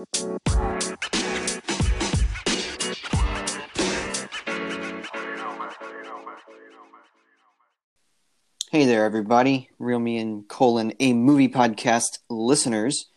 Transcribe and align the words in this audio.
Hey 0.00 0.06
there, 8.86 9.04
everybody. 9.04 9.68
Real 9.78 9.98
Me 9.98 10.16
and 10.16 10.48
Colon, 10.48 10.94
a 11.00 11.12
movie 11.12 11.48
podcast 11.48 12.20
listeners. 12.30 13.10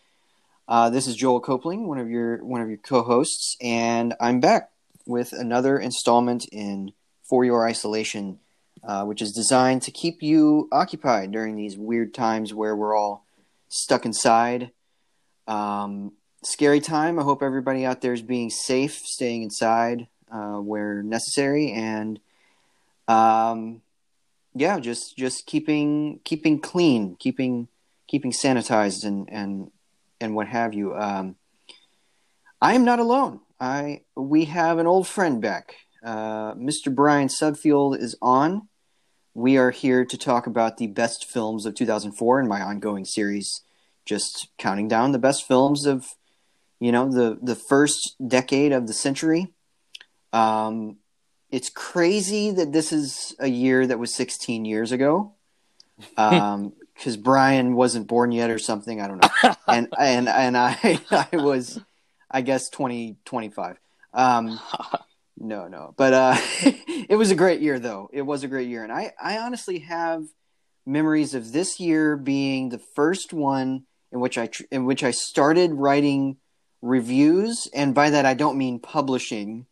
Uh, 0.68 0.90
this 0.90 1.08
is 1.08 1.16
Joel 1.16 1.40
Copling, 1.40 1.88
one 1.88 2.00
of 2.00 2.10
your 2.10 2.44
one 2.44 2.60
of 2.60 2.68
your 2.68 2.80
co-hosts, 2.80 3.56
and 3.62 4.14
I'm 4.20 4.42
back 4.42 4.72
with 5.06 5.32
another 5.32 5.80
installment 5.80 6.46
in 6.52 6.92
For 7.24 7.46
Your 7.46 7.66
Isolation, 7.66 8.40
uh, 8.84 9.06
which 9.06 9.22
is 9.22 9.32
designed 9.32 9.84
to 9.84 9.92
keep 9.92 10.22
you 10.22 10.68
occupied 10.74 11.32
during 11.32 11.56
these 11.56 11.78
weird 11.78 12.14
times 12.14 12.54
where 12.54 12.76
we're 12.76 12.94
all 12.94 13.26
stuck 13.70 14.06
inside. 14.06 14.72
Um, 15.48 16.12
scary 16.46 16.80
time. 16.80 17.20
I 17.20 17.24
hope 17.24 17.44
everybody 17.44 17.86
out 17.86 18.02
there 18.02 18.14
is 18.14 18.22
being 18.22 18.50
safe, 18.50 18.96
staying 19.06 19.44
inside 19.44 20.08
uh, 20.32 20.58
where 20.58 21.04
necessary, 21.04 21.72
and 21.72 22.20
um, 23.08 23.82
yeah, 24.56 24.80
just 24.80 25.16
just 25.18 25.46
keeping 25.46 26.20
keeping 26.24 26.60
clean, 26.60 27.16
keeping 27.20 27.68
keeping 28.08 28.32
sanitized, 28.32 29.06
and 29.06 29.30
and 29.32 29.72
and 30.20 30.36
what 30.36 30.48
have 30.48 30.74
you. 30.74 30.96
Um, 30.96 31.36
I 32.62 32.74
am 32.74 32.86
not 32.86 33.00
alone. 33.00 33.42
I 33.60 34.02
we 34.16 34.46
have 34.46 34.80
an 34.80 34.88
old 34.88 35.08
friend 35.08 35.42
back. 35.42 35.76
Uh, 36.04 36.54
Mr. 36.56 36.94
Brian 36.94 37.30
Subfield 37.30 37.98
is 37.98 38.16
on. 38.22 38.68
We 39.34 39.58
are 39.58 39.72
here 39.72 40.06
to 40.06 40.18
talk 40.18 40.46
about 40.46 40.78
the 40.78 40.88
best 40.88 41.26
films 41.26 41.66
of 41.66 41.74
2004 41.74 42.40
in 42.42 42.48
my 42.48 42.62
ongoing 42.62 43.06
series, 43.06 43.62
just 44.06 44.50
counting 44.58 44.88
down 44.88 45.12
the 45.12 45.18
best 45.18 45.48
films 45.48 45.88
of, 45.88 46.14
you 46.84 46.92
know, 46.92 47.10
the 47.10 47.40
the 47.42 47.56
first 47.56 48.16
decade 48.28 48.74
of 48.74 48.88
the 48.88 48.94
century. 48.94 49.48
Um, 50.34 50.98
it's 51.50 51.70
crazy 51.70 52.52
that 52.52 52.74
this 52.74 52.92
is 52.92 53.34
a 53.40 53.48
year 53.48 53.88
that 53.88 54.00
was 54.00 54.14
16 54.14 54.66
years 54.66 54.92
ago. 54.92 55.34
Um, 56.18 56.74
because 56.94 57.16
Brian 57.16 57.76
wasn't 57.76 58.08
born 58.08 58.34
yet 58.34 58.50
or 58.50 58.60
something. 58.60 59.00
I 59.00 59.08
don't 59.08 59.24
know. 59.24 59.56
and 59.66 59.88
and 59.98 60.28
and 60.28 60.58
I 60.58 61.00
I 61.32 61.38
was, 61.38 61.80
I 62.30 62.42
guess 62.42 62.70
20 62.70 63.16
25. 63.24 63.78
Um, 64.14 64.60
no 65.38 65.70
no, 65.70 65.94
but 65.96 66.14
uh, 66.14 66.36
it 67.08 67.18
was 67.18 67.32
a 67.32 67.36
great 67.36 67.62
year 67.62 67.80
though. 67.80 68.10
It 68.12 68.24
was 68.24 68.44
a 68.44 68.50
great 68.50 68.68
year, 68.68 68.84
and 68.84 68.92
I 68.92 69.14
I 69.24 69.38
honestly 69.38 69.80
have 69.80 70.26
memories 70.86 71.34
of 71.34 71.54
this 71.54 71.80
year 71.80 72.18
being 72.18 72.70
the 72.70 72.82
first 72.94 73.32
one 73.32 73.86
in 74.12 74.20
which 74.20 74.38
I 74.38 74.48
tr- 74.48 74.64
in 74.70 74.84
which 74.84 75.02
I 75.02 75.12
started 75.12 75.72
writing 75.72 76.38
reviews, 76.84 77.70
and 77.74 77.96
by 77.96 78.10
that 78.12 78.26
I 78.26 78.34
don't 78.34 78.58
mean 78.58 78.78
publishing 78.78 79.66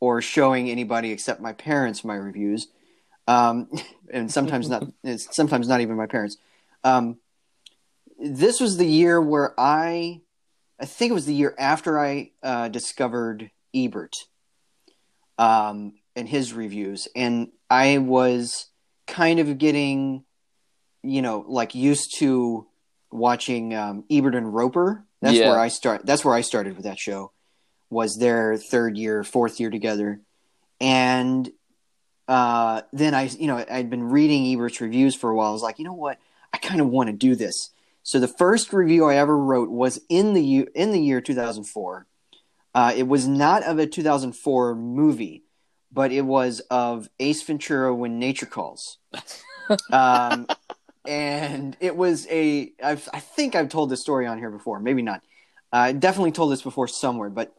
or 0.00 0.22
showing 0.22 0.70
anybody 0.70 1.10
except 1.10 1.40
my 1.40 1.52
parents 1.52 2.04
my 2.04 2.14
reviews, 2.14 2.68
um, 3.26 3.68
and 4.12 4.32
sometimes 4.32 4.70
not. 4.70 4.84
It's 5.04 5.34
sometimes 5.34 5.68
not 5.68 5.80
even 5.80 5.96
my 5.96 6.06
parents. 6.06 6.38
Um, 6.84 7.18
this 8.18 8.60
was 8.60 8.76
the 8.76 8.86
year 8.86 9.20
where 9.20 9.52
I, 9.58 10.20
I 10.78 10.86
think 10.86 11.10
it 11.10 11.14
was 11.14 11.26
the 11.26 11.34
year 11.34 11.54
after 11.58 11.98
I 11.98 12.30
uh, 12.42 12.68
discovered 12.68 13.50
Ebert, 13.74 14.14
um, 15.38 15.94
and 16.14 16.28
his 16.28 16.52
reviews, 16.52 17.08
and 17.16 17.48
I 17.68 17.98
was 17.98 18.68
kind 19.08 19.40
of 19.40 19.58
getting, 19.58 20.24
you 21.02 21.22
know, 21.22 21.44
like 21.48 21.74
used 21.74 22.18
to 22.18 22.68
watching 23.10 23.74
um, 23.74 24.04
Ebert 24.08 24.36
and 24.36 24.54
Roeper. 24.54 25.04
That's 25.22 25.38
Yeah. 25.38 25.48
where 25.48 25.58
I 25.58 25.68
start. 25.68 26.04
That's 26.04 26.24
where 26.24 26.34
I 26.34 26.42
started 26.42 26.76
with 26.76 26.84
that 26.84 26.98
show. 26.98 27.32
Was 27.88 28.18
their 28.18 28.56
third 28.58 28.98
year, 28.98 29.22
fourth 29.24 29.60
year 29.60 29.70
together, 29.70 30.20
and 30.80 31.50
uh, 32.28 32.82
then 32.92 33.14
I, 33.14 33.24
you 33.24 33.46
know, 33.46 33.64
I'd 33.70 33.90
been 33.90 34.04
reading 34.04 34.46
Ebert's 34.46 34.80
reviews 34.80 35.14
for 35.14 35.30
a 35.30 35.34
while. 35.34 35.50
I 35.50 35.52
was 35.52 35.62
like, 35.62 35.78
you 35.78 35.84
know 35.84 35.92
what, 35.92 36.18
I 36.52 36.58
kind 36.58 36.80
of 36.80 36.88
want 36.88 37.08
to 37.08 37.12
do 37.12 37.34
this. 37.34 37.70
So 38.02 38.18
the 38.18 38.28
first 38.28 38.72
review 38.72 39.04
I 39.04 39.16
ever 39.16 39.36
wrote 39.36 39.70
was 39.70 40.00
in 40.08 40.34
the 40.34 40.42
year 40.42 40.66
in 40.74 40.90
the 40.92 41.00
year 41.00 41.20
2004. 41.20 42.06
Uh, 42.74 42.92
it 42.96 43.06
was 43.06 43.28
not 43.28 43.62
of 43.64 43.78
a 43.78 43.86
2004 43.86 44.74
movie, 44.74 45.44
but 45.92 46.10
it 46.10 46.22
was 46.22 46.60
of 46.70 47.08
Ace 47.20 47.42
Ventura: 47.42 47.94
When 47.94 48.18
Nature 48.18 48.46
Calls. 48.46 48.98
um, 49.92 50.46
and 51.06 51.76
it 51.80 51.96
was 51.96 52.26
a. 52.28 52.72
I've, 52.82 53.08
I 53.12 53.20
think 53.20 53.54
I've 53.54 53.68
told 53.68 53.90
this 53.90 54.00
story 54.00 54.26
on 54.26 54.38
here 54.38 54.50
before, 54.50 54.80
maybe 54.80 55.02
not. 55.02 55.22
I 55.72 55.92
definitely 55.92 56.32
told 56.32 56.52
this 56.52 56.62
before 56.62 56.86
somewhere, 56.88 57.30
but 57.30 57.54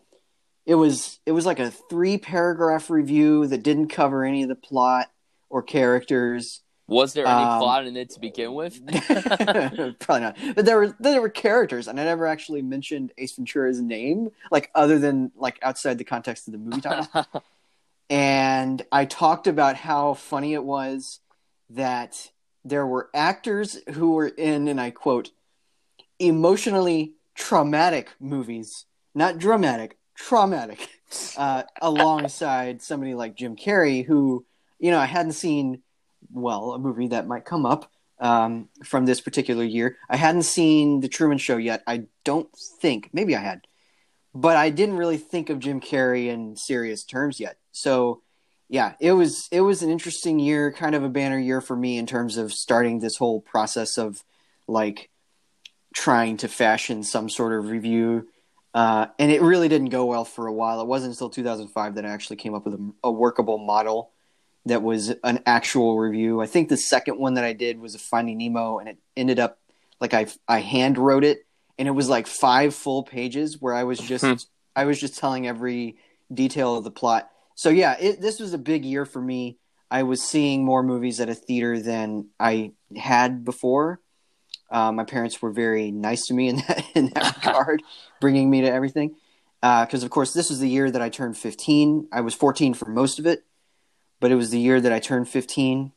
it 0.66 0.76
was 0.76 1.20
it 1.26 1.32
was 1.32 1.46
like 1.46 1.60
a 1.60 1.72
three 1.72 2.18
paragraph 2.18 2.90
review 2.90 3.48
that 3.48 3.64
didn't 3.64 3.88
cover 3.88 4.24
any 4.24 4.44
of 4.44 4.50
the 4.50 4.56
plot 4.56 5.10
or 5.50 5.62
characters. 5.62 6.62
Was 6.88 7.14
there 7.14 7.26
any 7.26 7.44
Um, 7.44 7.60
plot 7.60 7.88
in 7.88 7.96
it 7.96 8.10
to 8.12 8.20
begin 8.20 8.54
with? 8.54 8.86
Probably 10.00 10.20
not. 10.20 10.38
But 10.54 10.66
there 10.66 10.78
were 10.78 10.96
there 11.00 11.22
were 11.22 11.30
characters, 11.30 11.88
and 11.88 12.00
I 12.00 12.04
never 12.04 12.28
actually 12.28 12.62
mentioned 12.62 13.14
Ace 13.18 13.36
Ventura's 13.36 13.82
name, 13.82 14.30
like 14.52 14.70
other 14.76 15.00
than 15.00 15.32
like 15.36 15.60
outside 15.62 15.98
the 15.98 16.04
context 16.04 16.48
of 16.48 16.52
the 16.52 16.58
movie 16.60 16.82
title. 16.82 17.08
and 18.10 18.86
I 18.92 19.06
talked 19.06 19.48
about 19.48 19.76
how 19.76 20.14
funny 20.14 20.54
it 20.54 20.64
was 20.64 21.20
that 21.72 22.32
there 22.66 22.86
were 22.88 23.10
actors 23.14 23.78
who 23.94 24.12
were 24.12 24.28
in, 24.28 24.68
and 24.68 24.80
I 24.80 24.92
quote, 24.92 25.32
emotionally 26.20 27.14
traumatic 27.36 28.12
movies, 28.20 28.86
not 29.14 29.38
dramatic, 29.38 29.98
traumatic, 30.16 30.88
uh, 31.38 31.64
alongside 31.82 32.82
somebody 32.82 33.14
like 33.14 33.36
Jim 33.36 33.56
Carrey, 33.56 34.06
who, 34.06 34.46
you 34.80 34.92
know, 34.92 35.00
I 35.00 35.06
hadn't 35.06 35.34
seen, 35.34 35.82
well, 36.32 36.74
a 36.74 36.80
movie 36.80 37.08
that 37.08 37.28
might 37.28 37.46
come 37.46 37.66
up 37.66 37.92
um, 38.20 38.70
from 38.84 39.06
this 39.06 39.22
particular 39.22 39.64
year. 39.64 39.98
I 40.10 40.16
hadn't 40.16 40.44
seen 40.44 41.02
The 41.02 41.10
Truman 41.10 41.38
Show 41.38 41.58
yet. 41.58 41.84
I 41.86 42.06
don't 42.24 42.50
think, 42.56 43.10
maybe 43.12 43.36
I 43.36 43.42
had, 43.42 43.68
but 44.34 44.56
I 44.58 44.70
didn't 44.70 44.98
really 44.98 45.18
think 45.18 45.50
of 45.50 45.60
Jim 45.60 45.82
Carrey 45.82 46.28
in 46.28 46.56
serious 46.56 47.04
terms 47.04 47.40
yet. 47.40 47.58
So, 47.72 48.22
yeah, 48.70 48.94
it 49.00 49.12
was 49.14 49.48
it 49.52 49.62
was 49.62 49.84
an 49.84 49.90
interesting 49.90 50.40
year, 50.40 50.72
kind 50.72 50.96
of 50.96 51.04
a 51.04 51.10
banner 51.10 51.40
year 51.40 51.62
for 51.62 51.76
me 51.76 51.98
in 51.98 52.06
terms 52.06 52.38
of 52.38 52.52
starting 52.54 53.00
this 53.00 53.18
whole 53.18 53.42
process 53.42 53.98
of 53.98 54.24
like 54.68 55.10
trying 55.94 56.38
to 56.38 56.48
fashion 56.48 57.04
some 57.04 57.30
sort 57.30 57.54
of 57.54 57.70
review. 57.70 58.28
Uh, 58.74 59.06
and 59.20 59.32
it 59.32 59.42
really 59.42 59.68
didn't 59.70 59.90
go 59.90 60.06
well 60.06 60.26
for 60.26 60.48
a 60.48 60.54
while. 60.54 60.82
It 60.82 60.88
wasn't 60.88 61.14
until 61.14 61.30
2005 61.30 61.96
that 61.96 62.06
I 62.06 62.10
actually 62.10 62.38
came 62.38 62.56
up 62.56 62.66
with 62.66 62.74
a, 62.74 62.92
a 63.04 63.12
workable 63.12 63.60
model 63.60 64.10
that 64.66 64.82
was 64.82 65.14
an 65.24 65.42
actual 65.46 66.00
review. 66.00 66.42
I 66.42 66.48
think 66.48 66.70
the 66.70 66.78
second 66.78 67.20
one 67.20 67.36
that 67.36 67.44
I 67.44 67.54
did 67.54 67.80
was 67.80 67.94
a 67.94 68.00
Finding 68.00 68.38
Nemo, 68.40 68.80
and 68.80 68.90
it 68.90 68.98
ended 69.16 69.40
up 69.40 69.60
like 70.00 70.14
I 70.14 70.28
I 70.48 70.60
hand 70.60 70.98
wrote 70.98 71.24
it, 71.24 71.46
and 71.78 71.88
it 71.88 71.92
was 71.92 72.10
like 72.10 72.28
five 72.28 72.74
full 72.74 73.04
pages 73.04 73.62
where 73.62 73.74
I 73.74 73.84
was 73.84 74.00
just 74.00 74.24
Hmm. 74.24 74.34
I 74.76 74.86
was 74.86 75.00
just 75.00 75.18
telling 75.18 75.48
every 75.48 75.98
detail 76.34 76.76
of 76.78 76.84
the 76.84 76.92
plot. 76.92 77.30
So 77.56 77.70
yeah, 77.70 77.96
it, 78.00 78.22
this 78.22 78.40
was 78.40 78.54
a 78.54 78.58
big 78.58 78.86
year 78.86 79.06
for 79.06 79.22
me. 79.22 79.58
I 79.90 80.04
was 80.04 80.24
seeing 80.24 80.66
more 80.66 80.82
movies 80.82 81.20
at 81.20 81.30
a 81.30 81.36
theater 81.36 81.80
than 81.80 82.30
I 82.40 82.72
had 82.96 83.46
before. 83.46 84.00
Uh, 84.72 84.92
my 84.92 85.04
parents 85.04 85.40
were 85.42 85.52
very 85.52 85.92
nice 85.92 86.26
to 86.28 86.34
me 86.34 86.50
in 86.50 86.56
that 86.68 86.86
in 86.96 87.10
that 87.10 87.38
regard, 87.46 87.84
bringing 88.20 88.50
me 88.50 88.62
to 88.62 88.72
everything. 88.72 89.16
Because 89.62 90.04
of 90.04 90.10
course, 90.10 90.34
this 90.34 90.50
was 90.50 90.60
the 90.60 90.68
year 90.68 90.92
that 90.92 91.02
I 91.02 91.10
turned 91.10 91.38
15. 91.38 92.10
I 92.12 92.22
was 92.22 92.34
14 92.34 92.74
for 92.74 92.90
most 92.90 93.18
of 93.20 93.26
it, 93.26 93.46
but 94.20 94.32
it 94.32 94.36
was 94.36 94.50
the 94.50 94.60
year 94.60 94.82
that 94.82 94.92
I 94.92 95.00
turned 95.00 95.30
15. 95.30 95.94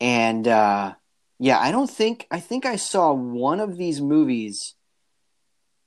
And 0.00 0.46
uh, 0.46 0.94
yeah, 1.38 1.58
I 1.58 1.70
don't 1.72 1.90
think 1.90 2.26
I 2.30 2.40
think 2.40 2.66
I 2.66 2.76
saw 2.76 3.12
one 3.12 3.60
of 3.60 3.76
these 3.76 4.00
movies 4.00 4.74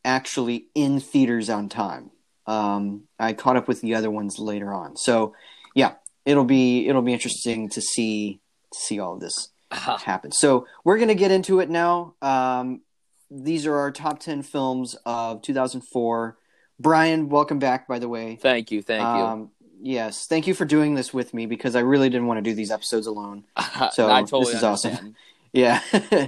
actually 0.04 0.68
in 0.76 1.00
theaters 1.00 1.50
on 1.50 1.70
time. 1.70 2.12
Um, 2.50 3.04
I 3.20 3.34
caught 3.34 3.58
up 3.58 3.68
with 3.68 3.82
the 3.82 3.94
other 3.94 4.10
ones 4.10 4.40
later 4.40 4.74
on. 4.74 4.98
So 4.98 5.36
yeah, 5.76 5.94
it'll 6.26 6.46
be 6.46 6.88
it'll 6.88 7.04
be 7.04 7.14
interesting 7.14 7.70
to 7.70 7.82
see 7.82 8.40
to 8.74 8.80
see 8.80 9.00
all 9.00 9.14
of 9.14 9.20
this 9.20 9.50
happen. 9.72 10.32
So 10.32 10.66
we're 10.84 10.98
gonna 10.98 11.14
get 11.14 11.30
into 11.30 11.60
it 11.60 11.70
now. 11.70 12.16
Um, 12.24 12.82
these 13.30 13.68
are 13.68 13.76
our 13.76 13.92
top 13.92 14.20
ten 14.20 14.42
films 14.42 14.96
of 15.06 15.44
2004. 15.44 16.38
Brian, 16.80 17.30
welcome 17.30 17.60
back. 17.60 17.88
By 17.88 18.00
the 18.00 18.10
way, 18.10 18.36
thank 18.42 18.72
you, 18.72 18.82
thank 18.82 19.02
you. 19.02 19.06
Um, 19.06 19.52
yes, 19.80 20.26
thank 20.26 20.48
you 20.48 20.56
for 20.56 20.66
doing 20.66 20.96
this 20.96 21.14
with 21.14 21.36
me 21.36 21.46
because 21.46 21.76
I 21.76 21.82
really 21.82 22.10
didn't 22.10 22.26
want 22.26 22.40
to 22.40 22.50
do 22.50 22.56
these 22.56 22.72
episodes 22.72 23.06
alone. 23.06 23.44
so 23.92 24.08
totally 24.08 24.46
this 24.46 24.56
is 24.56 24.64
awesome. 24.64 25.16
Yeah. 25.52 25.82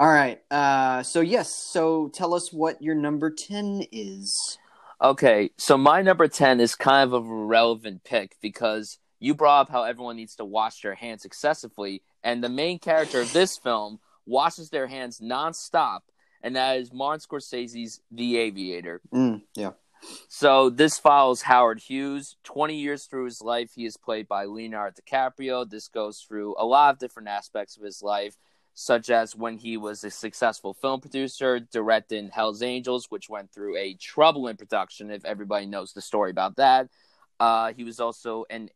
All 0.00 0.08
right. 0.08 0.40
Uh, 0.50 1.04
so 1.04 1.20
yes. 1.20 1.54
So 1.54 2.08
tell 2.08 2.34
us 2.34 2.52
what 2.52 2.82
your 2.82 2.96
number 2.96 3.30
ten 3.30 3.84
is. 3.92 4.58
Okay, 5.02 5.50
so 5.56 5.78
my 5.78 6.02
number 6.02 6.26
10 6.26 6.60
is 6.60 6.74
kind 6.74 7.12
of 7.12 7.12
a 7.12 7.20
relevant 7.24 8.02
pick 8.04 8.36
because 8.42 8.98
you 9.20 9.34
brought 9.34 9.62
up 9.62 9.70
how 9.70 9.84
everyone 9.84 10.16
needs 10.16 10.34
to 10.36 10.44
wash 10.44 10.80
their 10.80 10.94
hands 10.94 11.24
excessively, 11.24 12.02
and 12.22 12.42
the 12.42 12.48
main 12.48 12.78
character 12.78 13.20
of 13.20 13.32
this 13.32 13.56
film 13.56 14.00
washes 14.26 14.70
their 14.70 14.88
hands 14.88 15.20
nonstop 15.20 16.00
and 16.42 16.56
that 16.56 16.78
is 16.78 16.92
Martin 16.92 17.20
Scorsese's 17.20 18.00
The 18.10 18.38
Aviator. 18.38 19.00
Mm, 19.12 19.42
yeah. 19.54 19.72
So 20.28 20.70
this 20.70 20.98
follows 20.98 21.42
Howard 21.42 21.80
Hughes. 21.80 22.36
20 22.44 22.76
years 22.76 23.04
through 23.06 23.24
his 23.24 23.42
life, 23.42 23.72
he 23.74 23.84
is 23.84 23.96
played 23.96 24.28
by 24.28 24.44
Leonardo 24.44 24.96
DiCaprio. 25.00 25.68
This 25.68 25.88
goes 25.88 26.20
through 26.20 26.54
a 26.58 26.64
lot 26.64 26.94
of 26.94 27.00
different 27.00 27.28
aspects 27.28 27.76
of 27.76 27.82
his 27.82 28.02
life, 28.02 28.36
such 28.80 29.10
as 29.10 29.34
when 29.34 29.58
he 29.58 29.76
was 29.76 30.04
a 30.04 30.10
successful 30.10 30.72
film 30.72 31.00
producer, 31.00 31.58
directing 31.58 32.30
Hell's 32.30 32.62
Angels, 32.62 33.06
which 33.10 33.28
went 33.28 33.52
through 33.52 33.76
a 33.76 33.94
troubling 33.94 34.56
production, 34.56 35.10
if 35.10 35.24
everybody 35.24 35.66
knows 35.66 35.92
the 35.92 36.00
story 36.00 36.30
about 36.30 36.56
that. 36.56 36.88
Uh, 37.40 37.72
he 37.72 37.82
was 37.82 37.98
also 37.98 38.44
an 38.50 38.70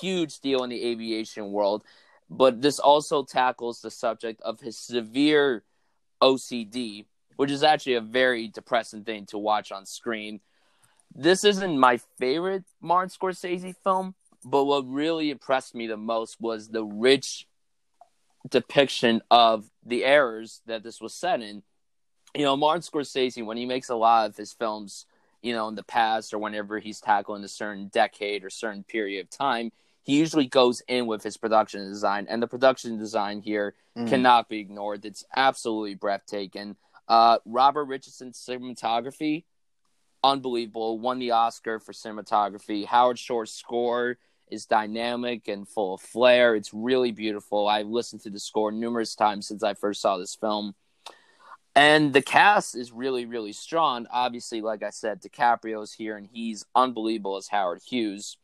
huge 0.00 0.40
deal 0.40 0.64
in 0.64 0.70
the 0.70 0.82
aviation 0.82 1.52
world, 1.52 1.84
but 2.30 2.62
this 2.62 2.78
also 2.78 3.22
tackles 3.22 3.82
the 3.82 3.90
subject 3.90 4.40
of 4.40 4.60
his 4.60 4.78
severe 4.78 5.62
OCD, 6.22 7.04
which 7.36 7.50
is 7.50 7.62
actually 7.62 7.94
a 7.94 8.00
very 8.00 8.48
depressing 8.48 9.04
thing 9.04 9.26
to 9.26 9.36
watch 9.36 9.72
on 9.72 9.84
screen 9.84 10.40
this 11.14 11.44
isn't 11.44 11.78
my 11.78 11.98
favorite 12.18 12.64
Martin 12.80 13.10
Scorsese 13.10 13.74
film, 13.84 14.14
but 14.44 14.64
what 14.64 14.88
really 14.88 15.30
impressed 15.30 15.74
me 15.74 15.86
the 15.86 15.96
most 15.96 16.40
was 16.40 16.68
the 16.68 16.84
rich 16.84 17.46
depiction 18.48 19.22
of 19.30 19.70
the 19.84 20.04
errors 20.04 20.60
that 20.66 20.82
this 20.82 21.00
was 21.00 21.14
set 21.14 21.40
in. 21.40 21.62
You 22.34 22.42
know, 22.42 22.56
Martin 22.56 22.82
Scorsese, 22.82 23.44
when 23.44 23.56
he 23.56 23.66
makes 23.66 23.88
a 23.88 23.94
lot 23.94 24.28
of 24.28 24.36
his 24.36 24.52
films, 24.52 25.06
you 25.42 25.52
know, 25.52 25.68
in 25.68 25.74
the 25.74 25.84
past 25.84 26.34
or 26.34 26.38
whenever 26.38 26.78
he's 26.78 27.00
tackling 27.00 27.44
a 27.44 27.48
certain 27.48 27.88
decade 27.88 28.44
or 28.44 28.50
certain 28.50 28.82
period 28.82 29.20
of 29.20 29.30
time, 29.30 29.70
he 30.02 30.18
usually 30.18 30.46
goes 30.46 30.82
in 30.88 31.06
with 31.06 31.22
his 31.22 31.36
production 31.36 31.88
design, 31.88 32.26
and 32.28 32.42
the 32.42 32.46
production 32.46 32.98
design 32.98 33.40
here 33.40 33.74
mm. 33.96 34.08
cannot 34.08 34.48
be 34.48 34.58
ignored. 34.58 35.04
It's 35.04 35.24
absolutely 35.34 35.94
breathtaking. 35.94 36.76
Uh, 37.08 37.38
Robert 37.44 37.84
Richardson's 37.84 38.38
cinematography 38.38 39.44
unbelievable. 40.24 40.98
Won 40.98 41.20
the 41.20 41.32
Oscar 41.32 41.78
for 41.78 41.92
cinematography. 41.92 42.86
Howard 42.86 43.18
Shore's 43.18 43.52
score 43.52 44.16
is 44.48 44.66
dynamic 44.66 45.48
and 45.48 45.68
full 45.68 45.94
of 45.94 46.00
flair. 46.00 46.54
It's 46.54 46.74
really 46.74 47.12
beautiful. 47.12 47.66
I've 47.66 47.88
listened 47.88 48.22
to 48.22 48.30
the 48.30 48.38
score 48.38 48.72
numerous 48.72 49.14
times 49.14 49.48
since 49.48 49.62
I 49.62 49.74
first 49.74 50.00
saw 50.00 50.16
this 50.16 50.34
film. 50.34 50.74
And 51.76 52.12
the 52.12 52.22
cast 52.22 52.76
is 52.76 52.92
really, 52.92 53.26
really 53.26 53.52
strong. 53.52 54.06
Obviously, 54.12 54.60
like 54.60 54.82
I 54.82 54.90
said, 54.90 55.20
DiCaprio's 55.20 55.92
here 55.92 56.16
and 56.16 56.26
he's 56.26 56.64
unbelievable 56.74 57.36
as 57.36 57.48
Howard 57.48 57.82
Hughes. 57.82 58.36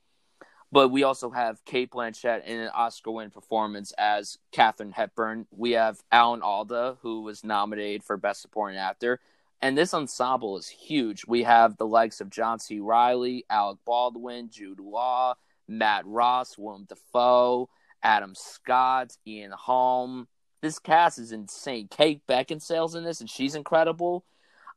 But 0.73 0.88
we 0.88 1.02
also 1.02 1.31
have 1.31 1.64
Cate 1.64 1.91
Blanchett 1.91 2.44
in 2.44 2.61
an 2.61 2.70
Oscar 2.75 3.11
winning 3.11 3.31
performance 3.31 3.93
as 3.99 4.38
Katharine 4.53 4.93
Hepburn. 4.93 5.46
We 5.50 5.73
have 5.73 6.00
Alan 6.12 6.43
Alda, 6.43 6.99
who 7.03 7.23
was 7.23 7.43
nominated 7.43 8.05
for 8.05 8.17
Best 8.17 8.43
Supporting 8.43 8.79
Actor. 8.79 9.20
And 9.62 9.76
this 9.76 9.94
ensemble 9.94 10.56
is 10.56 10.69
huge. 10.69 11.25
We 11.26 11.43
have 11.43 11.76
the 11.76 11.87
likes 11.87 12.20
of 12.20 12.31
John 12.31 12.58
C. 12.58 12.81
Reilly, 12.81 13.44
Alec 13.50 13.79
Baldwin, 13.85 14.49
Jude 14.50 14.81
Law, 14.81 15.35
Matt 15.70 16.05
Ross, 16.05 16.58
Willem 16.58 16.87
Dafoe, 16.88 17.70
Adam 18.02 18.34
Scott, 18.34 19.17
Ian 19.26 19.52
Holm. 19.52 20.26
This 20.61 20.78
cast 20.78 21.19
is 21.19 21.32
insane. 21.32 21.88
Kate 21.88 22.26
Beckinsale's 22.26 22.94
in 22.94 23.05
this, 23.05 23.20
and 23.20 23.31
she's 23.31 23.55
incredible. 23.55 24.25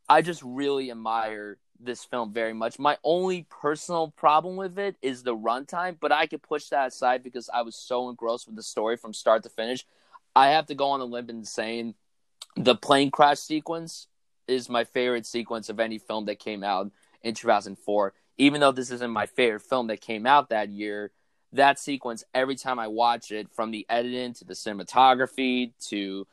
I 0.07 0.21
just 0.21 0.41
really 0.43 0.91
admire 0.91 1.57
this 1.79 2.05
film 2.05 2.31
very 2.31 2.53
much. 2.53 2.79
My 2.79 2.97
only 3.03 3.47
personal 3.49 4.09
problem 4.15 4.55
with 4.55 4.77
it 4.77 4.95
is 5.01 5.23
the 5.23 5.35
runtime, 5.35 5.97
but 5.99 6.11
I 6.11 6.27
could 6.27 6.41
push 6.41 6.69
that 6.69 6.87
aside 6.87 7.23
because 7.23 7.49
I 7.53 7.63
was 7.63 7.75
so 7.75 8.09
engrossed 8.09 8.47
with 8.47 8.55
the 8.55 8.63
story 8.63 8.95
from 8.95 9.13
start 9.13 9.43
to 9.43 9.49
finish. 9.49 9.85
I 10.35 10.49
have 10.49 10.67
to 10.67 10.75
go 10.75 10.89
on 10.89 11.01
a 11.01 11.05
limb 11.05 11.29
and 11.29 11.47
saying 11.47 11.95
the 12.55 12.75
plane 12.75 13.11
crash 13.11 13.39
sequence 13.39 14.07
is 14.47 14.69
my 14.69 14.83
favorite 14.83 15.25
sequence 15.25 15.69
of 15.69 15.79
any 15.79 15.97
film 15.97 16.25
that 16.25 16.39
came 16.39 16.63
out 16.63 16.91
in 17.23 17.33
2004. 17.33 18.13
Even 18.38 18.62
though 18.62 18.71
this 18.71 18.91
isn't 18.91 19.12
my 19.12 19.25
favorite 19.25 19.62
film 19.62 19.88
that 19.88 20.01
came 20.01 20.25
out 20.25 20.50
that 20.50 20.69
year, 20.69 21.12
that 21.53 21.80
sequence, 21.80 22.24
every 22.33 22.56
time 22.56 22.80
I 22.80 22.88
watch 22.88 23.31
it, 23.31 23.47
from 23.51 23.71
the 23.71 23.85
editing 23.89 24.33
to 24.33 24.45
the 24.45 24.53
cinematography 24.53 25.71
to 25.89 26.25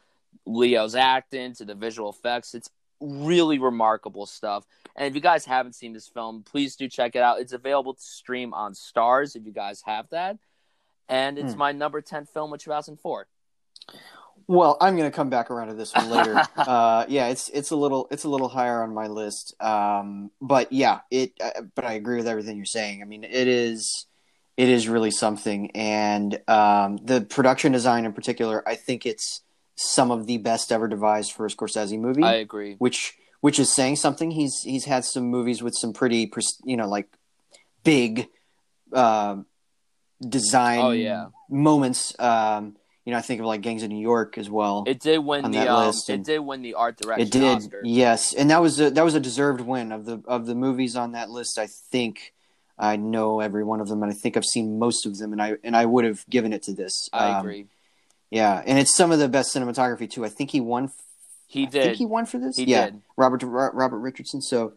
Leo's 0.46 0.94
acting 0.94 1.54
to 1.54 1.64
the 1.64 1.74
visual 1.74 2.10
effects, 2.10 2.54
it's 2.54 2.70
really 3.00 3.58
remarkable 3.58 4.26
stuff. 4.26 4.66
And 4.96 5.06
if 5.06 5.14
you 5.14 5.20
guys 5.20 5.44
haven't 5.44 5.74
seen 5.74 5.92
this 5.92 6.08
film, 6.08 6.42
please 6.42 6.76
do 6.76 6.88
check 6.88 7.16
it 7.16 7.22
out. 7.22 7.40
It's 7.40 7.52
available 7.52 7.94
to 7.94 8.02
stream 8.02 8.52
on 8.54 8.72
Starz 8.72 9.36
if 9.36 9.46
you 9.46 9.52
guys 9.52 9.82
have 9.82 10.08
that. 10.10 10.38
And 11.08 11.38
it's 11.38 11.54
mm. 11.54 11.58
my 11.58 11.72
number 11.72 12.00
10 12.00 12.26
film 12.26 12.52
of 12.52 12.60
2004. 12.60 13.26
Well, 14.50 14.76
I'm 14.80 14.96
going 14.96 15.08
to 15.08 15.14
come 15.14 15.30
back 15.30 15.48
around 15.52 15.68
to 15.68 15.74
this 15.74 15.94
one 15.94 16.10
later. 16.10 16.42
uh, 16.56 17.04
yeah, 17.06 17.28
it's 17.28 17.50
it's 17.50 17.70
a 17.70 17.76
little 17.76 18.08
it's 18.10 18.24
a 18.24 18.28
little 18.28 18.48
higher 18.48 18.82
on 18.82 18.92
my 18.92 19.06
list. 19.06 19.54
Um, 19.62 20.32
but 20.40 20.72
yeah, 20.72 21.02
it. 21.08 21.34
Uh, 21.40 21.62
but 21.76 21.84
I 21.84 21.92
agree 21.92 22.16
with 22.16 22.26
everything 22.26 22.56
you're 22.56 22.64
saying. 22.64 23.00
I 23.00 23.04
mean, 23.04 23.22
it 23.22 23.46
is 23.46 24.06
it 24.56 24.68
is 24.68 24.88
really 24.88 25.12
something, 25.12 25.70
and 25.70 26.40
um, 26.48 26.96
the 26.96 27.20
production 27.20 27.70
design 27.70 28.04
in 28.04 28.12
particular, 28.12 28.68
I 28.68 28.74
think 28.74 29.06
it's 29.06 29.42
some 29.76 30.10
of 30.10 30.26
the 30.26 30.38
best 30.38 30.72
ever 30.72 30.88
devised 30.88 31.30
for 31.30 31.46
a 31.46 31.48
Scorsese 31.48 31.96
movie. 31.96 32.24
I 32.24 32.34
agree. 32.34 32.74
Which 32.78 33.14
which 33.42 33.60
is 33.60 33.72
saying 33.72 33.96
something. 33.96 34.32
He's 34.32 34.62
he's 34.62 34.84
had 34.84 35.04
some 35.04 35.26
movies 35.26 35.62
with 35.62 35.76
some 35.76 35.92
pretty 35.92 36.28
you 36.64 36.76
know 36.76 36.88
like 36.88 37.06
big 37.84 38.26
uh, 38.92 39.36
design 40.28 40.80
oh, 40.80 40.90
yeah. 40.90 41.26
moments. 41.48 42.18
Um, 42.18 42.74
you 43.04 43.12
know, 43.12 43.18
I 43.18 43.22
think 43.22 43.40
of 43.40 43.46
like 43.46 43.62
Gangs 43.62 43.82
of 43.82 43.88
New 43.88 44.00
York 44.00 44.36
as 44.36 44.50
well. 44.50 44.84
It 44.86 45.00
did 45.00 45.18
win 45.18 45.50
the 45.50 45.72
um, 45.72 45.94
it 46.08 46.22
did 46.24 46.40
win 46.40 46.62
the 46.62 46.74
art 46.74 46.98
direction. 46.98 47.26
It 47.26 47.32
did, 47.32 47.56
Oscar. 47.56 47.80
yes, 47.82 48.34
and 48.34 48.50
that 48.50 48.60
was 48.60 48.78
a, 48.80 48.90
that 48.90 49.04
was 49.04 49.14
a 49.14 49.20
deserved 49.20 49.62
win 49.62 49.90
of 49.90 50.04
the 50.04 50.22
of 50.26 50.46
the 50.46 50.54
movies 50.54 50.96
on 50.96 51.12
that 51.12 51.30
list. 51.30 51.58
I 51.58 51.66
think 51.66 52.34
I 52.78 52.96
know 52.96 53.40
every 53.40 53.64
one 53.64 53.80
of 53.80 53.88
them, 53.88 54.02
and 54.02 54.12
I 54.12 54.14
think 54.14 54.36
I've 54.36 54.44
seen 54.44 54.78
most 54.78 55.06
of 55.06 55.16
them, 55.18 55.32
and 55.32 55.40
I 55.40 55.56
and 55.64 55.74
I 55.76 55.86
would 55.86 56.04
have 56.04 56.26
given 56.28 56.52
it 56.52 56.62
to 56.64 56.74
this. 56.74 57.08
I 57.12 57.32
um, 57.32 57.40
agree. 57.40 57.66
Yeah, 58.30 58.62
and 58.64 58.78
it's 58.78 58.94
some 58.94 59.12
of 59.12 59.18
the 59.18 59.28
best 59.28 59.54
cinematography 59.54 60.08
too. 60.08 60.24
I 60.24 60.28
think 60.28 60.50
he 60.50 60.60
won. 60.60 60.90
He 61.46 61.66
I 61.66 61.70
did. 61.70 61.84
Think 61.84 61.96
he 61.96 62.06
won 62.06 62.26
for 62.26 62.38
this. 62.38 62.56
He 62.56 62.64
yeah, 62.64 62.86
did. 62.86 63.02
Robert 63.16 63.42
Robert 63.42 63.98
Richardson. 63.98 64.40
So, 64.42 64.74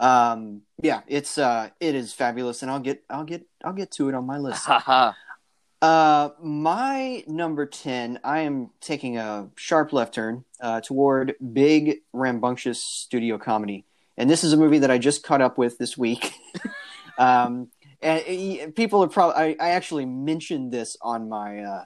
um, 0.00 0.62
yeah, 0.82 1.02
it's 1.06 1.38
uh, 1.38 1.70
it 1.78 1.94
is 1.94 2.12
fabulous, 2.14 2.62
and 2.62 2.70
I'll 2.70 2.80
get 2.80 3.04
I'll 3.08 3.24
get 3.24 3.46
I'll 3.62 3.72
get 3.72 3.90
to 3.92 4.08
it 4.08 4.14
on 4.14 4.26
my 4.26 4.38
list. 4.38 4.66
Uh, 5.82 6.30
my 6.42 7.22
number 7.26 7.66
10, 7.66 8.20
I 8.24 8.40
am 8.40 8.70
taking 8.80 9.18
a 9.18 9.48
sharp 9.56 9.92
left 9.92 10.14
turn 10.14 10.44
uh, 10.60 10.80
toward 10.80 11.34
big, 11.52 11.98
rambunctious 12.12 12.82
studio 12.82 13.38
comedy. 13.38 13.84
And 14.16 14.30
this 14.30 14.42
is 14.42 14.52
a 14.52 14.56
movie 14.56 14.78
that 14.78 14.90
I 14.90 14.98
just 14.98 15.22
caught 15.22 15.42
up 15.42 15.58
with 15.58 15.76
this 15.76 15.96
week. 15.96 16.32
um, 17.18 17.68
and 18.00 18.74
people 18.74 19.02
are 19.02 19.08
probably, 19.08 19.56
I, 19.60 19.68
I, 19.68 19.70
actually 19.70 20.06
mentioned 20.06 20.72
this 20.72 20.96
on 21.02 21.28
my, 21.28 21.60
uh, 21.60 21.84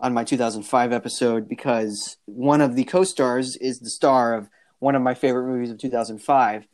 on 0.00 0.14
my 0.14 0.24
2005 0.24 0.92
episode 0.92 1.48
because 1.48 2.16
one 2.26 2.60
of 2.60 2.74
the 2.74 2.84
co 2.84 3.04
stars 3.04 3.56
is 3.56 3.80
the 3.80 3.90
star 3.90 4.34
of 4.34 4.48
one 4.78 4.94
of 4.94 5.02
my 5.02 5.14
favorite 5.14 5.46
movies 5.46 5.70
of 5.70 5.78
2005. 5.78 6.66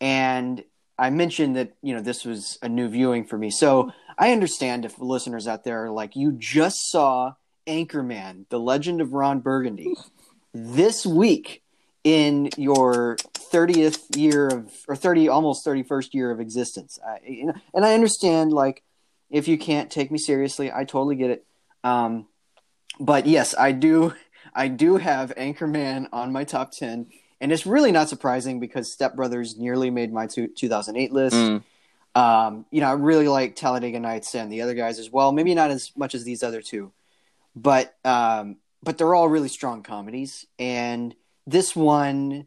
And 0.00 0.64
I 0.98 1.10
mentioned 1.10 1.56
that, 1.56 1.74
you 1.82 1.94
know, 1.94 2.00
this 2.00 2.24
was 2.24 2.58
a 2.62 2.68
new 2.68 2.88
viewing 2.88 3.24
for 3.24 3.36
me. 3.36 3.50
So, 3.50 3.92
I 4.18 4.32
understand 4.32 4.84
if 4.84 4.98
listeners 4.98 5.46
out 5.46 5.64
there 5.64 5.84
are 5.84 5.90
like, 5.90 6.16
you 6.16 6.32
just 6.32 6.90
saw 6.90 7.34
Anchorman, 7.66 8.48
The 8.48 8.58
Legend 8.58 9.00
of 9.00 9.12
Ron 9.12 9.40
Burgundy, 9.40 9.94
this 10.54 11.04
week 11.04 11.62
in 12.02 12.48
your 12.56 13.16
30th 13.34 14.16
year 14.16 14.48
of, 14.48 14.72
or 14.88 14.96
30, 14.96 15.28
almost 15.28 15.66
31st 15.66 16.14
year 16.14 16.30
of 16.30 16.40
existence. 16.40 16.98
I, 17.06 17.18
and 17.74 17.84
I 17.84 17.94
understand, 17.94 18.52
like, 18.52 18.82
if 19.28 19.48
you 19.48 19.58
can't 19.58 19.90
take 19.90 20.10
me 20.10 20.18
seriously, 20.18 20.72
I 20.72 20.84
totally 20.84 21.16
get 21.16 21.30
it. 21.30 21.46
Um, 21.84 22.26
but 23.00 23.26
yes, 23.26 23.54
I 23.58 23.72
do, 23.72 24.14
I 24.54 24.68
do 24.68 24.96
have 24.96 25.34
Anchorman 25.36 26.06
on 26.12 26.32
my 26.32 26.44
top 26.44 26.70
10. 26.72 27.08
And 27.40 27.52
it's 27.52 27.66
really 27.66 27.92
not 27.92 28.08
surprising 28.08 28.60
because 28.60 28.92
Step 28.92 29.14
Brothers 29.14 29.56
nearly 29.56 29.90
made 29.90 30.12
my 30.12 30.26
two, 30.26 30.48
2008 30.48 31.12
list. 31.12 31.36
Mm. 31.36 31.62
Um, 32.14 32.64
you 32.70 32.80
know, 32.80 32.88
I 32.88 32.92
really 32.92 33.28
like 33.28 33.56
Talladega 33.56 34.00
Nights 34.00 34.34
and 34.34 34.50
the 34.50 34.62
other 34.62 34.74
guys 34.74 34.98
as 34.98 35.10
well. 35.10 35.32
Maybe 35.32 35.54
not 35.54 35.70
as 35.70 35.92
much 35.96 36.14
as 36.14 36.24
these 36.24 36.42
other 36.42 36.62
two, 36.62 36.92
but 37.54 37.94
um, 38.04 38.56
but 38.82 38.96
they're 38.96 39.14
all 39.14 39.28
really 39.28 39.48
strong 39.48 39.82
comedies. 39.82 40.46
And 40.58 41.14
this 41.46 41.76
one 41.76 42.46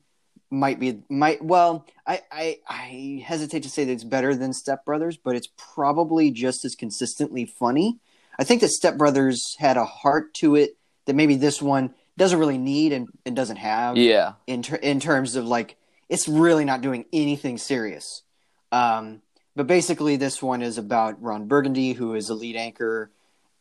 might 0.50 0.80
be 0.80 1.04
might 1.08 1.44
well, 1.44 1.86
I, 2.08 2.22
I 2.32 2.58
I 2.68 3.24
hesitate 3.24 3.62
to 3.64 3.70
say 3.70 3.86
that 3.86 3.92
it's 3.92 4.04
better 4.04 4.36
than 4.36 4.54
Step 4.54 4.86
Brothers, 4.86 5.18
but 5.18 5.36
it's 5.36 5.50
probably 5.56 6.32
just 6.32 6.66
as 6.66 6.74
consistently 6.76 7.46
funny. 7.46 8.00
I 8.40 8.46
think 8.46 8.62
that 8.62 8.70
Step 8.70 8.98
Brothers 8.98 9.56
had 9.60 9.78
a 9.78 9.86
heart 9.86 10.34
to 10.36 10.56
it 10.56 10.78
that 11.06 11.16
maybe 11.16 11.36
this 11.36 11.62
one 11.62 11.94
doesn't 12.20 12.38
really 12.38 12.58
need 12.58 12.94
and, 12.94 13.08
and 13.26 13.36
doesn't 13.36 13.58
have. 13.58 13.98
Yeah. 13.98 14.34
In 14.46 14.62
ter- 14.62 14.76
in 14.76 15.00
terms 15.00 15.36
of 15.36 15.46
like, 15.46 15.76
it's 16.08 16.28
really 16.28 16.66
not 16.66 16.82
doing 16.82 17.06
anything 17.12 17.58
serious. 17.58 18.24
Um, 18.72 19.22
but 19.56 19.66
basically, 19.66 20.16
this 20.16 20.42
one 20.42 20.62
is 20.62 20.78
about 20.78 21.22
Ron 21.22 21.48
Burgundy, 21.48 21.94
who 21.94 22.14
is 22.14 22.30
a 22.30 22.36
lead 22.36 22.56
anchor 22.56 23.10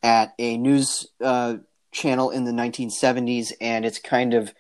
at 0.03 0.35
a 0.39 0.57
news 0.57 1.09
uh, 1.25 1.57
channel 1.93 2.31
in 2.31 2.45
the 2.45 2.53
1970s, 2.53 3.53
and 3.61 3.85
it's 3.85 3.99
kind 3.99 4.35
of 4.35 4.53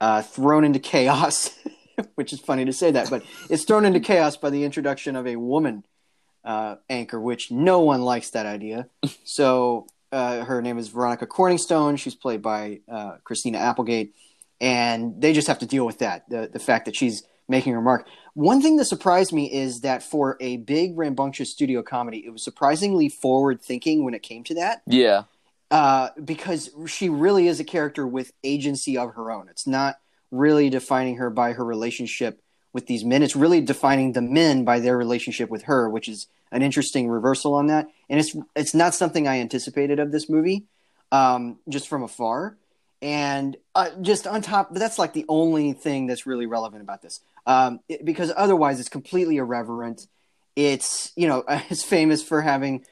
uh, 0.00 0.22
thrown 0.22 0.64
into 0.64 0.78
chaos, 0.78 1.50
which 2.14 2.32
is 2.32 2.40
funny 2.40 2.64
to 2.64 2.72
say 2.72 2.92
that, 2.92 3.10
but 3.10 3.22
it's 3.50 3.64
thrown 3.64 3.84
into 3.84 4.00
chaos 4.00 4.36
by 4.36 4.50
the 4.50 4.64
introduction 4.64 5.16
of 5.16 5.26
a 5.26 5.36
woman 5.36 5.84
uh, 6.44 6.76
anchor, 6.88 7.20
which 7.20 7.50
no 7.50 7.80
one 7.80 8.02
likes 8.02 8.30
that 8.30 8.46
idea. 8.46 8.88
So 9.24 9.86
uh, 10.12 10.44
her 10.44 10.62
name 10.62 10.78
is 10.78 10.88
Veronica 10.88 11.26
Corningstone. 11.26 11.98
She's 11.98 12.14
played 12.14 12.42
by 12.42 12.80
uh, 12.90 13.16
Christina 13.24 13.58
Applegate, 13.58 14.14
and 14.60 15.20
they 15.20 15.32
just 15.32 15.48
have 15.48 15.58
to 15.60 15.66
deal 15.66 15.86
with 15.86 15.98
that 15.98 16.28
the 16.28 16.48
the 16.52 16.58
fact 16.58 16.86
that 16.86 16.96
she's 16.96 17.22
making 17.48 17.72
her 17.72 17.80
mark. 17.80 18.06
One 18.34 18.62
thing 18.62 18.76
that 18.76 18.84
surprised 18.84 19.32
me 19.32 19.50
is 19.50 19.80
that 19.80 20.02
for 20.02 20.36
a 20.40 20.58
big 20.58 20.96
rambunctious 20.96 21.50
studio 21.50 21.82
comedy, 21.82 22.22
it 22.24 22.30
was 22.30 22.42
surprisingly 22.42 23.08
forward 23.08 23.60
thinking 23.60 24.04
when 24.04 24.14
it 24.14 24.22
came 24.22 24.44
to 24.44 24.54
that. 24.54 24.82
Yeah. 24.86 25.24
Uh, 25.70 26.10
because 26.24 26.70
she 26.86 27.08
really 27.08 27.48
is 27.48 27.60
a 27.60 27.64
character 27.64 28.06
with 28.06 28.32
agency 28.44 28.96
of 28.96 29.14
her 29.14 29.30
own. 29.30 29.48
It's 29.48 29.66
not 29.66 29.96
really 30.30 30.70
defining 30.70 31.16
her 31.16 31.30
by 31.30 31.52
her 31.52 31.64
relationship 31.64 32.40
with 32.78 32.86
these 32.86 33.04
men. 33.04 33.24
It's 33.24 33.34
really 33.34 33.60
defining 33.60 34.12
the 34.12 34.22
men 34.22 34.62
by 34.62 34.78
their 34.78 34.96
relationship 34.96 35.50
with 35.50 35.64
her, 35.64 35.90
which 35.90 36.08
is 36.08 36.28
an 36.52 36.62
interesting 36.62 37.08
reversal 37.08 37.54
on 37.54 37.66
that. 37.66 37.88
And 38.08 38.20
it's 38.20 38.36
it's 38.54 38.72
not 38.72 38.94
something 38.94 39.26
I 39.26 39.40
anticipated 39.40 39.98
of 39.98 40.12
this 40.12 40.30
movie, 40.30 40.66
um, 41.10 41.58
just 41.68 41.88
from 41.88 42.04
afar. 42.04 42.56
And 43.02 43.56
uh, 43.74 43.90
just 44.00 44.28
on 44.28 44.42
top, 44.42 44.68
but 44.70 44.78
that's 44.78 44.96
like 44.96 45.12
the 45.12 45.24
only 45.28 45.72
thing 45.72 46.06
that's 46.06 46.24
really 46.24 46.46
relevant 46.46 46.82
about 46.82 47.02
this, 47.02 47.18
um, 47.46 47.80
it, 47.88 48.04
because 48.04 48.32
otherwise 48.36 48.78
it's 48.78 48.88
completely 48.88 49.38
irreverent. 49.38 50.06
It's 50.54 51.10
you 51.16 51.26
know 51.26 51.42
it's 51.48 51.82
famous 51.82 52.22
for 52.22 52.42
having 52.42 52.84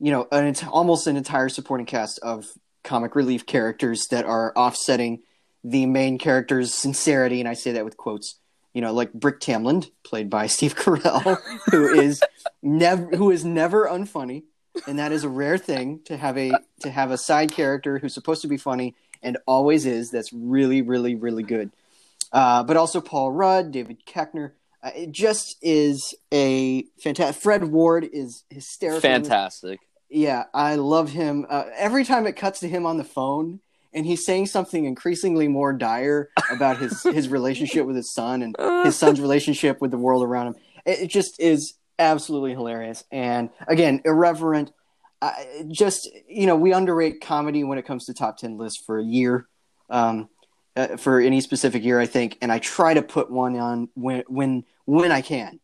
you 0.00 0.10
know 0.10 0.26
an 0.32 0.54
almost 0.68 1.06
an 1.06 1.18
entire 1.18 1.50
supporting 1.50 1.84
cast 1.84 2.18
of 2.20 2.46
comic 2.82 3.14
relief 3.14 3.44
characters 3.44 4.06
that 4.10 4.24
are 4.24 4.54
offsetting 4.56 5.20
the 5.62 5.84
main 5.84 6.16
character's 6.18 6.72
sincerity, 6.74 7.40
and 7.40 7.48
I 7.48 7.54
say 7.54 7.72
that 7.72 7.84
with 7.84 7.98
quotes. 7.98 8.36
You 8.74 8.82
know, 8.82 8.92
like 8.92 9.12
Brick 9.12 9.40
Tamland, 9.40 9.90
played 10.02 10.28
by 10.28 10.46
Steve 10.48 10.74
Carell, 10.74 11.38
who 11.70 11.88
is 11.88 12.22
never 12.62 13.06
who 13.16 13.30
is 13.30 13.44
never 13.44 13.86
unfunny, 13.86 14.42
and 14.86 14.98
that 14.98 15.12
is 15.12 15.24
a 15.24 15.28
rare 15.28 15.58
thing 15.58 16.00
to 16.04 16.16
have 16.16 16.36
a 16.36 16.52
to 16.80 16.90
have 16.90 17.10
a 17.10 17.18
side 17.18 17.52
character 17.52 17.98
who's 17.98 18.14
supposed 18.14 18.42
to 18.42 18.48
be 18.48 18.56
funny 18.56 18.94
and 19.24 19.38
always 19.46 19.86
is. 19.86 20.10
That's 20.10 20.32
really, 20.32 20.82
really, 20.82 21.14
really 21.14 21.42
good. 21.42 21.70
Uh, 22.32 22.62
but 22.62 22.76
also 22.76 23.00
Paul 23.00 23.32
Rudd, 23.32 23.72
David 23.72 24.04
Koechner. 24.06 24.52
Uh, 24.82 24.90
it 24.94 25.12
just 25.12 25.56
is 25.62 26.14
a 26.32 26.84
fantastic. 27.00 27.42
Fred 27.42 27.64
Ward 27.64 28.08
is 28.12 28.44
hysterical. 28.50 29.00
Fantastic. 29.00 29.80
Yeah, 30.10 30.44
I 30.52 30.74
love 30.76 31.10
him. 31.10 31.46
Uh, 31.48 31.64
every 31.74 32.04
time 32.04 32.26
it 32.26 32.34
cuts 32.34 32.60
to 32.60 32.68
him 32.68 32.84
on 32.86 32.98
the 32.98 33.04
phone 33.04 33.60
and 33.94 34.04
he's 34.04 34.24
saying 34.24 34.46
something 34.46 34.84
increasingly 34.84 35.48
more 35.48 35.72
dire 35.72 36.30
about 36.50 36.78
his 36.78 37.02
his 37.04 37.28
relationship 37.28 37.86
with 37.86 37.96
his 37.96 38.12
son 38.12 38.42
and 38.42 38.56
his 38.84 38.96
son's 38.96 39.20
relationship 39.20 39.80
with 39.80 39.90
the 39.90 39.98
world 39.98 40.22
around 40.22 40.48
him. 40.48 40.54
It, 40.84 41.00
it 41.02 41.06
just 41.06 41.40
is 41.40 41.74
absolutely 41.98 42.52
hilarious 42.52 43.04
and 43.10 43.50
again 43.68 44.02
irreverent. 44.04 44.72
Uh, 45.22 45.32
just 45.68 46.10
you 46.28 46.46
know, 46.46 46.56
we 46.56 46.72
underrate 46.72 47.20
comedy 47.20 47.64
when 47.64 47.78
it 47.78 47.86
comes 47.86 48.06
to 48.06 48.14
top 48.14 48.36
ten 48.36 48.58
lists 48.58 48.82
for 48.84 48.98
a 48.98 49.04
year, 49.04 49.46
um, 49.88 50.28
uh, 50.76 50.96
for 50.96 51.20
any 51.20 51.40
specific 51.40 51.82
year, 51.82 51.98
I 51.98 52.06
think. 52.06 52.36
And 52.42 52.52
I 52.52 52.58
try 52.58 52.94
to 52.94 53.02
put 53.02 53.30
one 53.30 53.56
on 53.56 53.88
when 53.94 54.24
when 54.28 54.64
when 54.84 55.12
I 55.12 55.22
can. 55.22 55.60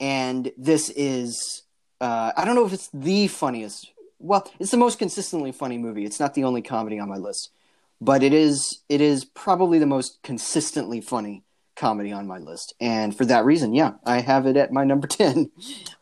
And 0.00 0.50
this 0.58 0.90
is 0.90 1.62
uh, 2.00 2.32
I 2.36 2.44
don't 2.44 2.54
know 2.54 2.66
if 2.66 2.72
it's 2.72 2.88
the 2.92 3.28
funniest. 3.28 3.92
Well, 4.18 4.50
it's 4.58 4.70
the 4.70 4.76
most 4.76 4.98
consistently 4.98 5.52
funny 5.52 5.78
movie. 5.78 6.04
It's 6.04 6.20
not 6.20 6.34
the 6.34 6.44
only 6.44 6.62
comedy 6.62 6.98
on 6.98 7.08
my 7.08 7.16
list, 7.16 7.50
but 8.00 8.22
it 8.22 8.32
is 8.32 8.82
it 8.88 9.00
is 9.00 9.24
probably 9.24 9.78
the 9.78 9.86
most 9.86 10.22
consistently 10.22 11.00
funny 11.00 11.44
comedy 11.76 12.12
on 12.12 12.26
my 12.26 12.38
list. 12.38 12.74
And 12.80 13.16
for 13.16 13.24
that 13.26 13.44
reason, 13.44 13.74
yeah, 13.74 13.92
I 14.04 14.20
have 14.20 14.46
it 14.46 14.56
at 14.56 14.72
my 14.72 14.84
number 14.84 15.06
ten. 15.08 15.50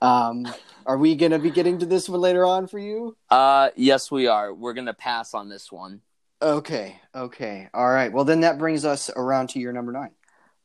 Um, 0.00 0.46
are 0.86 0.98
we 0.98 1.14
gonna 1.14 1.38
be 1.38 1.50
getting 1.50 1.78
to 1.78 1.86
this 1.86 2.08
one 2.08 2.20
later 2.20 2.44
on 2.44 2.66
for 2.66 2.78
you? 2.78 3.16
Uh, 3.30 3.70
yes, 3.76 4.10
we 4.10 4.26
are. 4.26 4.52
We're 4.52 4.74
gonna 4.74 4.94
pass 4.94 5.34
on 5.34 5.48
this 5.48 5.70
one. 5.70 6.00
Okay, 6.42 7.00
okay, 7.14 7.68
all 7.72 7.88
right. 7.88 8.12
Well, 8.12 8.24
then 8.24 8.40
that 8.40 8.58
brings 8.58 8.84
us 8.84 9.08
around 9.14 9.48
to 9.50 9.60
your 9.60 9.72
number 9.72 9.92
nine. 9.92 10.10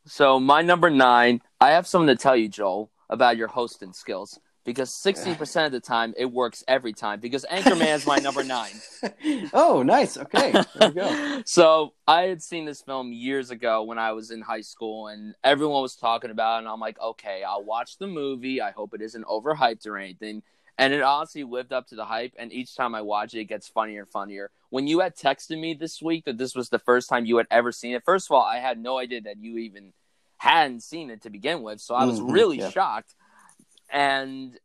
So 0.06 0.40
my 0.40 0.62
number 0.62 0.90
nine, 0.90 1.42
I 1.62 1.72
have 1.72 1.88
something 1.88 2.16
to 2.16 2.22
tell 2.22 2.36
you, 2.36 2.50
Joel, 2.50 2.92
about 3.10 3.38
your 3.38 3.48
hosting 3.48 3.94
skills 3.94 4.40
because 4.66 4.92
60% 4.92 5.66
of 5.66 5.72
the 5.72 5.80
time 5.80 6.14
it 6.18 6.26
works 6.26 6.64
every 6.68 6.94
time 6.94 7.20
because 7.20 7.46
Anchorman 7.52 7.96
is 7.96 8.06
my 8.06 8.18
number 8.18 8.44
nine. 8.44 8.72
oh, 9.54 9.82
nice. 9.84 10.18
Okay, 10.18 10.52
there 10.52 10.90
we 10.90 10.94
go. 10.94 11.42
so 11.46 11.94
I 12.08 12.24
had 12.24 12.42
seen 12.44 12.66
this 12.66 12.82
film 12.82 13.12
years 13.14 13.52
ago 13.52 13.84
when 13.84 13.98
I 13.98 14.12
was 14.12 14.32
in 14.32 14.42
high 14.42 14.62
school 14.62 15.08
and 15.08 15.34
everyone 15.44 15.82
was 15.82 15.96
talking 15.96 16.32
about 16.32 16.56
it. 16.56 16.60
And 16.60 16.68
I'm 16.68 16.80
like, 16.80 17.00
okay, 17.02 17.44
I'll 17.44 17.64
watch 17.64 17.98
the 17.98 18.08
movie. 18.08 18.62
I 18.62 18.72
hope 18.72 18.94
it 18.94 19.02
isn't 19.02 19.26
overhyped 19.26 19.88
or 19.88 19.98
anything. 19.98 20.44
And 20.78 20.94
it 20.94 21.02
honestly 21.02 21.44
lived 21.44 21.74
up 21.74 21.88
to 21.88 21.96
the 21.96 22.06
hype. 22.06 22.34
And 22.38 22.54
each 22.54 22.76
time 22.76 22.96
I 22.96 23.02
watch 23.02 23.34
it, 23.34 23.42
it 23.42 23.46
gets 23.46 23.68
funnier 23.68 24.02
and 24.02 24.10
funnier. 24.10 24.50
When 24.70 24.88
you 24.88 25.00
had 25.00 25.16
texted 25.16 25.60
me 25.60 25.74
this 25.74 26.02
week 26.02 26.26
that 26.26 26.38
this 26.38 26.56
was 26.56 26.70
the 26.70 26.80
first 26.80 27.10
time 27.10 27.26
you 27.26 27.38
had 27.38 27.48
ever 27.52 27.72
seen 27.72 27.96
it, 27.96 28.04
first 28.06 28.28
of 28.30 28.36
all, 28.36 28.44
I 28.44 28.60
had 28.60 28.78
no 28.80 28.98
idea 28.98 29.22
that 29.22 29.38
you 29.42 29.58
even 29.58 29.94
hadn't 30.38 30.82
seen 30.84 31.10
it 31.10 31.22
to 31.24 31.30
begin 31.30 31.64
with. 31.64 31.82
So 31.82 31.96
I 31.96 32.06
was 32.06 32.22
Mhm, 32.22 32.32
really 32.32 32.60
yeah. 32.60 32.70
shocked 32.70 33.14
and 33.92 34.58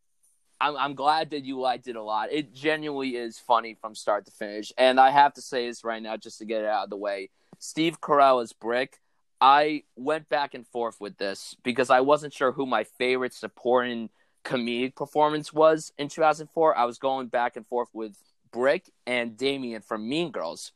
I'm, 0.61 0.76
I'm 0.76 0.95
glad 0.95 1.31
that 1.31 1.45
you 1.45 1.59
liked 1.61 1.88
it 1.88 1.97
a 1.97 2.02
lot. 2.02 2.33
It 2.33 2.54
genuinely 2.54 3.16
is 3.16 3.38
funny 3.38 3.75
from 3.75 3.95
start 3.95 4.25
to 4.26 4.31
finish, 4.33 4.73
and 4.78 4.99
I 5.00 5.11
have 5.11 5.35
to 5.35 5.43
say 5.43 5.66
this 5.69 5.85
right 5.85 6.02
now 6.02 6.16
just 6.16 6.38
to 6.38 6.45
get 6.45 6.62
it 6.62 6.66
out 6.69 6.85
of 6.85 6.90
the 6.90 6.97
way. 6.97 7.31
Steve 7.59 8.00
Carell 8.00 8.43
as 8.43 8.52
Brick. 8.52 9.00
I 9.40 9.83
went 9.97 10.28
back 10.28 10.54
and 10.54 10.66
forth 10.66 11.00
with 11.00 11.19
this 11.19 11.54
because 11.64 11.90
I 11.90 12.00
wasn't 12.00 12.33
sure 12.33 12.52
who 12.52 12.64
my 12.66 12.85
favorite 12.85 13.35
supporting 13.35 14.09
comedic 14.45 14.95
performance 14.95 15.52
was 15.52 15.93
in 15.99 16.09
2004. 16.09 16.76
I 16.78 16.85
was 16.85 16.99
going 16.99 17.26
back 17.28 17.57
and 17.57 17.66
forth 17.66 17.88
with 17.93 18.16
Brick 18.52 18.90
and 19.07 19.37
Damien 19.37 19.83
from 19.83 20.09
Mean 20.09 20.31
Girls, 20.31 20.73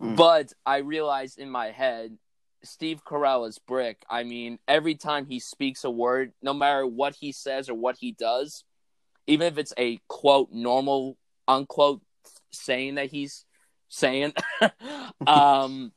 Mm. 0.00 0.16
but 0.16 0.52
I 0.66 0.78
realized 0.78 1.38
in 1.38 1.48
my 1.48 1.70
head 1.70 2.18
Steve 2.64 3.02
Carell 3.04 3.48
as 3.48 3.58
Brick, 3.58 4.04
I 4.08 4.22
mean, 4.22 4.58
every 4.68 4.94
time 4.94 5.26
he 5.26 5.40
speaks 5.40 5.84
a 5.84 5.90
word, 5.90 6.32
no 6.42 6.54
matter 6.54 6.86
what 6.86 7.14
he 7.14 7.32
says 7.32 7.68
or 7.68 7.74
what 7.74 7.96
he 7.98 8.12
does, 8.12 8.64
even 9.26 9.46
if 9.46 9.58
it's 9.58 9.74
a 9.78 10.00
quote 10.08 10.50
normal 10.52 11.16
unquote 11.48 12.02
saying 12.52 12.96
that 12.96 13.10
he's 13.10 13.44
saying, 13.88 14.32
um, 15.26 15.92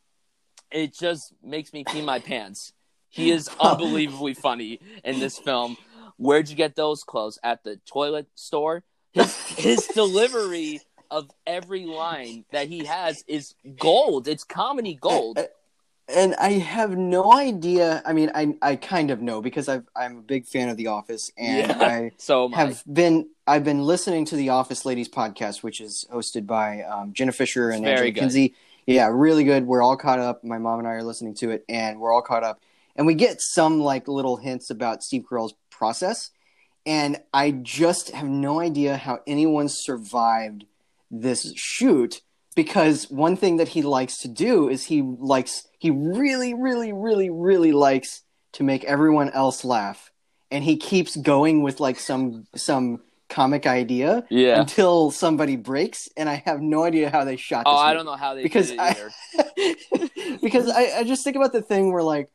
it 0.72 0.94
just 0.94 1.34
makes 1.44 1.74
me 1.74 1.84
pee 1.84 2.02
my 2.02 2.20
pants. 2.20 2.74
He 3.10 3.32
is 3.32 3.50
unbelievably 3.60 4.34
funny 4.36 4.80
in 5.04 5.20
this 5.20 5.38
film. 5.38 5.78
Where'd 6.18 6.50
you 6.50 6.56
get 6.56 6.76
those 6.76 7.04
clothes? 7.04 7.40
At 7.44 7.64
the 7.64 7.80
toilet 7.86 8.28
store? 8.36 8.84
His 9.14 9.36
his 9.58 9.88
delivery 9.94 10.82
of 11.12 11.30
every 11.48 11.86
line 11.86 12.46
that 12.52 12.68
he 12.68 12.86
has 12.86 13.24
is 13.28 13.56
gold. 13.78 14.28
It's 14.28 14.44
comedy 14.44 14.98
gold. 15.00 15.40
And 16.08 16.36
I 16.36 16.52
have 16.52 16.96
no 16.98 17.34
idea. 17.34 18.04
I 18.06 18.14
mean, 18.14 18.32
I 18.36 18.56
I 18.62 18.76
kind 18.76 19.10
of 19.10 19.22
know 19.22 19.42
because 19.42 19.68
I've, 19.68 19.86
I'm 19.96 20.18
a 20.18 20.22
big 20.22 20.46
fan 20.46 20.70
of 20.70 20.78
The 20.78 20.88
Office, 20.88 21.32
and 21.38 21.68
Yeah. 21.70 21.78
I 21.80 22.12
So 22.18 22.46
am 22.46 22.54
I. 22.54 22.58
have 22.58 22.84
been 22.92 23.30
I've 23.48 23.64
been 23.64 23.82
listening 23.82 24.26
to 24.26 24.36
the 24.36 24.50
Office 24.50 24.86
Ladies 24.86 25.10
podcast, 25.10 25.64
which 25.64 25.82
is 25.82 26.06
hosted 26.12 26.46
by 26.46 26.82
um, 26.84 27.14
Jenna 27.14 27.32
Fischer 27.32 27.70
and 27.70 27.86
Angela. 27.86 28.12
Kinsey. 28.12 28.54
Yeah, 28.86 29.10
really 29.12 29.44
good. 29.44 29.66
We're 29.66 29.82
all 29.82 29.98
caught 29.98 30.20
up. 30.20 30.44
My 30.44 30.60
mom 30.60 30.78
and 30.80 30.88
I 30.88 30.92
are 30.92 31.04
listening 31.04 31.34
to 31.36 31.50
it, 31.50 31.66
and 31.68 32.00
we're 32.00 32.14
all 32.14 32.22
caught 32.22 32.44
up. 32.44 32.60
And 32.96 33.08
we 33.08 33.16
get 33.16 33.38
some 33.42 33.80
like 33.82 34.08
little 34.08 34.38
hints 34.38 34.70
about 34.70 35.02
Steve 35.04 35.24
Carell's 35.30 35.56
process, 35.72 36.30
and 36.86 37.20
I 37.34 37.50
just 37.52 38.12
have 38.12 38.28
no 38.28 38.60
idea 38.60 38.96
how 38.96 39.22
anyone 39.26 39.70
survived 39.70 40.66
this 41.10 41.52
shoot 41.56 42.22
because 42.56 43.10
one 43.10 43.36
thing 43.36 43.58
that 43.58 43.68
he 43.70 43.82
likes 43.82 44.18
to 44.20 44.28
do 44.28 44.70
is 44.70 44.86
he 44.86 45.02
likes 45.02 45.68
he 45.80 45.92
really 45.92 46.54
really 46.54 46.94
really 46.94 47.30
really 47.30 47.72
likes 47.72 48.24
to 48.54 48.64
make 48.64 48.84
everyone 48.86 49.30
else 49.32 49.64
laugh 49.66 50.12
and 50.52 50.64
he 50.64 50.78
keeps 50.78 51.16
going 51.16 51.62
with 51.64 51.80
like 51.80 52.00
some 52.00 52.48
some 52.56 53.02
comic 53.28 53.66
idea 53.66 54.24
yeah. 54.30 54.60
until 54.62 55.10
somebody 55.12 55.56
breaks 55.56 56.08
and 56.16 56.30
i 56.30 56.36
have 56.46 56.62
no 56.62 56.84
idea 56.84 57.10
how 57.10 57.24
they 57.26 57.36
shot 57.36 57.64
oh, 57.66 57.72
this 57.74 57.80
Oh, 57.80 57.84
I 57.84 57.88
movie. 57.88 57.98
don't 57.98 58.06
know 58.06 58.16
how 58.18 58.36
they 58.36 58.44
Because 58.44 58.70
did 58.70 58.80
it 58.80 58.82
I- 58.82 58.90
either. 58.90 60.38
because 60.42 60.70
I, 60.70 61.00
I 61.00 61.04
just 61.04 61.24
think 61.24 61.36
about 61.36 61.52
the 61.52 61.62
thing 61.62 61.92
where 61.92 62.04
like 62.04 62.30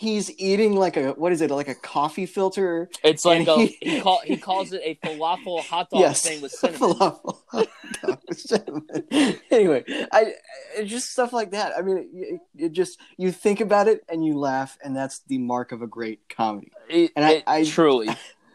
he's 0.00 0.30
eating 0.38 0.76
like 0.76 0.96
a 0.96 1.10
what 1.14 1.32
is 1.32 1.40
it 1.40 1.50
like 1.50 1.66
a 1.66 1.74
coffee 1.74 2.24
filter 2.24 2.88
It's 3.02 3.24
like 3.24 3.48
a, 3.48 3.56
he- 3.56 3.76
he 3.80 4.00
call 4.00 4.20
he 4.24 4.36
calls 4.36 4.72
it 4.72 4.80
a 4.84 4.94
falafel 5.04 5.60
hot 5.64 5.90
dog 5.90 5.98
yes 6.00 6.22
thing 6.22 6.40
with 6.40 6.52
cinnamon. 6.60 6.78
Falafel 6.94 7.38
hot 7.48 7.68
dog 8.00 8.18
with 8.28 8.38
cinnamon. 8.38 8.86
anyway 9.50 9.82
I 10.12 10.34
it's 10.76 10.88
just 10.90 11.10
stuff 11.10 11.32
like 11.32 11.50
that 11.50 11.72
I 11.76 11.82
mean 11.82 12.08
it, 12.14 12.40
it 12.56 12.72
just 12.72 13.00
you 13.16 13.32
think 13.32 13.60
about 13.60 13.88
it 13.88 14.04
and 14.08 14.24
you 14.24 14.38
laugh 14.38 14.78
and 14.84 14.96
that's 14.96 15.18
the 15.26 15.38
mark 15.38 15.72
of 15.72 15.82
a 15.82 15.88
great 15.88 16.20
comedy 16.28 16.70
It, 16.88 17.10
And 17.16 17.24
I- 17.24 17.42
I- 17.46 17.64
truly, 17.64 18.08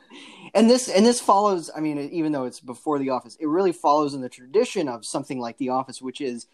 and 0.53 0.69
this 0.69 0.88
and 0.88 1.05
this 1.05 1.19
follows 1.19 1.69
i 1.75 1.79
mean 1.81 1.97
even 2.00 2.31
though 2.31 2.45
it's 2.45 2.59
before 2.62 3.00
the 3.00 3.09
office 3.09 3.35
it 3.39 3.47
really 3.47 3.71
follows 3.73 4.13
in 4.13 4.21
the 4.21 4.29
tradition 4.29 4.88
of 4.88 5.05
something 5.05 5.39
like 5.39 5.57
the 5.57 5.69
office 5.69 6.01
which 6.01 6.21
is 6.21 6.47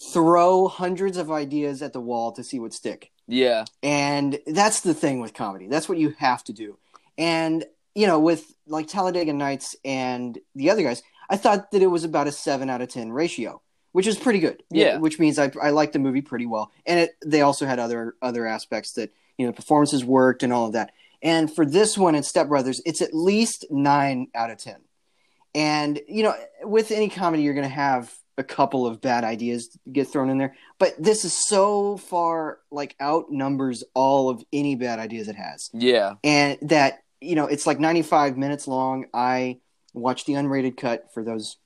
throw 0.00 0.68
hundreds 0.68 1.16
of 1.16 1.30
ideas 1.30 1.82
at 1.82 1.92
the 1.92 2.00
wall 2.00 2.32
to 2.32 2.44
see 2.44 2.58
what 2.58 2.74
stick. 2.74 3.10
Yeah. 3.26 3.64
And 3.82 4.38
that's 4.46 4.80
the 4.80 4.94
thing 4.94 5.20
with 5.20 5.34
comedy. 5.34 5.68
That's 5.68 5.88
what 5.88 5.98
you 5.98 6.14
have 6.18 6.44
to 6.44 6.52
do. 6.52 6.78
And 7.18 7.64
you 7.94 8.06
know, 8.06 8.20
with 8.20 8.54
like 8.66 8.88
Talladega 8.88 9.32
Nights 9.32 9.74
and 9.84 10.38
the 10.54 10.70
other 10.70 10.82
guys, 10.82 11.02
I 11.30 11.36
thought 11.36 11.70
that 11.70 11.82
it 11.82 11.86
was 11.86 12.04
about 12.04 12.26
a 12.26 12.32
seven 12.32 12.68
out 12.68 12.82
of 12.82 12.88
ten 12.88 13.10
ratio, 13.10 13.62
which 13.92 14.06
is 14.06 14.18
pretty 14.18 14.38
good. 14.38 14.62
Yeah. 14.70 14.98
which 14.98 15.18
means 15.18 15.38
I 15.38 15.50
I 15.60 15.70
liked 15.70 15.94
the 15.94 15.98
movie 15.98 16.20
pretty 16.20 16.46
well, 16.46 16.70
and 16.84 17.00
it 17.00 17.16
they 17.24 17.40
also 17.40 17.64
had 17.64 17.78
other 17.78 18.14
other 18.20 18.46
aspects 18.46 18.92
that 18.92 19.12
you 19.38 19.46
know 19.46 19.52
performances 19.52 20.04
worked 20.04 20.42
and 20.42 20.52
all 20.52 20.66
of 20.66 20.74
that. 20.74 20.92
And 21.22 21.52
for 21.52 21.64
this 21.64 21.96
one 21.96 22.14
in 22.14 22.22
Step 22.22 22.48
Brothers, 22.48 22.82
it's 22.84 23.00
at 23.00 23.14
least 23.14 23.64
nine 23.70 24.28
out 24.34 24.50
of 24.50 24.58
ten. 24.58 24.82
And 25.54 25.98
you 26.06 26.22
know, 26.22 26.34
with 26.62 26.90
any 26.90 27.08
comedy, 27.08 27.42
you're 27.42 27.54
going 27.54 27.64
to 27.64 27.74
have 27.74 28.14
a 28.38 28.44
couple 28.44 28.86
of 28.86 29.00
bad 29.00 29.24
ideas 29.24 29.76
get 29.90 30.08
thrown 30.08 30.28
in 30.30 30.38
there, 30.38 30.54
but 30.78 30.92
this 30.98 31.24
is 31.24 31.32
so 31.48 31.96
far 31.96 32.58
like 32.70 32.94
outnumbers 33.00 33.82
all 33.94 34.28
of 34.28 34.42
any 34.52 34.74
bad 34.74 34.98
ideas 34.98 35.28
it 35.28 35.36
has 35.36 35.70
Yeah. 35.72 36.14
and 36.22 36.58
that 36.62 36.98
you 37.20 37.34
know 37.34 37.46
it's 37.46 37.66
like 37.66 37.80
95 37.80 38.36
minutes 38.36 38.68
long 38.68 39.06
i 39.14 39.58
watched 39.94 40.26
the 40.26 40.34
unrated 40.34 40.76
cut 40.76 41.06
for 41.14 41.24
those 41.24 41.56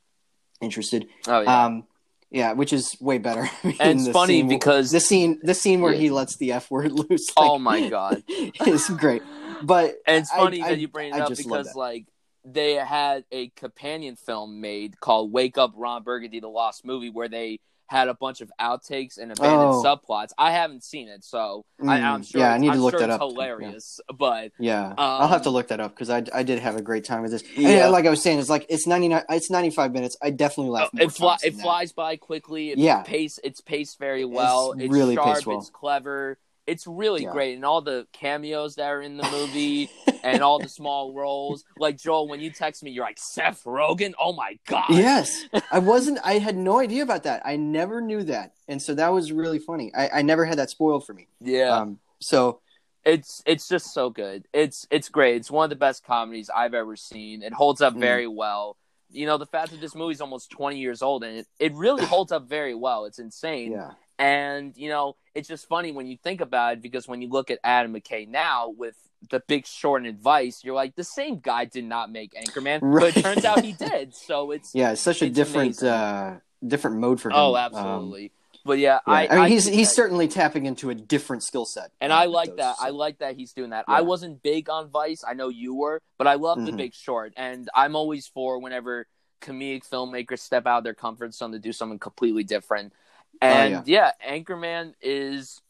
interested 0.60 1.06
Oh 1.26 1.40
yeah. 1.40 1.64
um 1.64 1.84
yeah 2.30 2.52
which 2.52 2.72
is 2.72 2.96
way 3.00 3.18
better 3.18 3.50
And 3.80 4.00
it's 4.00 4.08
funny 4.10 4.34
scene- 4.40 4.48
because- 4.48 4.92
the 4.92 5.00
scene 5.00 5.40
the 5.42 5.54
scene 5.54 5.80
where 5.80 5.92
Yeah. 5.92 5.98
he 6.00 6.10
lets 6.10 6.36
the 6.36 6.52
f 6.52 6.70
word 6.70 6.92
loose 6.92 7.26
oh 7.36 7.58
my 7.58 7.88
god. 7.88 8.22
is 8.64 8.88
great 8.90 9.22
but 9.64 9.96
And 10.06 10.18
it's 10.22 10.30
funny 10.30 10.62
I- 10.62 10.68
that 10.70 10.78
you 10.78 10.86
bring 10.86 11.08
it 11.08 11.14
I 11.16 11.20
up 11.22 11.36
because 11.36 11.74
like 11.74 12.06
they 12.44 12.74
had 12.74 13.24
a 13.32 13.48
companion 13.50 14.16
film 14.16 14.60
made 14.60 14.98
called 15.00 15.32
Wake 15.32 15.58
Up 15.58 15.72
Ron 15.76 16.02
Burgundy 16.02 16.40
the 16.40 16.48
Lost 16.48 16.84
Movie 16.84 17.10
where 17.10 17.28
they 17.28 17.60
had 17.88 18.06
a 18.06 18.14
bunch 18.14 18.40
of 18.40 18.52
outtakes 18.60 19.18
and 19.18 19.32
abandoned 19.32 19.72
Oh. 19.74 19.82
subplots. 19.84 20.28
I 20.38 20.52
haven't 20.52 20.84
seen 20.84 21.08
it, 21.08 21.24
so 21.24 21.64
I, 21.82 21.98
Mm, 21.98 22.02
I'm 22.04 22.22
sure 22.22 22.40
yeah, 22.40 22.46
I 22.46 22.48
it's- 22.50 22.60
need 22.60 22.66
to 22.68 22.72
I'm 22.74 22.80
look 22.82 22.92
sure 22.92 23.00
that 23.00 23.10
up, 23.10 23.18
too, 23.20 23.26
yeah. 23.26 23.32
hilarious. 23.32 24.00
But 24.16 24.52
yeah 24.60 24.94
i'll 24.96 25.26
have 25.26 25.42
to 25.42 25.48
Um, 25.48 25.54
look 25.56 25.68
that 25.68 25.80
up 25.80 25.90
because 25.90 26.08
I, 26.08 26.22
I 26.32 26.44
did 26.44 26.60
have 26.60 26.76
a 26.76 26.82
great 26.82 27.04
time 27.04 27.22
with 27.22 27.32
this 27.32 27.42
Yeah. 27.56 27.84
and 27.86 27.92
like 27.92 28.06
i 28.06 28.10
was 28.10 28.22
saying 28.22 28.38
it's 28.38 28.48
like 28.48 28.64
it's 28.68 28.86
99 28.86 29.24
it's 29.30 29.50
95 29.50 29.92
minutes 29.92 30.16
i 30.22 30.30
definitely 30.30 30.70
laughed 30.70 30.94
more 30.94 31.06
it, 31.06 31.10
fly, 31.12 31.36
it 31.42 31.54
flies 31.56 31.92
by 31.92 32.14
quickly. 32.16 32.70
It's 32.70 32.80
Yeah. 32.80 33.02
pace 33.02 33.40
it's 33.42 33.60
paced 33.60 33.98
very 33.98 34.24
well. 34.24 34.72
It's, 34.78 34.88
really 34.92 35.16
sharp, 35.16 35.34
paced 35.34 35.46
well. 35.48 35.58
it's 35.58 35.70
clever. 35.70 36.38
It's 36.70 36.86
really 36.86 37.24
Yeah. 37.24 37.32
great, 37.32 37.54
and 37.56 37.64
all 37.64 37.80
the 37.82 38.06
cameos 38.12 38.76
that 38.76 38.86
are 38.88 39.02
in 39.02 39.16
the 39.16 39.28
movie, 39.30 39.90
and 40.22 40.42
all 40.42 40.58
the 40.58 40.68
small 40.68 41.12
roles. 41.12 41.64
Like 41.76 41.96
Joel, 41.98 42.28
when 42.28 42.40
you 42.40 42.50
text 42.50 42.82
me, 42.82 42.90
you're 42.90 43.04
like 43.04 43.18
Seth 43.18 43.64
Rogen. 43.64 44.12
Oh 44.18 44.32
my 44.32 44.58
god! 44.66 44.84
Yes, 44.90 45.44
I 45.70 45.78
wasn't. 45.92 46.18
I 46.24 46.34
had 46.38 46.56
no 46.56 46.78
idea 46.78 47.02
about 47.02 47.24
that. 47.24 47.42
I 47.44 47.56
never 47.56 48.00
knew 48.00 48.22
that, 48.24 48.52
and 48.68 48.80
so 48.80 48.94
that 48.94 49.08
was 49.12 49.32
really 49.32 49.58
funny. 49.58 49.92
I, 49.94 50.20
I 50.20 50.22
never 50.22 50.44
had 50.44 50.58
that 50.58 50.70
spoiled 50.70 51.04
for 51.06 51.14
me. 51.14 51.26
yeah. 51.40 51.76
Um, 51.76 51.98
so 52.20 52.60
it's 53.04 53.42
it's 53.46 53.66
just 53.66 53.92
so 53.94 54.10
good. 54.10 54.46
It's 54.52 54.86
it's 54.90 55.08
great. 55.08 55.36
It's 55.36 55.50
one 55.50 55.64
of 55.64 55.70
the 55.70 55.76
best 55.76 56.04
comedies 56.04 56.50
I've 56.54 56.74
ever 56.74 56.96
seen. 56.96 57.42
It 57.42 57.52
holds 57.52 57.80
up 57.80 57.94
Mm. 57.94 58.00
very 58.00 58.26
well. 58.28 58.76
You 59.12 59.26
know, 59.26 59.38
the 59.38 59.46
fact 59.46 59.70
that 59.72 59.80
this 59.80 59.96
movie's 59.96 60.20
almost 60.20 60.50
20 60.50 60.78
years 60.78 61.02
old 61.02 61.24
and 61.24 61.38
it, 61.38 61.46
it 61.58 61.72
really 61.74 62.04
holds 62.14 62.30
up 62.30 62.46
very 62.48 62.74
well. 62.76 63.06
It's 63.06 63.18
insane. 63.18 63.72
yeah, 63.72 63.92
And, 64.20 64.76
you 64.76 64.88
know, 64.90 65.16
it's 65.34 65.48
just 65.48 65.66
funny 65.68 65.92
when 65.92 66.06
you 66.06 66.16
think 66.22 66.40
about 66.40 66.74
it 66.74 66.82
because 66.82 67.08
when 67.08 67.22
you 67.22 67.28
look 67.28 67.50
at 67.50 67.58
Adam 67.64 67.94
McKay 67.94 68.28
now 68.28 68.68
with 68.68 68.96
the 69.30 69.40
big 69.48 69.66
short 69.66 70.02
and 70.02 70.08
advice, 70.08 70.62
you're 70.62 70.74
like, 70.74 70.94
the 70.94 71.04
same 71.04 71.38
guy 71.40 71.64
did 71.64 71.84
not 71.84 72.10
make 72.12 72.32
Anchorman, 72.34 72.80
but 73.00 73.16
it 73.16 73.22
turns 73.22 73.44
out 73.44 73.64
he 73.64 73.72
did. 73.90 74.14
So 74.14 74.50
it's, 74.50 74.74
yeah. 74.74 74.92
It's 74.92 75.00
such 75.00 75.22
a 75.22 75.30
different 75.30 75.80
amazing. 75.82 75.88
uh, 75.88 76.38
different 76.66 76.98
mode 76.98 77.20
for 77.20 77.30
him. 77.30 77.36
oh, 77.36 77.54
Um, 77.54 77.56
absolutely. 77.56 78.32
but 78.64 78.78
yeah, 78.78 78.98
yeah. 79.06 79.12
I, 79.12 79.26
I, 79.26 79.30
mean, 79.30 79.38
I 79.44 79.48
he's 79.48 79.64
he's 79.66 79.88
that- 79.88 79.94
certainly 79.94 80.28
tapping 80.28 80.66
into 80.66 80.90
a 80.90 80.94
different 80.94 81.42
skill 81.42 81.64
set, 81.64 81.90
And 82.00 82.12
I 82.12 82.26
like 82.26 82.48
those, 82.50 82.56
that. 82.58 82.76
so. 82.76 82.86
I 82.86 82.90
like 82.90 83.18
that 83.20 83.36
he's 83.36 83.52
doing 83.54 83.70
that. 83.70 83.86
Yeah. 83.88 83.94
I 83.94 84.00
wasn't 84.02 84.42
big 84.42 84.68
on 84.68 84.90
Vice. 84.90 85.24
I 85.26 85.32
know 85.32 85.48
you 85.48 85.74
were, 85.74 86.00
but 86.18 86.26
I 86.26 86.34
love 86.34 86.62
The 86.64 86.72
Mhm. 86.72 86.76
Big 86.76 86.94
Short. 86.94 87.32
And 87.38 87.68
I'm 87.74 87.96
always 87.96 88.26
for 88.26 88.58
whenever 88.58 89.06
comedic 89.40 89.88
filmmakers 89.88 90.40
step 90.40 90.66
out 90.66 90.78
of 90.78 90.84
their 90.84 90.92
comfort 90.94 91.32
zone 91.34 91.52
to 91.52 91.58
do 91.58 91.72
something 91.72 91.98
completely 91.98 92.44
different. 92.44 92.92
And 93.40 93.74
Oh, 93.74 93.82
yeah. 93.86 94.12
yeah. 94.22 94.38
Anchorman 94.38 94.94
is 95.00 95.60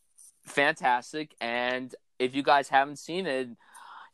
fantastic. 0.45 1.35
And 1.41 1.95
if 2.19 2.35
you 2.35 2.43
guys 2.43 2.69
haven't 2.69 2.97
seen 2.97 3.27
it, 3.27 3.49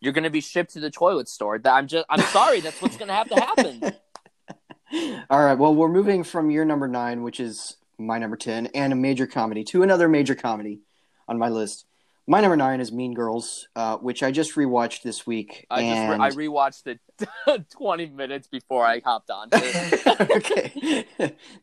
you're 0.01 0.13
going 0.13 0.25
to 0.25 0.31
be 0.31 0.41
shipped 0.41 0.73
to 0.75 0.81
the 0.81 0.91
toilet 0.91 1.29
store. 1.29 1.59
That 1.59 1.73
I'm 1.75 1.87
just, 1.87 2.05
I'm 2.09 2.21
sorry. 2.21 2.61
that's 2.61 2.81
what's 2.83 2.97
going 2.97 3.09
to 3.09 3.15
have 3.15 3.29
to 3.31 3.35
happen. 3.41 3.83
All 5.31 5.45
right. 5.45 5.55
Well, 5.59 5.75
we're 5.75 5.89
moving 5.89 6.23
from 6.23 6.51
your 6.51 6.65
number 6.65 6.87
nine, 6.87 7.23
which 7.23 7.41
is 7.41 7.77
my 7.99 8.19
number 8.19 8.37
ten, 8.37 8.67
and 8.67 8.93
a 8.93 8.97
major 8.97 9.27
comedy 9.27 9.65
to 9.65 9.83
another 9.83 10.09
major 10.09 10.35
comedy 10.35 10.81
on 11.27 11.39
my 11.39 11.49
list. 11.49 11.87
My 12.29 12.41
number 12.41 12.57
nine 12.57 12.81
is 12.81 12.93
Mean 12.93 13.15
Girls, 13.15 13.69
uh, 13.77 13.97
which 13.99 14.23
I 14.23 14.31
just 14.33 14.55
rewatched 14.55 15.03
this 15.03 15.27
week. 15.27 15.65
I 15.71 15.81
just 15.83 16.11
re- 16.11 16.47
I 16.47 16.49
rewatched 16.49 16.87
it 16.89 17.01
20 17.71 18.07
minutes 18.11 18.49
before 18.49 18.85
I 18.85 19.01
hopped 19.05 19.31
on. 19.31 19.49
okay, 19.55 21.07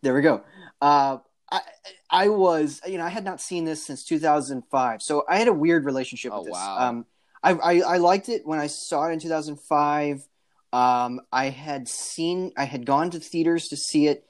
there 0.02 0.14
we 0.14 0.22
go. 0.22 0.42
Uh, 0.82 1.18
I 1.54 1.62
I 2.10 2.28
was 2.30 2.82
you 2.88 2.98
know 2.98 3.06
I 3.06 3.10
had 3.10 3.24
not 3.24 3.40
seen 3.40 3.64
this 3.64 3.86
since 3.86 4.04
2005, 4.04 5.02
so 5.02 5.24
I 5.30 5.38
had 5.38 5.48
a 5.48 5.54
weird 5.54 5.86
relationship 5.86 6.32
Oh, 6.34 6.40
with 6.40 6.48
this. 6.48 6.54
wow. 6.54 6.78
Um, 6.90 7.06
I, 7.44 7.52
I 7.52 7.80
I 7.82 7.98
liked 7.98 8.28
it 8.30 8.42
when 8.46 8.60
I 8.60 8.68
saw 8.68 9.08
it 9.08 9.14
in 9.14 9.20
2005. 9.20 10.28
Um, 10.74 11.22
I 11.32 11.50
had 11.50 11.88
seen 11.88 12.52
I 12.58 12.64
had 12.66 12.86
gone 12.86 13.12
to 13.12 13.20
theaters 13.20 13.68
to 13.68 13.78
see 13.78 14.08
it 14.08 14.26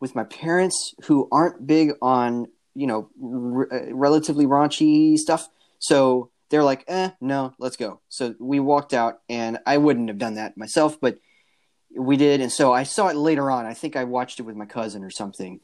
with 0.00 0.14
my 0.14 0.24
parents, 0.24 0.94
who 1.04 1.26
aren't 1.32 1.66
big 1.66 1.92
on 2.02 2.48
you 2.74 2.86
know 2.86 3.08
r- 3.22 3.72
uh, 3.72 3.94
relatively 3.94 4.44
raunchy 4.46 5.16
stuff. 5.16 5.48
So 5.78 6.30
they're 6.50 6.64
like, 6.64 6.84
eh, 6.88 7.10
no, 7.20 7.54
let's 7.58 7.76
go. 7.76 8.00
So 8.08 8.34
we 8.38 8.60
walked 8.60 8.92
out, 8.94 9.20
and 9.28 9.58
I 9.66 9.78
wouldn't 9.78 10.08
have 10.08 10.18
done 10.18 10.34
that 10.34 10.56
myself, 10.56 11.00
but 11.00 11.18
we 11.96 12.16
did. 12.16 12.40
And 12.40 12.52
so 12.52 12.72
I 12.72 12.82
saw 12.82 13.08
it 13.08 13.16
later 13.16 13.50
on. 13.50 13.64
I 13.66 13.74
think 13.74 13.96
I 13.96 14.04
watched 14.04 14.38
it 14.38 14.42
with 14.44 14.54
my 14.56 14.66
cousin 14.66 15.02
or 15.02 15.10
something. 15.10 15.60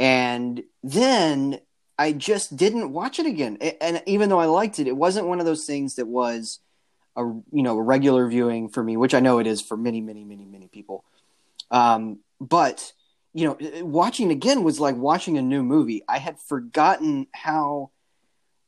And 0.00 0.62
then 0.82 1.60
I 1.98 2.12
just 2.12 2.56
didn't 2.56 2.90
watch 2.90 3.18
it 3.18 3.26
again. 3.26 3.58
And 3.58 4.02
even 4.06 4.30
though 4.30 4.40
I 4.40 4.46
liked 4.46 4.78
it, 4.78 4.86
it 4.86 4.96
wasn't 4.96 5.26
one 5.26 5.40
of 5.40 5.44
those 5.44 5.66
things 5.66 5.96
that 5.96 6.06
was 6.06 6.58
a 7.16 7.22
you 7.22 7.62
know 7.62 7.76
a 7.76 7.82
regular 7.82 8.26
viewing 8.26 8.70
for 8.70 8.82
me, 8.82 8.96
which 8.96 9.12
I 9.12 9.20
know 9.20 9.38
it 9.38 9.46
is 9.46 9.60
for 9.60 9.76
many, 9.76 10.00
many, 10.00 10.24
many, 10.24 10.46
many 10.46 10.68
people. 10.68 11.04
Um, 11.70 12.20
but 12.40 12.94
you 13.34 13.44
know, 13.44 13.84
watching 13.84 14.30
again 14.30 14.64
was 14.64 14.80
like 14.80 14.96
watching 14.96 15.36
a 15.36 15.42
new 15.42 15.62
movie. 15.62 16.02
I 16.08 16.16
had 16.16 16.38
forgotten 16.40 17.26
how 17.32 17.90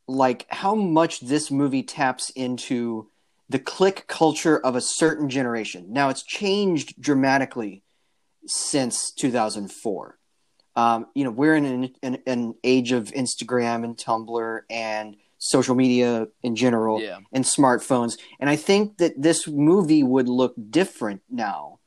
like 0.07 0.45
how 0.49 0.75
much 0.75 1.19
this 1.19 1.49
movie 1.49 1.81
taps 1.81 2.29
into 2.29 3.09
the 3.49 3.57
clique 3.57 4.05
culture 4.05 4.59
of 4.59 4.75
a 4.75 4.81
certain 4.81 5.29
generation. 5.29 5.87
Now 5.89 6.09
it's 6.09 6.21
changed 6.21 7.01
dramatically 7.01 7.81
since 8.45 9.11
2004. 9.11 10.19
Um, 10.75 11.07
you 11.13 11.23
know, 11.23 11.31
we're 11.31 11.55
in 11.55 11.65
an, 11.65 11.95
an, 12.01 12.17
an 12.25 12.55
age 12.63 12.91
of 12.91 13.11
Instagram 13.11 13.83
and 13.83 13.95
Tumblr 13.95 14.61
and 14.69 15.15
social 15.37 15.75
media 15.75 16.27
in 16.41 16.55
general 16.55 17.01
yeah. 17.01 17.19
and 17.31 17.43
smartphones. 17.43 18.17
And 18.39 18.49
I 18.49 18.55
think 18.55 18.97
that 18.97 19.21
this 19.21 19.47
movie 19.47 20.01
would 20.01 20.27
look 20.27 20.55
different 20.69 21.21
now. 21.29 21.79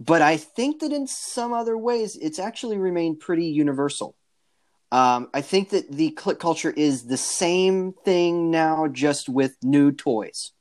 But 0.00 0.22
I 0.22 0.36
think 0.36 0.80
that 0.80 0.92
in 0.92 1.06
some 1.06 1.52
other 1.52 1.76
ways, 1.76 2.16
it's 2.16 2.38
actually 2.38 2.78
remained 2.78 3.20
pretty 3.20 3.46
universal. 3.46 4.14
Um, 4.92 5.28
I 5.34 5.40
think 5.40 5.70
that 5.70 5.90
the 5.90 6.10
clique 6.10 6.38
culture 6.38 6.70
is 6.70 7.04
the 7.04 7.16
same 7.16 7.92
thing 8.04 8.50
now, 8.50 8.86
just 8.88 9.28
with 9.28 9.56
new 9.62 9.92
toys. 9.92 10.52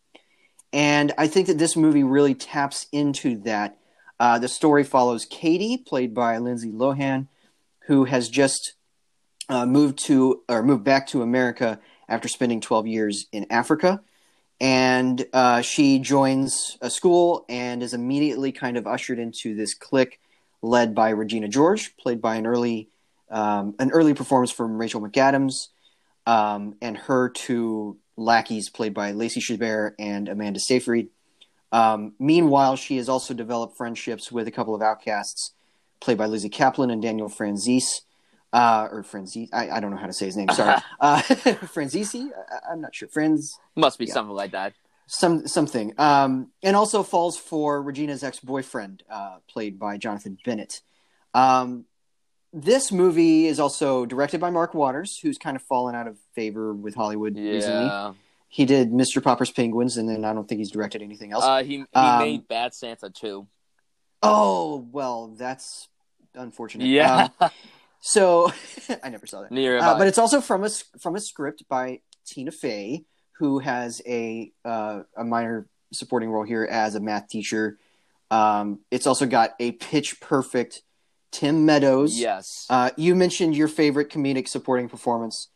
And 0.74 1.14
I 1.18 1.28
think 1.28 1.48
that 1.48 1.58
this 1.58 1.76
movie 1.76 2.04
really 2.04 2.36
taps 2.36 2.88
into 2.92 3.38
that. 3.44 3.78
Uh, 4.20 4.40
the 4.40 4.48
story 4.48 4.84
follows 4.84 5.26
Cady, 5.26 5.78
played 5.78 6.14
by 6.14 6.38
Lindsay 6.38 6.72
Lohan, 6.72 7.28
who 7.88 8.06
has 8.06 8.30
just 8.30 8.74
uh, 9.50 9.66
moved 9.66 10.00
to 10.06 10.44
or 10.50 10.64
moved 10.64 10.84
back 10.84 11.08
to 11.08 11.22
America 11.22 11.80
after 12.08 12.28
spending 12.28 12.62
12 12.62 12.88
years 12.88 13.26
in 13.32 13.46
Africa. 13.50 14.02
And 14.60 15.26
uh, 15.34 15.62
she 15.62 16.00
joins 16.00 16.78
a 16.82 16.90
school 16.90 17.46
and 17.50 17.84
is 17.84 17.94
immediately 17.94 18.52
kind 18.52 18.78
of 18.78 18.88
ushered 18.88 19.20
into 19.20 19.56
this 19.56 19.74
clique 19.74 20.20
led 20.62 20.96
by 20.96 21.10
Regina 21.10 21.48
George, 21.48 21.96
played 21.98 22.22
by 22.22 22.36
an 22.36 22.48
early 22.48 22.90
um, 23.30 23.76
an 23.80 23.92
early 23.92 24.14
performance 24.14 24.52
from 24.52 24.78
Rachel 24.78 25.02
McAdams, 25.02 25.70
um, 26.28 26.76
and 26.82 26.96
her 26.96 27.30
two 27.30 27.98
lackeys, 28.16 28.70
played 28.70 28.94
by 28.94 29.12
Lacey 29.12 29.42
Chabert 29.42 29.94
and 29.98 30.30
Amanda 30.30 30.60
Seyfried. 30.60 31.10
Um, 31.72 32.14
meanwhile, 32.20 32.76
she 32.76 32.98
has 32.98 33.10
also 33.10 33.34
developed 33.34 33.76
friendships 33.78 34.32
with 34.32 34.48
a 34.48 34.52
couple 34.52 34.76
of 34.76 34.82
outcasts, 34.82 35.52
played 36.06 36.18
by 36.18 36.28
Lizzy 36.28 36.50
Caplan 36.50 36.92
and 36.92 37.02
Daniel 37.02 37.28
Franzese. 37.30 38.02
Uh, 38.54 38.88
or 38.90 39.04
Franzese, 39.04 39.50
I, 39.52 39.70
I 39.70 39.80
don't 39.82 39.92
know 39.92 39.98
how 39.98 40.06
to 40.08 40.14
say 40.14 40.28
his 40.28 40.38
name. 40.38 40.48
Sorry, 40.50 40.76
uh, 41.02 41.18
Franzese. 41.76 42.30
I, 42.50 42.72
I'm 42.72 42.80
not 42.80 42.96
sure. 42.96 43.10
Franz, 43.10 43.60
Must 43.76 44.00
be 44.00 44.06
Yeah. 44.06 44.14
something 44.14 44.34
like 44.36 44.52
that. 44.52 44.72
some 45.08 45.46
something. 45.48 45.94
Um, 45.98 46.52
and 46.64 46.74
also 46.76 47.04
falls 47.04 47.38
for 47.38 47.82
Regina's 47.82 48.24
ex 48.24 48.40
boyfriend, 48.40 49.04
uh, 49.10 49.38
played 49.50 49.78
by 49.78 49.98
Jonathan 49.98 50.38
Bennett. 50.46 50.82
Um, 51.34 51.84
this 52.54 52.94
movie 52.94 53.48
is 53.48 53.60
also 53.60 54.06
directed 54.06 54.40
by 54.40 54.52
Mark 54.52 54.74
Waters, 54.74 55.20
who's 55.22 55.38
kind 55.38 55.58
of 55.58 55.62
fallen 55.64 55.94
out 55.94 56.08
of 56.08 56.18
favor 56.34 56.74
with 56.74 56.96
Hollywood 56.96 57.36
recently. 57.36 57.92
He 58.48 58.64
did 58.64 58.92
Mr. 58.92 59.22
Popper's 59.22 59.52
Penguins, 59.52 59.98
and 59.98 60.08
then 60.08 60.24
I 60.24 60.32
don't 60.34 60.48
think 60.48 60.60
he's 60.60 60.72
directed 60.72 61.02
anything 61.02 61.34
else. 61.34 61.44
Uh, 61.44 61.62
he 61.64 61.78
he 61.80 61.86
Um, 61.94 62.20
made 62.20 62.48
Bad 62.48 62.74
Santa 62.74 63.10
too. 63.10 63.48
oh 64.24 64.88
well, 64.94 65.28
that's 65.38 65.90
unfortunate. 66.36 66.88
Yeah. 66.88 67.30
Um, 67.40 67.50
so 68.00 68.52
I 69.04 69.10
never 69.10 69.28
saw 69.28 69.42
that. 69.42 69.52
Near 69.52 69.78
Uh, 69.78 69.98
but 69.98 70.08
it's 70.08 70.18
also 70.18 70.42
from 70.42 70.64
a 70.64 70.70
from 71.00 71.16
a 71.16 71.20
script 71.20 71.64
by 71.68 72.02
Tina 72.26 72.52
Fey, 72.52 73.04
who 73.40 73.60
has 73.60 74.02
a 74.06 74.52
uh, 74.64 75.04
a 75.16 75.24
minor 75.24 75.68
supporting 75.94 76.30
role 76.30 76.44
here 76.44 76.64
as 76.64 76.96
a 76.96 77.00
math 77.00 77.28
teacher. 77.28 77.78
Um, 78.32 78.80
it's 78.92 79.08
also 79.08 79.26
got 79.26 79.52
a 79.60 79.74
pitch 79.74 80.20
perfect 80.20 80.82
Tim 81.32 81.66
Meadows. 81.66 82.18
yes. 82.18 82.66
Uh, 82.70 82.92
you 82.98 83.14
mentioned 83.14 83.56
your 83.56 83.68
favorite 83.68 84.10
comedic 84.10 84.48
supporting 84.48 84.90
performance 84.90 85.50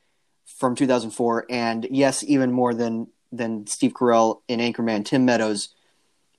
from 0.45 0.75
2004, 0.75 1.45
and 1.49 1.87
yes, 1.89 2.23
even 2.23 2.51
more 2.51 2.73
than 2.73 3.07
than 3.31 3.65
Steve 3.67 3.93
Carell 3.93 4.41
in 4.47 4.59
Anchorman. 4.59 5.05
Tim 5.05 5.25
Meadows 5.25 5.69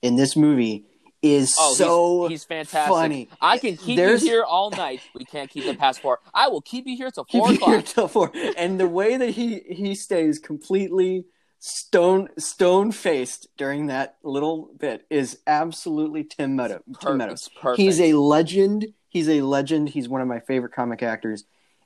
in 0.01 0.15
this 0.15 0.35
movie 0.35 0.85
is 1.21 1.53
Oh, 1.59 1.73
so 1.75 2.21
he's, 2.23 2.31
he's 2.41 2.43
fantastic. 2.45 2.91
funny. 2.93 3.29
I 3.39 3.57
can 3.57 3.77
keep 3.77 3.97
There's- 3.97 4.23
you 4.23 4.29
here 4.29 4.43
all 4.43 4.71
night. 4.71 5.01
We 5.13 5.23
can't 5.25 5.49
keep 5.49 5.65
the 5.65 5.75
past 5.75 6.01
four. 6.01 6.19
I 6.33 6.47
will 6.47 6.61
keep 6.61 6.87
you 6.87 6.95
here 6.97 7.11
till 7.11 7.25
Keep 7.25 7.39
four 7.41 7.49
here 7.49 7.57
o'clock. 7.79 7.85
till 7.85 8.07
four. 8.07 8.31
And 8.57 8.79
the 8.79 8.87
way 8.87 9.17
that 9.17 9.29
he 9.31 9.59
he 9.69 9.93
stays 9.95 10.39
completely 10.39 11.25
stone 11.59 12.27
stone 12.39 12.91
faced 12.91 13.47
during 13.57 13.85
that 13.87 14.17
little 14.23 14.71
bit 14.79 15.05
is 15.11 15.37
absolutely 15.45 16.23
Tim 16.23 16.55
Meadows. 16.55 16.81
Tim 16.99 17.17
Meadows. 17.17 17.49
perfect. 17.61 17.79
He's 17.81 17.99
a 18.01 18.13
legend. 18.13 18.87
He's 19.09 19.29
a 19.29 19.41
legend. 19.41 19.89
He's 19.89 20.09
one 20.09 20.21
of 20.21 20.27
my 20.27 20.39
favorite 20.39 20.71
comic 20.73 21.03
actors, 21.03 21.43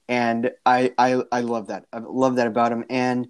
and 0.08 0.52
I 0.66 0.94
I, 0.98 1.24
I 1.32 1.42
love 1.42 1.68
that. 1.68 1.86
I 1.92 2.00
love 2.00 2.36
that 2.38 2.48
about 2.48 2.72
him. 2.72 2.86
And 2.90 3.28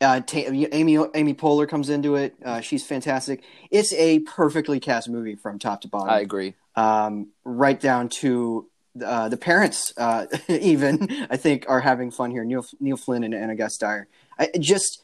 uh, 0.00 0.20
Ta- 0.20 0.50
Amy 0.72 0.98
Amy 1.14 1.34
Poehler 1.34 1.68
comes 1.68 1.90
into 1.90 2.14
it. 2.14 2.34
Uh, 2.44 2.60
she's 2.60 2.86
fantastic. 2.86 3.42
It's 3.70 3.92
a 3.92 4.20
perfectly 4.20 4.80
cast 4.80 5.08
movie 5.08 5.34
from 5.34 5.58
top 5.58 5.80
to 5.82 5.88
bottom 5.88 6.10
I 6.10 6.20
agree. 6.20 6.54
um, 6.76 7.28
right 7.44 7.78
down 7.78 8.08
to 8.20 8.68
uh, 9.04 9.28
the 9.28 9.36
parents. 9.36 9.92
Uh, 9.96 10.26
even 10.48 11.26
I 11.30 11.36
think 11.36 11.64
are 11.68 11.80
having 11.80 12.10
fun 12.10 12.30
here. 12.30 12.44
Neil 12.44 12.64
Neil 12.80 12.96
Flynn 12.96 13.24
and 13.24 13.34
Anna. 13.34 13.54
I, 14.38 14.44
it 14.54 14.60
just 14.60 15.02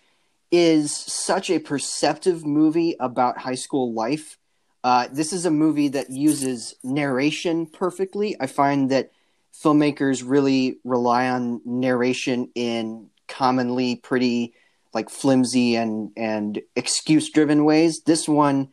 is 0.50 0.94
such 0.94 1.50
a 1.50 1.58
perceptive 1.58 2.46
movie 2.46 2.94
about 3.00 3.38
high 3.38 3.56
school 3.56 3.92
life. 3.92 4.38
Uh, 4.84 5.08
this 5.10 5.32
is 5.32 5.46
a 5.46 5.50
movie 5.50 5.88
that 5.88 6.10
uses 6.10 6.76
narration 6.84 7.66
perfectly. 7.66 8.36
I 8.38 8.46
find 8.46 8.90
that 8.90 9.10
filmmakers 9.52 10.22
really 10.24 10.78
rely 10.84 11.28
on 11.28 11.60
narration 11.64 12.50
in 12.54 13.08
commonly 13.26 13.96
pretty 13.96 14.54
like 14.94 15.10
flimsy 15.10 15.76
and 15.76 16.10
and 16.16 16.62
excuse 16.76 17.30
driven 17.30 17.64
ways. 17.64 18.02
This 18.06 18.28
one 18.28 18.68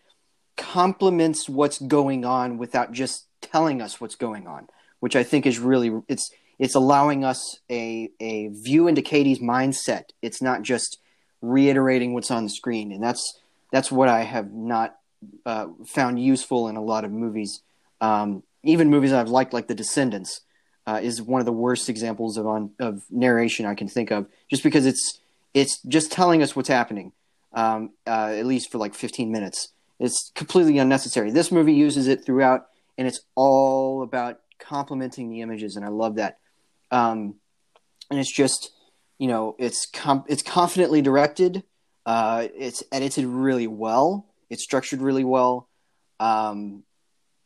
complements 0.58 1.50
what's 1.50 1.80
going 1.80 2.26
on 2.26 2.58
without 2.58 2.92
just 2.92 3.28
telling 3.42 3.82
us 3.82 4.00
what's 4.00 4.16
going 4.16 4.48
on, 4.48 4.68
which 5.00 5.16
I 5.16 5.24
think 5.24 5.46
is 5.46 5.60
really 5.60 6.02
it's 6.08 6.32
it's 6.60 6.76
allowing 6.76 7.26
us 7.26 7.60
a 7.70 8.10
a 8.20 8.48
view 8.50 8.88
into 8.88 9.02
Cady's 9.02 9.40
mindset. 9.40 10.04
It's 10.22 10.42
not 10.42 10.62
just 10.62 11.00
reiterating 11.42 12.14
what's 12.14 12.32
on 12.32 12.44
the 12.44 12.50
screen, 12.50 12.92
and 12.92 13.04
that's 13.04 13.40
that's 13.72 13.92
what 13.92 14.10
I 14.10 14.22
have 14.22 14.54
not 14.54 14.96
uh, 15.46 15.68
found 15.86 16.22
useful 16.22 16.68
in 16.68 16.76
a 16.76 16.84
lot 16.84 17.04
of 17.04 17.12
movies. 17.12 17.62
Um, 18.00 18.44
even 18.64 18.90
movies 18.90 19.14
I've 19.14 19.30
liked, 19.30 19.54
like 19.54 19.68
The 19.68 19.76
Descendants, 19.76 20.42
uh, 20.86 21.00
is 21.02 21.22
one 21.22 21.40
of 21.40 21.46
the 21.46 21.52
worst 21.52 21.90
examples 21.90 22.38
of 22.38 22.46
on 22.46 22.72
of 22.80 23.04
narration 23.10 23.66
I 23.66 23.76
can 23.76 23.88
think 23.88 24.12
of, 24.12 24.28
just 24.50 24.64
because 24.64 24.86
it's 24.86 25.20
it's 25.54 25.82
just 25.84 26.12
telling 26.12 26.42
us 26.42 26.56
what's 26.56 26.70
happening, 26.70 27.12
um, 27.54 27.92
uh, 28.08 28.34
at 28.38 28.46
least 28.46 28.72
for 28.72 28.78
like 28.78 28.94
15 28.94 29.32
minutes. 29.32 29.70
It's 30.00 30.32
completely 30.34 30.78
unnecessary. 30.78 31.32
This 31.32 31.52
movie 31.52 31.74
uses 31.74 32.08
it 32.08 32.26
throughout, 32.26 32.68
and 32.98 33.08
it's 33.08 33.22
all 33.36 34.02
about 34.02 34.40
complementing 34.60 35.30
the 35.30 35.42
images, 35.42 35.76
and 35.76 35.86
I 35.86 35.90
love 35.90 36.16
that. 36.16 36.40
Um, 36.90 37.36
and 38.10 38.20
it's 38.20 38.32
just, 38.32 38.72
you 39.20 39.28
know, 39.28 39.56
it's 39.60 39.86
com- 39.86 40.26
it's 40.28 40.42
confidently 40.42 41.02
directed. 41.02 41.64
Uh, 42.06 42.48
it's 42.56 42.84
edited 42.92 43.26
really 43.26 43.68
well. 43.68 44.26
It's 44.50 44.64
structured 44.64 45.02
really 45.02 45.24
well. 45.24 45.70
Um, 46.20 46.84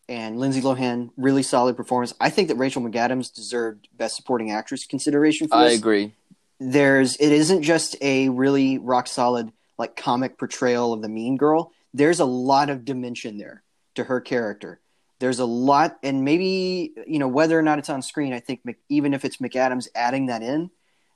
and 0.08 0.40
Lindsay 0.40 0.62
Lohan, 0.62 1.10
really 1.18 1.44
solid 1.44 1.76
performance. 1.76 2.14
I 2.20 2.30
think 2.30 2.50
that 2.50 2.56
Rachel 2.56 2.82
McAdams 2.82 3.34
deserved 3.34 3.88
Best 3.94 4.16
Supporting 4.16 4.52
Actress 4.52 4.86
consideration 4.86 5.48
for 5.48 5.56
I 5.56 5.64
this 5.66 5.74
I 5.74 5.76
agree. 5.76 6.14
There's 6.60 7.16
it 7.18 7.32
isn't 7.32 7.64
just 7.64 7.96
a 8.02 8.30
really 8.30 8.78
rock 8.78 9.08
solid 9.08 9.52
like 9.78 9.96
comic 9.96 10.38
portrayal 10.38 10.94
of 10.94 11.02
the 11.02 11.10
mean 11.10 11.38
girl. 11.38 11.72
There's 11.94 12.20
a 12.20 12.26
lot 12.26 12.70
of 12.70 12.86
dimension 12.86 13.38
there 13.38 13.64
to 13.96 14.04
her 14.04 14.22
character. 14.22 14.80
There's 15.20 15.40
a 15.40 15.46
lot 15.46 15.98
and 16.04 16.24
maybe 16.24 16.94
you 17.08 17.20
know 17.20 17.28
whether 17.28 17.58
or 17.58 17.62
not 17.62 17.80
it's 17.80 17.90
on 17.90 18.02
screen 18.02 18.34
i 18.34 18.40
think 18.40 18.62
even 18.90 19.14
if 19.14 19.24
it's 19.24 19.38
mcadams 19.38 19.88
adding 19.96 20.26
that 20.26 20.44
in 20.44 20.70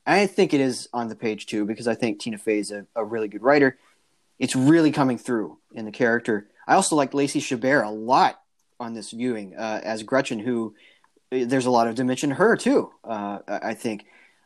i 0.05 0.25
think 0.25 0.53
it 0.53 0.61
is 0.61 0.87
on 0.93 1.09
the 1.09 1.15
page 1.15 1.47
too 1.47 1.65
because 1.65 1.87
i 1.87 1.95
think 1.95 2.19
tina 2.19 2.37
fey 2.37 2.59
is 2.59 2.71
a, 2.71 2.85
a 2.95 3.03
really 3.03 3.27
good 3.27 3.43
writer. 3.43 3.77
It's 4.39 4.55
really 4.55 4.91
coming 4.91 5.17
through 5.17 5.57
in 5.73 5.83
the 5.83 5.91
character. 5.91 6.47
I 6.65 6.75
also 6.75 6.95
like 6.95 7.13
lacey 7.13 7.41
chabert 7.41 7.85
a 7.85 7.89
lot 7.89 8.39
on 8.79 8.93
this 8.93 9.11
viewing 9.11 9.53
uh, 9.57 9.81
as 9.83 10.03
gretchen 10.03 10.39
who 10.39 10.73
there's 11.29 11.65
a 11.65 11.71
lot 11.71 11.87
of 11.87 11.95
dimension 11.95 12.29
to 12.29 12.35
her 12.35 12.55
too 12.55 12.91
uh, 13.03 13.39
I 13.47 13.73
think 13.73 14.05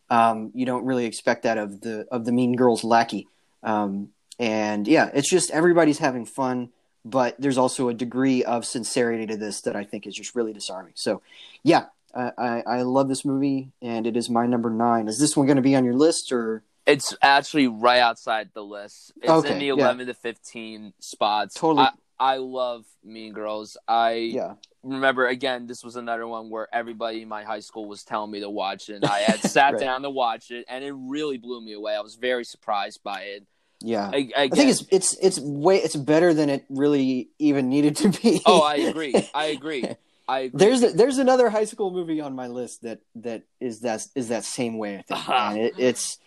um, 0.10 0.52
you 0.54 0.66
don't 0.66 0.86
really 0.86 1.06
expect 1.06 1.44
that 1.44 1.58
of 1.58 1.82
the 1.82 2.06
of 2.12 2.26
the 2.26 2.32
Mean 2.32 2.56
Girls 2.56 2.84
lackey. 2.84 3.28
Um, 3.64 4.10
and 4.40 4.88
yeah, 4.88 5.10
it's 5.14 5.30
just 5.30 5.52
everybody's 5.52 6.00
having 6.00 6.26
fun, 6.26 6.70
but 7.06 7.36
there's 7.40 7.58
also 7.58 7.90
a 7.90 7.94
degree 7.94 8.44
of 8.44 8.66
sincerity 8.66 9.26
to 9.28 9.38
this 9.38 9.62
that 9.62 9.76
I 9.76 9.84
think 9.84 10.08
is 10.08 10.16
just 10.16 10.36
really 10.36 10.54
disarming. 10.54 10.94
So, 10.96 11.22
yeah, 11.64 11.86
I, 12.14 12.32
I, 12.38 12.64
I 12.68 12.82
love 12.82 13.08
this 13.10 13.24
movie, 13.26 13.70
and 13.82 14.06
it 14.08 14.18
is 14.18 14.30
my 14.30 14.46
number 14.46 14.70
nine. 14.70 15.08
Is 15.08 15.20
this 15.20 15.38
one 15.38 15.46
going 15.46 15.58
to 15.58 15.62
be 15.62 15.76
on 15.76 15.86
your 15.86 15.94
list, 15.94 16.32
or 16.32 16.64
It's 16.86 17.16
actually 17.22 17.68
right 17.68 18.00
outside 18.00 18.50
the 18.54 18.64
list. 18.64 19.14
It's 19.22 19.30
Okay, 19.30 19.54
in 19.54 19.60
the 19.60 19.66
yeah. 19.68 19.74
11 19.74 20.08
to 20.08 20.14
15 20.14 20.94
spots. 21.00 21.56
Totally. 21.56 21.86
I, 21.86 21.92
I 22.24 22.38
love 22.38 22.86
Mean 23.04 23.34
Girls. 23.34 23.76
I 23.88 24.12
yeah, 24.14 24.54
remember 24.82 25.28
again. 25.28 25.68
This 25.68 25.84
was 25.84 25.96
another 25.98 26.26
one 26.28 26.50
where 26.50 26.68
everybody 26.74 27.22
in 27.24 27.28
my 27.28 27.44
high 27.44 27.60
school 27.60 27.86
was 27.86 28.04
telling 28.04 28.32
me 28.32 28.40
to 28.40 28.50
watch 28.50 28.88
it. 28.90 28.96
And 28.96 29.06
I 29.06 29.20
had 29.20 29.40
sat 29.56 29.74
Right. 29.74 29.80
down 29.82 30.04
to 30.04 30.10
watch 30.10 30.50
it, 30.52 30.66
and 30.70 30.84
it 30.84 30.94
really 30.96 31.38
blew 31.38 31.60
me 31.62 31.74
away. 31.74 31.96
I 31.96 32.00
was 32.02 32.16
very 32.16 32.46
surprised 32.46 33.04
by 33.04 33.22
it. 33.24 33.44
yeah? 33.82 34.10
I, 34.14 34.30
I 34.38 34.48
think 34.48 34.70
it's 34.70 34.86
it's 34.90 35.18
it's 35.22 35.40
way 35.40 35.78
it's 35.78 35.96
better 35.98 36.34
than 36.34 36.50
it 36.50 36.64
really 36.70 37.30
even 37.40 37.68
needed 37.70 37.98
to 37.98 38.10
be. 38.10 38.42
Oh, 38.46 38.62
I 38.62 38.76
agree. 38.76 39.14
I 39.34 39.46
agree. 39.48 39.84
I 40.26 40.40
agree. 40.48 40.58
There's 40.60 40.94
there's 40.94 41.18
another 41.18 41.50
high 41.50 41.66
school 41.66 41.92
movie 41.92 42.22
on 42.22 42.34
my 42.36 42.48
list 42.48 42.84
that 42.84 43.00
that 43.16 43.44
is 43.60 43.82
that 43.82 44.08
is 44.16 44.30
that 44.30 44.46
same 44.46 44.78
way. 44.78 44.94
I 45.00 45.02
think, 45.02 45.20
Uh-huh. 45.20 45.34
and 45.52 45.58
it, 45.60 45.74
it's 45.78 46.18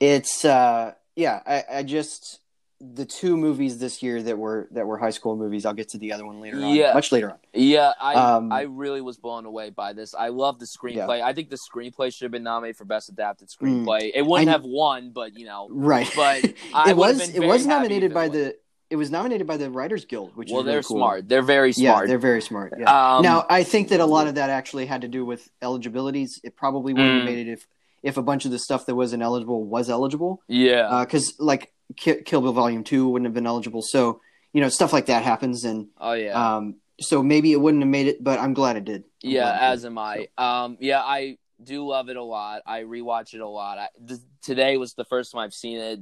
it's 0.00 0.44
uh 0.44 0.94
yeah. 1.14 1.40
I, 1.46 1.64
I 1.78 1.82
just 1.84 2.40
the 2.80 3.04
two 3.06 3.36
movies 3.36 3.78
this 3.78 4.02
year 4.02 4.22
that 4.22 4.36
were 4.36 4.68
that 4.72 4.86
were 4.86 4.98
high 4.98 5.10
school 5.10 5.36
movies. 5.36 5.64
I'll 5.64 5.72
get 5.74 5.88
to 5.90 5.98
the 5.98 6.12
other 6.12 6.26
one 6.26 6.40
later 6.40 6.56
on, 6.58 6.74
Yeah. 6.74 6.92
much 6.92 7.12
later 7.12 7.30
on. 7.30 7.36
Yeah, 7.52 7.92
I 8.00 8.14
Um, 8.14 8.52
I 8.52 8.62
really 8.62 9.00
was 9.00 9.16
blown 9.16 9.46
away 9.46 9.70
by 9.70 9.92
this. 9.92 10.14
I 10.14 10.28
love 10.28 10.58
the 10.58 10.66
screenplay. 10.66 11.22
I 11.22 11.32
think 11.32 11.50
the 11.50 11.56
screenplay 11.56 12.12
should 12.12 12.24
have 12.24 12.32
been 12.32 12.42
nominated 12.42 12.76
for 12.76 12.84
best 12.84 13.08
adapted 13.08 13.48
screenplay. 13.48 14.10
It 14.14 14.22
wouldn't 14.26 14.48
Mm. 14.48 14.50
I- 14.50 14.52
have 14.52 14.64
won, 14.64 15.10
but 15.14 15.38
you 15.38 15.46
know, 15.46 15.68
Right, 15.70 16.10
But 16.14 16.52
I 16.74 16.90
it 16.90 16.96
was 16.96 17.28
it 17.34 17.40
was 17.46 17.66
nominated 17.66 18.12
by 18.12 18.28
the 18.28 18.56
it 18.90 18.96
was 18.96 19.10
nominated 19.10 19.46
by 19.46 19.56
the 19.56 19.70
Writers 19.70 20.04
Guild, 20.04 20.36
which 20.36 20.50
well, 20.50 20.60
is 20.60 20.64
really 20.66 20.74
they're 20.74 20.82
cool. 20.82 20.96
smart. 20.98 21.28
They're 21.28 21.42
very 21.42 21.72
smart. 21.72 22.04
Yeah, 22.04 22.08
they're 22.08 22.18
very 22.18 22.42
smart. 22.42 22.74
Yeah. 22.78 23.16
Um, 23.16 23.22
now 23.22 23.46
I 23.48 23.62
think 23.64 23.88
that 23.88 24.00
a 24.00 24.06
lot 24.06 24.26
of 24.26 24.34
that 24.34 24.50
actually 24.50 24.86
had 24.86 25.00
to 25.00 25.08
do 25.08 25.24
with 25.24 25.48
eligibilities. 25.62 26.40
It 26.44 26.54
probably 26.56 26.92
wouldn't 26.92 27.20
have 27.20 27.22
Mm. 27.22 27.34
made 27.36 27.46
it 27.48 27.50
if 27.52 27.66
if 28.02 28.18
a 28.18 28.22
bunch 28.22 28.44
of 28.44 28.50
the 28.50 28.58
stuff 28.58 28.84
that 28.84 28.94
wasn't 28.94 29.22
eligible 29.22 29.64
was 29.64 29.88
eligible. 29.88 30.42
yeah. 30.46 31.00
because 31.04 31.34
like 31.40 31.62
Ki- 31.62 31.68
Kill 31.96 32.40
Bill 32.40 32.52
Volume 32.52 32.84
Two 32.84 33.08
wouldn't 33.08 33.26
have 33.26 33.34
been 33.34 33.46
eligible. 33.46 33.82
So 33.82 34.20
you 34.52 34.60
know 34.60 34.68
stuff 34.68 34.92
like 34.92 35.06
that 35.06 35.22
happens, 35.22 35.64
and 35.64 35.88
oh 36.00 36.12
yeah. 36.12 36.56
um, 36.56 36.76
so 37.00 37.22
maybe 37.22 37.52
it 37.52 37.60
wouldn't 37.60 37.82
have 37.82 37.90
made 37.90 38.06
it, 38.06 38.22
but 38.22 38.38
I'm 38.38 38.54
glad 38.54 38.76
it 38.76 38.84
did. 38.84 39.04
I'm 39.24 39.30
yeah, 39.30 39.58
as 39.60 39.82
did. 39.82 39.88
am 39.88 39.98
I. 39.98 40.28
Um, 40.38 40.76
yeah, 40.80 41.00
I 41.02 41.38
do 41.62 41.86
love 41.86 42.08
it 42.08 42.16
a 42.16 42.22
lot. 42.22 42.62
I 42.66 42.82
rewatch 42.82 43.34
it 43.34 43.40
a 43.40 43.48
lot. 43.48 43.78
I, 43.78 43.88
th- 44.06 44.20
today 44.42 44.76
was 44.76 44.94
the 44.94 45.04
first 45.04 45.32
time 45.32 45.40
I've 45.40 45.54
seen 45.54 45.78
it. 45.78 46.00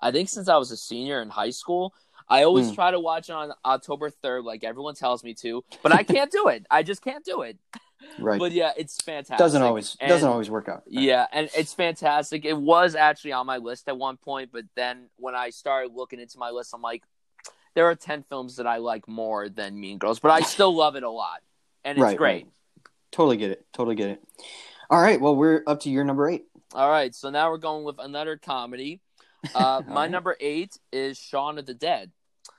I 0.00 0.12
think 0.12 0.28
since 0.28 0.48
I 0.48 0.56
was 0.56 0.70
a 0.70 0.76
senior 0.76 1.20
in 1.22 1.28
high 1.30 1.50
school. 1.50 1.94
I 2.30 2.42
always 2.42 2.70
Mm. 2.70 2.74
try 2.74 2.90
to 2.90 3.00
watch 3.00 3.30
it 3.30 3.32
on 3.32 3.52
October 3.64 4.10
third, 4.10 4.44
like 4.44 4.62
everyone 4.62 4.94
tells 4.94 5.24
me 5.24 5.32
to, 5.40 5.64
but 5.82 5.92
I 5.92 6.02
can't 6.02 6.30
do 6.30 6.48
it. 6.48 6.66
I 6.70 6.82
just 6.82 7.00
can't 7.02 7.24
do 7.24 7.40
it. 7.40 7.56
right. 8.18 8.38
But 8.38 8.52
yeah, 8.52 8.72
it's 8.76 9.00
fantastic. 9.00 9.38
doesn't 9.38 9.62
always 9.62 9.96
And- 10.00 10.08
doesn't 10.08 10.28
always 10.28 10.50
work 10.50 10.68
out. 10.68 10.82
Yeah, 10.86 11.26
and 11.32 11.48
it's 11.56 11.74
fantastic. 11.74 12.44
It 12.44 12.56
was 12.56 12.94
actually 12.94 13.32
on 13.32 13.46
my 13.46 13.56
list 13.58 13.88
at 13.88 13.96
one 13.96 14.16
point, 14.16 14.50
but 14.52 14.64
then 14.76 15.08
when 15.16 15.34
I 15.34 15.50
started 15.50 15.92
looking 15.94 16.20
into 16.20 16.38
my 16.38 16.50
list, 16.50 16.72
I'm 16.74 16.82
like, 16.82 17.02
there 17.74 17.86
are 17.86 17.94
ten 17.94 18.22
films 18.24 18.56
that 18.56 18.66
I 18.66 18.78
like 18.78 19.06
more 19.08 19.48
than 19.48 19.78
Mean 19.78 19.98
Girls, 19.98 20.18
but 20.20 20.30
I 20.30 20.40
still 20.54 20.74
love 20.74 20.96
it 20.96 21.02
a 21.02 21.10
lot, 21.10 21.40
and 21.84 21.98
it's 21.98 22.02
Right, 22.02 22.16
great. 22.16 22.44
right. 22.44 22.52
totally 23.12 23.36
get 23.36 23.50
it. 23.50 23.66
Totally 23.72 23.94
get 23.96 24.10
it. 24.10 24.22
All 24.90 25.00
right. 25.00 25.20
Well, 25.20 25.36
we're 25.36 25.62
up 25.66 25.80
to 25.80 25.90
your 25.90 26.04
number 26.04 26.28
eight. 26.28 26.44
All 26.74 26.88
right. 26.90 27.14
So 27.14 27.30
now 27.30 27.50
we're 27.50 27.58
going 27.58 27.84
with 27.84 27.98
another 27.98 28.36
comedy. 28.36 29.00
Uh, 29.54 29.82
my 29.88 29.94
right. 30.02 30.10
number 30.10 30.36
eight 30.40 30.78
is 30.92 31.18
Shaun 31.18 31.58
of 31.58 31.66
the 31.66 31.74
Dead. 31.74 32.10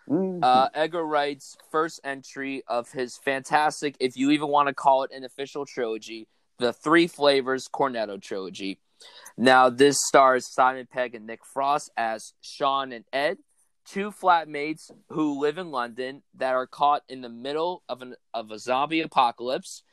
Mhm. 0.09 0.39
Uh, 0.43 0.69
Edgar 0.73 1.05
Wright's 1.05 1.55
first 1.69 1.99
entry 2.03 2.63
of 2.67 2.91
his 2.91 3.17
fantastic, 3.17 3.95
if 3.99 4.17
you 4.17 4.31
even 4.31 4.47
want 4.47 4.67
to 4.67 4.73
call 4.73 5.03
it 5.03 5.11
an 5.11 5.23
official 5.23 5.65
trilogy, 5.65 6.27
the 6.57 6.73
Three 6.73 7.07
Flavors 7.07 7.67
Cornetto 7.67 8.21
trilogy. 8.21 8.79
Now, 9.37 9.69
this 9.69 9.97
stars 10.07 10.51
Simon 10.51 10.87
Pegg 10.91 11.15
and 11.15 11.25
Nick 11.25 11.45
Frost 11.45 11.91
as 11.95 12.33
Shaun 12.41 12.91
and 12.91 13.05
Ed, 13.13 13.37
two 13.85 14.11
flatmates 14.11 14.91
who 15.09 15.39
live 15.39 15.57
in 15.57 15.71
London 15.71 16.23
that 16.35 16.53
are 16.53 16.67
caught 16.67 17.03
in 17.07 17.21
the 17.21 17.29
middle 17.29 17.83
of 17.87 18.01
an 18.01 18.15
of 18.33 18.51
a 18.51 18.59
zombie 18.59 19.01
apocalypse, 19.01 19.83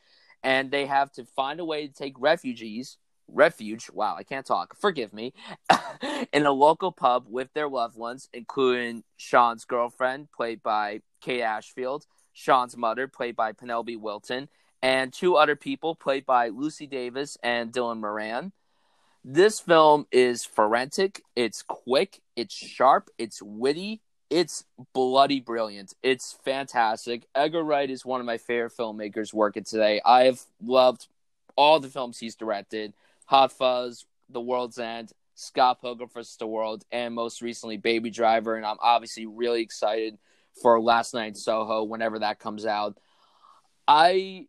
and 0.42 0.70
they 0.70 0.86
have 0.86 1.12
to 1.12 1.24
find 1.24 1.60
a 1.60 1.64
way 1.64 1.86
to 1.86 1.92
take 1.92 2.14
refugees 2.18 2.98
refuge. 3.28 3.90
Wow, 3.92 4.16
I 4.16 4.22
can't 4.22 4.46
talk. 4.46 4.76
Forgive 4.76 5.12
me. 5.12 5.32
in 6.32 6.46
a 6.46 6.52
local 6.52 6.92
pub 6.92 7.26
with 7.28 7.52
their 7.52 7.68
loved 7.68 7.96
ones, 7.96 8.28
including 8.32 9.04
Shaun's 9.16 9.64
girlfriend, 9.64 10.28
played 10.32 10.62
by 10.62 11.00
Kate 11.20 11.42
Ashfield, 11.42 12.06
Shaun's 12.32 12.76
mother, 12.76 13.08
played 13.08 13.36
by 13.36 13.52
Penelope 13.52 13.96
Wilton, 13.96 14.48
and 14.82 15.12
two 15.12 15.36
other 15.36 15.56
people, 15.56 15.94
played 15.94 16.26
by 16.26 16.48
Lucy 16.48 16.86
Davis 16.86 17.36
and 17.42 17.72
Dylan 17.72 18.00
Moran. 18.00 18.52
This 19.24 19.58
film 19.58 20.06
is 20.12 20.44
forensic, 20.44 21.22
it's 21.34 21.62
quick, 21.62 22.20
it's 22.36 22.54
sharp, 22.54 23.08
it's 23.18 23.42
witty, 23.42 24.00
it's 24.30 24.64
bloody 24.92 25.40
brilliant. 25.40 25.94
It's 26.02 26.38
fantastic. 26.44 27.26
Edgar 27.34 27.62
Wright 27.62 27.90
is 27.90 28.04
one 28.04 28.20
of 28.20 28.26
my 28.26 28.38
favorite 28.38 28.72
filmmakers 28.78 29.32
working 29.32 29.64
today. 29.64 30.00
I 30.04 30.24
have 30.24 30.40
loved 30.62 31.08
all 31.56 31.80
the 31.80 31.88
films 31.88 32.18
he's 32.18 32.34
directed. 32.34 32.92
Hot 33.26 33.52
Fuzz, 33.52 34.04
The 34.30 34.40
World's 34.40 34.78
End, 34.78 35.12
Scott 35.34 35.80
Pilgrim 35.80 36.08
vs. 36.08 36.36
the 36.36 36.46
World, 36.46 36.84
and 36.90 37.14
most 37.14 37.42
recently 37.42 37.76
Baby 37.76 38.10
Driver. 38.10 38.56
And 38.56 38.64
I'm 38.64 38.78
obviously 38.80 39.26
really 39.26 39.62
excited 39.62 40.18
for 40.62 40.80
Last 40.80 41.12
Night 41.14 41.26
in 41.28 41.34
Soho 41.34 41.84
whenever 41.84 42.20
that 42.20 42.38
comes 42.38 42.64
out. 42.64 42.96
I 43.86 44.46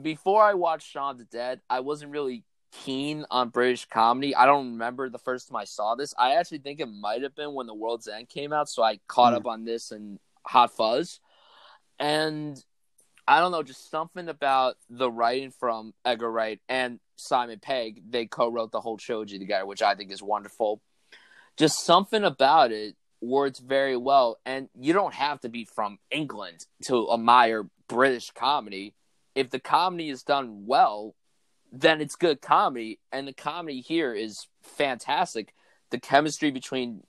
before 0.00 0.42
I 0.42 0.54
watched 0.54 0.88
Shaun 0.88 1.12
of 1.12 1.18
the 1.18 1.24
Dead, 1.24 1.60
I 1.68 1.80
wasn't 1.80 2.12
really 2.12 2.44
keen 2.72 3.24
on 3.30 3.48
British 3.48 3.84
comedy. 3.86 4.34
I 4.34 4.46
don't 4.46 4.72
remember 4.72 5.08
the 5.08 5.18
first 5.18 5.48
time 5.48 5.56
I 5.56 5.64
saw 5.64 5.94
this. 5.94 6.14
I 6.18 6.34
actually 6.36 6.58
think 6.58 6.80
it 6.80 6.86
might 6.86 7.22
have 7.22 7.34
been 7.34 7.54
when 7.54 7.66
The 7.66 7.74
World's 7.74 8.08
End 8.08 8.28
came 8.28 8.52
out, 8.52 8.68
so 8.68 8.82
I 8.82 8.98
caught 9.08 9.34
Mm. 9.34 9.36
up 9.38 9.46
on 9.46 9.64
this 9.64 9.90
and 9.90 10.18
Hot 10.46 10.70
Fuzz. 10.72 11.20
And 11.98 12.62
I 13.26 13.40
don't 13.40 13.52
know, 13.52 13.62
just 13.62 13.90
something 13.90 14.28
about 14.28 14.76
the 14.88 15.10
writing 15.10 15.50
from 15.50 15.94
Edgar 16.04 16.30
Wright 16.30 16.60
and 16.68 17.00
Simon 17.20 17.58
Pegg. 17.60 18.02
They 18.10 18.26
co-wrote 18.26 18.72
the 18.72 18.80
whole 18.80 18.96
trilogy 18.96 19.38
together, 19.38 19.66
which 19.66 19.82
I 19.82 19.94
think 19.94 20.10
is 20.10 20.22
wonderful. 20.22 20.80
Just 21.56 21.84
something 21.84 22.24
about 22.24 22.72
it 22.72 22.96
works 23.20 23.58
very 23.58 23.96
well, 23.96 24.38
and 24.46 24.68
you 24.78 24.92
don't 24.92 25.14
have 25.14 25.40
to 25.40 25.48
be 25.48 25.64
from 25.64 25.98
England 26.10 26.66
to 26.84 27.12
admire 27.12 27.68
British 27.88 28.30
comedy. 28.30 28.94
If 29.34 29.50
the 29.50 29.60
comedy 29.60 30.08
is 30.08 30.22
done 30.22 30.64
well, 30.66 31.14
then 31.70 32.00
it's 32.00 32.16
good 32.16 32.40
comedy, 32.40 32.98
and 33.12 33.28
the 33.28 33.32
comedy 33.32 33.80
here 33.80 34.14
is 34.14 34.46
fantastic. 34.62 35.54
The 35.90 36.00
chemistry 36.00 36.50
between 36.50 37.02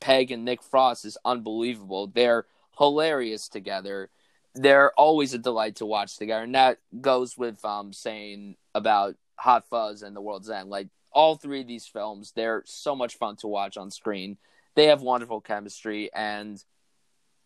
Pegg 0.00 0.30
and 0.30 0.44
Nick 0.44 0.62
Frost 0.62 1.04
is 1.04 1.16
unbelievable. 1.24 2.08
They're 2.08 2.46
hilarious 2.76 3.48
together 3.48 4.10
they're 4.54 4.92
always 4.92 5.34
a 5.34 5.38
delight 5.38 5.76
to 5.76 5.86
watch 5.86 6.16
together, 6.16 6.44
and 6.44 6.54
that 6.54 6.78
goes 7.00 7.36
with 7.36 7.64
um 7.64 7.92
saying 7.92 8.56
about 8.74 9.16
Hot 9.36 9.68
Fuzz 9.68 10.02
and 10.02 10.14
The 10.14 10.20
World's 10.20 10.50
End. 10.50 10.68
Like 10.68 10.88
all 11.12 11.36
three 11.36 11.60
of 11.60 11.66
these 11.66 11.86
films, 11.86 12.32
they're 12.34 12.62
so 12.66 12.96
much 12.96 13.16
fun 13.16 13.36
to 13.36 13.46
watch 13.46 13.76
on 13.76 13.90
screen. 13.90 14.36
They 14.74 14.86
have 14.86 15.02
wonderful 15.02 15.40
chemistry, 15.40 16.10
and 16.12 16.62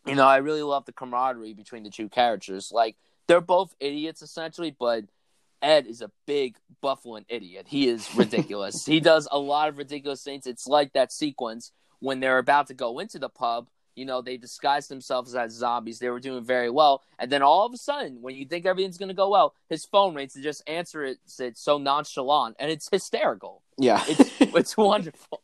you 0.07 0.14
know 0.14 0.27
I 0.27 0.38
really 0.38 0.62
love 0.62 0.87
the 0.87 0.92
camaraderie 0.92 1.55
between 1.55 1.83
the 1.83 1.90
two 1.90 2.09
characters. 2.09 2.70
Like 2.72 2.96
they're 3.27 3.40
both 3.40 3.74
idiots 3.81 4.22
essentially, 4.22 4.74
but 4.79 5.05
Ed 5.61 5.87
is 5.87 6.01
a 6.01 6.11
big 6.27 6.57
buffling 6.81 7.27
idiot. 7.29 7.66
He 7.68 7.88
is 7.88 8.09
ridiculous. 8.16 8.87
he 8.87 9.01
does 9.01 9.29
a 9.31 9.38
lot 9.38 9.68
of 9.68 9.79
ridiculous 9.79 10.22
things. 10.22 10.46
It's 10.46 10.66
like 10.66 10.92
that 10.94 11.12
sequence 11.12 11.72
when 12.01 12.20
they're 12.20 12.38
about 12.38 12.68
to 12.68 12.74
go 12.74 12.98
into 13.01 13.18
the 13.18 13.29
pub 13.29 13.68
you 13.99 14.05
know, 14.05 14.23
they 14.23 14.37
disguised 14.37 14.89
themselves 14.89 15.35
as 15.35 15.53
zombies. 15.53 15.99
They 15.99 16.09
were 16.09 16.21
doing 16.21 16.45
very 16.45 16.71
well. 16.71 17.03
And 17.19 17.31
then 17.31 17.43
all 17.43 17.67
of 17.67 17.75
a 17.75 17.77
sudden, 17.77 18.23
when 18.23 18.37
you 18.37 18.47
think 18.47 18.65
everything's 18.65 18.99
going 18.99 19.09
to 19.09 19.15
go 19.15 19.29
well, 19.29 19.55
his 19.69 19.85
phone 19.85 20.15
rings 20.15 20.35
to 20.35 20.41
just 20.41 20.63
answer 20.69 21.05
it, 21.05 21.19
it's 21.39 21.61
so 21.61 21.79
nonchalant. 21.79 22.57
And 22.59 22.71
it's 22.71 22.89
hysterical. 22.91 23.63
Yeah. 23.77 24.03
It's, 24.07 24.41
it's 24.41 24.77
wonderful. 24.77 25.43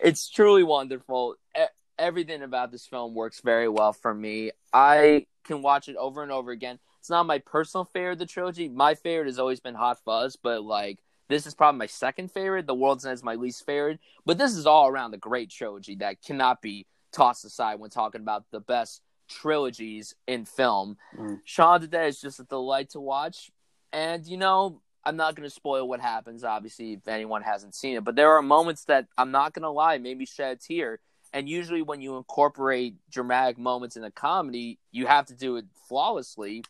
It's 0.00 0.28
truly 0.28 0.62
wonderful. 0.62 1.36
E- 1.58 1.64
everything 1.98 2.42
about 2.42 2.70
this 2.70 2.86
film 2.86 3.14
works 3.14 3.40
very 3.40 3.68
well 3.68 3.92
for 3.92 4.14
me. 4.14 4.50
I 4.72 5.26
can 5.44 5.62
watch 5.62 5.88
it 5.88 5.96
over 5.96 6.22
and 6.22 6.30
over 6.30 6.50
again. 6.50 6.78
It's 7.00 7.10
not 7.10 7.26
my 7.26 7.38
personal 7.38 7.84
favorite 7.84 8.12
of 8.12 8.18
the 8.18 8.26
trilogy. 8.26 8.68
My 8.68 8.94
favorite 8.94 9.28
has 9.28 9.38
always 9.38 9.60
been 9.60 9.74
Hot 9.74 9.98
Fuzz, 10.04 10.36
but 10.36 10.62
like 10.64 10.98
this 11.28 11.46
is 11.46 11.54
probably 11.54 11.78
my 11.78 11.86
second 11.86 12.30
favorite. 12.30 12.66
The 12.66 12.74
World's 12.74 13.04
End 13.04 13.14
is 13.14 13.22
my 13.22 13.34
least 13.34 13.64
favorite. 13.66 14.00
But 14.24 14.38
this 14.38 14.54
is 14.54 14.66
all 14.66 14.88
around 14.88 15.10
the 15.10 15.18
great 15.18 15.50
trilogy 15.50 15.96
that 15.96 16.22
cannot 16.22 16.62
be 16.62 16.86
tossed 17.16 17.44
aside 17.44 17.80
when 17.80 17.90
talking 17.90 18.20
about 18.20 18.44
the 18.50 18.60
best 18.60 19.02
trilogies 19.28 20.14
in 20.26 20.44
film. 20.44 20.96
Mm. 21.18 21.40
Shaun 21.44 21.76
of 21.76 21.80
the 21.82 21.88
Dead 21.88 22.08
is 22.08 22.20
just 22.20 22.40
a 22.40 22.44
delight 22.44 22.90
to 22.90 23.00
watch. 23.00 23.50
And, 23.92 24.26
you 24.26 24.36
know, 24.36 24.82
I'm 25.04 25.16
not 25.16 25.34
going 25.34 25.48
to 25.48 25.54
spoil 25.54 25.88
what 25.88 26.00
happens, 26.00 26.44
obviously, 26.44 26.94
if 26.94 27.08
anyone 27.08 27.42
hasn't 27.42 27.74
seen 27.74 27.96
it. 27.96 28.04
But 28.04 28.16
there 28.16 28.36
are 28.36 28.42
moments 28.42 28.84
that 28.84 29.06
I'm 29.16 29.30
not 29.30 29.54
going 29.54 29.62
to 29.62 29.70
lie, 29.70 29.98
maybe 29.98 30.26
shed 30.26 30.56
a 30.56 30.56
tear. 30.56 31.00
And 31.32 31.48
usually, 31.48 31.82
when 31.82 32.00
you 32.00 32.16
incorporate 32.16 32.94
dramatic 33.10 33.58
moments 33.58 33.96
in 33.96 34.04
a 34.04 34.10
comedy, 34.10 34.78
you 34.92 35.06
have 35.06 35.26
to 35.26 35.34
do 35.34 35.56
it 35.56 35.66
flawlessly. 35.88 36.64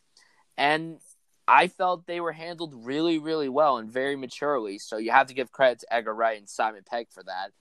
And 0.57 0.99
I 1.47 1.67
felt 1.67 2.07
they 2.07 2.19
were 2.19 2.33
handled 2.33 2.73
really, 2.75 3.19
really 3.19 3.49
well 3.49 3.77
and 3.77 3.89
very 3.89 4.15
maturely. 4.15 4.79
So 4.79 4.97
you 4.97 5.11
have 5.11 5.27
to 5.27 5.33
give 5.33 5.51
credit 5.51 5.79
to 5.79 5.93
Edgar 5.93 6.13
Wright 6.13 6.37
and 6.37 6.49
Simon 6.49 6.81
Pegg 6.89 7.07
for 7.11 7.23
that. 7.23 7.51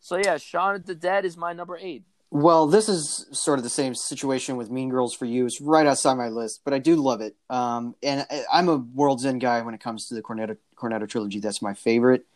So 0.00 0.16
yeah, 0.16 0.38
Shaun 0.38 0.76
of 0.76 0.86
the 0.86 0.94
Dead 0.94 1.24
is 1.24 1.36
my 1.36 1.52
number 1.52 1.76
eight. 1.76 2.04
Well, 2.30 2.66
this 2.66 2.88
is 2.88 3.26
sort 3.32 3.58
of 3.58 3.62
the 3.62 3.70
same 3.70 3.94
situation 3.94 4.56
with 4.56 4.70
Mean 4.70 4.88
Girls 4.88 5.14
for 5.14 5.24
You. 5.26 5.46
It's 5.46 5.60
right 5.60 5.86
outside 5.86 6.14
my 6.14 6.28
list, 6.28 6.62
but 6.64 6.74
I 6.74 6.78
do 6.78 6.96
love 6.96 7.20
it. 7.20 7.36
Um, 7.48 7.94
and 8.02 8.26
I, 8.30 8.42
I'm 8.52 8.68
a 8.68 8.76
World's 8.76 9.24
End 9.24 9.40
guy 9.40 9.60
when 9.62 9.74
it 9.74 9.80
comes 9.80 10.08
to 10.08 10.14
the 10.14 10.22
Cornetto, 10.22 10.56
Cornetto 10.76 11.08
trilogy. 11.08 11.38
That's 11.38 11.62
my 11.62 11.72
favorite. 11.74 12.26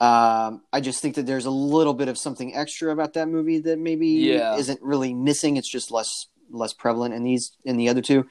Um, 0.00 0.62
I 0.72 0.80
just 0.80 1.00
think 1.02 1.16
that 1.16 1.26
there's 1.26 1.46
a 1.46 1.50
little 1.50 1.94
bit 1.94 2.08
of 2.08 2.18
something 2.18 2.54
extra 2.54 2.92
about 2.92 3.14
that 3.14 3.28
movie 3.28 3.58
that 3.60 3.78
maybe 3.78 4.06
Yeah. 4.08 4.56
isn't 4.56 4.80
really 4.82 5.14
missing. 5.14 5.56
It's 5.56 5.68
just 5.68 5.90
less 5.90 6.26
less 6.50 6.72
prevalent 6.72 7.14
in 7.14 7.24
these 7.24 7.52
in 7.64 7.76
the 7.76 7.88
other 7.88 8.00
two. 8.00 8.26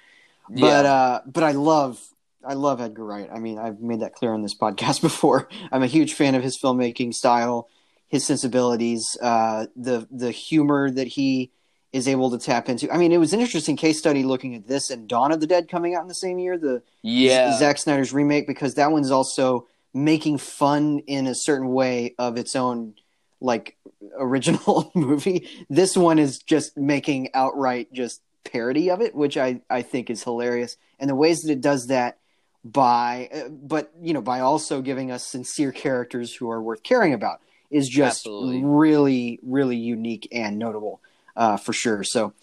But 0.49 0.85
uh, 0.85 1.21
but 1.25 1.43
I 1.43 1.51
love 1.51 2.01
I 2.45 2.53
love 2.53 2.79
Edgar 2.79 3.03
Wright. 3.03 3.29
I 3.33 3.39
mean, 3.39 3.59
I've 3.59 3.79
made 3.81 3.99
that 3.99 4.13
clear 4.13 4.33
on 4.33 4.41
this 4.43 4.55
podcast 4.61 5.01
before. 5.01 5.49
I'm 5.71 5.83
a 5.83 5.87
huge 5.87 6.13
fan 6.13 6.35
of 6.35 6.43
his 6.43 6.57
filmmaking 6.57 7.13
style, 7.13 7.67
his 8.07 8.25
sensibilities, 8.25 9.17
uh, 9.21 9.67
the 9.75 10.07
the 10.11 10.31
humor 10.31 10.89
that 10.89 11.07
he 11.07 11.51
is 11.93 12.07
able 12.07 12.29
to 12.31 12.37
tap 12.37 12.69
into. 12.69 12.91
I 12.91 12.97
mean, 12.97 13.11
it 13.11 13.17
was 13.17 13.33
an 13.33 13.39
interesting 13.39 13.75
case 13.75 13.97
study 13.97 14.23
looking 14.23 14.55
at 14.55 14.67
this 14.67 14.89
and 14.89 15.07
Dawn 15.07 15.31
of 15.31 15.39
the 15.39 15.47
Dead 15.47 15.69
coming 15.69 15.95
out 15.95 16.01
in 16.01 16.07
the 16.07 16.13
same 16.13 16.39
year, 16.39 16.57
the 16.57 16.83
yeah, 17.01 17.57
Zack 17.57 17.77
Snyder's 17.77 18.13
remake, 18.13 18.47
because 18.47 18.75
that 18.75 18.91
one's 18.91 19.11
also 19.11 19.67
making 19.93 20.37
fun 20.37 20.99
in 21.07 21.27
a 21.27 21.35
certain 21.35 21.69
way 21.69 22.13
of 22.17 22.37
its 22.37 22.55
own 22.55 22.93
like 23.39 23.77
original 24.17 24.91
movie. 24.95 25.47
This 25.69 25.95
one 25.97 26.19
is 26.19 26.39
just 26.39 26.77
making 26.77 27.29
outright 27.33 27.91
just 27.93 28.21
parody 28.43 28.89
of 28.89 29.01
it, 29.01 29.15
which 29.15 29.37
I 29.37 29.61
I 29.69 29.81
think 29.81 30.09
is 30.09 30.23
hilarious, 30.23 30.77
and 30.99 31.09
the 31.09 31.15
ways 31.15 31.41
that 31.41 31.51
it 31.51 31.61
does 31.61 31.87
that 31.87 32.19
by 32.63 33.29
uh, 33.33 33.49
but 33.49 33.91
you 34.01 34.13
know 34.13 34.21
by 34.21 34.39
also 34.39 34.81
giving 34.81 35.11
us 35.11 35.25
sincere 35.25 35.71
characters 35.71 36.35
who 36.35 36.49
are 36.49 36.61
worth 36.61 36.83
caring 36.83 37.13
about 37.13 37.39
is 37.69 37.89
just 37.89 38.25
Absolutely. 38.25 38.63
really 38.63 39.39
really 39.43 39.77
unique 39.77 40.27
and 40.31 40.57
notable 40.57 41.01
uh, 41.35 41.57
for 41.57 41.73
sure. 41.73 42.03
So 42.03 42.33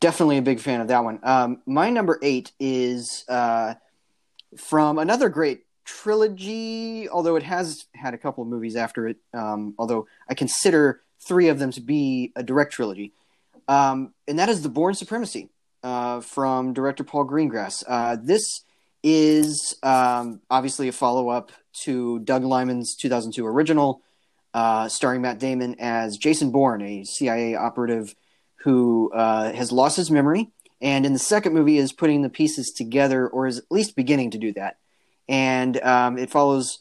definitely 0.00 0.38
a 0.38 0.42
big 0.42 0.60
fan 0.60 0.80
of 0.80 0.88
that 0.88 1.04
one. 1.04 1.18
Um, 1.22 1.62
my 1.66 1.90
number 1.90 2.18
eight 2.22 2.52
is 2.60 3.24
uh, 3.28 3.74
from 4.56 4.98
another 4.98 5.28
great 5.28 5.64
trilogy, 5.84 7.08
although 7.08 7.36
it 7.36 7.42
has 7.42 7.86
had 7.94 8.14
a 8.14 8.18
couple 8.18 8.42
of 8.42 8.48
movies 8.48 8.76
after 8.76 9.08
it. 9.08 9.16
Um, 9.32 9.74
although 9.78 10.06
I 10.28 10.34
consider 10.34 11.02
three 11.20 11.48
of 11.48 11.58
them 11.58 11.70
to 11.72 11.80
be 11.80 12.32
a 12.36 12.42
direct 12.42 12.72
trilogy, 12.72 13.12
um, 13.68 14.12
and 14.28 14.38
that 14.38 14.48
is 14.48 14.62
The 14.62 14.68
Bourne 14.68 14.94
Supremacy 14.94 15.48
uh, 15.82 16.20
from 16.20 16.72
director 16.72 17.04
Paul 17.04 17.26
Greengrass. 17.26 17.82
Uh, 17.86 18.16
this 18.20 18.62
is 19.02 19.76
um, 19.82 20.40
obviously 20.50 20.88
a 20.88 20.92
follow 20.92 21.28
up 21.28 21.52
to 21.84 22.20
Doug 22.20 22.44
Liman's 22.44 22.94
2002 22.94 23.46
original, 23.46 24.00
uh, 24.54 24.88
starring 24.88 25.20
Matt 25.20 25.40
Damon 25.40 25.76
as 25.80 26.16
Jason 26.16 26.52
Bourne, 26.52 26.80
a 26.80 27.04
CIA 27.04 27.56
operative 27.56 28.14
who 28.60 29.12
uh, 29.12 29.52
has 29.52 29.72
lost 29.72 29.96
his 29.96 30.10
memory, 30.10 30.50
and 30.80 31.04
in 31.04 31.12
the 31.12 31.18
second 31.18 31.52
movie 31.52 31.76
is 31.76 31.92
putting 31.92 32.22
the 32.22 32.30
pieces 32.30 32.70
together, 32.72 33.28
or 33.28 33.46
is 33.46 33.58
at 33.58 33.64
least 33.70 33.96
beginning 33.96 34.30
to 34.30 34.38
do 34.38 34.52
that. 34.54 34.78
and 35.28 35.80
um, 35.82 36.18
it 36.18 36.30
follows 36.30 36.78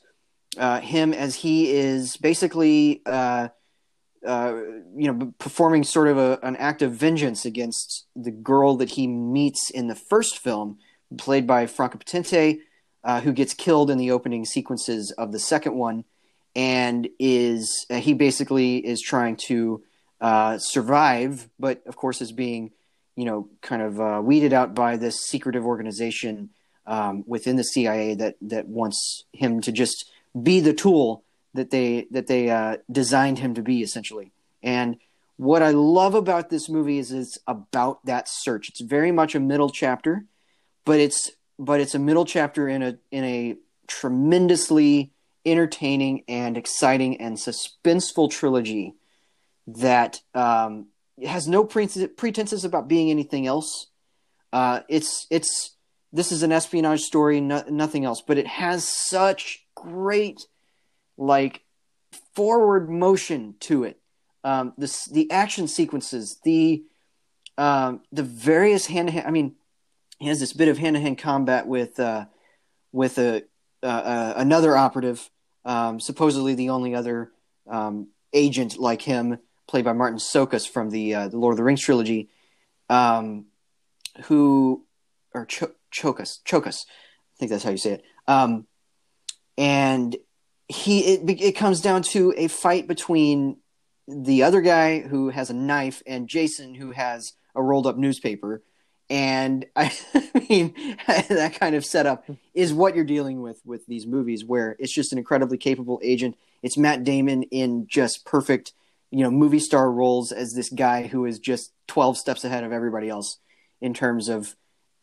uh, 0.57 0.79
him 0.79 1.13
as 1.13 1.35
he 1.35 1.71
is 1.71 2.15
basically, 2.17 3.01
uh, 3.05 3.47
uh, 4.25 4.53
you 4.95 5.11
know, 5.11 5.33
performing 5.39 5.83
sort 5.83 6.07
of 6.07 6.17
a, 6.17 6.39
an 6.43 6.55
act 6.57 6.81
of 6.81 6.93
vengeance 6.93 7.45
against 7.45 8.05
the 8.15 8.31
girl 8.31 8.77
that 8.77 8.91
he 8.91 9.07
meets 9.07 9.69
in 9.69 9.87
the 9.87 9.95
first 9.95 10.37
film, 10.37 10.77
played 11.17 11.47
by 11.47 11.65
Franka 11.65 11.97
Potente, 11.97 12.59
uh, 13.03 13.19
who 13.21 13.33
gets 13.33 13.53
killed 13.53 13.89
in 13.89 13.97
the 13.97 14.11
opening 14.11 14.45
sequences 14.45 15.11
of 15.11 15.31
the 15.31 15.39
second 15.39 15.75
one, 15.75 16.05
and 16.55 17.07
is 17.19 17.85
uh, 17.89 17.95
he 17.95 18.13
basically 18.13 18.77
is 18.77 19.01
trying 19.01 19.37
to 19.47 19.83
uh, 20.21 20.57
survive, 20.57 21.49
but 21.59 21.81
of 21.87 21.95
course 21.95 22.21
is 22.21 22.31
being, 22.31 22.71
you 23.15 23.25
know, 23.25 23.49
kind 23.61 23.81
of 23.81 24.23
weeded 24.23 24.53
out 24.53 24.73
by 24.73 24.97
this 24.97 25.25
secretive 25.25 25.65
organization 25.65 26.49
um, 26.85 27.23
within 27.27 27.55
the 27.55 27.63
CIA 27.63 28.15
that 28.15 28.35
that 28.41 28.67
wants 28.67 29.23
him 29.33 29.61
to 29.61 29.71
just 29.71 30.11
be 30.41 30.59
the 30.59 30.73
tool 30.73 31.23
that 31.53 31.69
they 31.69 32.07
that 32.11 32.27
they 32.27 32.49
uh, 32.49 32.77
designed 32.91 33.39
him 33.39 33.53
to 33.55 33.61
be 33.61 33.81
essentially. 33.81 34.31
And 34.61 34.97
what 35.37 35.61
I 35.61 35.71
love 35.71 36.15
about 36.15 36.49
this 36.49 36.69
movie 36.69 36.99
is 36.99 37.11
it's 37.11 37.37
about 37.47 38.05
that 38.05 38.27
search. 38.27 38.69
It's 38.69 38.81
very 38.81 39.11
much 39.11 39.35
a 39.35 39.39
middle 39.39 39.69
chapter, 39.69 40.25
but 40.85 40.99
it's 40.99 41.31
but 41.59 41.79
it's 41.79 41.95
a 41.95 41.99
middle 41.99 42.25
chapter 42.25 42.67
in 42.67 42.81
a 42.81 42.97
in 43.11 43.23
a 43.23 43.55
tremendously 43.87 45.11
entertaining 45.45 46.23
and 46.27 46.57
exciting 46.57 47.19
and 47.21 47.37
suspenseful 47.37 48.29
trilogy 48.29 48.95
that 49.67 50.21
um, 50.33 50.87
has 51.25 51.47
no 51.47 51.63
pretenses 51.63 52.65
about 52.65 52.87
being 52.87 53.09
anything 53.09 53.47
else. 53.47 53.87
Uh, 54.51 54.81
it's 54.87 55.27
it's 55.29 55.75
this 56.11 56.31
is 56.31 56.43
an 56.43 56.51
espionage 56.51 57.01
story, 57.01 57.41
no, 57.41 57.63
nothing 57.69 58.05
else, 58.05 58.21
but 58.21 58.37
it 58.37 58.47
has 58.47 58.87
such 58.87 59.65
great 59.75 60.47
like 61.17 61.61
forward 62.35 62.89
motion 62.89 63.55
to 63.61 63.83
it. 63.83 63.99
Um, 64.43 64.73
the 64.77 64.95
the 65.11 65.31
action 65.31 65.67
sequences, 65.67 66.39
the 66.43 66.83
um, 67.57 68.01
the 68.11 68.23
various 68.23 68.85
hand 68.85 69.07
to 69.07 69.13
hand. 69.13 69.27
I 69.27 69.31
mean, 69.31 69.55
he 70.19 70.27
has 70.27 70.39
this 70.39 70.53
bit 70.53 70.67
of 70.67 70.77
hand 70.77 70.95
to 70.95 71.01
hand 71.01 71.17
combat 71.17 71.67
with 71.67 71.99
uh, 71.99 72.25
with 72.91 73.17
a 73.17 73.43
uh, 73.81 73.85
uh, 73.85 74.33
another 74.37 74.77
operative, 74.77 75.29
um, 75.65 75.99
supposedly 75.99 76.55
the 76.55 76.69
only 76.69 76.95
other 76.95 77.31
um, 77.69 78.07
agent 78.33 78.77
like 78.77 79.01
him, 79.01 79.39
played 79.67 79.85
by 79.85 79.93
Martin 79.93 80.19
Csokas 80.19 80.67
from 80.67 80.89
the 80.89 81.15
uh, 81.15 81.27
the 81.27 81.37
Lord 81.37 81.53
of 81.53 81.57
the 81.57 81.63
Rings 81.63 81.81
trilogy, 81.81 82.29
um, 82.89 83.45
who 84.25 84.85
or 85.33 85.45
Ch- 85.45 85.63
Chokas 85.91 86.39
Chokas, 86.43 86.85
I 86.85 87.35
think 87.39 87.51
that's 87.51 87.63
how 87.63 87.71
you 87.71 87.77
say 87.77 87.93
it. 87.93 88.03
Um, 88.27 88.67
and 89.57 90.15
he 90.67 91.01
it, 91.01 91.41
it 91.41 91.51
comes 91.53 91.81
down 91.81 92.01
to 92.03 92.33
a 92.35 92.47
fight 92.47 92.87
between 92.87 93.57
the 94.07 94.43
other 94.43 94.61
guy 94.61 94.99
who 94.99 95.29
has 95.29 95.49
a 95.49 95.53
knife 95.53 96.03
and 96.05 96.27
Jason 96.27 96.75
who 96.75 96.91
has 96.91 97.33
a 97.55 97.61
rolled 97.61 97.87
up 97.87 97.97
newspaper. 97.97 98.63
And 99.09 99.65
I, 99.75 99.91
mean, 100.49 100.73
that 101.07 101.57
kind 101.59 101.75
of 101.75 101.85
setup 101.85 102.25
is 102.53 102.73
what 102.73 102.95
you're 102.95 103.03
dealing 103.05 103.41
with 103.41 103.61
with 103.65 103.85
these 103.85 104.07
movies, 104.07 104.43
where 104.45 104.75
it's 104.79 104.93
just 104.93 105.11
an 105.11 105.17
incredibly 105.17 105.57
capable 105.57 105.99
agent. 106.03 106.37
It's 106.61 106.77
Matt 106.77 107.03
Damon 107.03 107.43
in 107.43 107.87
just 107.87 108.25
perfect, 108.25 108.73
you 109.11 109.23
know, 109.23 109.31
movie 109.31 109.59
star 109.59 109.91
roles 109.91 110.31
as 110.31 110.53
this 110.53 110.69
guy 110.69 111.07
who 111.07 111.25
is 111.25 111.39
just 111.39 111.73
12 111.87 112.17
steps 112.17 112.43
ahead 112.43 112.63
of 112.63 112.71
everybody 112.71 113.09
else 113.09 113.39
in 113.81 113.93
terms 113.93 114.29
of, 114.29 114.55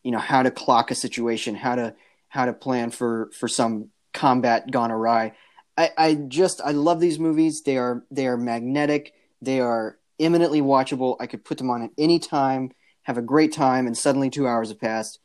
you 0.03 0.11
know, 0.11 0.19
how 0.19 0.41
to 0.41 0.51
clock 0.51 0.89
a 0.91 0.95
situation, 0.95 1.55
how 1.55 1.75
to 1.75 1.95
how 2.29 2.45
to 2.45 2.53
plan 2.53 2.91
for 2.91 3.29
for 3.37 3.47
some 3.47 3.89
combat 4.13 4.71
gone 4.71 4.91
awry. 4.91 5.33
I, 5.77 5.91
I 5.97 6.13
just 6.15 6.61
I 6.61 6.71
love 6.71 6.99
these 6.99 7.19
movies. 7.19 7.61
They 7.63 7.77
are 7.77 8.03
they 8.11 8.27
are 8.27 8.37
magnetic. 8.37 9.13
They 9.41 9.59
are 9.59 9.97
eminently 10.19 10.61
watchable. 10.61 11.17
I 11.19 11.27
could 11.27 11.43
put 11.43 11.57
them 11.57 11.69
on 11.69 11.81
at 11.81 11.91
any 11.97 12.19
time, 12.19 12.71
have 13.03 13.17
a 13.17 13.21
great 13.21 13.53
time, 13.53 13.87
and 13.87 13.97
suddenly 13.97 14.29
two 14.29 14.47
hours 14.47 14.69
have 14.69 14.79
passed. 14.79 15.19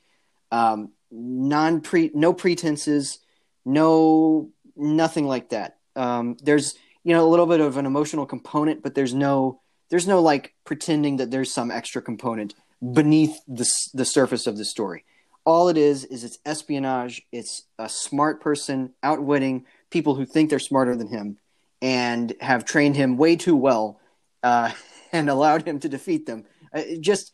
Um, 0.51 0.93
non 1.11 1.81
pre 1.81 2.11
no 2.15 2.33
pretenses, 2.33 3.19
no 3.65 4.51
nothing 4.77 5.27
like 5.27 5.51
that. 5.51 5.79
Um, 5.95 6.37
there's 6.43 6.75
you 7.05 7.13
know 7.15 7.27
a 7.27 7.31
little 7.31 7.47
bit 7.47 7.61
of 7.61 7.77
an 7.77 7.87
emotional 7.87 8.27
component, 8.27 8.83
but 8.83 8.95
there's 8.95 9.15
no 9.15 9.61
there's 9.91 10.07
no 10.07 10.21
like 10.21 10.55
pretending 10.65 11.17
that 11.19 11.31
there's 11.31 11.53
some 11.53 11.71
extra 11.71 12.03
component 12.03 12.55
beneath 12.93 13.41
the 13.47 13.69
the 13.95 14.05
surface 14.05 14.47
of 14.47 14.57
the 14.57 14.65
story 14.65 15.05
all 15.47 15.69
it 15.69 15.79
is 15.79 16.05
is 16.05 16.25
it's 16.25 16.39
espionage. 16.45 17.23
It's 17.33 17.63
a 17.79 17.89
smart 17.89 18.43
person 18.43 18.93
outwitting 19.03 19.65
people 19.91 20.17
who 20.17 20.27
think 20.27 20.51
they're 20.51 20.59
smarter 20.59 20.97
than 20.97 21.07
him 21.07 21.39
and 21.81 22.35
have 22.41 22.65
trained 22.65 22.97
him 22.97 23.17
way 23.17 23.37
too 23.37 23.57
well 23.57 24.01
uh, 24.43 24.73
and 25.13 25.31
allowed 25.31 25.67
him 25.67 25.79
to 25.81 25.89
defeat 25.89 26.27
them. 26.27 26.45
Uh, 26.75 26.83
just 27.01 27.33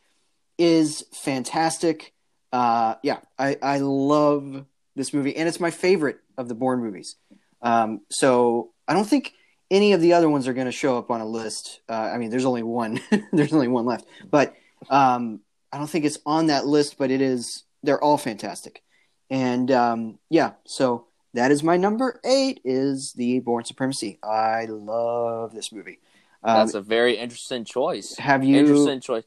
is 0.59 1.05
fantastic. 1.12 2.12
Uh, 2.53 2.97
yeah, 3.03 3.19
I, 3.38 3.57
I 3.62 3.79
love 3.79 4.67
this 4.95 5.15
movie, 5.15 5.37
and 5.37 5.49
it's 5.49 5.61
my 5.61 5.71
favorite 5.71 6.19
of 6.37 6.49
the 6.49 6.55
Bourne 6.55 6.81
movies. 6.81 7.17
Um, 7.62 8.03
so 8.11 8.73
I 8.87 8.95
don't 8.95 9.09
think 9.09 9.33
any 9.71 9.93
of 9.93 10.01
the 10.01 10.12
other 10.12 10.29
ones 10.29 10.49
are 10.49 10.53
going 10.53 10.67
to 10.67 10.73
show 10.73 10.99
up 10.99 11.11
on 11.11 11.21
a 11.21 11.27
list. 11.27 11.81
Uh, 11.88 11.93
I 11.93 12.19
mean, 12.19 12.31
there's 12.31 12.45
only 12.45 12.62
one. 12.62 13.01
there's 13.33 13.53
only 13.53 13.69
one 13.69 13.87
left, 13.87 14.07
but 14.31 14.55
um, 14.91 15.41
I 15.73 15.79
don't 15.79 15.88
think 15.88 16.05
it's 16.05 16.19
on 16.27 16.49
that 16.49 16.67
list. 16.67 16.99
But 16.99 17.11
it 17.11 17.21
is 17.21 17.65
they're 17.83 18.03
all 18.03 18.19
fantastic. 18.19 18.83
And 19.31 19.71
um, 19.71 20.19
yeah, 20.29 20.53
so 20.67 21.07
that 21.35 21.51
is 21.51 21.62
my 21.62 21.79
number 21.79 22.21
eight 22.25 22.61
is 22.65 23.15
the 23.15 23.41
Bourne 23.41 23.65
Supremacy. 23.65 24.19
I 24.23 24.67
love 24.67 25.55
this 25.55 25.73
movie. 25.73 26.01
Um, 26.45 26.59
That's 26.59 26.75
a 26.75 26.81
very 26.81 27.17
interesting 27.17 27.65
choice. 27.65 28.17
Have 28.19 28.45
you 28.45 28.57
interesting 28.57 29.01
choice? 29.01 29.25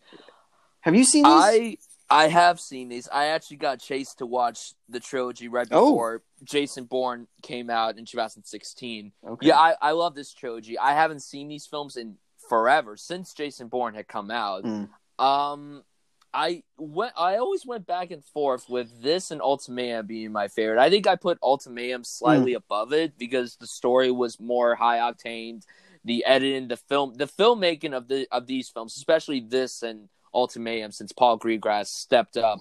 Have 0.86 0.96
you 0.96 1.04
seen 1.04 1.24
these? 1.24 1.34
I 1.34 1.78
I 2.10 2.28
have 2.28 2.60
seen 2.60 2.90
these. 2.90 3.10
I 3.12 3.28
actually 3.28 3.58
got 3.58 3.80
chased 3.80 4.20
to 4.20 4.28
watch 4.28 4.74
the 4.88 5.00
trilogy 5.00 5.48
right 5.48 5.68
oh. 5.72 5.92
before 5.92 6.22
oh. 6.24 6.44
Jason 6.44 6.86
Bourne 6.86 7.28
came 7.42 7.72
out 7.72 7.98
in 7.98 8.06
2016. 8.06 9.12
Okay. 9.28 9.48
Yeah, 9.48 9.58
I, 9.58 9.76
I 9.82 9.92
love 9.92 10.14
this 10.14 10.32
trilogy. 10.32 10.78
I 10.78 10.94
haven't 10.94 11.22
seen 11.22 11.48
these 11.48 11.66
films 11.66 11.98
in 11.98 12.18
forever 12.48 12.98
since 12.98 13.34
Jason 13.34 13.68
Bourne 13.68 13.96
had 13.96 14.08
come 14.08 14.30
out. 14.30 14.64
Mm. 14.64 14.90
Um, 15.18 15.84
I 16.32 16.62
went. 16.78 17.14
I 17.18 17.38
always 17.38 17.66
went 17.66 17.88
back 17.88 18.12
and 18.12 18.24
forth 18.24 18.70
with 18.70 19.02
this 19.02 19.32
and 19.32 19.42
Ultimatum 19.42 20.06
being 20.06 20.32
my 20.32 20.50
favorite. 20.50 20.80
I 20.80 20.92
think 20.92 21.08
I 21.08 21.16
put 21.16 21.40
Ultimatum 21.42 22.04
slightly 22.04 22.52
mm. 22.52 22.58
above 22.58 22.94
it 22.94 23.18
because 23.18 23.56
the 23.56 23.68
story 23.68 24.12
was 24.12 24.40
more 24.40 24.76
high 24.76 25.00
octane. 25.00 25.64
The 26.04 26.24
editing, 26.26 26.68
the 26.68 26.78
film, 26.78 27.16
the 27.16 27.26
filmmaking 27.26 27.94
of 27.94 28.08
the 28.08 28.28
of 28.32 28.46
these 28.46 28.70
films, 28.70 28.96
especially 28.96 29.40
this 29.40 29.82
and 29.82 30.10
Ultimatum, 30.36 30.92
since 30.92 31.12
Paul 31.12 31.40
Greengrass 31.40 31.88
stepped 31.88 32.38
up, 32.38 32.60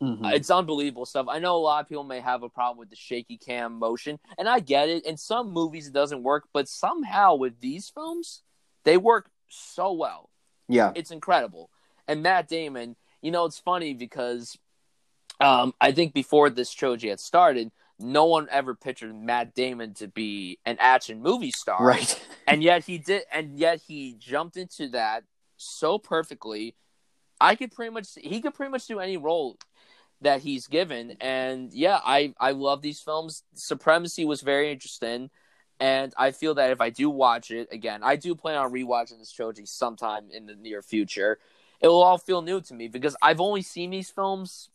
mm-hmm. 0.00 0.24
uh, 0.24 0.30
it's 0.30 0.50
unbelievable 0.50 1.04
stuff. 1.04 1.26
I 1.28 1.38
know 1.38 1.56
a 1.56 1.58
lot 1.58 1.82
of 1.82 1.88
people 1.88 2.04
may 2.04 2.20
have 2.20 2.42
a 2.42 2.48
problem 2.48 2.78
with 2.78 2.90
the 2.90 2.96
shaky 2.96 3.36
cam 3.36 3.78
motion, 3.78 4.18
and 4.38 4.48
I 4.48 4.60
get 4.60 4.88
it. 4.88 5.04
In 5.04 5.16
some 5.16 5.52
movies, 5.52 5.88
it 5.88 5.92
doesn't 5.92 6.22
work, 6.22 6.44
but 6.52 6.68
somehow 6.68 7.34
with 7.34 7.60
these 7.60 7.90
films, 7.90 8.42
they 8.84 8.96
work 8.96 9.30
so 9.48 9.92
well. 9.92 10.30
Yeah, 10.68 10.92
it's 10.94 11.10
incredible. 11.10 11.68
And 12.08 12.22
Matt 12.22 12.48
Damon 12.48 12.96
you 13.26 13.32
know, 13.32 13.44
it's 13.44 13.58
funny 13.58 13.92
because 13.92 14.56
um, 15.40 15.74
I 15.80 15.90
think 15.90 16.14
before 16.14 16.48
this 16.48 16.72
trilogy 16.72 17.08
had 17.08 17.20
started, 17.20 17.72
no 17.98 18.26
one 18.26 18.46
ever 18.52 18.74
pictured 18.74 19.16
Matt 19.16 19.52
Damon 19.52 19.94
to 19.94 20.06
be 20.06 20.60
an 20.64 20.76
action 20.78 21.20
movie 21.22 21.50
star. 21.50 21.84
Right. 21.84 22.26
and 22.46 22.62
yet 22.62 22.84
he 22.84 22.98
did 22.98 23.22
and 23.32 23.58
yet 23.58 23.80
he 23.86 24.14
jumped 24.18 24.56
into 24.56 24.88
that 24.90 25.24
so 25.56 25.98
perfectly. 25.98 26.76
I 27.40 27.54
could 27.54 27.72
pretty 27.72 27.92
much 27.92 28.08
he 28.16 28.40
could 28.40 28.54
pretty 28.54 28.70
much 28.70 28.86
do 28.86 29.00
any 29.00 29.16
role 29.16 29.58
that 30.22 30.40
he's 30.40 30.66
given. 30.66 31.16
And 31.20 31.72
yeah, 31.72 32.00
I 32.04 32.34
I 32.40 32.52
love 32.52 32.82
these 32.82 33.00
films. 33.00 33.42
Supremacy 33.54 34.24
was 34.24 34.42
very 34.42 34.70
interesting. 34.70 35.30
And 35.78 36.14
I 36.16 36.30
feel 36.30 36.54
that 36.54 36.70
if 36.70 36.80
I 36.80 36.88
do 36.88 37.10
watch 37.10 37.50
it 37.50 37.68
again, 37.70 38.00
I 38.02 38.16
do 38.16 38.34
plan 38.34 38.56
on 38.56 38.72
rewatching 38.72 39.18
this 39.18 39.30
trilogy 39.30 39.66
sometime 39.66 40.30
in 40.32 40.46
the 40.46 40.54
near 40.54 40.80
future 40.80 41.38
it 41.80 41.88
will 41.88 42.02
all 42.02 42.18
feel 42.18 42.42
new 42.42 42.60
to 42.62 42.74
me 42.74 42.88
because 42.88 43.16
I've 43.20 43.40
only 43.40 43.62
seen 43.62 43.90
these 43.90 44.10
films 44.10 44.70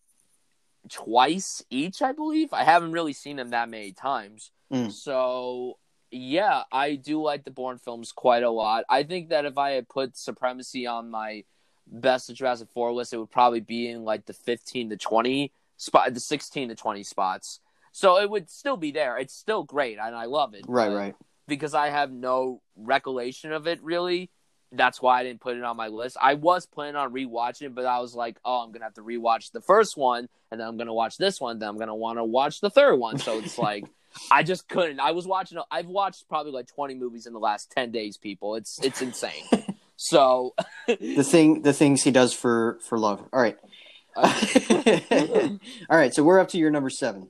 twice 0.90 1.64
each, 1.70 2.02
I 2.02 2.12
believe. 2.12 2.54
I 2.54 2.64
haven't 2.64 2.92
really 2.92 3.14
seen 3.14 3.38
them 3.38 3.50
that 3.50 3.70
many 3.70 3.92
times. 3.92 4.52
Mm. 4.72 4.92
So, 4.92 5.78
yeah, 6.12 6.64
I 6.72 6.96
do 6.96 7.22
like 7.22 7.44
the 7.44 7.52
Bourne 7.52 7.78
films 7.78 8.12
quite 8.12 8.44
a 8.44 8.50
lot. 8.50 8.84
I 8.90 9.04
think 9.04 9.30
that 9.30 9.46
if 9.46 9.58
I 9.58 9.72
had 9.72 9.90
put 9.90 10.18
Supremacy 10.18 10.86
on 10.88 11.10
my 11.10 11.44
best 11.92 12.30
of 12.30 12.36
Jurassic 12.36 12.70
4 12.74 12.94
list, 12.94 13.14
it 13.14 13.18
would 13.18 13.32
probably 13.32 13.60
be 13.60 13.90
in 13.90 14.04
like 14.04 14.26
the 14.26 14.34
15 14.34 14.90
to 14.90 14.98
20 14.98 15.52
spot, 15.78 16.14
the 16.14 16.20
16 16.20 16.70
to 16.70 16.76
20 16.76 17.04
spots. 17.04 17.60
So 17.92 18.20
it 18.20 18.30
would 18.30 18.50
still 18.50 18.78
be 18.78 18.92
there. 18.92 19.18
It's 19.18 19.34
still 19.34 19.64
great 19.64 19.98
and 20.00 20.16
I 20.16 20.26
love 20.26 20.54
it. 20.54 20.66
Right, 20.68 20.92
right. 20.92 21.16
Because 21.48 21.74
I 21.74 21.90
have 21.90 22.12
no 22.12 22.62
recollection 22.76 23.52
of 23.52 23.68
it 23.68 23.84
really 23.84 24.30
that's 24.72 25.02
why 25.02 25.20
I 25.20 25.24
didn't 25.24 25.42
put 25.42 25.58
it 25.58 25.64
on 25.64 25.76
my 25.76 25.90
list. 25.90 26.18
I 26.22 26.36
was 26.36 26.66
planning 26.66 26.96
on 26.96 27.14
rewatching, 27.14 27.64
it, 27.64 27.76
but 27.76 27.86
I 27.86 28.00
was 28.00 28.16
like, 28.16 28.38
oh, 28.46 28.64
I'm 28.64 28.72
gonna 28.72 28.86
have 28.86 28.94
to 28.96 29.02
rewatch 29.02 29.52
the 29.52 29.62
first 29.62 29.98
one, 29.98 30.30
and 30.50 30.60
then 30.60 30.68
I'm 30.68 30.78
gonna 30.78 30.94
watch 30.94 31.18
this 31.18 31.42
one, 31.42 31.60
then 31.60 31.70
I'm 31.70 31.78
gonna 31.78 31.96
want 31.96 32.20
to 32.20 32.24
watch 32.24 32.62
the 32.62 32.70
third 32.70 32.96
one. 32.96 33.18
So 33.18 33.40
it's 33.40 33.58
like. 33.58 33.86
I 34.30 34.44
just 34.44 34.68
couldn't. 34.68 35.00
I 35.00 35.12
was 35.12 35.26
watching. 35.26 35.58
I've 35.72 35.88
watched 35.88 36.28
probably 36.28 36.52
like 36.52 36.68
20 36.68 36.96
movies 36.96 37.28
in 37.28 37.32
the 37.34 37.40
last 37.40 37.72
10 37.72 37.92
days. 37.92 38.18
People, 38.18 38.56
it's 38.56 38.78
it's 38.84 39.02
insane. 39.02 39.46
so 40.02 40.56
the 40.88 41.24
thing, 41.24 41.62
the 41.62 41.74
things 41.74 42.02
he 42.02 42.10
does 42.10 42.34
for 42.34 42.80
for 42.82 42.98
love. 42.98 43.24
All 43.32 43.40
right, 43.40 43.56
all 44.16 45.60
right. 45.92 46.12
So 46.12 46.24
we're 46.24 46.40
up 46.40 46.48
to 46.50 46.58
your 46.58 46.72
number 46.72 46.90
seven. 46.90 47.30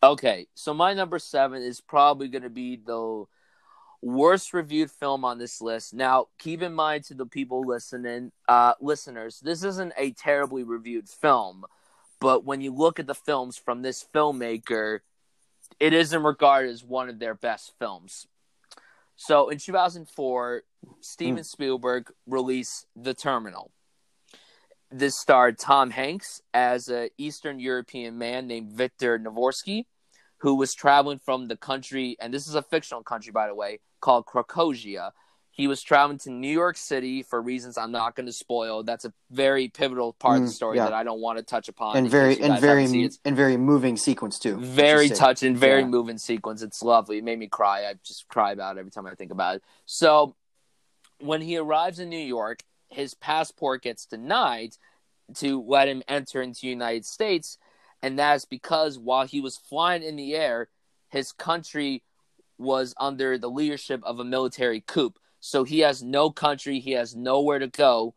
Okay, 0.00 0.46
so 0.54 0.72
my 0.72 0.94
number 0.94 1.18
seven 1.18 1.62
is 1.62 1.80
probably 1.80 2.28
going 2.28 2.44
to 2.44 2.48
be 2.48 2.76
the 2.76 3.24
worst 4.02 4.54
reviewed 4.54 4.92
film 4.92 5.24
on 5.24 5.38
this 5.38 5.60
list. 5.60 5.92
Now, 5.92 6.28
keep 6.38 6.62
in 6.62 6.74
mind 6.74 7.04
to 7.06 7.14
the 7.14 7.26
people 7.26 7.66
listening, 7.66 8.30
uh, 8.48 8.74
listeners, 8.80 9.40
this 9.40 9.64
isn't 9.64 9.92
a 9.98 10.12
terribly 10.12 10.62
reviewed 10.62 11.08
film, 11.08 11.64
but 12.20 12.44
when 12.44 12.60
you 12.60 12.72
look 12.72 13.00
at 13.00 13.08
the 13.08 13.16
films 13.16 13.58
from 13.58 13.82
this 13.82 14.06
filmmaker, 14.14 15.00
it 15.80 15.92
isn't 15.92 16.22
regarded 16.22 16.70
as 16.70 16.84
one 16.84 17.08
of 17.08 17.18
their 17.18 17.34
best 17.34 17.72
films. 17.80 18.28
So 19.22 19.50
in 19.50 19.58
2004, 19.58 20.62
Steven 21.02 21.40
mm. 21.40 21.44
Spielberg 21.44 22.10
released 22.26 22.86
The 22.96 23.12
Terminal. 23.12 23.70
This 24.90 25.20
starred 25.20 25.58
Tom 25.58 25.90
Hanks 25.90 26.40
as 26.54 26.88
an 26.88 27.10
Eastern 27.18 27.60
European 27.60 28.16
man 28.16 28.46
named 28.46 28.72
Victor 28.72 29.18
Navorsky, 29.18 29.84
who 30.38 30.54
was 30.54 30.72
traveling 30.72 31.18
from 31.18 31.48
the 31.48 31.56
country, 31.58 32.16
and 32.18 32.32
this 32.32 32.48
is 32.48 32.54
a 32.54 32.62
fictional 32.62 33.02
country, 33.02 33.30
by 33.30 33.46
the 33.46 33.54
way, 33.54 33.80
called 34.00 34.24
Krakozhia. 34.24 35.10
He 35.60 35.68
was 35.68 35.82
traveling 35.82 36.16
to 36.20 36.30
New 36.30 36.48
York 36.48 36.78
City 36.78 37.22
for 37.22 37.42
reasons 37.42 37.76
I'm 37.76 37.92
not 37.92 38.16
going 38.16 38.24
to 38.24 38.32
spoil. 38.32 38.82
That's 38.82 39.04
a 39.04 39.12
very 39.30 39.68
pivotal 39.68 40.14
part 40.14 40.38
mm, 40.38 40.42
of 40.42 40.46
the 40.46 40.52
mm, 40.52 40.56
story 40.56 40.76
yeah. 40.78 40.84
that 40.84 40.94
I 40.94 41.04
don't 41.04 41.20
want 41.20 41.36
to 41.36 41.44
touch 41.44 41.68
upon. 41.68 41.98
And 41.98 42.08
very 42.08 42.40
and 42.40 42.58
very 42.58 43.10
and 43.26 43.36
very 43.36 43.58
moving 43.58 43.98
sequence 43.98 44.38
too. 44.38 44.56
Very 44.56 45.10
touching, 45.10 45.54
very 45.54 45.82
yeah. 45.82 45.86
moving 45.86 46.16
sequence. 46.16 46.62
It's 46.62 46.82
lovely. 46.82 47.18
It 47.18 47.24
made 47.24 47.38
me 47.38 47.46
cry. 47.46 47.84
I 47.84 47.96
just 48.02 48.26
cry 48.28 48.52
about 48.52 48.78
it 48.78 48.80
every 48.80 48.90
time 48.90 49.06
I 49.06 49.14
think 49.14 49.32
about 49.32 49.56
it. 49.56 49.62
So 49.84 50.34
when 51.18 51.42
he 51.42 51.58
arrives 51.58 51.98
in 51.98 52.08
New 52.08 52.16
York, 52.16 52.62
his 52.88 53.12
passport 53.12 53.82
gets 53.82 54.06
denied 54.06 54.76
to 55.34 55.62
let 55.62 55.88
him 55.88 56.02
enter 56.08 56.40
into 56.40 56.62
the 56.62 56.68
United 56.68 57.04
States, 57.04 57.58
and 58.02 58.18
that's 58.18 58.46
because 58.46 58.98
while 58.98 59.26
he 59.26 59.42
was 59.42 59.58
flying 59.58 60.02
in 60.02 60.16
the 60.16 60.34
air, 60.34 60.68
his 61.10 61.32
country 61.32 62.02
was 62.56 62.94
under 62.98 63.36
the 63.36 63.50
leadership 63.50 64.02
of 64.04 64.18
a 64.18 64.24
military 64.24 64.80
coup. 64.80 65.12
So 65.40 65.64
he 65.64 65.80
has 65.80 66.02
no 66.02 66.30
country, 66.30 66.80
he 66.80 66.92
has 66.92 67.16
nowhere 67.16 67.58
to 67.58 67.68
go, 67.68 68.14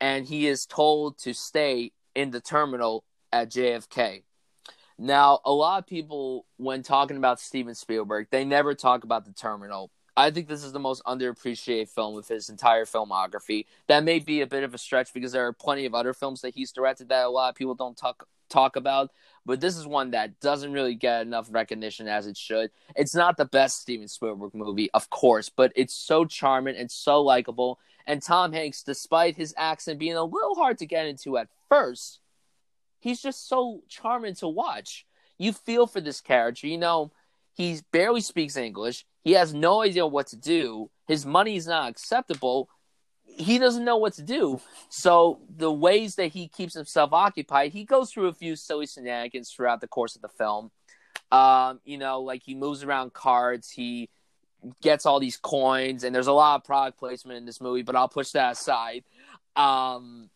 and 0.00 0.26
he 0.26 0.46
is 0.46 0.66
told 0.66 1.18
to 1.18 1.32
stay 1.32 1.92
in 2.14 2.30
the 2.30 2.40
terminal 2.40 3.04
at 3.32 3.50
JFK. 3.50 4.22
Now, 4.98 5.40
a 5.44 5.52
lot 5.52 5.78
of 5.78 5.86
people, 5.86 6.46
when 6.56 6.82
talking 6.82 7.16
about 7.16 7.40
Steven 7.40 7.74
Spielberg, 7.74 8.28
they 8.30 8.44
never 8.44 8.74
talk 8.74 9.04
about 9.04 9.24
the 9.24 9.32
terminal 9.32 9.90
I 10.16 10.30
think 10.30 10.46
this 10.46 10.62
is 10.62 10.72
the 10.72 10.78
most 10.78 11.02
underappreciated 11.04 11.88
film 11.88 12.16
of 12.16 12.28
his 12.28 12.48
entire 12.48 12.84
filmography. 12.84 13.66
That 13.88 14.04
may 14.04 14.20
be 14.20 14.42
a 14.42 14.46
bit 14.46 14.62
of 14.62 14.72
a 14.72 14.78
stretch 14.78 15.12
because 15.12 15.32
there 15.32 15.46
are 15.46 15.52
plenty 15.52 15.86
of 15.86 15.94
other 15.94 16.12
films 16.12 16.42
that 16.42 16.54
he's 16.54 16.72
directed 16.72 17.08
that 17.08 17.26
a 17.26 17.28
lot 17.28 17.48
of 17.48 17.56
people 17.56 17.74
don't 17.74 17.96
talk 17.96 18.26
talk 18.48 18.76
about, 18.76 19.10
but 19.44 19.60
this 19.60 19.76
is 19.76 19.86
one 19.86 20.12
that 20.12 20.38
doesn't 20.38 20.72
really 20.72 20.94
get 20.94 21.22
enough 21.22 21.48
recognition 21.50 22.06
as 22.06 22.26
it 22.26 22.36
should. 22.36 22.70
It's 22.94 23.14
not 23.14 23.36
the 23.36 23.46
best 23.46 23.80
Steven 23.80 24.06
Spielberg 24.06 24.54
movie, 24.54 24.90
of 24.92 25.10
course, 25.10 25.48
but 25.48 25.72
it's 25.74 25.94
so 25.94 26.24
charming 26.24 26.76
and 26.76 26.90
so 26.90 27.20
likable. 27.22 27.80
And 28.06 28.22
Tom 28.22 28.52
Hanks, 28.52 28.82
despite 28.82 29.36
his 29.36 29.54
accent 29.56 29.98
being 29.98 30.14
a 30.14 30.22
little 30.22 30.54
hard 30.54 30.78
to 30.78 30.86
get 30.86 31.06
into 31.06 31.36
at 31.38 31.48
first, 31.68 32.20
he's 33.00 33.20
just 33.20 33.48
so 33.48 33.82
charming 33.88 34.34
to 34.36 34.46
watch. 34.46 35.06
You 35.38 35.52
feel 35.52 35.86
for 35.86 36.00
this 36.00 36.20
character, 36.20 36.66
you 36.68 36.78
know 36.78 37.10
he 37.54 37.80
barely 37.92 38.20
speaks 38.20 38.56
English. 38.56 39.06
He 39.24 39.32
has 39.32 39.54
no 39.54 39.82
idea 39.82 40.06
what 40.06 40.26
to 40.28 40.36
do. 40.36 40.90
His 41.08 41.24
money 41.24 41.56
is 41.56 41.66
not 41.66 41.90
acceptable. 41.90 42.68
He 43.24 43.58
doesn't 43.58 43.84
know 43.84 43.96
what 43.96 44.12
to 44.14 44.22
do. 44.22 44.60
So 44.90 45.40
the 45.48 45.72
ways 45.72 46.16
that 46.16 46.28
he 46.28 46.46
keeps 46.46 46.74
himself 46.74 47.12
occupied, 47.12 47.72
he 47.72 47.84
goes 47.84 48.12
through 48.12 48.28
a 48.28 48.34
few 48.34 48.54
silly 48.54 48.86
shenanigans 48.86 49.50
throughout 49.50 49.80
the 49.80 49.88
course 49.88 50.14
of 50.14 50.22
the 50.22 50.28
film. 50.28 50.70
Um, 51.32 51.80
you 51.84 51.96
know, 51.96 52.20
like 52.20 52.42
he 52.44 52.54
moves 52.54 52.84
around 52.84 53.14
cards, 53.14 53.70
he 53.70 54.10
gets 54.82 55.06
all 55.06 55.20
these 55.20 55.38
coins, 55.38 56.04
and 56.04 56.14
there's 56.14 56.26
a 56.26 56.32
lot 56.32 56.56
of 56.56 56.64
product 56.64 56.98
placement 56.98 57.38
in 57.38 57.46
this 57.46 57.60
movie, 57.60 57.82
but 57.82 57.96
I'll 57.96 58.08
push 58.08 58.30
that 58.32 58.52
aside. 58.52 59.04
Um, 59.56 60.30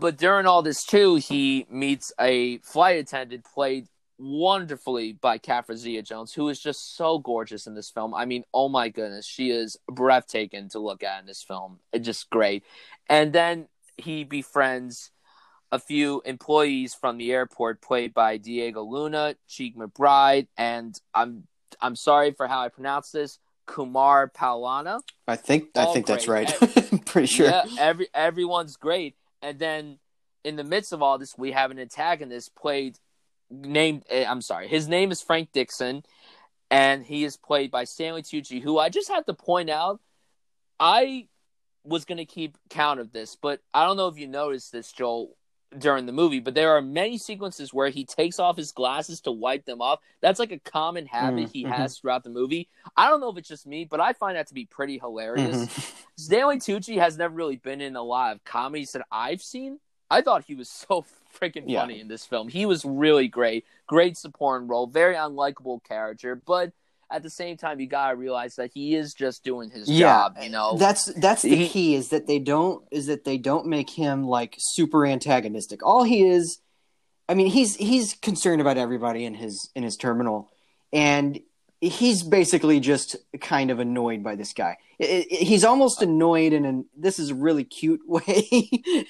but 0.00 0.16
during 0.16 0.46
all 0.46 0.62
this 0.62 0.84
too, 0.84 1.16
he 1.16 1.66
meets 1.68 2.12
a 2.20 2.58
flight 2.58 2.98
attendant 2.98 3.44
played 3.44 3.88
wonderfully 4.18 5.12
by 5.12 5.38
Catherine 5.38 5.78
Zeta-Jones, 5.78 6.32
who 6.32 6.48
is 6.48 6.60
just 6.60 6.96
so 6.96 7.18
gorgeous 7.18 7.66
in 7.66 7.74
this 7.74 7.90
film. 7.90 8.14
I 8.14 8.24
mean, 8.24 8.44
oh 8.52 8.68
my 8.68 8.88
goodness, 8.88 9.26
she 9.26 9.50
is 9.50 9.76
breathtaking 9.90 10.68
to 10.70 10.78
look 10.78 11.02
at 11.02 11.20
in 11.20 11.26
this 11.26 11.42
film. 11.42 11.78
It's 11.92 12.04
just 12.04 12.28
great. 12.30 12.64
And 13.08 13.32
then 13.32 13.68
he 13.96 14.24
befriends 14.24 15.10
a 15.70 15.78
few 15.78 16.22
employees 16.24 16.94
from 16.94 17.18
the 17.18 17.32
airport, 17.32 17.80
played 17.80 18.14
by 18.14 18.36
Diego 18.38 18.82
Luna, 18.82 19.36
Chi 19.54 19.72
McBride, 19.76 20.48
and 20.56 20.98
I'm 21.14 21.46
I'm 21.80 21.96
sorry 21.96 22.32
for 22.32 22.48
how 22.48 22.60
I 22.60 22.68
pronounce 22.68 23.10
this, 23.10 23.38
Kumar 23.66 24.30
Pallana. 24.30 25.00
I 25.26 25.36
think 25.36 25.68
I 25.76 25.92
think 25.92 26.06
great. 26.06 26.14
that's 26.14 26.28
right. 26.28 26.92
I'm 26.92 26.98
pretty 27.00 27.26
sure. 27.26 27.48
Yeah, 27.48 27.64
every 27.78 28.08
everyone's 28.14 28.76
great. 28.76 29.16
And 29.42 29.58
then 29.58 29.98
in 30.42 30.56
the 30.56 30.64
midst 30.64 30.92
of 30.92 31.02
all 31.02 31.18
this, 31.18 31.36
we 31.36 31.52
have 31.52 31.70
an 31.70 31.78
antagonist 31.78 32.54
played 32.56 32.98
named 33.50 34.04
eh, 34.10 34.24
I'm 34.26 34.42
sorry, 34.42 34.68
his 34.68 34.88
name 34.88 35.10
is 35.10 35.22
Frank 35.22 35.52
Dixon, 35.52 36.02
and 36.70 37.04
he 37.04 37.24
is 37.24 37.36
played 37.36 37.70
by 37.70 37.84
Stanley 37.84 38.22
Tucci, 38.22 38.62
who 38.62 38.78
I 38.78 38.88
just 38.88 39.08
have 39.08 39.26
to 39.26 39.34
point 39.34 39.70
out, 39.70 40.00
I 40.78 41.28
was 41.84 42.04
gonna 42.04 42.26
keep 42.26 42.56
count 42.70 43.00
of 43.00 43.12
this, 43.12 43.36
but 43.36 43.60
I 43.72 43.84
don't 43.86 43.96
know 43.96 44.08
if 44.08 44.18
you 44.18 44.26
noticed 44.26 44.72
this, 44.72 44.92
Joel, 44.92 45.36
during 45.76 46.06
the 46.06 46.12
movie, 46.12 46.40
but 46.40 46.54
there 46.54 46.76
are 46.76 46.82
many 46.82 47.18
sequences 47.18 47.74
where 47.74 47.90
he 47.90 48.04
takes 48.04 48.38
off 48.38 48.56
his 48.56 48.72
glasses 48.72 49.20
to 49.22 49.32
wipe 49.32 49.64
them 49.64 49.82
off. 49.82 50.00
That's 50.20 50.38
like 50.38 50.52
a 50.52 50.58
common 50.58 51.06
habit 51.06 51.46
mm, 51.46 51.52
he 51.52 51.64
mm-hmm. 51.64 51.72
has 51.72 51.98
throughout 51.98 52.24
the 52.24 52.30
movie. 52.30 52.68
I 52.96 53.08
don't 53.08 53.20
know 53.20 53.30
if 53.30 53.36
it's 53.36 53.48
just 53.48 53.66
me, 53.66 53.84
but 53.84 54.00
I 54.00 54.12
find 54.12 54.36
that 54.36 54.46
to 54.48 54.54
be 54.54 54.64
pretty 54.64 54.98
hilarious. 54.98 55.66
Mm-hmm. 55.66 56.02
Stanley 56.16 56.58
Tucci 56.58 56.98
has 56.98 57.18
never 57.18 57.34
really 57.34 57.56
been 57.56 57.80
in 57.80 57.96
a 57.96 58.02
lot 58.02 58.34
of 58.34 58.44
comedies 58.44 58.92
that 58.92 59.06
I've 59.10 59.42
seen. 59.42 59.78
I 60.10 60.22
thought 60.22 60.44
he 60.46 60.54
was 60.54 60.68
so 60.88 61.04
freaking 61.40 61.64
yeah. 61.66 61.80
funny 61.80 62.00
in 62.00 62.08
this 62.08 62.24
film. 62.24 62.48
He 62.48 62.66
was 62.66 62.84
really 62.84 63.28
great. 63.28 63.64
Great 63.86 64.16
supporting 64.16 64.68
role, 64.68 64.86
very 64.86 65.14
unlikable 65.14 65.82
character, 65.84 66.34
but 66.34 66.72
at 67.10 67.22
the 67.22 67.30
same 67.30 67.56
time 67.56 67.80
you 67.80 67.86
gotta 67.86 68.16
realize 68.16 68.56
that 68.56 68.70
he 68.74 68.94
is 68.94 69.14
just 69.14 69.42
doing 69.42 69.70
his 69.70 69.88
yeah, 69.88 70.06
job, 70.06 70.36
you 70.42 70.50
know. 70.50 70.76
That's 70.76 71.06
that's 71.14 71.42
the 71.42 71.56
he, 71.56 71.68
key 71.68 71.94
is 71.94 72.10
that 72.10 72.26
they 72.26 72.38
don't 72.38 72.84
is 72.90 73.06
that 73.06 73.24
they 73.24 73.38
don't 73.38 73.66
make 73.66 73.88
him 73.90 74.24
like 74.24 74.56
super 74.58 75.06
antagonistic. 75.06 75.82
All 75.82 76.04
he 76.04 76.28
is 76.28 76.58
I 77.28 77.34
mean 77.34 77.46
he's 77.46 77.76
he's 77.76 78.14
concerned 78.14 78.60
about 78.60 78.76
everybody 78.76 79.24
in 79.24 79.34
his 79.34 79.70
in 79.74 79.84
his 79.84 79.96
terminal 79.96 80.50
and 80.92 81.40
he's 81.80 82.22
basically 82.22 82.80
just 82.80 83.16
kind 83.40 83.70
of 83.70 83.78
annoyed 83.78 84.22
by 84.22 84.34
this 84.34 84.52
guy. 84.52 84.76
It, 84.98 85.26
it, 85.30 85.46
he's 85.46 85.64
almost 85.64 86.02
annoyed 86.02 86.52
in 86.52 86.64
an 86.64 86.86
this 86.96 87.18
is 87.18 87.30
a 87.30 87.34
really 87.34 87.64
cute 87.64 88.00
way, 88.06 89.06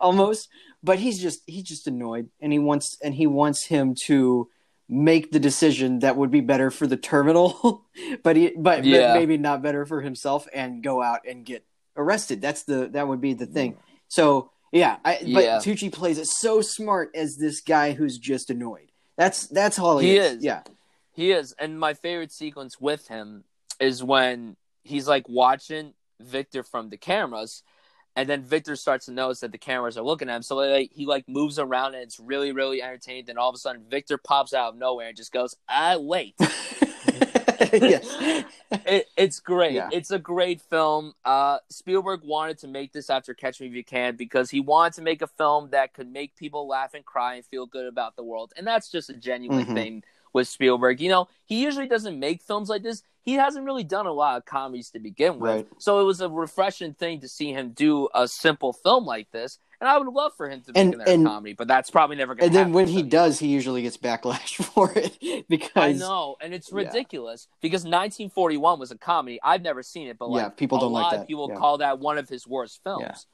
almost. 0.00 0.48
But 0.82 0.98
he's 0.98 1.20
just 1.20 1.42
he's 1.46 1.64
just 1.64 1.86
annoyed, 1.86 2.28
and 2.40 2.52
he 2.52 2.58
wants 2.58 2.98
and 3.02 3.14
he 3.14 3.26
wants 3.26 3.64
him 3.64 3.94
to 4.06 4.48
make 4.88 5.32
the 5.32 5.40
decision 5.40 5.98
that 5.98 6.16
would 6.16 6.30
be 6.30 6.40
better 6.40 6.70
for 6.70 6.86
the 6.86 6.96
terminal, 6.96 7.84
but 8.22 8.36
he 8.36 8.52
but, 8.56 8.84
yeah. 8.84 9.08
but 9.08 9.18
maybe 9.18 9.36
not 9.36 9.62
better 9.62 9.84
for 9.84 10.00
himself, 10.00 10.46
and 10.54 10.82
go 10.82 11.02
out 11.02 11.20
and 11.28 11.44
get 11.44 11.64
arrested. 11.96 12.40
That's 12.40 12.62
the 12.62 12.88
that 12.92 13.08
would 13.08 13.20
be 13.20 13.34
the 13.34 13.46
thing. 13.46 13.76
So 14.08 14.50
yeah, 14.72 14.96
I, 15.04 15.18
but 15.32 15.44
yeah. 15.44 15.58
Tucci 15.58 15.92
plays 15.92 16.18
it 16.18 16.26
so 16.26 16.60
smart 16.60 17.10
as 17.14 17.36
this 17.36 17.60
guy 17.60 17.92
who's 17.92 18.18
just 18.18 18.50
annoyed. 18.50 18.92
That's 19.16 19.46
that's 19.46 19.78
all 19.78 19.98
he, 19.98 20.10
he 20.10 20.16
is. 20.18 20.32
is. 20.34 20.44
Yeah. 20.44 20.62
He 21.16 21.32
is, 21.32 21.54
and 21.58 21.80
my 21.80 21.94
favorite 21.94 22.30
sequence 22.30 22.78
with 22.78 23.08
him 23.08 23.44
is 23.80 24.04
when 24.04 24.56
he's 24.84 25.08
like 25.08 25.26
watching 25.30 25.94
Victor 26.20 26.62
from 26.62 26.90
the 26.90 26.98
cameras, 26.98 27.62
and 28.14 28.28
then 28.28 28.42
Victor 28.42 28.76
starts 28.76 29.06
to 29.06 29.12
notice 29.12 29.40
that 29.40 29.50
the 29.50 29.56
cameras 29.56 29.96
are 29.96 30.04
looking 30.04 30.28
at 30.28 30.36
him. 30.36 30.42
So 30.42 30.56
like, 30.56 30.90
he 30.92 31.06
like 31.06 31.26
moves 31.26 31.58
around, 31.58 31.94
and 31.94 32.02
it's 32.02 32.20
really 32.20 32.52
really 32.52 32.82
entertaining. 32.82 33.24
Then 33.24 33.38
all 33.38 33.48
of 33.48 33.54
a 33.54 33.58
sudden, 33.58 33.84
Victor 33.88 34.18
pops 34.18 34.52
out 34.52 34.74
of 34.74 34.78
nowhere 34.78 35.08
and 35.08 35.16
just 35.16 35.32
goes, 35.32 35.56
"I 35.66 35.96
wait." 35.96 36.34
it, 37.58 39.06
it's 39.16 39.40
great. 39.40 39.72
Yeah. 39.72 39.88
It's 39.90 40.10
a 40.10 40.18
great 40.18 40.60
film. 40.60 41.14
Uh, 41.24 41.58
Spielberg 41.70 42.20
wanted 42.24 42.58
to 42.58 42.68
make 42.68 42.92
this 42.92 43.08
after 43.08 43.32
Catch 43.32 43.62
Me 43.62 43.68
If 43.68 43.72
You 43.72 43.84
Can 43.84 44.16
because 44.16 44.50
he 44.50 44.60
wanted 44.60 44.92
to 44.96 45.02
make 45.02 45.22
a 45.22 45.26
film 45.26 45.70
that 45.70 45.94
could 45.94 46.12
make 46.12 46.36
people 46.36 46.68
laugh 46.68 46.92
and 46.92 47.06
cry 47.06 47.36
and 47.36 47.44
feel 47.46 47.64
good 47.64 47.86
about 47.86 48.16
the 48.16 48.22
world, 48.22 48.52
and 48.58 48.66
that's 48.66 48.90
just 48.90 49.08
a 49.08 49.14
genuine 49.14 49.64
mm-hmm. 49.64 49.74
thing 49.74 50.04
with 50.36 50.46
Spielberg. 50.46 51.00
You 51.00 51.08
know, 51.08 51.28
he 51.46 51.60
usually 51.64 51.88
doesn't 51.88 52.18
make 52.20 52.40
films 52.42 52.68
like 52.68 52.82
this. 52.84 53.02
He 53.22 53.32
hasn't 53.32 53.64
really 53.64 53.82
done 53.82 54.06
a 54.06 54.12
lot 54.12 54.36
of 54.36 54.44
comedies 54.44 54.90
to 54.90 55.00
begin 55.00 55.40
with. 55.40 55.50
Right. 55.50 55.66
So 55.78 56.00
it 56.00 56.04
was 56.04 56.20
a 56.20 56.28
refreshing 56.28 56.94
thing 56.94 57.20
to 57.22 57.28
see 57.28 57.50
him 57.52 57.70
do 57.70 58.08
a 58.14 58.28
simple 58.28 58.72
film 58.72 59.04
like 59.04 59.32
this. 59.32 59.58
And 59.80 59.88
I 59.90 59.98
would 59.98 60.06
love 60.06 60.32
for 60.36 60.48
him 60.48 60.60
to 60.62 60.72
make 60.72 60.80
And- 60.80 60.94
another 60.94 61.10
and- 61.10 61.26
comedy, 61.26 61.52
but 61.54 61.66
that's 61.68 61.90
probably 61.90 62.14
never 62.16 62.34
going 62.36 62.50
to 62.52 62.56
happen. 62.56 62.66
And 62.68 62.74
then 62.74 62.74
when 62.74 62.86
he 62.86 63.00
so- 63.00 63.08
does, 63.08 63.38
he 63.40 63.48
usually 63.48 63.82
gets 63.82 63.96
backlash 63.96 64.54
for 64.74 64.92
it 64.96 65.18
because 65.48 65.70
I 65.74 65.92
know, 65.92 66.36
and 66.40 66.54
it's 66.54 66.70
Yeah. 66.70 66.78
ridiculous 66.78 67.48
because 67.60 67.82
1941 67.84 68.78
was 68.78 68.90
a 68.92 68.96
comedy. 68.98 69.40
I've 69.42 69.62
never 69.62 69.82
seen 69.82 70.06
it, 70.06 70.18
but 70.18 70.30
like 70.30 70.42
Yeah, 70.42 70.48
people 70.50 70.78
a 70.78 70.82
don't 70.82 70.92
like 70.92 71.02
lot 71.02 71.10
that. 71.12 71.20
of 71.22 71.26
people 71.26 71.48
Yeah. 71.50 71.56
call 71.58 71.78
that 71.78 71.98
one 71.98 72.16
of 72.18 72.28
his 72.28 72.46
worst 72.46 72.80
films. 72.84 73.26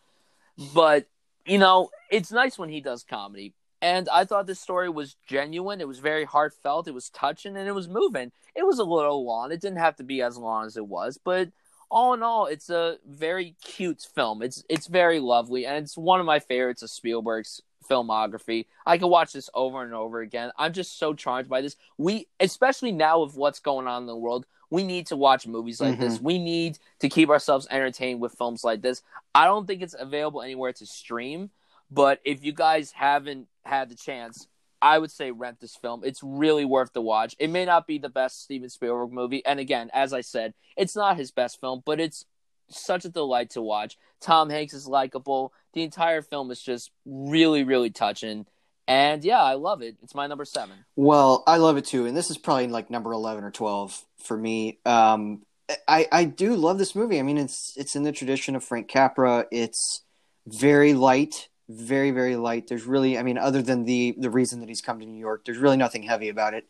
But 0.75 1.07
you 1.45 1.59
know, 1.59 1.91
it's 2.11 2.31
nice 2.33 2.57
when 2.59 2.69
he 2.71 2.81
does 2.81 3.03
comedy. 3.05 3.53
And 3.83 4.09
I 4.11 4.25
thought 4.25 4.47
this 4.47 4.61
story 4.61 4.89
was 4.89 5.17
genuine. 5.27 5.81
It 5.81 5.89
was 5.89 5.99
very 5.99 6.25
heartfelt. 6.25 6.87
It 6.87 6.95
was 6.95 7.11
touching, 7.11 7.57
and 7.57 7.69
it 7.69 7.75
was 7.75 7.89
moving. 7.89 8.31
It 8.55 8.65
was 8.65 8.79
a 8.79 8.85
little 8.85 9.27
long. 9.27 9.51
It 9.51 9.61
didn't 9.61 9.79
have 9.79 9.97
to 9.97 10.05
be 10.05 10.23
as 10.23 10.39
long 10.39 10.67
as 10.67 10.77
it 10.77 10.87
was, 10.87 11.19
but 11.23 11.51
all 11.91 12.15
in 12.15 12.23
all, 12.23 12.47
it's 12.47 12.71
a 12.71 12.97
very 13.07 13.55
cute 13.63 14.07
film. 14.15 14.41
It's 14.41 14.65
it's 14.71 14.87
very 14.87 15.21
lovely, 15.21 15.67
and 15.67 15.77
it's 15.85 15.99
one 15.99 16.21
of 16.21 16.27
my 16.27 16.39
favorites 16.39 16.83
of 16.83 16.91
Spielberg's 16.91 17.61
filmography. 17.91 18.67
I 18.87 18.99
could 18.99 19.09
watch 19.09 19.33
this 19.33 19.51
over 19.53 19.83
and 19.83 19.93
over 19.93 20.21
again. 20.21 20.53
I'm 20.57 20.73
just 20.73 20.99
so 20.99 21.13
charmed 21.13 21.49
by 21.49 21.61
this. 21.61 21.77
We, 21.99 22.29
especially 22.41 22.93
now 22.93 23.23
with 23.23 23.35
what's 23.35 23.61
going 23.61 23.89
on 23.89 24.05
in 24.05 24.07
the 24.07 24.17
world, 24.17 24.47
we 24.71 24.85
need 24.85 25.09
to 25.09 25.17
watch 25.17 25.47
movies 25.47 25.81
like 25.81 25.99
this. 25.99 26.15
Mm-hmm. 26.15 26.25
We 26.25 26.39
need 26.39 26.79
to 27.01 27.11
keep 27.11 27.29
ourselves 27.29 27.67
entertained 27.71 28.21
with 28.21 28.33
films 28.39 28.65
like 28.65 28.81
this. 28.81 29.03
I 29.35 29.45
don't 29.45 29.67
think 29.67 29.83
it's 29.83 29.97
available 29.99 30.41
anywhere 30.41 30.73
to 30.73 30.87
stream, 30.87 31.51
but 31.93 32.21
if 32.25 32.45
you 32.45 32.53
guys 32.53 32.93
haven't 32.93 33.49
had 33.65 33.89
the 33.89 33.95
chance, 33.95 34.47
I 34.81 34.99
would 34.99 35.11
say 35.11 35.31
rent 35.31 35.61
this 35.61 35.77
film. 35.77 36.03
It's 36.05 36.23
really 36.23 36.65
worth 36.65 36.93
the 36.93 37.03
watch. 37.03 37.37
It 37.39 37.51
may 37.51 37.65
not 37.65 37.87
be 37.87 37.99
the 37.99 38.09
best 38.09 38.43
Steven 38.43 38.69
Spielberg 38.69 39.13
movie, 39.13 39.45
and 39.45 39.61
again, 39.61 39.91
as 39.93 40.13
I 40.13 40.23
said, 40.23 40.55
it's 40.77 40.97
not 40.97 41.17
his 41.17 41.31
best 41.31 41.61
film, 41.61 41.83
but 41.85 42.01
it's 42.01 42.25
such 42.69 43.05
a 43.05 43.11
delight 43.11 43.51
to 43.51 43.63
watch. 43.63 43.97
Tom 44.21 44.51
Hanks 44.51 44.75
is 44.75 44.87
likable. 44.87 45.53
The 45.75 45.83
entire 45.83 46.23
film 46.23 46.51
is 46.51 46.61
just 46.61 46.91
really, 47.05 47.65
really 47.65 47.91
touching. 47.91 48.47
And 48.89 49.25
yeah, 49.25 49.43
I 49.43 49.55
love 49.55 49.83
it. 49.83 49.97
It's 50.03 50.15
my 50.15 50.27
number 50.27 50.45
seven. 50.45 50.85
Well, 50.97 51.45
I 51.47 51.59
love 51.59 51.77
it 51.77 51.85
too, 51.85 52.07
and 52.07 52.17
this 52.17 52.31
is 52.31 52.39
probably 52.39 52.67
like 52.67 52.91
number 52.91 53.13
eleven 53.13 53.45
or 53.45 53.51
twelve 53.51 54.05
for 54.25 54.37
me. 54.37 54.79
Um, 54.85 55.43
I 55.87 56.09
I 56.11 56.25
do 56.25 56.57
love 56.57 56.79
this 56.79 56.95
movie. 56.95 57.19
I 57.19 57.23
mean, 57.23 57.39
it's 57.39 57.75
it's 57.77 57.95
in 57.95 58.03
the 58.03 58.13
tradition 58.13 58.57
of 58.57 58.65
Frank 58.65 58.89
Capra. 58.89 59.47
It's 59.53 60.03
very 60.47 60.95
light, 60.95 61.49
very 61.73 62.11
very 62.11 62.37
light. 62.37 62.69
There's 62.69 62.85
really, 62.85 63.19
I 63.19 63.23
mean, 63.23 63.39
other 63.39 63.63
than 63.63 63.85
the 63.85 64.15
the 64.19 64.31
reason 64.31 64.61
that 64.61 64.69
he's 64.69 64.81
come 64.81 65.01
to 65.01 65.07
New 65.07 65.19
York, 65.19 65.45
there's 65.45 65.59
really 65.59 65.77
nothing 65.77 66.03
heavy 66.03 66.29
about 66.29 66.55
it. 66.55 66.67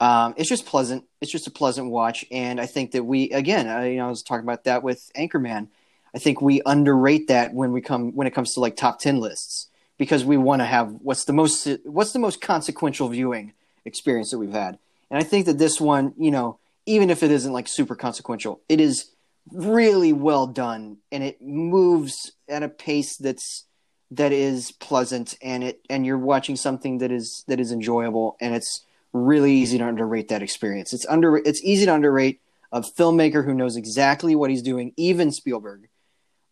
Um, 0.00 0.34
it's 0.36 0.48
just 0.48 0.66
pleasant. 0.66 1.04
It's 1.20 1.32
just 1.32 1.46
a 1.46 1.50
pleasant 1.50 1.90
watch, 1.90 2.24
and 2.30 2.60
I 2.60 2.66
think 2.66 2.92
that 2.92 3.04
we 3.04 3.30
again, 3.30 3.68
I, 3.68 3.90
you 3.90 3.96
know, 3.96 4.06
I 4.06 4.10
was 4.10 4.22
talking 4.22 4.44
about 4.44 4.64
that 4.64 4.82
with 4.82 5.10
Anchorman. 5.16 5.68
I 6.14 6.18
think 6.18 6.40
we 6.40 6.62
underrate 6.64 7.28
that 7.28 7.52
when 7.52 7.72
we 7.72 7.80
come 7.80 8.14
when 8.14 8.26
it 8.26 8.34
comes 8.34 8.54
to 8.54 8.60
like 8.60 8.76
top 8.76 9.00
ten 9.00 9.20
lists 9.20 9.68
because 9.98 10.24
we 10.24 10.36
want 10.36 10.62
to 10.62 10.66
have 10.66 10.92
what's 11.02 11.24
the 11.24 11.32
most 11.32 11.68
what's 11.84 12.12
the 12.12 12.18
most 12.18 12.40
consequential 12.40 13.08
viewing 13.08 13.52
experience 13.84 14.30
that 14.30 14.38
we've 14.38 14.52
had. 14.52 14.78
And 15.10 15.18
I 15.18 15.24
think 15.24 15.46
that 15.46 15.58
this 15.58 15.80
one, 15.80 16.14
you 16.16 16.30
know, 16.30 16.58
even 16.86 17.10
if 17.10 17.22
it 17.22 17.30
isn't 17.30 17.52
like 17.52 17.68
super 17.68 17.96
consequential, 17.96 18.60
it 18.68 18.80
is 18.80 19.10
really 19.52 20.12
well 20.12 20.46
done 20.46 20.98
and 21.10 21.22
it 21.22 21.40
moves 21.42 22.32
at 22.48 22.62
a 22.62 22.68
pace 22.68 23.16
that's 23.16 23.64
that 24.10 24.32
is 24.32 24.72
pleasant 24.72 25.36
and 25.42 25.62
it 25.62 25.80
and 25.90 26.06
you're 26.06 26.18
watching 26.18 26.56
something 26.56 26.98
that 26.98 27.10
is 27.12 27.44
that 27.46 27.60
is 27.60 27.72
enjoyable 27.72 28.36
and 28.40 28.54
it's 28.54 28.84
really 29.12 29.52
easy 29.52 29.78
to 29.78 29.86
underrate 29.86 30.28
that 30.28 30.42
experience. 30.42 30.92
It's 30.92 31.06
under 31.06 31.36
it's 31.36 31.62
easy 31.62 31.86
to 31.86 31.94
underrate 31.94 32.40
a 32.72 32.80
filmmaker 32.80 33.44
who 33.44 33.54
knows 33.54 33.76
exactly 33.76 34.34
what 34.34 34.50
he's 34.50 34.62
doing, 34.62 34.92
even 34.96 35.30
Spielberg. 35.32 35.88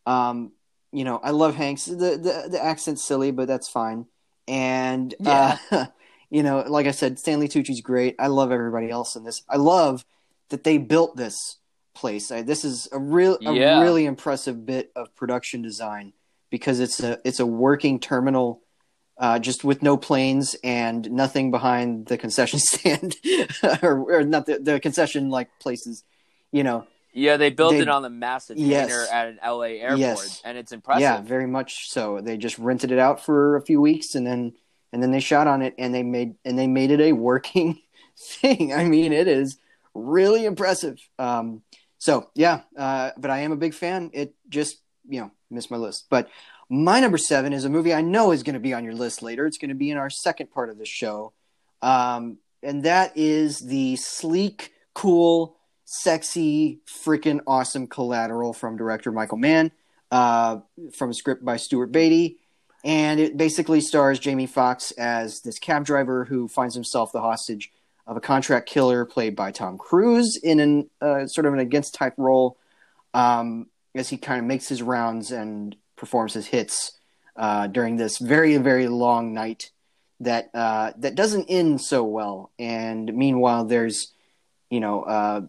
Um, 0.07 0.53
you 0.93 1.05
know, 1.05 1.19
I 1.23 1.31
love 1.31 1.55
Hanks. 1.57 1.87
The 1.87 1.95
the, 1.95 2.49
the 2.51 2.63
accent's 2.63 3.05
silly, 3.05 3.31
but 3.31 3.49
that's 3.49 3.69
fine. 3.69 4.07
And 4.49 5.15
uh, 5.25 5.57
you 6.31 6.43
know, 6.43 6.65
like 6.67 6.87
I 6.87 6.93
said, 6.93 7.19
Stanley 7.19 7.49
Tucci's 7.49 7.81
great. 7.81 8.17
I 8.19 8.29
love 8.29 8.53
everybody 8.53 8.91
else 8.91 9.17
in 9.17 9.25
this. 9.25 9.43
I 9.49 9.57
love 9.57 10.05
that 10.51 10.65
they 10.65 10.79
built 10.79 11.17
this 11.17 11.57
place. 11.95 12.31
I, 12.31 12.43
this 12.43 12.65
is 12.65 12.89
a 12.93 12.99
real 12.99 13.39
a 13.45 13.53
Yeah. 13.53 13.81
really 13.81 14.07
impressive 14.07 14.65
bit 14.65 14.93
of 14.95 15.15
production 15.17 15.63
design 15.63 16.13
because 16.57 16.81
it's 16.81 17.01
a 17.03 17.19
it's 17.25 17.41
a 17.41 17.47
working 17.47 18.01
terminal 18.01 18.63
uh, 19.19 19.39
just 19.39 19.65
with 19.65 19.83
no 19.83 19.97
planes 19.97 20.57
and 20.65 21.11
nothing 21.11 21.51
behind 21.51 22.07
the 22.07 22.19
concession 22.19 22.59
stand 22.73 23.17
or, 23.83 23.95
or 24.19 24.25
not 24.25 24.47
the, 24.47 24.59
the 24.59 24.81
concession 24.81 25.29
like 25.31 25.49
places 25.61 26.03
you 26.53 26.63
know 26.65 26.87
Yeah, 27.13 27.37
they 27.39 27.51
built 27.51 27.73
They- 27.73 27.83
it 27.83 27.89
on 27.89 28.03
the 28.03 28.11
massive 28.11 28.57
Yes. 28.59 28.91
hangar 28.91 29.07
at 29.11 29.29
an 29.29 29.39
LA 29.43 29.81
airport, 29.81 30.01
Yes. 30.01 30.43
and 30.45 30.59
it's 30.59 30.73
impressive. 30.73 31.03
yeah 31.03 31.21
very 31.23 31.47
much 31.47 31.89
so 31.91 32.21
they 32.21 32.37
just 32.37 32.59
rented 32.59 32.91
it 32.93 32.99
out 32.99 33.25
for 33.25 33.57
a 33.57 33.63
few 33.63 33.81
weeks 33.81 34.15
and 34.15 34.27
then 34.27 34.53
and 34.93 35.03
then 35.03 35.11
they 35.13 35.21
shot 35.21 35.47
on 35.47 35.61
it 35.63 35.75
and 35.79 35.95
they 35.95 36.03
made 36.03 36.35
and 36.45 36.59
they 36.59 36.67
made 36.67 36.91
it 36.91 37.01
a 37.01 37.13
working 37.13 37.79
thing 38.19 38.73
i 38.73 38.85
mean 38.85 39.13
it 39.13 39.29
is 39.29 39.59
really 39.95 40.45
impressive 40.47 40.97
um 41.19 41.63
so 41.99 42.29
yeah 42.35 42.61
uh 42.77 43.11
but 43.17 43.31
i 43.31 43.39
am 43.41 43.53
a 43.53 43.57
big 43.65 43.73
fan 43.75 44.11
it 44.13 44.35
just 44.49 44.81
you 45.09 45.21
know 45.21 45.31
missed 45.51 45.71
my 45.71 45.77
list. 45.77 46.07
But 46.11 46.29
my 46.69 47.01
number 47.01 47.19
seven 47.19 47.53
is 47.53 47.65
a 47.65 47.71
movie 47.71 47.95
i 47.95 48.01
know 48.01 48.33
is 48.33 48.43
going 48.43 48.55
to 48.55 48.61
be 48.61 48.75
on 48.75 48.85
your 48.85 48.95
list 48.95 49.23
later. 49.23 49.47
It's 49.47 49.59
going 49.59 49.69
to 49.69 49.75
be 49.75 49.91
in 49.91 49.99
our 49.99 50.11
second 50.11 50.51
part 50.51 50.71
of 50.71 50.79
the 50.79 50.87
show. 50.87 51.33
Um 51.83 52.39
and 52.63 52.85
that 52.85 53.17
is 53.17 53.61
the 53.61 53.97
sleek 53.97 54.73
cool 54.95 55.57
sexy 55.85 56.81
freaking 57.05 57.41
awesome 57.47 57.87
collateral 57.87 58.53
from 58.53 58.77
director 58.77 59.13
michael 59.13 59.37
mann 59.37 59.71
uh, 60.11 60.59
from 60.95 61.11
a 61.11 61.15
script 61.15 61.45
by 61.45 61.57
Stuart 61.57 61.93
Beattie, 61.93 62.39
and 62.85 63.19
it 63.19 63.37
basically 63.37 63.81
stars 63.81 64.19
Jamie 64.19 64.47
Foxx 64.47 64.93
as 64.93 65.41
this 65.41 65.59
cab 65.59 65.85
driver 65.85 66.25
who 66.25 66.49
finds 66.49 66.75
himself 66.75 67.13
the 67.13 67.21
hostage 67.21 67.73
of 68.07 68.17
a 68.17 68.21
contract 68.21 68.69
killer 68.69 69.05
played 69.05 69.35
by 69.35 69.51
Tom 69.51 69.79
Cruise 69.79 70.39
in 70.43 70.61
an 70.61 70.91
uh, 71.01 71.27
sort 71.27 71.47
of 71.47 71.55
an 71.55 71.59
against 71.59 71.95
type 71.95 72.15
role. 72.17 72.57
Um, 73.15 73.67
as 73.97 74.09
he 74.09 74.17
kind 74.17 74.41
of 74.41 74.47
makes 74.47 74.69
his 74.69 74.83
rounds 74.83 75.31
and 75.31 75.77
performs 75.97 76.35
his 76.35 76.47
hits 76.47 76.93
uh, 77.37 77.67
during 77.67 77.97
this 77.97 78.19
very 78.19 78.57
very 78.57 78.89
long 78.89 79.33
night 79.33 79.71
that 80.21 80.51
uh, 80.55 80.93
that 80.99 81.15
doesn't 81.15 81.47
end 81.49 81.81
so 81.81 82.05
well. 82.05 82.51
And 82.59 83.13
meanwhile, 83.15 83.65
there's 83.65 84.13
you 84.71 84.81
know. 84.81 85.03
Uh, 85.03 85.41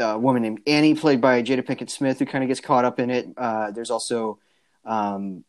a 0.00 0.18
woman 0.18 0.42
named 0.42 0.60
Annie, 0.66 0.94
played 0.94 1.20
by 1.20 1.42
Jada 1.42 1.62
Pinkett 1.62 1.90
Smith, 1.90 2.18
who 2.18 2.24
kind 2.24 2.42
of 2.42 2.48
gets 2.48 2.60
caught 2.60 2.86
up 2.86 2.98
in 2.98 3.10
it. 3.10 3.28
Uh, 3.36 3.70
there's 3.70 3.90
also 3.90 4.38
um, 4.84 5.44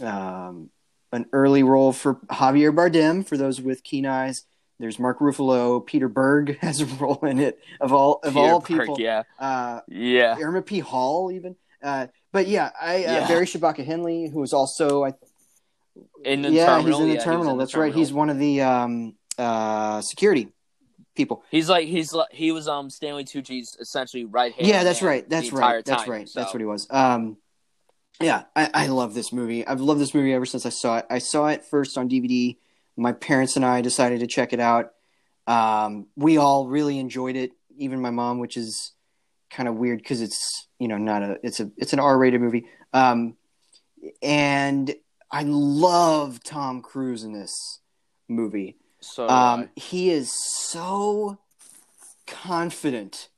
um, 0.00 0.70
an 1.12 1.26
early 1.32 1.62
role 1.62 1.92
for 1.92 2.14
Javier 2.14 2.74
Bardem 2.74 3.26
for 3.26 3.36
those 3.36 3.60
with 3.60 3.82
keen 3.84 4.06
eyes. 4.06 4.44
There's 4.78 4.98
Mark 4.98 5.20
Ruffalo. 5.20 5.84
Peter 5.84 6.08
Berg 6.08 6.58
has 6.60 6.80
a 6.80 6.86
role 6.86 7.20
in 7.22 7.38
it. 7.38 7.60
Of 7.80 7.92
all 7.92 8.20
of 8.24 8.34
Peter 8.34 8.44
all 8.44 8.60
Berg, 8.60 8.80
people, 8.80 9.00
yeah, 9.00 9.22
uh, 9.38 9.80
yeah, 9.88 10.36
Irma 10.40 10.62
P. 10.62 10.80
Hall 10.80 11.30
even. 11.30 11.56
Uh, 11.82 12.06
but 12.32 12.46
yeah, 12.46 12.70
I 12.80 13.04
uh, 13.04 13.28
Barry 13.28 13.46
Shabaka 13.46 13.84
Henley, 13.84 14.28
who 14.28 14.42
is 14.42 14.52
also 14.52 15.04
I 15.04 15.14
in 16.24 16.42
the 16.42 16.50
yeah 16.50 16.66
terminal. 16.66 16.86
he's 16.86 17.00
in 17.00 17.08
the 17.08 17.14
yeah, 17.14 17.24
terminal. 17.24 17.52
in 17.52 17.58
the 17.58 17.64
That's 17.64 17.74
right. 17.74 17.94
He's 17.94 18.12
one 18.12 18.30
of 18.30 18.38
the 18.38 18.62
um, 18.62 19.14
uh, 19.38 20.00
security 20.00 20.48
people. 21.14 21.44
He's 21.50 21.68
like 21.68 21.88
he's 21.88 22.12
like 22.12 22.32
he 22.32 22.52
was 22.52 22.68
um 22.68 22.90
Stanley 22.90 23.24
Tucci's 23.24 23.76
essentially 23.80 24.24
right 24.24 24.52
hand. 24.52 24.66
Yeah, 24.66 24.84
that's 24.84 25.02
right. 25.02 25.28
That's 25.28 25.52
right. 25.52 25.84
That's 25.84 26.02
time, 26.04 26.10
right. 26.10 26.28
so- 26.28 26.40
That's 26.40 26.54
what 26.54 26.60
he 26.60 26.66
was. 26.66 26.86
Um, 26.90 27.36
yeah, 28.20 28.44
I, 28.54 28.70
I 28.72 28.86
love 28.86 29.14
this 29.14 29.32
movie. 29.32 29.66
I've 29.66 29.80
loved 29.80 30.00
this 30.00 30.14
movie 30.14 30.32
ever 30.32 30.46
since 30.46 30.64
I 30.64 30.68
saw 30.68 30.98
it. 30.98 31.06
I 31.10 31.18
saw 31.18 31.48
it 31.48 31.64
first 31.64 31.98
on 31.98 32.08
DVD. 32.08 32.56
My 32.96 33.12
parents 33.12 33.56
and 33.56 33.64
I 33.64 33.80
decided 33.80 34.20
to 34.20 34.26
check 34.26 34.52
it 34.52 34.60
out. 34.60 34.92
Um, 35.46 36.06
we 36.14 36.36
all 36.36 36.68
really 36.68 36.98
enjoyed 36.98 37.36
it. 37.36 37.52
Even 37.78 38.00
my 38.00 38.10
mom, 38.10 38.38
which 38.38 38.56
is 38.56 38.92
kind 39.52 39.68
of 39.68 39.76
weird 39.76 39.98
because 39.98 40.20
it's 40.20 40.66
you 40.78 40.88
know 40.88 40.96
not 40.96 41.22
a 41.22 41.38
it's 41.42 41.60
a 41.60 41.70
it's 41.76 41.92
an 41.92 42.00
R-rated 42.00 42.40
movie. 42.40 42.66
Um, 42.92 43.36
and 44.22 44.94
I 45.30 45.44
love 45.44 46.42
Tom 46.42 46.82
Cruise 46.82 47.22
in 47.24 47.32
this 47.32 47.80
movie. 48.28 48.76
So 49.00 49.28
Um, 49.28 49.68
he 49.76 50.10
is 50.10 50.32
so 50.32 51.38
confident 52.26 53.28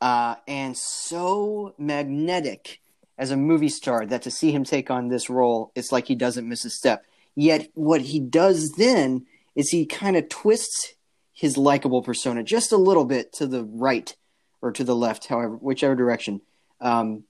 uh, 0.00 0.36
and 0.48 0.76
so 0.76 1.74
magnetic 1.78 2.80
as 3.18 3.30
a 3.30 3.36
movie 3.36 3.68
star 3.68 4.06
that 4.06 4.22
to 4.22 4.30
see 4.30 4.50
him 4.50 4.64
take 4.64 4.90
on 4.90 5.08
this 5.08 5.28
role, 5.28 5.72
it's 5.74 5.92
like 5.92 6.06
he 6.06 6.14
doesn't 6.14 6.48
miss 6.48 6.64
a 6.64 6.70
step. 6.70 7.04
Yet, 7.34 7.68
what 7.74 8.00
he 8.00 8.18
does 8.18 8.72
then 8.72 9.26
is 9.54 9.70
he 9.70 9.84
kind 9.84 10.16
of 10.16 10.28
twists 10.28 10.94
his 11.32 11.56
likable 11.56 12.02
persona 12.02 12.42
just 12.42 12.72
a 12.72 12.76
little 12.76 13.04
bit 13.04 13.32
to 13.34 13.46
the 13.46 13.64
right 13.64 14.16
or 14.62 14.72
to 14.72 14.84
the 14.84 14.96
left, 14.96 15.26
however, 15.26 15.56
whichever 15.56 15.94
direction. 15.94 16.40
Um, 16.80 17.24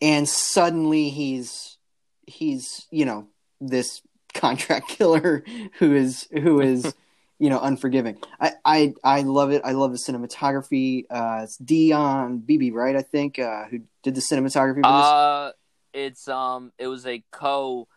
and 0.00 0.28
suddenly 0.28 1.10
he's 1.10 1.78
he's 2.26 2.86
you 2.90 3.04
know 3.04 3.28
this 3.60 4.02
contract 4.34 4.88
killer 4.88 5.44
who 5.78 5.94
is 5.94 6.28
who 6.30 6.60
is 6.60 6.94
you 7.38 7.50
know, 7.50 7.60
unforgiving. 7.60 8.18
I, 8.40 8.52
I, 8.64 8.94
I 9.04 9.22
love 9.22 9.52
it. 9.52 9.62
I 9.64 9.72
love 9.72 9.92
the 9.92 9.98
cinematography. 9.98 11.04
Uh, 11.08 11.42
it's 11.44 11.56
Dion 11.56 12.38
Beebe, 12.38 12.70
right? 12.70 12.96
I 12.96 13.02
think 13.02 13.38
uh, 13.38 13.64
who 13.66 13.80
did 14.02 14.14
the 14.14 14.20
cinematography. 14.20 14.82
For 14.82 14.92
this? 14.92 15.06
Uh, 15.06 15.52
it's 15.92 16.28
um, 16.28 16.72
it 16.78 16.88
was 16.88 17.06
a 17.06 17.22
co 17.30 17.88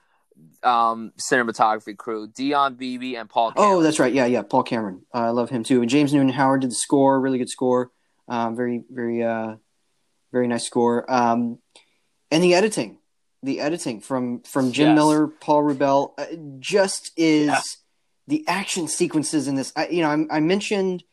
um 0.63 1.11
cinematography 1.19 1.95
crew, 1.95 2.28
Dion 2.28 2.76
Beebe 2.76 3.15
and 3.15 3.30
Paul. 3.30 3.51
Cameron. 3.51 3.74
Oh, 3.74 3.82
that's 3.82 3.99
right. 3.99 4.13
Yeah, 4.13 4.26
yeah. 4.26 4.43
Paul 4.43 4.63
Cameron. 4.63 5.05
Uh, 5.13 5.19
I 5.19 5.30
love 5.30 5.49
him 5.49 5.63
too. 5.63 5.82
And 5.82 5.89
James 5.89 6.13
Newton 6.13 6.30
Howard 6.30 6.61
did 6.61 6.72
the 6.72 6.76
score. 6.76 7.19
Really 7.19 7.38
good 7.38 7.49
score. 7.49 7.91
Um, 8.32 8.55
very, 8.55 8.84
very, 8.89 9.23
uh, 9.23 9.55
very 10.32 10.47
nice 10.47 10.65
score. 10.65 11.03
Um, 11.11 11.59
and 12.32 12.41
the 12.41 12.53
editing, 12.53 12.97
the 13.43 13.59
editing 13.59 13.99
from 13.99 14.41
from 14.43 14.71
Jim 14.71 14.89
Yes. 14.89 14.95
Miller, 14.95 15.27
Paul 15.27 15.63
Rubell, 15.63 16.13
uh, 16.17 16.25
just 16.59 17.11
is 17.17 17.47
Yeah. 17.47 17.59
the 18.27 18.47
action 18.47 18.88
sequences 18.88 19.47
in 19.49 19.55
this. 19.55 19.73
I, 19.75 19.88
you 19.89 20.01
know, 20.01 20.09
I, 20.32 20.38
I 20.38 20.39
mentioned 20.39 21.03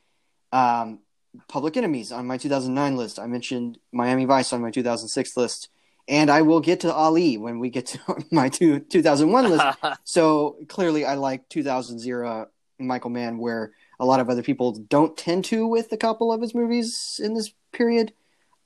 um, 0.53 1.01
Public 1.49 1.77
Enemies 1.77 2.13
on 2.13 2.27
my 2.27 2.37
2009 2.39 2.97
list. 2.97 3.19
I 3.19 3.27
mentioned 3.27 3.79
Miami 3.93 4.25
Vice 4.25 4.53
on 4.53 4.63
my 4.63 4.71
2006 4.71 5.37
list, 5.37 5.71
and 6.07 6.31
I 6.31 6.43
will 6.43 6.61
get 6.61 6.81
to 6.81 6.95
Ali 6.95 7.37
when 7.37 7.59
we 7.59 7.69
get 7.69 7.87
to 7.87 7.99
my 8.31 8.49
two, 8.49 8.79
2001 8.79 9.51
list. 9.51 9.67
So 10.05 10.57
clearly, 10.69 11.05
I 11.05 11.15
like 11.17 11.49
2000 11.49 12.01
era 12.07 12.47
Michael 12.79 13.11
Mann, 13.11 13.39
where 13.39 13.73
a 14.01 14.07
lot 14.07 14.21
of 14.21 14.31
other 14.31 14.43
people 14.43 14.73
don't 14.73 15.17
tend 15.17 15.45
to 15.47 15.67
with 15.67 15.93
a 15.93 15.97
couple 15.97 16.33
of 16.33 16.41
his 16.41 16.55
movies 16.55 17.21
in 17.23 17.35
this 17.35 17.53
period. 17.73 18.13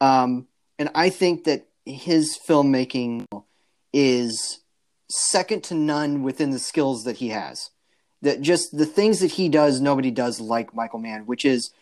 Um, 0.01 0.49
and 0.79 0.91
I 0.95 1.11
think 1.11 1.45
that 1.45 1.67
his 1.85 2.39
filmmaking 2.49 3.27
is 3.93 4.61
second 5.11 5.65
to 5.65 5.75
none 5.75 6.23
within 6.23 6.51
the 6.51 6.59
skills 6.59 7.05
that 7.05 7.17
he 7.17 7.29
has. 7.31 7.71
That 8.23 8.41
just 8.41 8.77
the 8.77 8.87
things 8.87 9.21
that 9.21 9.33
he 9.33 9.49
does, 9.49 9.81
nobody 9.81 10.11
does 10.11 10.41
like 10.41 10.75
Michael 10.75 11.01
Mann, 11.01 11.27
which 11.27 11.45
is, 11.45 11.73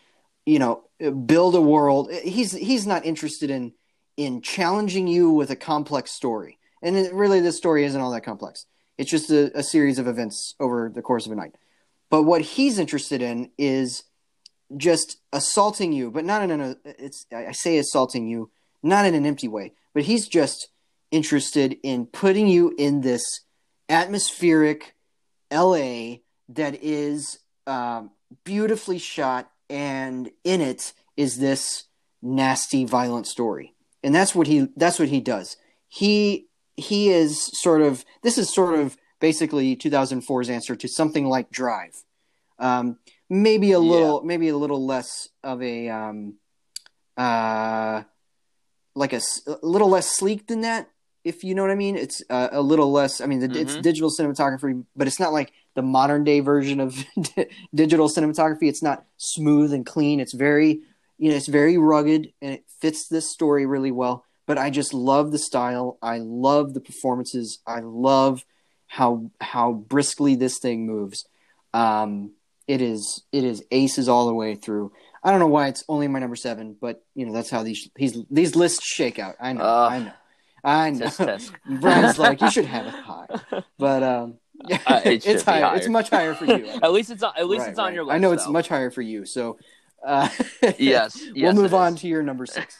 you 0.45 0.57
know, 0.57 0.83
build 1.25 1.55
a 1.55 1.61
world. 1.61 2.11
He's 2.11 2.51
he's 2.51 2.87
not 2.87 3.05
interested 3.05 3.51
in 3.51 3.73
in 4.17 4.41
challenging 4.41 5.07
you 5.07 5.29
with 5.29 5.51
a 5.51 5.55
complex 5.55 6.11
story, 6.11 6.57
and 6.81 6.95
it, 6.95 7.13
really, 7.13 7.41
this 7.41 7.57
story 7.57 7.85
isn't 7.85 8.01
all 8.01 8.11
that 8.11 8.23
complex. 8.23 8.65
It's 8.97 9.09
just 9.09 9.29
a, 9.29 9.55
a 9.57 9.61
series 9.61 9.99
of 9.99 10.07
events 10.07 10.55
over 10.59 10.91
the 10.93 11.03
course 11.03 11.27
of 11.27 11.31
a 11.31 11.35
night. 11.35 11.55
But 12.11 12.23
what 12.23 12.41
he's 12.41 12.77
interested 12.77 13.21
in 13.21 13.49
is 13.57 14.03
just 14.77 15.17
assaulting 15.33 15.93
you, 15.93 16.11
but 16.11 16.25
not 16.25 16.43
in 16.43 16.51
an 16.51 16.75
it's 16.83 17.25
I 17.33 17.53
say 17.53 17.77
assaulting 17.77 18.27
you, 18.27 18.51
not 18.83 19.05
in 19.05 19.15
an 19.15 19.25
empty 19.25 19.47
way, 19.47 19.71
but 19.93 20.03
he's 20.03 20.27
just 20.27 20.67
interested 21.09 21.77
in 21.83 22.05
putting 22.05 22.47
you 22.47 22.75
in 22.77 23.01
this 23.01 23.41
atmospheric 23.89 24.93
LA 25.51 26.17
that 26.49 26.83
is 26.83 27.39
um, 27.65 28.11
beautifully 28.43 28.97
shot, 28.97 29.49
and 29.69 30.31
in 30.43 30.59
it 30.59 30.93
is 31.15 31.37
this 31.37 31.85
nasty, 32.21 32.83
violent 32.83 33.25
story, 33.25 33.73
and 34.03 34.13
that's 34.13 34.35
what 34.35 34.47
he 34.47 34.67
that's 34.75 34.99
what 34.99 35.07
he 35.07 35.21
does. 35.21 35.55
He 35.87 36.47
he 36.75 37.09
is 37.09 37.49
sort 37.61 37.81
of 37.81 38.03
this 38.21 38.37
is 38.37 38.53
sort 38.53 38.77
of 38.77 38.97
basically 39.21 39.75
2004's 39.77 40.49
answer 40.49 40.75
to 40.75 40.87
something 40.89 41.25
like 41.27 41.49
Drive. 41.51 41.95
Um, 42.59 42.97
maybe 43.29 43.71
a 43.71 43.79
little 43.79 44.21
maybe 44.23 44.49
a 44.49 44.57
little 44.57 44.85
less 44.85 45.29
of 45.43 45.61
a 45.63 45.87
um, 45.89 46.35
uh, 47.17 48.03
like 48.95 49.13
a, 49.13 49.21
a 49.47 49.57
little 49.65 49.89
less 49.89 50.07
sleek 50.09 50.47
than 50.47 50.61
that 50.61 50.89
if 51.23 51.43
you 51.43 51.53
know 51.55 51.61
what 51.61 51.71
i 51.71 51.75
mean. 51.75 51.95
It's 51.95 52.21
uh, 52.29 52.49
a 52.51 52.61
little 52.61 52.91
less 52.91 53.21
i 53.21 53.25
mean 53.25 53.39
the, 53.39 53.59
it's 53.59 53.75
Mhm. 53.75 53.81
digital 53.83 54.09
cinematography 54.09 54.83
but 54.95 55.07
it's 55.07 55.19
not 55.19 55.31
like 55.33 55.53
the 55.75 55.81
modern 55.81 56.23
day 56.25 56.39
version 56.41 56.79
of 56.81 57.05
digital 57.73 58.09
cinematography. 58.09 58.63
It's 58.67 58.83
not 58.83 59.05
smooth 59.17 59.71
and 59.71 59.85
clean. 59.85 60.19
It's 60.19 60.33
very 60.33 60.81
you 61.17 61.29
know 61.29 61.35
it's 61.37 61.47
very 61.47 61.77
rugged 61.77 62.33
and 62.41 62.53
it 62.53 62.65
fits 62.81 63.07
this 63.07 63.29
story 63.29 63.65
really 63.65 63.91
well. 63.91 64.25
But 64.47 64.57
i 64.57 64.69
just 64.69 64.93
love 64.93 65.31
the 65.31 65.39
style. 65.39 65.97
I 66.01 66.17
love 66.19 66.73
the 66.73 66.81
performances. 66.81 67.59
I 67.65 67.79
love 67.81 68.43
how 68.97 69.31
how 69.39 69.71
briskly 69.71 70.35
this 70.35 70.59
thing 70.59 70.85
moves 70.85 71.23
um 71.73 72.31
it 72.67 72.81
is 72.81 73.23
it 73.31 73.45
is 73.45 73.63
aces 73.71 74.09
all 74.09 74.27
the 74.27 74.33
way 74.33 74.53
through 74.55 74.91
I 75.23 75.31
don't 75.31 75.39
know 75.39 75.47
why 75.47 75.67
it's 75.67 75.83
only 75.87 76.07
my 76.07 76.17
number 76.19 76.35
seven, 76.35 76.75
but 76.81 77.05
you 77.13 77.25
know 77.27 77.31
that's 77.31 77.49
how 77.49 77.61
these 77.63 77.87
these 77.95 78.17
these 78.31 78.55
lists 78.55 78.83
shake 78.83 79.19
out. 79.19 79.35
I 79.39 79.53
know, 79.53 79.61
Ugh. 79.63 79.91
I 79.91 79.99
know, 79.99 80.11
I 80.63 80.89
know. 80.89 81.37
Brian's 81.79 82.17
like 82.17 82.41
you 82.41 82.49
should 82.49 82.65
have 82.65 82.87
it 82.87 82.93
high, 83.09 83.27
but 83.77 84.01
um, 84.01 84.33
Uh, 84.87 85.01
it 85.05 85.23
it's 85.31 85.43
higher. 85.43 85.63
higher. 85.63 85.77
It's 85.77 85.87
much 85.87 86.09
higher 86.09 86.33
for 86.33 86.45
you. 86.45 86.65
at 86.81 86.91
least 86.91 87.11
it's 87.11 87.21
on. 87.23 87.33
At 87.37 87.47
least 87.47 87.61
Right, 87.61 87.69
it's 87.69 87.77
on 87.79 87.85
right. 87.85 87.93
your 87.93 88.03
list. 88.05 88.15
I 88.15 88.17
know 88.17 88.31
it's 88.31 88.45
though. 88.45 88.51
much 88.51 88.67
higher 88.67 88.89
for 88.89 89.03
you. 89.03 89.25
So, 89.27 89.59
uh, 90.05 90.27
Yes. 90.79 91.21
we'll 91.35 91.53
move 91.53 91.73
on 91.75 91.93
is. 91.93 92.01
to 92.01 92.07
your 92.07 92.23
number 92.23 92.45
six. 92.47 92.75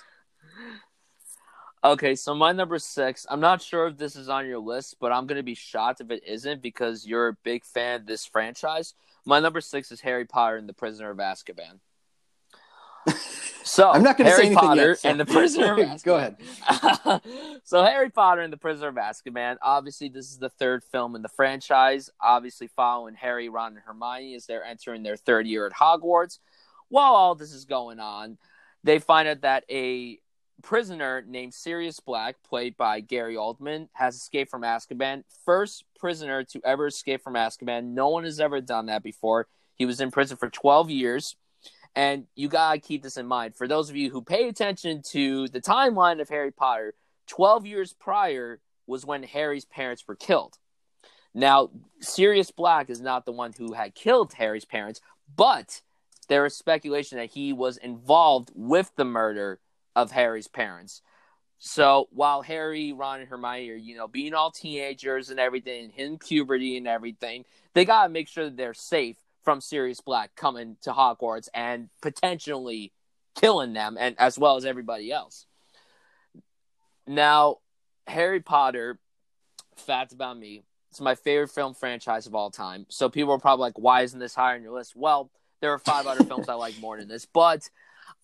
Okay, 1.83 2.13
so 2.15 2.35
my 2.35 2.51
number 2.51 2.77
six. 2.77 3.25
I'm 3.29 3.39
not 3.39 3.61
sure 3.61 3.87
if 3.87 3.97
this 3.97 4.15
is 4.15 4.29
on 4.29 4.45
your 4.45 4.59
list, 4.59 4.97
but 4.99 5.11
I'm 5.11 5.25
gonna 5.25 5.41
be 5.43 5.55
shocked 5.55 5.99
if 6.01 6.11
it 6.11 6.23
isn't 6.27 6.61
because 6.61 7.07
you're 7.07 7.29
a 7.29 7.37
big 7.43 7.65
fan 7.65 8.01
of 8.01 8.05
this 8.05 8.25
franchise. 8.25 8.93
My 9.25 9.39
number 9.39 9.61
six 9.61 9.91
is 9.91 10.01
Harry 10.01 10.25
Potter 10.25 10.57
and 10.57 10.69
the 10.69 10.73
Prisoner 10.73 11.09
of 11.09 11.17
Azkaban. 11.17 11.79
So 13.63 13.91
I'm 13.91 14.01
not 14.01 14.17
going 14.17 14.27
to 14.29 14.35
say 14.35 14.47
anything 14.47 14.57
Potter 14.57 14.89
yet. 14.89 14.99
so- 14.99 15.09
and 15.09 15.19
the 15.19 15.25
Prisoner 15.25 15.73
of 15.73 15.79
Azkaban. 15.87 16.03
Go 16.03 16.15
ahead. 16.17 17.21
so 17.63 17.83
Harry 17.83 18.09
Potter 18.09 18.41
and 18.41 18.51
the 18.51 18.57
Prisoner 18.57 18.87
of 18.87 18.95
Azkaban. 18.95 19.57
Obviously, 19.61 20.09
this 20.09 20.31
is 20.31 20.39
the 20.39 20.49
third 20.49 20.83
film 20.83 21.15
in 21.15 21.21
the 21.21 21.29
franchise. 21.29 22.09
Obviously, 22.19 22.67
following 22.67 23.13
Harry, 23.13 23.49
Ron, 23.49 23.73
and 23.73 23.81
Hermione 23.85 24.33
as 24.33 24.47
they're 24.47 24.63
entering 24.63 25.03
their 25.03 25.15
third 25.15 25.45
year 25.45 25.67
at 25.67 25.73
Hogwarts. 25.73 26.39
While 26.89 27.13
all 27.13 27.35
this 27.35 27.53
is 27.53 27.65
going 27.65 27.99
on, 27.99 28.39
they 28.83 28.97
find 28.97 29.27
out 29.27 29.41
that 29.41 29.63
a 29.69 30.19
prisoner 30.61 31.23
named 31.27 31.53
Sirius 31.53 31.99
Black, 31.99 32.37
played 32.43 32.77
by 32.77 32.99
Gary 32.99 33.35
Oldman, 33.35 33.89
has 33.93 34.15
escaped 34.15 34.51
from 34.51 34.61
Azkaban. 34.61 35.23
First 35.45 35.83
prisoner 35.99 36.43
to 36.45 36.61
ever 36.63 36.87
escape 36.87 37.23
from 37.23 37.33
Azkaban. 37.33 37.93
No 37.93 38.09
one 38.09 38.23
has 38.23 38.39
ever 38.39 38.61
done 38.61 38.87
that 38.87 39.03
before. 39.03 39.47
He 39.75 39.85
was 39.85 40.01
in 40.01 40.11
prison 40.11 40.37
for 40.37 40.49
12 40.49 40.89
years. 40.89 41.35
And 41.95 42.27
you 42.35 42.47
gotta 42.47 42.79
keep 42.79 43.03
this 43.03 43.17
in 43.17 43.27
mind. 43.27 43.55
For 43.55 43.67
those 43.67 43.89
of 43.89 43.95
you 43.95 44.09
who 44.09 44.21
pay 44.21 44.47
attention 44.47 45.01
to 45.09 45.47
the 45.49 45.61
timeline 45.61 46.21
of 46.21 46.29
Harry 46.29 46.51
Potter, 46.51 46.93
12 47.27 47.65
years 47.65 47.93
prior 47.93 48.61
was 48.87 49.05
when 49.05 49.23
Harry's 49.23 49.65
parents 49.65 50.05
were 50.07 50.15
killed. 50.15 50.57
Now, 51.33 51.69
Sirius 51.99 52.51
Black 52.51 52.89
is 52.89 53.01
not 53.01 53.25
the 53.25 53.31
one 53.31 53.53
who 53.57 53.73
had 53.73 53.95
killed 53.95 54.33
Harry's 54.33 54.65
parents, 54.65 55.01
but 55.35 55.81
there 56.27 56.45
is 56.45 56.55
speculation 56.55 57.17
that 57.17 57.31
he 57.31 57.53
was 57.53 57.77
involved 57.77 58.51
with 58.53 58.91
the 58.95 59.05
murder 59.05 59.59
of 59.95 60.11
Harry's 60.11 60.47
parents. 60.47 61.01
So 61.59 62.07
while 62.11 62.41
Harry, 62.41 62.91
Ron, 62.91 63.19
and 63.19 63.29
Hermione 63.29 63.69
are, 63.69 63.75
you 63.75 63.95
know, 63.95 64.07
being 64.07 64.33
all 64.33 64.49
teenagers 64.49 65.29
and 65.29 65.39
everything, 65.39 65.91
in 65.95 66.17
puberty 66.17 66.75
and 66.77 66.87
everything, 66.87 67.45
they 67.73 67.85
gotta 67.85 68.09
make 68.09 68.27
sure 68.27 68.45
that 68.45 68.57
they're 68.57 68.73
safe 68.73 69.17
from 69.43 69.61
Sirius 69.61 70.01
Black 70.01 70.35
coming 70.35 70.77
to 70.81 70.91
Hogwarts 70.91 71.49
and 71.53 71.89
potentially 72.01 72.91
killing 73.35 73.73
them, 73.73 73.97
and 73.99 74.15
as 74.19 74.37
well 74.39 74.55
as 74.57 74.65
everybody 74.65 75.11
else. 75.11 75.45
Now, 77.07 77.57
Harry 78.07 78.39
Potter, 78.39 78.99
fact 79.75 80.13
about 80.13 80.37
me, 80.37 80.63
it's 80.89 80.99
my 80.99 81.15
favorite 81.15 81.49
film 81.49 81.73
franchise 81.73 82.27
of 82.27 82.35
all 82.35 82.51
time. 82.51 82.85
So 82.89 83.07
people 83.07 83.33
are 83.33 83.39
probably 83.39 83.61
like, 83.61 83.79
why 83.79 84.01
isn't 84.01 84.19
this 84.19 84.35
higher 84.35 84.55
on 84.55 84.63
your 84.63 84.73
list? 84.73 84.95
Well, 84.95 85.29
there 85.61 85.71
are 85.71 85.79
five 85.79 86.07
other 86.07 86.23
films 86.23 86.49
I 86.49 86.55
like 86.55 86.79
more 86.79 86.97
than 86.97 87.07
this, 87.07 87.25
but 87.25 87.69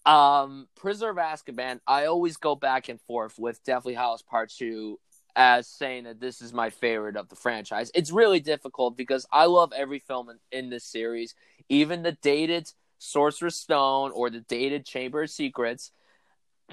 um, 0.07 0.67
Prisoner 0.75 1.09
of 1.09 1.17
Azkaban, 1.17 1.81
I 1.85 2.05
always 2.05 2.37
go 2.37 2.55
back 2.55 2.89
and 2.89 2.99
forth 3.01 3.37
with 3.37 3.63
Deathly 3.63 3.93
Hallows 3.93 4.21
Part 4.23 4.49
Two 4.49 4.99
as 5.35 5.67
saying 5.67 6.05
that 6.05 6.19
this 6.19 6.41
is 6.41 6.51
my 6.51 6.71
favorite 6.71 7.15
of 7.15 7.29
the 7.29 7.35
franchise. 7.35 7.91
It's 7.93 8.11
really 8.11 8.39
difficult 8.39 8.97
because 8.97 9.27
I 9.31 9.45
love 9.45 9.71
every 9.75 9.99
film 9.99 10.29
in, 10.29 10.39
in 10.51 10.69
this 10.71 10.83
series, 10.83 11.35
even 11.69 12.01
the 12.01 12.13
dated 12.13 12.71
Sorcerer's 12.97 13.55
Stone 13.55 14.11
or 14.15 14.31
the 14.31 14.39
dated 14.39 14.85
Chamber 14.85 15.21
of 15.23 15.29
Secrets. 15.29 15.91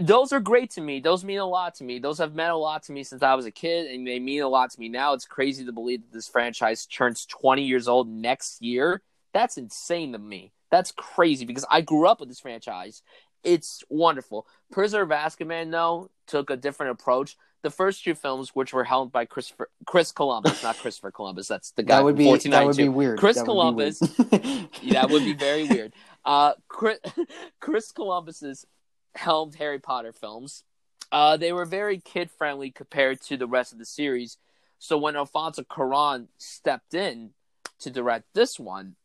Those 0.00 0.32
are 0.32 0.40
great 0.40 0.70
to 0.70 0.80
me. 0.80 1.00
Those 1.00 1.24
mean 1.24 1.40
a 1.40 1.46
lot 1.46 1.74
to 1.76 1.84
me. 1.84 1.98
Those 1.98 2.18
have 2.18 2.34
meant 2.34 2.52
a 2.52 2.56
lot 2.56 2.84
to 2.84 2.92
me 2.92 3.04
since 3.04 3.22
I 3.22 3.34
was 3.34 3.46
a 3.46 3.50
kid, 3.50 3.92
and 3.92 4.06
they 4.06 4.18
mean 4.18 4.42
a 4.42 4.48
lot 4.48 4.70
to 4.70 4.80
me 4.80 4.88
now. 4.88 5.12
It's 5.12 5.26
crazy 5.26 5.64
to 5.66 5.72
believe 5.72 6.00
that 6.00 6.12
this 6.12 6.26
franchise 6.26 6.86
turns 6.86 7.26
20 7.26 7.62
years 7.62 7.86
old 7.86 8.08
next 8.08 8.62
year. 8.62 9.02
That's 9.32 9.58
insane 9.58 10.12
to 10.12 10.18
me. 10.18 10.52
That's 10.74 10.90
crazy 10.90 11.44
because 11.44 11.64
I 11.70 11.82
grew 11.82 12.08
up 12.08 12.18
with 12.18 12.28
this 12.28 12.40
franchise. 12.40 13.02
It's 13.44 13.84
wonderful. 13.88 14.46
Prisoner 14.72 15.02
of 15.02 15.10
Azkaban, 15.10 15.70
though, 15.70 16.10
took 16.26 16.50
a 16.50 16.56
different 16.56 16.92
approach. 16.92 17.36
The 17.62 17.70
first 17.70 18.04
two 18.04 18.14
films, 18.14 18.50
which 18.54 18.72
were 18.74 18.84
helmed 18.84 19.12
by 19.12 19.24
Christopher, 19.24 19.70
Chris 19.86 20.12
Columbus, 20.12 20.62
not 20.62 20.76
Christopher 20.78 21.10
Columbus, 21.10 21.48
that's 21.48 21.70
the 21.72 21.82
guy 21.82 21.96
That 21.96 22.04
would 22.04 22.16
be 22.16 22.24
that 22.36 22.66
would 22.66 22.76
be 22.76 22.88
weird. 22.88 23.18
Chris 23.18 23.36
That 23.36 23.42
would 23.42 23.46
Columbus. 23.46 24.00
weird. 24.00 24.68
That 24.90 25.08
would 25.10 25.24
be 25.24 25.32
very 25.38 25.64
weird. 25.68 25.94
Uh, 26.24 26.52
Chris, 26.68 26.98
Chris 27.60 27.90
Columbus's 27.92 28.66
helmed 29.14 29.54
Harry 29.56 29.78
Potter 29.78 30.12
films. 30.12 30.64
Uh, 31.12 31.36
they 31.36 31.52
were 31.52 31.64
very 31.64 31.98
kid 32.00 32.30
friendly 32.30 32.70
compared 32.70 33.20
to 33.22 33.36
the 33.36 33.46
rest 33.46 33.72
of 33.72 33.78
the 33.78 33.84
series. 33.86 34.36
So 34.78 34.98
when 34.98 35.16
Alfonso 35.16 35.62
Cuarón 35.62 36.26
stepped 36.38 36.92
in 36.92 37.30
to 37.80 37.90
direct 37.90 38.26
this 38.34 38.58
one, 38.58 38.96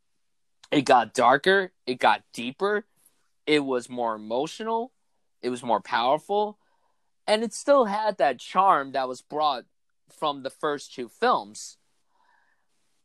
It 0.72 0.82
got 0.86 1.14
darker, 1.14 1.72
it 1.88 2.00
got 2.00 2.24
deeper, 2.34 2.86
it 3.50 3.66
was 3.66 3.90
more 3.90 4.14
emotional, 4.14 4.92
it 5.42 5.50
was 5.50 5.64
more 5.64 5.82
powerful, 5.82 6.60
and 7.26 7.44
it 7.44 7.52
still 7.52 7.86
had 7.86 8.20
that 8.20 8.38
charm 8.38 8.92
that 8.92 9.08
was 9.08 9.24
brought 9.24 9.66
from 10.16 10.44
the 10.44 10.52
first 10.52 10.94
two 10.94 11.10
films. 11.10 11.78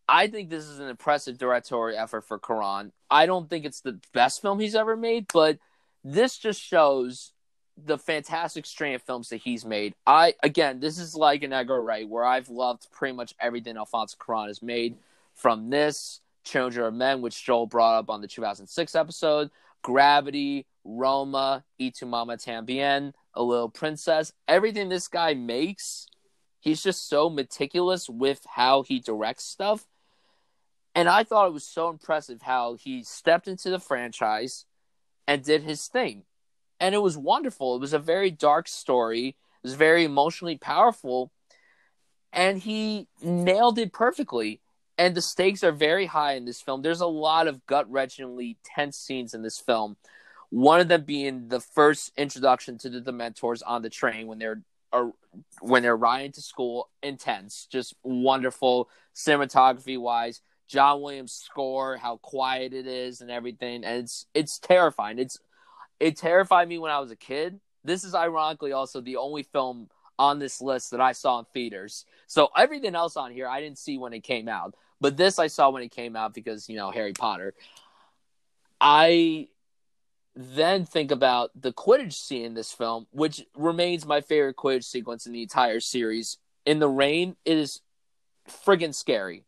I 0.06 0.26
think 0.26 0.50
this 0.50 0.64
is 0.64 0.80
an 0.80 0.88
impressive 0.88 1.38
directorial 1.38 1.98
effort 1.98 2.26
for 2.26 2.38
Cuarón. 2.38 2.90
I 3.10 3.24
don't 3.24 3.48
think 3.48 3.64
it's 3.64 3.80
the 3.80 3.98
best 4.12 4.42
film 4.42 4.60
he's 4.60 4.74
ever 4.74 4.98
made, 4.98 5.28
but 5.32 5.58
this 6.04 6.36
just 6.36 6.60
shows 6.60 7.32
the 7.82 7.96
fantastic 7.96 8.66
strain 8.66 8.94
of 8.94 9.00
films 9.00 9.30
that 9.30 9.38
he's 9.38 9.64
made. 9.64 9.94
I 10.06 10.34
again, 10.42 10.78
this 10.78 10.98
is 10.98 11.14
like 11.14 11.42
an 11.42 11.54
Edgar 11.54 11.80
Wright, 11.80 12.06
where 12.06 12.22
I've 12.22 12.50
loved 12.50 12.92
pretty 12.92 13.16
much 13.16 13.34
everything 13.40 13.78
Alfonso 13.78 14.18
Cuarón 14.20 14.48
has 14.48 14.60
made. 14.60 14.96
From 15.32 15.70
this, 15.70 16.20
Children 16.44 16.86
of 16.86 16.94
Men, 16.94 17.22
which 17.22 17.42
Joel 17.42 17.66
brought 17.66 17.98
up 17.98 18.10
on 18.10 18.20
the 18.20 18.28
2006 18.28 18.94
episode, 18.94 19.50
Gravity, 19.84 20.66
Roma, 20.84 21.64
Y 21.78 21.92
Tu 21.96 22.06
Mama 22.06 22.36
Tambien, 22.36 23.12
A 23.34 23.42
Little 23.42 23.68
Princess. 23.68 24.32
Everything 24.48 24.88
this 24.88 25.06
guy 25.06 25.34
makes, 25.34 26.06
he's 26.58 26.82
just 26.82 27.08
so 27.08 27.30
meticulous 27.30 28.08
with 28.08 28.44
how 28.56 28.82
he 28.82 28.98
directs 28.98 29.44
stuff. 29.44 29.86
And 30.96 31.08
I 31.08 31.22
thought 31.22 31.46
it 31.46 31.52
was 31.52 31.64
so 31.66 31.88
impressive 31.88 32.42
how 32.42 32.74
he 32.74 33.04
stepped 33.04 33.46
into 33.46 33.70
the 33.70 33.78
franchise 33.78 34.64
and 35.28 35.44
did 35.44 35.62
his 35.62 35.86
thing 35.86 36.24
and 36.80 36.94
it 36.94 36.98
was 36.98 37.16
wonderful. 37.16 37.76
It 37.76 37.80
was 37.80 37.92
a 37.92 37.98
very 37.98 38.30
dark 38.30 38.68
story. 38.68 39.28
It 39.28 39.36
was 39.62 39.74
very 39.74 40.04
emotionally 40.04 40.58
powerful, 40.58 41.32
and 42.32 42.58
he 42.58 43.08
nailed 43.22 43.78
it 43.78 43.92
perfectly. 43.92 44.60
And 44.96 45.14
the 45.14 45.22
stakes 45.22 45.64
are 45.64 45.72
very 45.72 46.06
high 46.06 46.34
in 46.34 46.44
this 46.44 46.60
film. 46.60 46.82
There's 46.82 47.00
a 47.00 47.06
lot 47.06 47.48
of 47.48 47.66
gut 47.66 47.90
wrenchingly 47.90 48.56
tense 48.64 48.96
scenes 48.96 49.34
in 49.34 49.42
this 49.42 49.58
film. 49.58 49.96
One 50.50 50.80
of 50.80 50.88
them 50.88 51.02
being 51.02 51.48
the 51.48 51.60
first 51.60 52.12
introduction 52.16 52.78
to 52.78 52.88
the 52.88 53.00
Dementors 53.00 53.62
on 53.66 53.82
the 53.82 53.90
train 53.90 54.28
when 54.28 54.38
they're 54.38 54.62
are, 54.92 55.12
when 55.60 55.82
they're 55.82 55.96
riding 55.96 56.32
to 56.32 56.40
school. 56.40 56.88
Intense, 57.02 57.66
just 57.70 57.94
wonderful 58.02 58.88
cinematography 59.14 59.98
wise. 59.98 60.40
John 60.66 61.02
Williams' 61.02 61.32
score, 61.32 61.96
how 61.96 62.16
quiet 62.18 62.72
it 62.72 62.86
is, 62.86 63.20
and 63.20 63.30
everything, 63.30 63.84
and 63.84 64.04
it's 64.04 64.26
it's 64.32 64.58
terrifying. 64.58 65.18
It's 65.18 65.38
it 66.00 66.16
terrified 66.16 66.68
me 66.68 66.78
when 66.78 66.90
I 66.90 67.00
was 67.00 67.10
a 67.10 67.16
kid. 67.16 67.60
This 67.84 68.04
is 68.04 68.14
ironically 68.14 68.72
also 68.72 69.00
the 69.00 69.16
only 69.16 69.42
film 69.42 69.90
on 70.18 70.38
this 70.38 70.60
list 70.60 70.92
that 70.92 71.00
I 71.00 71.12
saw 71.12 71.40
in 71.40 71.44
theaters. 71.52 72.06
So 72.26 72.48
everything 72.56 72.94
else 72.94 73.16
on 73.16 73.32
here 73.32 73.48
I 73.48 73.60
didn't 73.60 73.78
see 73.78 73.98
when 73.98 74.12
it 74.12 74.22
came 74.22 74.48
out, 74.48 74.74
but 75.00 75.16
this 75.16 75.38
I 75.38 75.48
saw 75.48 75.70
when 75.70 75.82
it 75.82 75.90
came 75.90 76.16
out 76.16 76.34
because 76.34 76.68
you 76.68 76.76
know 76.76 76.90
Harry 76.90 77.12
Potter. 77.12 77.54
I 78.80 79.48
then 80.36 80.84
think 80.84 81.10
about 81.10 81.50
the 81.60 81.72
Quidditch 81.72 82.14
scene 82.14 82.44
in 82.44 82.54
this 82.54 82.72
film, 82.72 83.06
which 83.12 83.44
remains 83.54 84.04
my 84.04 84.20
favorite 84.20 84.56
Quidditch 84.56 84.84
sequence 84.84 85.26
in 85.26 85.32
the 85.32 85.42
entire 85.42 85.80
series. 85.80 86.38
In 86.66 86.80
the 86.80 86.88
rain, 86.88 87.36
it 87.44 87.56
is 87.56 87.80
friggin' 88.48 88.94
scary. 88.94 89.44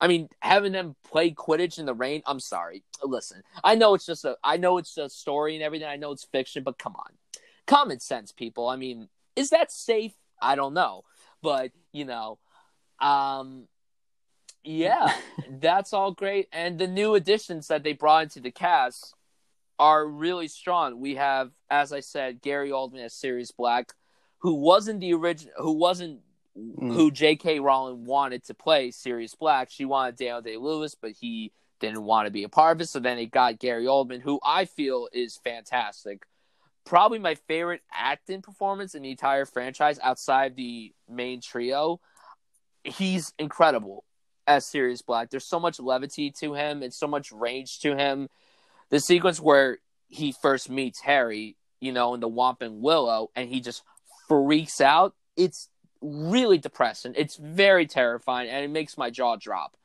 I 0.00 0.06
mean, 0.06 0.28
having 0.40 0.72
them 0.72 0.94
play 1.04 1.32
Quidditch 1.32 1.78
in 1.78 1.86
the 1.86 1.94
rain. 1.94 2.22
I'm 2.26 2.40
sorry. 2.40 2.84
Listen, 3.02 3.42
I 3.64 3.74
know 3.74 3.94
it's 3.94 4.06
just 4.06 4.24
a, 4.24 4.36
I 4.42 4.56
know 4.56 4.78
it's 4.78 4.96
a 4.96 5.08
story 5.08 5.54
and 5.56 5.64
everything. 5.64 5.88
I 5.88 5.96
know 5.96 6.12
it's 6.12 6.24
fiction, 6.24 6.62
but 6.62 6.78
come 6.78 6.94
on, 6.96 7.12
common 7.66 8.00
sense, 8.00 8.32
people. 8.32 8.68
I 8.68 8.76
mean, 8.76 9.08
is 9.36 9.50
that 9.50 9.72
safe? 9.72 10.12
I 10.40 10.54
don't 10.54 10.74
know, 10.74 11.04
but 11.42 11.72
you 11.92 12.04
know, 12.04 12.38
um, 13.00 13.66
yeah, 14.62 15.14
that's 15.48 15.92
all 15.92 16.12
great. 16.12 16.48
And 16.52 16.78
the 16.78 16.86
new 16.86 17.14
additions 17.14 17.68
that 17.68 17.82
they 17.82 17.92
brought 17.92 18.24
into 18.24 18.40
the 18.40 18.50
cast 18.50 19.14
are 19.78 20.06
really 20.06 20.48
strong. 20.48 21.00
We 21.00 21.14
have, 21.14 21.50
as 21.70 21.92
I 21.92 22.00
said, 22.00 22.42
Gary 22.42 22.70
Oldman 22.70 23.04
as 23.04 23.14
Sirius 23.14 23.50
Black, 23.50 23.92
who 24.38 24.54
wasn't 24.54 25.00
the 25.00 25.14
original, 25.14 25.54
who 25.56 25.72
wasn't 25.72 26.20
mm. 26.56 26.92
who 26.92 27.10
J.K. 27.10 27.60
Rowling 27.60 28.04
wanted 28.04 28.44
to 28.44 28.54
play 28.54 28.90
Sirius 28.90 29.34
Black. 29.34 29.70
She 29.70 29.86
wanted 29.86 30.16
Daniel 30.16 30.42
Day 30.42 30.58
Lewis, 30.58 30.94
but 30.94 31.12
he 31.12 31.52
didn't 31.80 32.04
want 32.04 32.26
to 32.26 32.30
be 32.30 32.44
a 32.44 32.48
part 32.48 32.76
of 32.76 32.82
it. 32.82 32.88
So 32.88 33.00
then 33.00 33.18
it 33.18 33.30
got 33.30 33.58
Gary 33.58 33.86
Oldman, 33.86 34.20
who 34.20 34.38
I 34.44 34.66
feel 34.66 35.08
is 35.12 35.40
fantastic. 35.42 36.26
Probably 36.84 37.18
my 37.18 37.34
favorite 37.34 37.80
acting 37.92 38.42
performance 38.42 38.94
in 38.94 39.02
the 39.02 39.10
entire 39.10 39.46
franchise 39.46 39.98
outside 40.02 40.56
the 40.56 40.92
main 41.08 41.40
trio. 41.40 42.00
He's 42.84 43.32
incredible 43.38 44.04
as 44.50 44.66
Sirius 44.66 45.00
Black. 45.00 45.30
There's 45.30 45.46
so 45.46 45.60
much 45.60 45.78
levity 45.78 46.32
to 46.40 46.54
him 46.54 46.82
and 46.82 46.92
so 46.92 47.06
much 47.06 47.30
range 47.30 47.78
to 47.80 47.96
him. 47.96 48.28
The 48.90 48.98
sequence 48.98 49.38
where 49.38 49.78
he 50.08 50.32
first 50.32 50.68
meets 50.68 51.00
Harry, 51.00 51.56
you 51.80 51.92
know, 51.92 52.14
in 52.14 52.20
the 52.20 52.28
Whomping 52.28 52.80
Willow, 52.80 53.30
and 53.36 53.48
he 53.48 53.60
just 53.60 53.84
freaks 54.28 54.80
out. 54.80 55.14
It's 55.36 55.68
really 56.02 56.58
depressing. 56.58 57.14
It's 57.16 57.36
very 57.36 57.86
terrifying, 57.86 58.50
and 58.50 58.64
it 58.64 58.70
makes 58.70 58.98
my 58.98 59.10
jaw 59.10 59.36
drop 59.36 59.76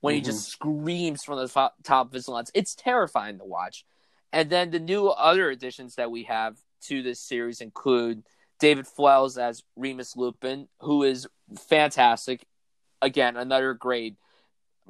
when 0.00 0.12
mm-hmm. 0.12 0.18
he 0.18 0.24
just 0.24 0.48
screams 0.48 1.24
from 1.24 1.38
the 1.38 1.48
top 1.82 2.06
of 2.06 2.12
his 2.12 2.28
lungs. 2.28 2.52
It's 2.54 2.76
terrifying 2.76 3.38
to 3.38 3.44
watch. 3.44 3.84
And 4.32 4.48
then 4.48 4.70
the 4.70 4.78
new 4.78 5.08
other 5.08 5.50
additions 5.50 5.96
that 5.96 6.12
we 6.12 6.24
have 6.24 6.56
to 6.82 7.02
this 7.02 7.18
series 7.18 7.60
include 7.60 8.22
David 8.60 8.86
Thewlis 8.86 9.40
as 9.40 9.64
Remus 9.74 10.16
Lupin, 10.16 10.68
who 10.80 11.02
is 11.02 11.26
fantastic. 11.68 12.44
Again, 13.00 13.36
another 13.36 13.74
great 13.74 14.16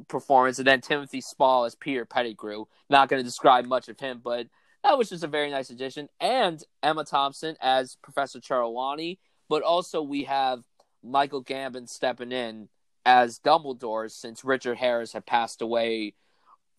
performance. 0.09 0.59
And 0.59 0.67
then 0.67 0.81
Timothy 0.81 1.21
Spall 1.21 1.65
as 1.65 1.75
Peter 1.75 2.05
Pettigrew. 2.05 2.67
Not 2.89 3.09
going 3.09 3.21
to 3.21 3.25
describe 3.25 3.67
much 3.67 3.89
of 3.89 3.99
him, 3.99 4.21
but 4.23 4.47
that 4.85 4.97
was 4.97 5.09
just 5.09 5.25
a 5.25 5.29
very 5.29 5.51
nice 5.51 5.71
addition. 5.71 6.09
And 6.21 6.63
Emma 6.83 7.05
Thompson 7.05 7.57
as 7.61 7.97
Professor 8.03 8.41
Trelawney 8.41 9.19
but 9.49 9.63
also 9.63 10.03
we 10.03 10.25
have 10.25 10.63
Michael 11.03 11.43
Gambon 11.43 11.89
stepping 11.89 12.33
in 12.33 12.69
as 13.05 13.39
Dumbledore 13.39 14.11
since 14.11 14.45
Richard 14.45 14.77
Harris 14.77 15.13
had 15.13 15.27
passed 15.27 15.63
away 15.63 16.15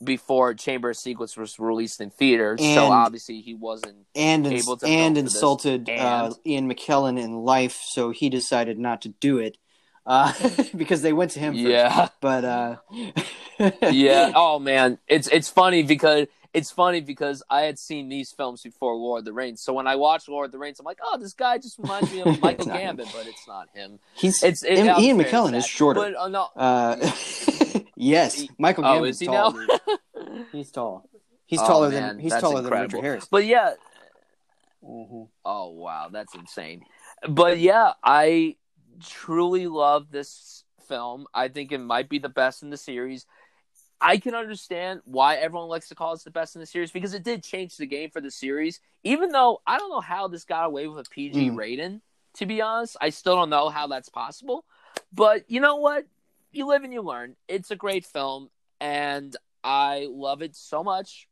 before 0.04 0.54
Chamber 0.54 0.92
of 0.92 0.98
Secrets 0.98 1.36
was 1.36 1.60
released 1.60 2.00
in 2.00 2.10
theaters. 2.10 2.62
And, 2.62 2.76
so 2.76 2.86
obviously 2.86 3.42
he 3.42 3.54
wasn't 3.54 4.06
and 4.16 4.46
able 4.48 4.78
to 4.78 4.86
and 4.86 5.18
insulted 5.18 5.90
uh, 5.90 6.34
Ian 6.46 6.72
McKellen 6.72 7.20
in 7.20 7.34
life, 7.44 7.82
so 7.84 8.12
he 8.12 8.30
decided 8.30 8.78
not 8.78 9.02
to 9.02 9.10
do 9.10 9.40
it. 9.40 9.58
Uh, 10.10 10.34
because 10.76 11.04
they 11.04 11.14
went 11.14 11.30
to 11.32 11.40
him 11.40 11.54
first. 11.54 11.64
Yeah. 11.64 12.10
But 12.20 12.44
uh... 12.44 12.76
yeah. 13.92 14.32
Oh 14.36 14.58
man, 14.58 14.98
it's 15.08 15.28
it's 15.28 15.50
funny 15.50 15.84
because 15.84 16.26
it's 16.52 16.72
funny 16.72 17.00
because 17.00 17.44
I 17.48 17.62
had 17.62 17.78
seen 17.78 18.10
these 18.10 18.32
films 18.32 18.64
before 18.64 18.96
Lord 18.96 19.20
of 19.20 19.26
the 19.26 19.34
Rings. 19.34 19.62
So 19.62 19.72
when 19.72 19.86
I 19.86 19.98
watched 19.98 20.28
Lord 20.28 20.48
of 20.48 20.52
the 20.52 20.58
Rings, 20.58 20.80
I'm 20.80 20.86
like, 20.86 20.98
oh, 21.04 21.20
this 21.20 21.34
guy 21.34 21.60
just 21.60 21.78
reminds 21.78 22.12
me 22.12 22.22
of 22.22 22.42
Michael 22.42 22.66
Gambon, 22.66 23.14
but 23.14 23.28
it's 23.28 23.48
not 23.48 23.70
him. 23.76 24.00
He's 24.16 24.42
it's 24.42 24.64
it, 24.64 24.80
Ian, 24.80 25.00
Ian 25.00 25.20
McKellen 25.20 25.56
is 25.56 25.68
shorter. 25.68 26.00
But, 26.00 26.16
uh, 26.16 26.28
no. 26.28 26.48
uh, 26.56 27.12
yes, 27.96 28.48
Michael 28.58 28.86
Gambon 28.86 29.02
oh, 29.02 29.04
is 29.04 29.20
he 29.20 29.28
tall. 29.28 29.60
he's 30.52 30.72
tall. 30.72 31.08
He's 31.46 31.62
oh, 31.62 31.68
taller 31.68 31.90
man, 31.90 32.02
than 32.02 32.20
he's 32.20 32.32
taller 32.32 32.62
incredible. 32.62 32.72
than 32.72 32.82
Richard 32.82 33.04
Harris. 33.04 33.28
But 33.30 33.46
yeah. 33.46 33.74
Mm-hmm. 34.84 35.24
Oh 35.46 35.70
wow, 35.70 36.10
that's 36.12 36.34
insane. 36.34 36.82
But 37.28 37.60
yeah, 37.60 37.94
I 38.04 38.56
truly 39.02 39.68
love 39.68 40.12
this 40.12 40.64
film. 40.88 41.28
I 41.34 41.48
think 41.48 41.72
it 41.72 41.80
might 41.80 42.10
be 42.10 42.20
the 42.20 42.30
best 42.30 42.64
in 42.64 42.70
the 42.70 42.78
series. 42.78 43.26
I 44.02 44.18
can 44.18 44.34
understand 44.34 45.02
why 45.06 45.36
everyone 45.36 45.68
likes 45.68 45.90
to 45.90 45.96
call 45.96 46.14
it 46.14 46.24
the 46.24 46.32
best 46.32 46.56
in 46.56 46.62
the 46.62 46.66
series 46.66 46.92
because 46.92 47.14
it 47.14 47.24
did 47.24 47.44
change 47.44 47.78
the 47.78 47.86
game 47.86 48.10
for 48.10 48.22
the 48.22 48.32
series. 48.32 48.80
Even 49.04 49.30
though 49.30 49.62
I 49.68 49.78
don't 49.78 49.90
know 49.90 50.00
how 50.00 50.28
this 50.28 50.46
got 50.46 50.66
away 50.66 50.88
with 50.88 51.06
a 51.06 51.10
PG 51.10 51.52
mm. 51.52 51.58
rating, 51.58 52.02
to 52.36 52.46
be 52.46 52.62
honest, 52.62 52.98
I 53.02 53.10
still 53.10 53.36
don't 53.36 53.50
know 53.50 53.70
how 53.70 53.88
that's 53.88 54.10
possible. 54.10 54.66
But 55.12 55.50
you 55.50 55.60
know 55.60 55.78
what? 55.78 56.06
You 56.52 56.68
live 56.68 56.84
and 56.84 56.94
you 56.94 57.02
learn. 57.02 57.36
It's 57.48 57.72
a 57.72 57.76
great 57.76 58.06
film, 58.06 58.50
and 58.80 59.36
I 59.64 60.08
love 60.10 60.42
it 60.42 60.56
so 60.56 60.84
much. 60.84 61.28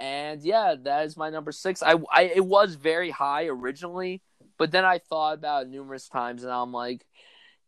And 0.00 0.42
yeah, 0.42 0.74
that 0.82 1.06
is 1.06 1.16
my 1.16 1.30
number 1.30 1.52
six. 1.52 1.82
I, 1.82 1.94
I 2.12 2.22
it 2.34 2.44
was 2.44 2.74
very 2.74 3.10
high 3.10 3.46
originally, 3.46 4.22
but 4.62 4.70
then 4.70 4.84
I 4.84 4.98
thought 4.98 5.34
about 5.34 5.64
it 5.64 5.70
numerous 5.70 6.08
times, 6.08 6.44
and 6.44 6.52
I'm 6.52 6.72
like, 6.72 7.04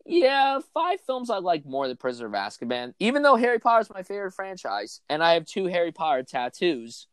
yeah, 0.06 0.60
five 0.72 1.00
films 1.00 1.28
I 1.28 1.38
like 1.38 1.66
more 1.66 1.88
than 1.88 1.96
Prisoner 1.96 2.28
of 2.28 2.32
Azkaban. 2.34 2.94
Even 3.00 3.24
though 3.24 3.34
Harry 3.34 3.58
Potter 3.58 3.80
is 3.80 3.90
my 3.90 4.04
favorite 4.04 4.30
franchise, 4.30 5.00
and 5.08 5.20
I 5.20 5.32
have 5.32 5.44
two 5.44 5.66
Harry 5.66 5.90
Potter 5.90 6.22
tattoos, 6.22 7.08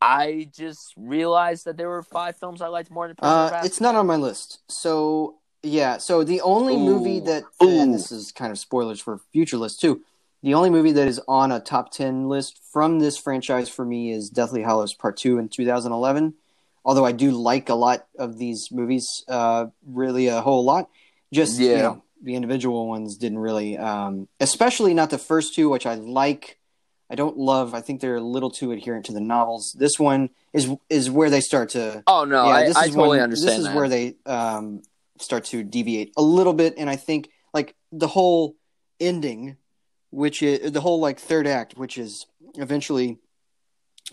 I 0.00 0.48
just 0.56 0.94
realized 0.96 1.64
that 1.64 1.76
there 1.76 1.88
were 1.88 2.04
five 2.04 2.36
films 2.36 2.62
I 2.62 2.68
liked 2.68 2.88
more 2.88 3.08
than 3.08 3.16
Prisoner 3.16 3.36
uh, 3.36 3.46
of 3.46 3.52
Azkaban. 3.52 3.64
It's 3.64 3.80
not 3.80 3.96
on 3.96 4.06
my 4.06 4.14
list. 4.14 4.60
So 4.68 5.38
yeah, 5.64 5.98
so 5.98 6.22
the 6.22 6.40
only 6.42 6.76
Ooh. 6.76 6.78
movie 6.78 7.18
that, 7.18 7.42
and 7.60 7.92
this 7.92 8.12
is 8.12 8.30
kind 8.30 8.52
of 8.52 8.60
spoilers 8.60 9.00
for 9.00 9.18
future 9.32 9.56
lists 9.56 9.80
too. 9.80 10.02
The 10.44 10.54
only 10.54 10.70
movie 10.70 10.92
that 10.92 11.08
is 11.08 11.20
on 11.26 11.50
a 11.50 11.58
top 11.58 11.90
ten 11.90 12.28
list 12.28 12.60
from 12.72 13.00
this 13.00 13.18
franchise 13.18 13.68
for 13.68 13.84
me 13.84 14.12
is 14.12 14.30
Deathly 14.30 14.62
Hallows 14.62 14.94
Part 14.94 15.16
Two 15.16 15.38
in 15.38 15.48
2011. 15.48 16.34
Although 16.84 17.04
I 17.04 17.12
do 17.12 17.30
like 17.30 17.68
a 17.68 17.74
lot 17.74 18.06
of 18.18 18.38
these 18.38 18.68
movies, 18.72 19.24
uh, 19.28 19.66
really 19.86 20.28
a 20.28 20.40
whole 20.40 20.64
lot 20.64 20.88
just 21.32 21.58
yeah. 21.58 21.70
you 21.70 21.76
know, 21.78 22.04
the 22.22 22.34
individual 22.34 22.86
ones 22.86 23.16
didn't 23.16 23.38
really, 23.38 23.76
um, 23.78 24.28
especially 24.38 24.94
not 24.94 25.10
the 25.10 25.18
first 25.18 25.54
two, 25.54 25.68
which 25.70 25.86
I 25.86 25.94
like. 25.94 26.58
I 27.10 27.14
don't 27.14 27.36
love. 27.36 27.74
I 27.74 27.82
think 27.82 28.00
they're 28.00 28.16
a 28.16 28.20
little 28.22 28.50
too 28.50 28.72
adherent 28.72 29.06
to 29.06 29.12
the 29.12 29.20
novels. 29.20 29.74
This 29.78 29.98
one 29.98 30.30
is 30.52 30.70
is 30.88 31.10
where 31.10 31.30
they 31.30 31.40
start 31.40 31.70
to. 31.70 32.02
Oh 32.06 32.24
no, 32.24 32.46
yeah, 32.46 32.50
I, 32.50 32.66
this 32.68 32.76
I 32.76 32.84
is 32.84 32.94
totally 32.94 33.08
when- 33.18 33.20
understand. 33.20 33.50
This 33.50 33.58
is 33.58 33.64
that. 33.66 33.74
where 33.74 33.88
they 33.88 34.14
um, 34.24 34.82
start 35.18 35.44
to 35.46 35.62
deviate 35.62 36.12
a 36.16 36.22
little 36.22 36.54
bit, 36.54 36.74
and 36.78 36.88
I 36.88 36.96
think 36.96 37.30
like 37.52 37.74
the 37.90 38.08
whole 38.08 38.56
ending, 39.00 39.56
which 40.10 40.42
is 40.42 40.72
the 40.72 40.80
whole 40.80 41.00
like 41.00 41.18
third 41.18 41.46
act, 41.46 41.76
which 41.76 41.98
is 41.98 42.26
eventually 42.54 43.18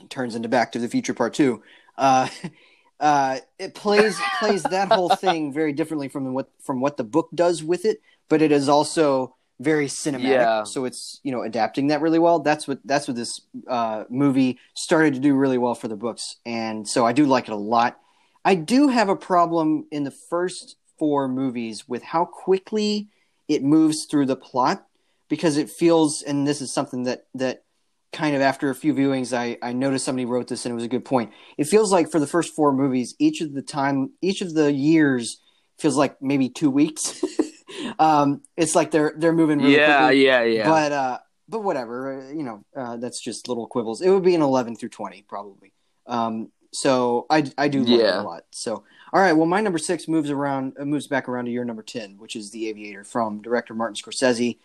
turns 0.10 0.36
into 0.36 0.50
Back 0.50 0.74
to 0.74 0.80
the 0.80 0.88
Future 0.88 1.14
Part 1.14 1.34
Two. 1.34 1.64
Uh, 2.00 2.28
uh, 3.00 3.40
it 3.60 3.76
plays 3.76 4.20
plays 4.40 4.64
that 4.64 4.92
whole 4.92 5.10
thing 5.10 5.54
very 5.54 5.74
differently 5.74 6.08
from 6.08 6.34
what 6.34 6.50
from 6.64 6.82
what 6.82 6.98
the 6.98 7.04
book 7.04 7.30
does 7.36 7.64
with 7.64 7.86
it, 7.86 8.02
but 8.30 8.42
it 8.42 8.52
is 8.52 8.68
also 8.68 9.36
very 9.60 9.88
cinematic. 9.88 10.22
Yeah. 10.24 10.64
So 10.64 10.86
it's 10.86 11.20
you 11.24 11.32
know 11.32 11.44
adapting 11.44 11.88
that 11.88 12.02
really 12.02 12.20
well. 12.20 12.40
That's 12.40 12.68
what 12.68 12.80
that's 12.86 13.08
what 13.08 13.18
this 13.18 13.42
uh, 13.68 14.06
movie 14.10 14.58
started 14.74 15.14
to 15.14 15.20
do 15.20 15.36
really 15.36 15.58
well 15.58 15.76
for 15.76 15.88
the 15.88 15.98
books, 15.98 16.38
and 16.46 16.88
so 16.88 17.06
I 17.06 17.14
do 17.14 17.26
like 17.26 17.48
it 17.48 17.52
a 17.52 17.58
lot. 17.58 18.00
I 18.44 18.56
do 18.56 18.88
have 18.88 19.10
a 19.10 19.16
problem 19.16 19.86
in 19.92 20.06
the 20.06 20.12
first 20.12 20.78
four 20.98 21.28
movies 21.28 21.88
with 21.88 22.04
how 22.04 22.26
quickly 22.26 23.10
it 23.48 23.64
moves 23.64 24.06
through 24.06 24.26
the 24.26 24.36
plot 24.36 24.86
because 25.30 25.58
it 25.58 25.70
feels, 25.70 26.22
and 26.22 26.48
this 26.48 26.62
is 26.62 26.72
something 26.72 27.04
that 27.04 27.26
that 27.36 27.64
kind 28.12 28.36
of 28.36 28.42
after 28.42 28.70
a 28.70 28.76
few 28.76 28.94
viewings, 28.94 29.38
I 29.38 29.58
I 29.62 29.74
noticed 29.74 30.06
somebody 30.06 30.26
wrote 30.26 30.48
this 30.48 30.66
and 30.66 30.72
it 30.72 30.76
was 30.76 30.84
a 30.84 30.90
good 30.90 31.06
point. 31.06 31.32
It 31.58 31.66
feels 31.68 31.92
like 31.92 32.12
for 32.12 32.20
the 32.20 32.28
first 32.28 32.56
four 32.56 32.74
movies, 32.74 33.16
each 33.20 33.42
of 33.42 33.54
the 33.54 33.62
time, 33.62 34.12
each 34.22 34.42
of 34.42 34.54
the 34.54 34.72
years 34.72 35.40
feels 35.78 35.96
like 35.96 36.22
maybe 36.22 36.50
two 36.50 36.70
weeks. 36.70 37.24
um, 38.00 38.42
it's 38.58 38.76
like 38.76 38.92
they're 38.92 39.14
they're 39.18 39.34
moving 39.34 39.60
really 39.60 39.76
yeah, 39.78 40.00
quickly. 40.08 40.26
yeah, 40.26 40.44
yeah. 40.44 40.68
But 40.68 40.92
uh, 40.92 41.18
but 41.48 41.60
whatever, 41.64 42.22
uh, 42.22 42.30
you 42.32 42.44
know, 42.44 42.64
uh, 42.76 42.98
that's 42.98 43.22
just 43.24 43.48
little 43.48 43.68
quibbles. 43.68 44.02
It 44.02 44.10
would 44.10 44.24
be 44.24 44.36
an 44.36 44.42
eleven 44.42 44.76
through 44.76 44.90
twenty 44.90 45.24
probably. 45.28 45.74
Um, 46.08 46.52
so 46.72 47.26
I 47.30 47.46
I 47.58 47.68
do 47.68 47.80
love 47.84 48.00
it 48.00 48.04
Yeah. 48.04 48.22
a 48.22 48.24
lot. 48.24 48.44
So 48.52 48.84
all 49.12 49.22
right, 49.22 49.34
well, 49.34 49.48
my 49.48 49.62
number 49.62 49.80
six 49.80 50.08
moves 50.08 50.30
around 50.30 50.74
uh, 50.80 50.86
moves 50.86 51.08
back 51.08 51.28
around 51.28 51.46
to 51.46 51.52
your 51.52 51.66
number 51.66 51.84
ten, 51.84 52.18
which 52.18 52.36
is 52.36 52.52
The 52.52 52.70
Aviator 52.70 53.04
from 53.04 53.42
director 53.42 53.74
Martin 53.74 53.96
Scorsese, 53.96 54.58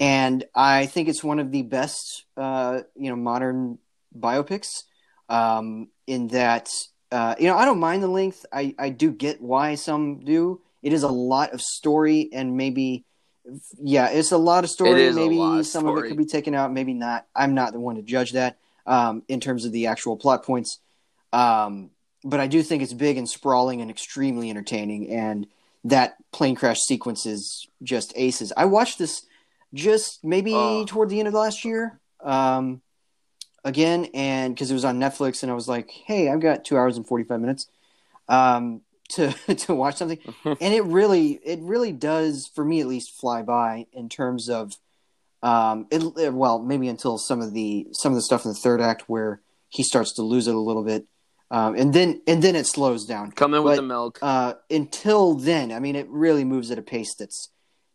and 0.00 0.44
I 0.54 0.86
think 0.86 1.08
it's 1.08 1.22
one 1.22 1.38
of 1.38 1.52
the 1.52 1.62
best 1.62 2.24
uh, 2.36 2.80
you 2.96 3.10
know 3.10 3.16
modern 3.16 3.78
biopics. 4.18 4.84
Um, 5.28 5.88
in 6.08 6.26
that 6.28 6.68
uh, 7.12 7.36
you 7.38 7.46
know 7.46 7.56
I 7.56 7.64
don't 7.64 7.78
mind 7.78 8.02
the 8.02 8.08
length. 8.08 8.44
I 8.52 8.74
I 8.78 8.88
do 8.88 9.12
get 9.12 9.40
why 9.40 9.76
some 9.76 10.24
do. 10.24 10.60
It 10.82 10.92
is 10.92 11.02
a 11.02 11.08
lot 11.08 11.52
of 11.52 11.60
story 11.60 12.30
and 12.32 12.56
maybe 12.56 13.04
yeah, 13.78 14.08
it's 14.08 14.32
a 14.32 14.38
lot 14.38 14.64
of 14.64 14.70
story. 14.70 14.92
It 14.92 14.98
is 14.98 15.16
a 15.16 15.20
maybe 15.20 15.40
of 15.40 15.66
some 15.66 15.86
of 15.86 15.96
it 15.98 16.08
could 16.08 16.16
be 16.16 16.24
taken 16.24 16.54
out, 16.54 16.72
maybe 16.72 16.94
not. 16.94 17.26
I'm 17.34 17.54
not 17.54 17.72
the 17.72 17.80
one 17.80 17.96
to 17.96 18.02
judge 18.02 18.32
that 18.32 18.56
um, 18.86 19.22
in 19.28 19.40
terms 19.40 19.64
of 19.64 19.72
the 19.72 19.86
actual 19.86 20.16
plot 20.16 20.44
points. 20.44 20.78
Um, 21.32 21.90
but 22.24 22.40
I 22.40 22.46
do 22.46 22.62
think 22.62 22.82
it's 22.82 22.92
big 22.92 23.16
and 23.16 23.28
sprawling 23.28 23.80
and 23.80 23.90
extremely 23.90 24.50
entertaining. 24.50 25.10
And 25.10 25.46
that 25.84 26.16
plane 26.32 26.54
crash 26.54 26.78
sequence 26.78 27.24
is 27.24 27.66
just 27.82 28.12
aces. 28.16 28.52
I 28.56 28.66
watched 28.66 28.98
this 28.98 29.24
just 29.74 30.24
maybe 30.24 30.52
Oh. 30.54 30.84
toward 30.86 31.08
the 31.08 31.18
end 31.18 31.28
of 31.28 31.34
last 31.34 31.64
year 31.64 32.00
um, 32.22 32.80
again, 33.64 34.06
and 34.14 34.54
because 34.54 34.70
it 34.70 34.74
was 34.74 34.84
on 34.84 34.98
Netflix, 34.98 35.42
and 35.42 35.50
I 35.50 35.54
was 35.54 35.68
like, 35.68 35.90
hey, 35.90 36.28
I've 36.28 36.40
got 36.40 36.64
two 36.64 36.76
hours 36.76 36.96
and 36.96 37.06
45 37.06 37.40
minutes 37.40 37.66
um, 38.28 38.82
to, 39.10 39.32
to 39.32 39.74
watch 39.74 39.96
something 39.96 40.18
and 40.44 40.72
it 40.74 40.84
really 40.84 41.40
it 41.44 41.58
really 41.62 41.90
does 41.92 42.48
for 42.54 42.64
me 42.64 42.80
at 42.80 42.86
least 42.86 43.10
fly 43.20 43.42
by 43.42 43.86
in 43.92 44.08
terms 44.08 44.48
of 44.48 44.78
um 45.42 45.86
it, 45.90 46.00
it- 46.16 46.32
well 46.32 46.60
maybe 46.60 46.86
until 46.86 47.18
some 47.18 47.40
of 47.40 47.52
the 47.52 47.88
some 47.92 48.12
of 48.12 48.16
the 48.16 48.22
stuff 48.22 48.44
in 48.44 48.52
the 48.52 48.56
third 48.56 48.80
act 48.80 49.02
where 49.08 49.40
he 49.68 49.82
starts 49.82 50.12
to 50.12 50.22
lose 50.22 50.46
it 50.46 50.54
a 50.54 50.60
little 50.60 50.84
bit 50.84 51.06
um 51.50 51.74
and 51.74 51.92
then 51.92 52.22
and 52.28 52.40
then 52.40 52.54
it 52.54 52.68
slows 52.68 53.04
down 53.04 53.32
Come 53.32 53.52
in 53.54 53.64
with 53.64 53.76
the 53.76 53.82
milk. 53.82 54.20
uh 54.22 54.52
until 54.70 55.34
then 55.34 55.72
i 55.72 55.80
mean 55.80 55.96
it 55.96 56.08
really 56.08 56.44
moves 56.44 56.70
at 56.70 56.78
a 56.78 56.82
pace 56.82 57.12
that's 57.18 57.48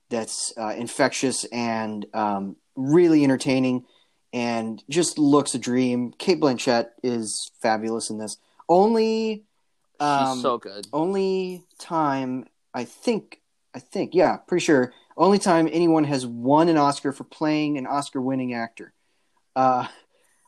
that's 0.10 0.54
uh, 0.58 0.74
infectious 0.78 1.46
and 1.46 2.06
um 2.14 2.56
really 2.76 3.24
entertaining 3.24 3.86
and 4.34 4.84
just 4.90 5.18
looks 5.18 5.56
a 5.56 5.60
dream 5.60 6.14
Cate 6.18 6.40
Blanchett 6.40 6.88
is 7.04 7.52
fabulous 7.62 8.10
in 8.10 8.18
this 8.18 8.38
only 8.68 9.46
um, 10.00 10.40
so 10.40 10.58
good. 10.58 10.88
only 10.92 11.64
time 11.80 12.46
I 12.74 12.84
think 12.84 13.42
I 13.74 13.80
think 13.80 14.14
yeah, 14.14 14.38
pretty 14.38 14.64
sure 14.64 14.94
only 15.18 15.40
time 15.40 15.70
anyone 15.72 16.04
has 16.06 16.26
won 16.26 16.68
an 16.70 16.78
Oscar 16.78 17.12
for 17.12 17.24
playing 17.24 17.78
an 17.78 17.88
Oscar-winning 17.88 18.54
actor. 18.54 18.94
Uh, 19.56 19.88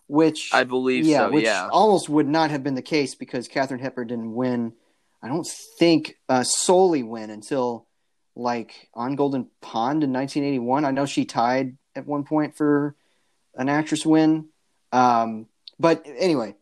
which 0.08 0.54
I 0.54 0.64
believe 0.64 1.06
yeah, 1.06 1.28
so. 1.28 1.32
which 1.32 1.46
yeah. 1.46 1.70
almost 1.72 2.10
would 2.10 2.28
not 2.28 2.52
have 2.52 2.64
been 2.64 2.76
the 2.76 2.82
case 2.82 3.16
because 3.16 3.48
Katharine 3.48 3.82
Hepburn 3.82 4.08
didn't 4.08 4.34
win. 4.34 4.74
I 5.22 5.28
don't 5.28 5.48
think 5.78 6.18
uh, 6.30 6.44
solely 6.44 7.04
win 7.04 7.30
until 7.30 7.88
like 8.38 8.88
on 8.94 9.16
Golden 9.16 9.48
Pond 9.62 10.04
in 10.04 10.14
1981. 10.14 10.86
I 10.86 10.92
know 10.92 11.06
she 11.06 11.26
tied 11.26 11.78
at 11.96 12.06
one 12.06 12.24
point 12.24 12.56
for 12.56 12.96
an 13.56 13.68
actress 13.68 14.06
win. 14.06 14.50
Um, 14.92 15.48
but 15.80 16.06
anyway, 16.06 16.56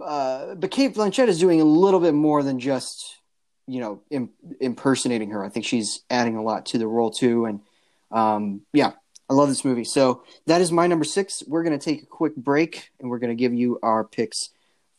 uh, 0.00 0.54
but 0.54 0.70
Cate 0.70 0.94
Blanchett 0.94 1.28
is 1.28 1.40
doing 1.40 1.60
a 1.60 1.64
little 1.64 2.00
bit 2.00 2.14
more 2.14 2.42
than 2.42 2.60
just 2.60 3.16
you 3.66 3.80
know 3.80 4.02
Im- 4.10 4.30
impersonating 4.60 5.30
her. 5.30 5.44
I 5.44 5.48
think 5.48 5.66
she's 5.66 6.02
adding 6.08 6.36
a 6.36 6.42
lot 6.42 6.66
to 6.66 6.78
the 6.78 6.86
role 6.86 7.10
too, 7.10 7.44
and 7.46 7.60
um, 8.10 8.62
yeah, 8.72 8.92
I 9.28 9.34
love 9.34 9.48
this 9.48 9.64
movie. 9.64 9.84
So 9.84 10.22
that 10.46 10.60
is 10.60 10.70
my 10.70 10.86
number 10.86 11.04
six. 11.04 11.42
We're 11.46 11.64
gonna 11.64 11.78
take 11.78 12.04
a 12.04 12.06
quick 12.06 12.36
break, 12.36 12.90
and 13.00 13.10
we're 13.10 13.18
gonna 13.18 13.34
give 13.34 13.52
you 13.52 13.78
our 13.82 14.04
picks 14.04 14.50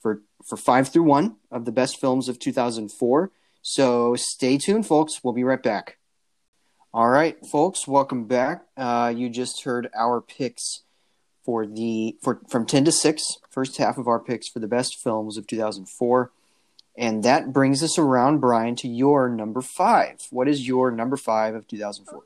for 0.02 0.22
for 0.46 0.58
five 0.58 0.90
through 0.90 1.04
one 1.04 1.38
of 1.50 1.66
the 1.66 1.72
best 1.72 2.00
films 2.00 2.30
of 2.30 2.40
2004. 2.40 3.32
So 3.62 4.16
stay 4.16 4.58
tuned, 4.58 4.88
folks. 4.88 5.24
We'll 5.24 5.34
be 5.34 5.44
right 5.44 5.62
back. 5.62 5.98
All 6.94 7.10
right, 7.10 7.38
folks, 7.52 7.88
welcome 7.88 8.26
back. 8.26 8.64
Uh, 8.76 9.14
you 9.16 9.30
just 9.30 9.64
heard 9.64 9.90
our 9.96 10.22
picks 10.22 10.84
for 11.44 11.66
the 11.66 12.18
for 12.22 12.42
from 12.50 12.66
10 12.66 12.86
to 12.86 12.92
6 12.92 13.24
first 13.50 13.78
half 13.78 13.98
of 13.98 14.08
our 14.08 14.20
picks 14.20 14.50
for 14.50 14.60
the 14.60 14.68
best 14.68 14.98
films 15.02 15.38
of 15.38 15.48
2004 15.48 16.30
and 16.98 17.24
that 17.24 17.54
brings 17.54 17.82
us 17.82 17.98
around 17.98 18.40
brian 18.40 18.76
to 18.76 18.90
your 18.90 19.30
number 19.30 19.62
five 19.62 20.18
what 20.30 20.50
is 20.50 20.68
your 20.68 20.92
number 20.92 21.16
five 21.16 21.56
of 21.56 21.66
2004 21.66 22.22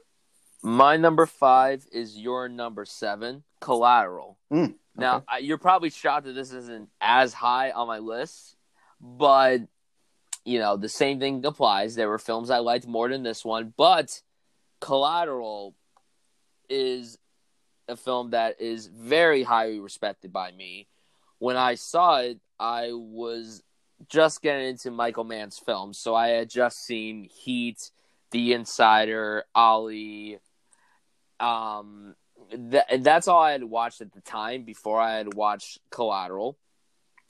My 0.64 0.98
number 0.98 1.28
five 1.28 1.86
is 1.92 2.18
your 2.18 2.48
number 2.50 2.86
seven, 2.86 3.44
Collateral. 3.60 4.38
Mm, 4.52 4.74
Now. 4.96 5.24
I, 5.28 5.38
you're 5.40 5.58
probably 5.60 5.92
shocked 5.92 6.26
that 6.26 6.34
this 6.34 6.52
isn't 6.52 6.90
as 7.00 7.34
high 7.34 7.70
on 7.72 7.88
my 7.88 8.00
list, 8.00 8.56
but 9.00 9.62
you 10.46 10.60
know 10.60 10.78
the 10.78 10.90
same 10.90 11.20
thing 11.20 11.46
applies. 11.46 11.96
There 11.96 12.10
were 12.10 12.20
films 12.20 12.50
I 12.50 12.60
liked 12.60 12.88
more 12.88 13.10
than 13.10 13.24
this 13.24 13.46
one, 13.46 13.74
but 13.78 14.22
Collateral 14.80 15.76
is 16.70 17.18
a 17.88 17.96
film 17.96 18.32
that 18.32 18.60
is 18.62 18.88
very 18.88 19.44
highly 19.44 19.80
respected 19.80 20.32
by 20.32 20.52
me. 20.52 20.88
When 21.40 21.58
I 21.58 21.76
saw 21.76 22.18
it, 22.18 22.40
I 22.60 22.90
was 22.92 23.64
just 24.08 24.42
getting 24.42 24.70
into 24.70 24.92
Michael 24.92 25.24
Mann's 25.24 25.60
films, 25.60 25.98
so 25.98 26.16
I 26.16 26.30
had 26.30 26.50
just 26.50 26.84
seen 26.86 27.24
Heat, 27.24 27.92
The 28.32 28.54
Insider, 28.54 29.44
Ali. 29.54 30.40
Um, 31.40 32.16
th- 32.52 32.84
that's 33.00 33.28
all 33.28 33.42
I 33.42 33.52
had 33.52 33.64
watched 33.64 34.02
at 34.02 34.14
the 34.14 34.22
time 34.22 34.64
before 34.64 35.00
I 35.00 35.16
had 35.16 35.34
watched 35.34 35.80
Collateral. 35.90 36.58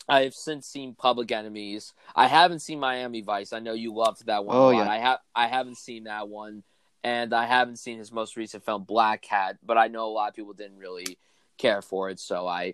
I 0.10 0.24
have 0.24 0.34
since 0.34 0.68
seen 0.68 0.96
Public 0.96 1.32
Enemies. 1.32 1.94
I 2.16 2.28
haven't 2.28 2.60
seen 2.60 2.80
Miami 2.80 3.22
Vice. 3.22 3.54
I 3.54 3.60
know 3.60 3.74
you 3.74 3.94
loved 3.94 4.26
that 4.26 4.46
one. 4.46 4.56
Oh, 4.56 4.70
a 4.70 4.72
lot. 4.72 4.86
yeah. 4.86 4.92
I 4.92 4.98
have. 4.98 5.20
I 5.36 5.48
haven't 5.48 5.78
seen 5.78 6.06
that 6.06 6.28
one, 6.28 6.64
and 7.04 7.34
I 7.34 7.46
haven't 7.46 7.78
seen 7.78 7.98
his 7.98 8.12
most 8.12 8.36
recent 8.36 8.66
film 8.66 8.86
Blackhat. 8.86 9.58
But 9.64 9.78
I 9.78 9.88
know 9.88 10.06
a 10.06 10.12
lot 10.12 10.30
of 10.30 10.36
people 10.36 10.54
didn't 10.54 10.80
really 10.80 11.18
care 11.58 11.82
for 11.82 12.10
it, 12.10 12.20
so 12.20 12.48
I, 12.48 12.74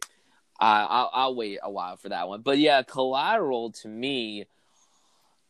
I 0.59 0.83
I'll, 0.83 1.11
I'll 1.13 1.35
wait 1.35 1.59
a 1.61 1.69
while 1.69 1.97
for 1.97 2.09
that 2.09 2.27
one. 2.27 2.41
But 2.41 2.57
yeah, 2.57 2.81
Collateral 2.81 3.71
to 3.71 3.87
me 3.87 4.45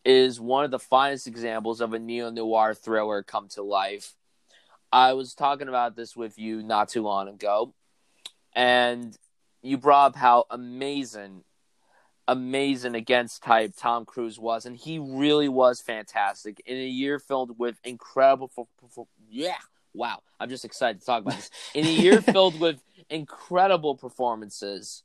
is 0.04 0.40
one 0.40 0.64
of 0.64 0.72
the 0.72 0.80
finest 0.80 1.28
examples 1.28 1.82
of 1.82 1.94
a 1.94 2.00
neo 2.00 2.30
noir 2.30 2.74
thriller 2.74 3.24
come 3.24 3.50
to 3.50 3.62
life. 3.62 4.16
I 4.92 5.14
was 5.14 5.34
talking 5.34 5.68
about 5.68 5.96
this 5.96 6.16
with 6.16 6.40
you 6.40 6.64
not 6.64 6.90
too 6.90 7.04
long 7.04 7.28
ago, 7.28 7.74
and 8.54 9.16
you 9.62 9.78
brought 9.78 10.08
up 10.08 10.16
how 10.16 10.46
amazing, 10.50 11.44
amazing 12.28 12.96
against 12.96 13.44
type 13.44 13.74
Tom 13.78 14.06
Cruise 14.06 14.40
was, 14.40 14.66
and 14.66 14.76
he 14.76 15.00
really 15.00 15.50
was 15.50 15.82
fantastic 15.82 16.62
in 16.66 16.78
a 16.78 16.88
year 16.88 17.20
filled 17.20 17.58
with 17.58 17.80
incredible. 17.84 18.52
Yeah, 19.30 19.56
wow! 19.94 20.22
I'm 20.40 20.50
just 20.50 20.66
excited 20.66 21.00
to 21.00 21.06
talk 21.06 21.22
about 21.22 21.36
this. 21.36 21.52
In 21.74 21.86
a 21.86 21.92
year 21.92 22.22
filled 22.34 22.60
with 22.60 22.82
incredible 23.10 23.96
performances, 23.96 25.04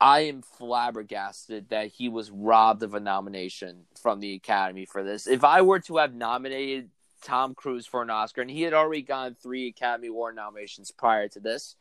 I 0.00 0.20
am 0.20 0.42
flabbergasted 0.42 1.68
that 1.70 1.88
he 1.88 2.08
was 2.08 2.30
robbed 2.30 2.82
of 2.82 2.94
a 2.94 3.00
nomination 3.00 3.84
from 4.00 4.20
the 4.20 4.34
Academy 4.34 4.86
for 4.86 5.02
this. 5.02 5.26
If 5.26 5.44
I 5.44 5.62
were 5.62 5.80
to 5.80 5.98
have 5.98 6.14
nominated 6.14 6.90
Tom 7.22 7.54
Cruise 7.54 7.86
for 7.86 8.02
an 8.02 8.10
Oscar, 8.10 8.42
and 8.42 8.50
he 8.50 8.62
had 8.62 8.74
already 8.74 9.02
gotten 9.02 9.34
three 9.34 9.68
Academy 9.68 10.08
Award 10.08 10.36
nominations 10.36 10.90
prior 10.90 11.28
to 11.28 11.40
this, 11.40 11.76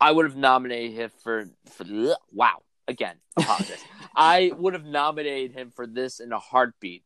I 0.00 0.12
would 0.12 0.26
have 0.26 0.36
nominated 0.36 0.92
him 0.92 1.10
for 1.22 1.50
for 1.66 1.84
wow 2.32 2.62
again. 2.88 3.16
Apologize. 3.36 3.84
I 4.16 4.50
would 4.56 4.74
have 4.74 4.84
nominated 4.84 5.52
him 5.52 5.70
for 5.70 5.86
this 5.86 6.18
in 6.18 6.32
a 6.32 6.38
heartbeat. 6.38 7.04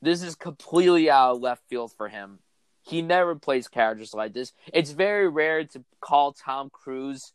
This 0.00 0.22
is 0.22 0.34
completely 0.34 1.10
out 1.10 1.36
of 1.36 1.42
left 1.42 1.62
field 1.68 1.92
for 1.92 2.08
him. 2.08 2.38
He 2.82 3.02
never 3.02 3.34
plays 3.34 3.68
characters 3.68 4.14
like 4.14 4.32
this. 4.32 4.52
It's 4.72 4.92
very 4.92 5.28
rare 5.28 5.64
to 5.64 5.84
call 6.00 6.32
Tom 6.32 6.70
Cruise 6.70 7.32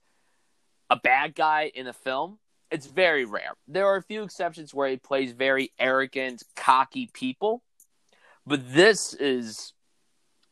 a 0.89 0.95
bad 0.95 1.35
guy 1.35 1.71
in 1.75 1.87
a 1.87 1.93
film. 1.93 2.39
It's 2.71 2.87
very 2.87 3.25
rare. 3.25 3.53
There 3.67 3.85
are 3.85 3.97
a 3.97 4.01
few 4.01 4.23
exceptions 4.23 4.73
where 4.73 4.89
he 4.89 4.97
plays 4.97 5.31
very 5.33 5.71
arrogant, 5.77 6.41
cocky 6.55 7.09
people, 7.13 7.61
but 8.47 8.73
this 8.73 9.13
is 9.13 9.73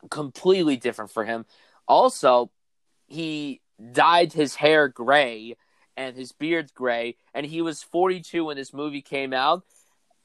completely 0.09 0.77
different 0.77 1.09
for 1.09 1.25
him. 1.25 1.45
Also, 1.87 2.51
he 3.07 3.61
dyed 3.91 4.33
his 4.33 4.55
hair 4.55 4.87
gray 4.87 5.55
and 5.97 6.15
his 6.15 6.31
beard's 6.31 6.71
gray, 6.71 7.15
and 7.33 7.45
he 7.45 7.61
was 7.61 7.83
42 7.83 8.45
when 8.45 8.57
this 8.57 8.73
movie 8.73 9.01
came 9.01 9.33
out. 9.33 9.63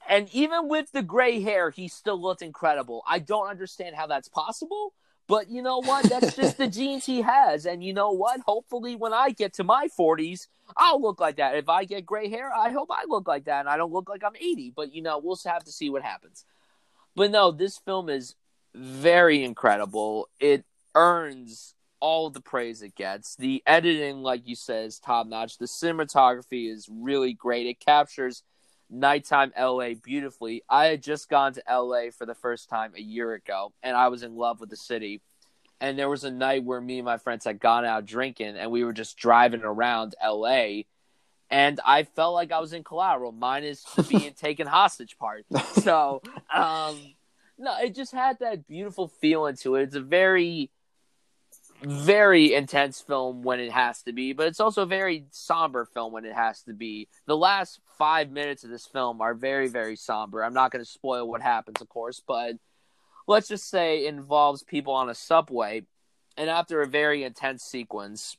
And 0.09 0.29
even 0.33 0.69
with 0.69 0.91
the 0.91 1.03
gray 1.03 1.41
hair, 1.41 1.69
he 1.69 1.87
still 1.87 2.21
looked 2.21 2.41
incredible. 2.41 3.03
I 3.07 3.19
don't 3.19 3.49
understand 3.49 3.95
how 3.95 4.07
that's 4.07 4.29
possible, 4.29 4.93
but 5.27 5.49
you 5.49 5.61
know 5.61 5.79
what? 5.79 6.05
That's 6.05 6.35
just 6.35 6.57
the 6.57 6.67
genes 6.69 7.05
he 7.05 7.21
has. 7.21 7.65
And 7.65 7.83
you 7.83 7.93
know 7.93 8.11
what? 8.11 8.39
Hopefully, 8.41 8.95
when 8.95 9.13
I 9.13 9.31
get 9.31 9.53
to 9.55 9.63
my 9.65 9.89
40s, 9.99 10.47
I'll 10.77 11.01
look 11.01 11.19
like 11.19 11.37
that. 11.37 11.55
If 11.55 11.67
I 11.67 11.83
get 11.83 12.05
gray 12.05 12.29
hair, 12.29 12.53
I 12.53 12.69
hope 12.71 12.89
I 12.91 13.03
look 13.07 13.27
like 13.27 13.45
that 13.45 13.61
and 13.61 13.69
I 13.69 13.75
don't 13.75 13.91
look 13.91 14.09
like 14.09 14.23
I'm 14.23 14.35
80. 14.35 14.73
But 14.75 14.93
you 14.93 15.01
know, 15.01 15.19
we'll 15.19 15.39
have 15.45 15.65
to 15.65 15.71
see 15.71 15.89
what 15.89 16.03
happens. 16.03 16.45
But 17.15 17.31
no, 17.31 17.51
this 17.51 17.77
film 17.77 18.09
is 18.09 18.35
very 18.73 19.43
incredible. 19.43 20.29
It 20.39 20.63
earns 20.95 21.73
all 21.99 22.29
the 22.29 22.41
praise 22.41 22.81
it 22.81 22.95
gets. 22.95 23.35
The 23.35 23.63
editing, 23.65 24.17
like 24.17 24.47
you 24.47 24.55
said, 24.55 24.85
is 24.85 24.99
top 24.99 25.27
notch. 25.27 25.57
The 25.57 25.65
cinematography 25.65 26.71
is 26.71 26.89
really 26.91 27.33
great. 27.33 27.67
It 27.67 27.79
captures 27.79 28.43
nighttime 28.89 29.51
LA 29.59 29.93
beautifully. 30.01 30.63
I 30.69 30.85
had 30.85 31.03
just 31.03 31.29
gone 31.29 31.53
to 31.53 31.63
LA 31.69 32.11
for 32.15 32.25
the 32.25 32.35
first 32.35 32.69
time 32.69 32.93
a 32.95 33.01
year 33.01 33.33
ago, 33.33 33.73
and 33.83 33.95
I 33.95 34.07
was 34.07 34.23
in 34.23 34.35
love 34.35 34.59
with 34.59 34.69
the 34.69 34.77
city. 34.77 35.21
And 35.79 35.97
there 35.97 36.09
was 36.09 36.23
a 36.23 36.31
night 36.31 36.63
where 36.63 36.81
me 36.81 36.97
and 36.97 37.05
my 37.05 37.17
friends 37.17 37.45
had 37.45 37.59
gone 37.59 37.85
out 37.85 38.05
drinking, 38.05 38.57
and 38.57 38.71
we 38.71 38.83
were 38.83 38.93
just 38.93 39.17
driving 39.17 39.61
around 39.63 40.15
LA. 40.23 40.83
And 41.49 41.79
I 41.85 42.03
felt 42.03 42.33
like 42.33 42.51
I 42.51 42.59
was 42.59 42.73
in 42.73 42.83
collateral, 42.83 43.31
minus 43.31 43.83
the 43.83 44.03
being 44.09 44.33
taken 44.33 44.67
hostage 44.67 45.17
part. 45.17 45.45
So, 45.73 46.21
um, 46.53 46.99
no, 47.57 47.77
it 47.79 47.95
just 47.95 48.11
had 48.11 48.39
that 48.39 48.67
beautiful 48.67 49.07
feeling 49.07 49.55
to 49.57 49.75
it. 49.75 49.83
It's 49.83 49.95
a 49.95 50.01
very 50.01 50.71
very 51.81 52.53
intense 52.53 53.01
film 53.01 53.43
when 53.43 53.59
it 53.59 53.71
has 53.71 54.01
to 54.03 54.13
be, 54.13 54.33
but 54.33 54.47
it's 54.47 54.59
also 54.59 54.83
a 54.83 54.87
very 54.87 55.25
somber 55.31 55.85
film 55.85 56.13
when 56.13 56.25
it 56.25 56.33
has 56.33 56.63
to 56.63 56.73
be. 56.73 57.07
The 57.25 57.37
last 57.37 57.79
five 57.97 58.31
minutes 58.31 58.63
of 58.63 58.69
this 58.69 58.85
film 58.85 59.21
are 59.21 59.33
very, 59.33 59.67
very 59.67 59.95
somber. 59.95 60.43
I'm 60.43 60.53
not 60.53 60.71
going 60.71 60.83
to 60.83 60.89
spoil 60.89 61.27
what 61.27 61.41
happens, 61.41 61.81
of 61.81 61.89
course, 61.89 62.21
but 62.25 62.55
let's 63.27 63.47
just 63.47 63.69
say 63.69 64.05
involves 64.05 64.63
people 64.63 64.93
on 64.93 65.09
a 65.09 65.15
subway, 65.15 65.83
and 66.35 66.49
after 66.49 66.81
a 66.81 66.87
very 66.87 67.23
intense 67.23 67.63
sequence, 67.63 68.37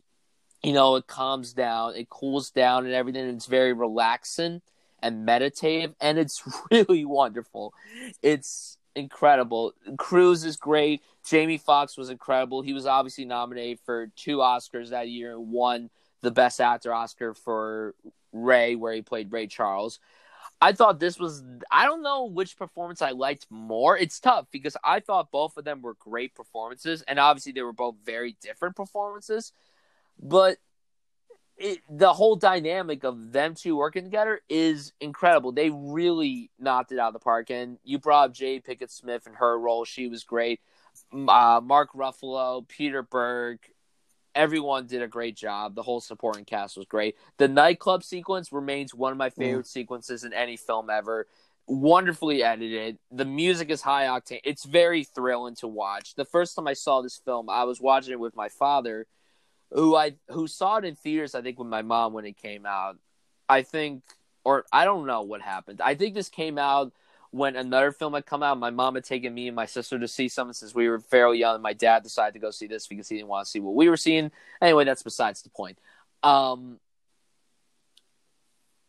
you 0.63 0.73
know, 0.73 0.97
it 0.97 1.07
calms 1.07 1.53
down, 1.53 1.95
it 1.95 2.09
cools 2.09 2.51
down, 2.51 2.87
and 2.87 2.95
everything. 2.95 3.29
It's 3.29 3.47
very 3.47 3.73
relaxing 3.73 4.63
and 5.01 5.25
meditative, 5.25 5.95
and 6.01 6.19
it's 6.19 6.43
really 6.71 7.05
wonderful. 7.05 7.75
It's 8.23 8.78
incredible. 8.99 9.73
Cruise 9.97 10.45
is 10.45 10.57
great. 10.57 11.03
Jamie 11.27 11.59
Foxx 11.59 11.97
was 11.97 12.11
incredible. 12.11 12.63
He 12.63 12.73
was 12.73 12.87
obviously 12.87 13.25
nominated 13.25 13.81
for 13.85 14.09
two 14.17 14.39
Oscars 14.39 14.91
that 14.91 15.09
year 15.09 15.33
and 15.33 15.51
won 15.51 15.91
the 16.21 16.31
Best 16.31 16.61
Actor 16.61 16.93
Oscar 16.93 17.35
for 17.35 17.95
Ray, 18.33 18.75
where 18.75 18.93
he 18.93 19.03
played 19.03 19.33
Ray 19.33 19.47
Charles. 19.47 20.01
I 20.61 20.73
thought 20.73 20.99
this 20.99 21.19
was 21.19 21.45
I 21.71 21.85
don't 21.85 22.03
know 22.03 22.25
which 22.25 22.57
performance 22.57 23.01
I 23.01 23.11
liked 23.11 23.47
more. 23.49 23.97
It's 23.97 24.19
tough 24.19 24.47
because 24.51 24.77
I 24.83 25.01
thought 25.01 25.31
both 25.31 25.57
of 25.57 25.65
them 25.65 25.83
were 25.83 25.95
great 25.95 26.35
performances 26.35 27.03
and 27.03 27.19
obviously 27.19 27.53
they 27.53 27.63
were 27.63 27.73
both 27.73 27.95
very 28.05 28.37
different 28.43 28.75
performances. 28.75 29.53
But 30.21 30.59
it, 31.59 31.79
the 31.91 32.13
whole 32.13 32.37
dynamic 32.37 33.05
of 33.05 33.33
them 33.33 33.55
two 33.55 33.77
working 33.77 34.05
together 34.05 34.41
is 34.49 34.93
incredible. 35.01 35.53
They 35.53 35.71
really 35.71 36.51
knocked 36.59 36.93
it 36.93 36.99
out 36.99 37.09
of 37.09 37.13
the 37.15 37.19
park. 37.19 37.51
And 37.51 37.79
you 37.85 37.99
brought 37.99 38.31
up 38.31 38.35
Jada 38.35 38.65
Pinkett 38.65 38.91
Smith 38.91 39.27
and 39.27 39.37
her 39.37 39.59
role; 39.59 39.85
she 39.85 40.09
was 40.09 40.25
great. 40.25 40.61
Uh, 41.13 41.61
Mark 41.63 41.93
Ruffalo, 41.95 42.67
Peter 42.67 43.03
Berg, 43.03 43.61
everyone 44.35 44.87
did 44.87 45.03
a 45.03 45.09
great 45.09 45.37
job. 45.37 45.75
The 45.75 45.83
whole 45.83 46.01
supporting 46.01 46.45
cast 46.45 46.77
was 46.77 46.87
great. 46.87 47.17
The 47.39 47.49
nightclub 47.49 48.05
sequence 48.05 48.53
remains 48.53 48.95
one 48.95 49.13
of 49.13 49.19
my 49.19 49.31
favorite 49.31 49.67
mm. 49.67 49.71
sequences 49.71 50.25
in 50.25 50.33
any 50.33 50.57
film 50.57 50.91
ever. 50.91 51.27
Wonderfully 51.67 52.43
edited. 52.43 52.99
The 53.11 53.25
music 53.25 53.69
is 53.69 53.83
high 53.83 54.05
octane. 54.05 54.41
It's 54.45 54.65
very 54.65 55.05
thrilling 55.05 55.57
to 55.57 55.69
watch. 55.69 56.15
The 56.15 56.25
first 56.25 56.57
time 56.57 56.67
I 56.67 56.73
saw 56.73 57.03
this 57.03 57.21
film, 57.23 57.51
I 57.51 57.65
was 57.65 57.81
watching 57.81 58.13
it 58.13 58.21
with 58.21 58.37
my 58.37 58.49
father 58.49 59.07
who 59.71 59.95
I 59.97 60.15
who 60.29 60.47
saw 60.47 60.77
it 60.77 60.85
in 60.85 60.95
theaters. 60.95 61.35
I 61.35 61.43
think 61.43 61.59
with 61.59 61.69
my 61.69 61.83
mom 61.83 62.13
when 62.13 62.25
it 62.25 62.37
came 62.37 62.67
out. 62.67 62.99
I 63.49 63.63
think, 63.63 64.03
or 64.45 64.67
I 64.73 64.85
don't 64.85 65.07
know 65.07 65.23
what 65.23 65.41
happened. 65.41 65.81
I 65.81 65.95
think 65.95 66.15
this 66.15 66.29
came 66.29 66.59
out 66.59 66.93
when 67.31 67.57
another 67.57 67.93
film 67.93 68.15
had 68.15 68.27
come 68.27 68.43
out. 68.43 68.59
My 68.59 68.71
mom 68.71 68.95
had 68.95 69.05
taken 69.05 69.35
me 69.35 69.49
and 69.49 69.57
my 69.57 69.67
sister 69.67 69.99
to 69.99 70.09
see 70.09 70.29
something 70.29 70.53
since 70.53 70.75
we 70.75 70.89
were 70.89 71.01
fairly 71.01 71.39
young. 71.39 71.55
And 71.55 71.63
my 71.63 71.73
dad 71.73 72.03
decided 72.03 72.35
to 72.35 72.39
go 72.39 72.51
see 72.51 72.67
this 72.67 72.87
because 72.87 73.09
he 73.09 73.17
didn't 73.17 73.29
want 73.29 73.47
to 73.47 73.51
see 73.51 73.61
what 73.61 73.75
we 73.75 73.89
were 73.89 73.97
seeing. 73.97 74.31
Anyway, 74.61 74.85
that's 74.85 75.03
besides 75.03 75.43
the 75.43 75.51
point. 75.51 75.79
Um, 76.23 76.79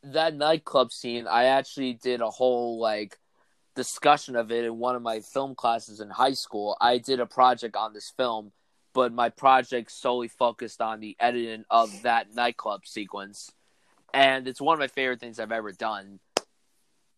that 0.03 0.36
nightclub 0.36 0.91
scene, 0.91 1.27
I 1.27 1.45
actually 1.45 1.93
did 1.93 2.21
a 2.21 2.30
whole 2.30 2.80
like 2.80 3.17
discussion 3.75 4.36
of 4.36 4.51
it 4.51 4.65
in 4.65 4.77
one 4.77 4.95
of 4.95 5.01
my 5.01 5.19
film 5.19 5.55
classes 5.55 5.99
in 5.99 6.09
high 6.09 6.34
school. 6.34 6.77
I 6.82 6.97
did 6.97 7.19
a 7.19 7.25
project 7.25 7.75
on 7.75 7.93
this 7.93 8.11
film 8.15 8.51
but 8.99 9.13
my 9.13 9.29
project 9.29 9.89
solely 9.93 10.27
focused 10.27 10.81
on 10.81 10.99
the 10.99 11.15
editing 11.21 11.63
of 11.69 12.01
that 12.01 12.35
nightclub 12.35 12.85
sequence. 12.85 13.49
And 14.13 14.45
it's 14.45 14.59
one 14.59 14.73
of 14.73 14.79
my 14.81 14.89
favorite 14.89 15.21
things 15.21 15.39
I've 15.39 15.53
ever 15.53 15.71
done. 15.71 16.19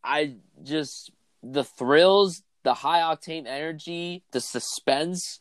I 0.04 0.36
just 0.62 1.10
the 1.42 1.64
thrills, 1.64 2.44
the 2.62 2.76
high 2.76 3.00
octane 3.00 3.48
energy, 3.48 4.24
the 4.32 4.42
suspense. 4.42 5.40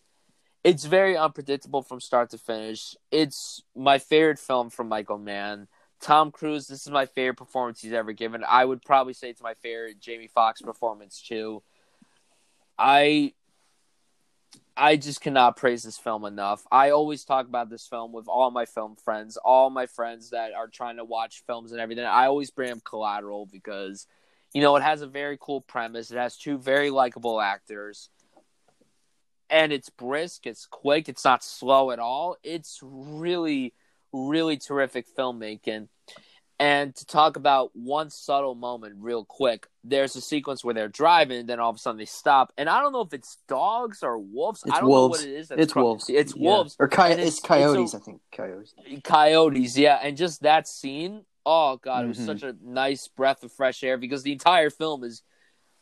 It's 0.65 0.87
very 0.87 1.15
unpredictable 1.15 1.83
from 1.83 2.01
start 2.01 2.31
to 2.31 2.39
finish. 2.39 2.97
It's 3.11 3.61
my 3.77 3.99
favorite 3.99 4.39
film 4.39 4.71
from 4.71 4.89
Michael 4.89 5.19
Mann. 5.19 5.69
Tom 6.01 6.31
Cruise, 6.31 6.69
this 6.69 6.87
is 6.87 6.91
my 6.91 7.05
favorite 7.05 7.37
performance 7.37 7.83
he's 7.83 7.93
ever 7.93 8.15
given. 8.15 8.45
I 8.49 8.65
would 8.65 8.81
probably 8.81 9.13
say 9.13 9.29
it's 9.29 9.43
my 9.43 9.53
favorite 9.61 10.01
Jamie 10.01 10.31
Foxx 10.35 10.63
performance 10.63 11.21
too. 11.21 11.63
I 12.79 13.35
I 14.81 14.97
just 14.97 15.21
cannot 15.21 15.59
praise 15.59 15.83
this 15.83 15.99
film 15.99 16.25
enough. 16.25 16.67
I 16.73 16.89
always 16.89 17.23
talk 17.23 17.47
about 17.47 17.69
this 17.69 17.87
film 17.87 18.13
with 18.13 18.29
all 18.29 18.51
my 18.51 18.65
film 18.65 18.97
friends, 18.97 19.37
all 19.37 19.69
my 19.69 19.85
friends 19.85 20.31
that 20.31 20.55
are 20.55 20.69
trying 20.69 20.97
to 20.97 21.05
watch 21.05 21.43
films 21.47 21.73
and 21.73 21.81
everything. 21.83 22.07
I 22.07 22.25
always 22.25 22.51
bring 22.51 22.73
up 22.73 22.83
Collateral 22.83 23.45
because, 23.45 24.07
you 24.55 24.63
know, 24.63 24.75
it 24.77 24.83
has 24.83 25.03
a 25.03 25.07
very 25.07 25.37
cool 25.39 25.61
premise. 25.61 26.11
It 26.11 26.17
has 26.17 26.39
two 26.39 26.57
very 26.57 26.89
likable 26.89 27.43
actors. 27.43 28.09
And 29.51 29.71
it's 29.71 29.91
brisk, 29.91 30.47
it's 30.47 30.65
quick, 30.65 31.11
it's 31.11 31.27
not 31.27 31.45
slow 31.45 31.91
at 31.91 31.99
all. 31.99 32.39
It's 32.43 32.79
really, 32.83 33.75
really 34.15 34.57
terrific 34.57 35.15
filmmaking. 35.15 35.89
And 36.61 36.95
to 36.95 37.07
talk 37.07 37.37
about 37.37 37.71
one 37.75 38.11
subtle 38.11 38.55
moment 38.55 38.97
real 38.99 39.25
quick, 39.25 39.67
there's 39.83 40.15
a 40.15 40.21
sequence 40.21 40.63
where 40.63 40.75
they're 40.75 40.89
driving, 40.89 41.39
and 41.41 41.49
then 41.49 41.59
all 41.59 41.71
of 41.71 41.77
a 41.77 41.79
sudden 41.79 41.97
they 41.97 42.05
stop. 42.05 42.53
And 42.59 42.69
I 42.69 42.83
don't 42.83 42.93
know 42.93 43.01
if 43.01 43.15
it's 43.15 43.39
dogs 43.49 44.03
or 44.03 44.19
wolves. 44.19 44.63
It's 44.67 44.77
I 44.77 44.81
don't 44.81 44.91
wolves. 44.91 45.25
know 45.25 45.31
what 45.31 45.37
it 45.37 45.41
is. 45.41 45.51
It's 45.51 45.75
wolves. 45.75 46.11
It's 46.11 46.37
yeah. 46.37 46.43
wolves. 46.51 46.77
Or 46.79 46.87
coy- 46.87 47.13
it's, 47.13 47.39
it's, 47.39 47.41
coyotes, 47.41 47.95
it's 47.95 47.95
a, 47.95 47.97
I 47.97 48.01
think. 48.01 48.21
Coyotes. 48.31 48.75
Coyotes, 49.03 49.79
yeah. 49.79 50.01
And 50.03 50.19
just 50.19 50.43
that 50.43 50.69
scene, 50.69 51.25
oh, 51.47 51.79
God, 51.79 52.01
mm-hmm. 52.01 52.05
it 52.05 52.09
was 52.09 52.19
Mm-hmm. 52.19 52.27
such 52.27 52.43
a 52.43 52.55
nice 52.63 53.09
breath 53.09 53.43
of 53.43 53.51
fresh 53.53 53.83
air 53.83 53.97
because 53.97 54.23
the 54.23 54.33
entire 54.33 54.69
film 54.69 55.03
is 55.03 55.23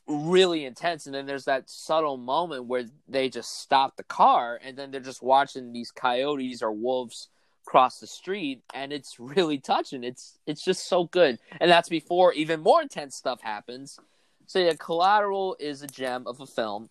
really 0.07 0.65
intense. 0.65 1.07
And 1.07 1.15
then 1.15 1.27
there's 1.27 1.47
that 1.47 1.69
subtle 1.69 2.19
moment 2.19 2.67
where 2.67 2.85
they 3.09 3.29
just 3.29 3.61
stop 3.61 3.97
the 3.97 4.05
car, 4.05 4.61
and 4.65 4.77
then 4.77 4.93
they're 4.93 5.01
just 5.01 5.25
watching 5.25 5.73
these 5.73 5.91
coyotes 5.91 6.63
or 6.63 6.71
wolves 6.71 7.31
cross 7.69 8.01
the 8.01 8.07
street 8.07 8.63
and 8.73 8.93
it's 8.93 9.21
really 9.21 9.59
touching. 9.59 10.03
It's 10.03 10.39
it's 10.47 10.65
just 10.65 10.89
so 10.89 11.05
good. 11.05 11.39
And 11.61 11.71
that's 11.71 11.89
before 11.89 12.33
even 12.33 12.61
more 12.61 12.81
intense 12.83 13.15
stuff 13.15 13.41
happens. 13.43 13.99
So 14.47 14.59
yeah 14.59 14.75
collateral 14.79 15.57
is 15.61 15.83
a 15.83 15.87
gem 15.87 16.27
of 16.27 16.41
a 16.41 16.47
film. 16.47 16.89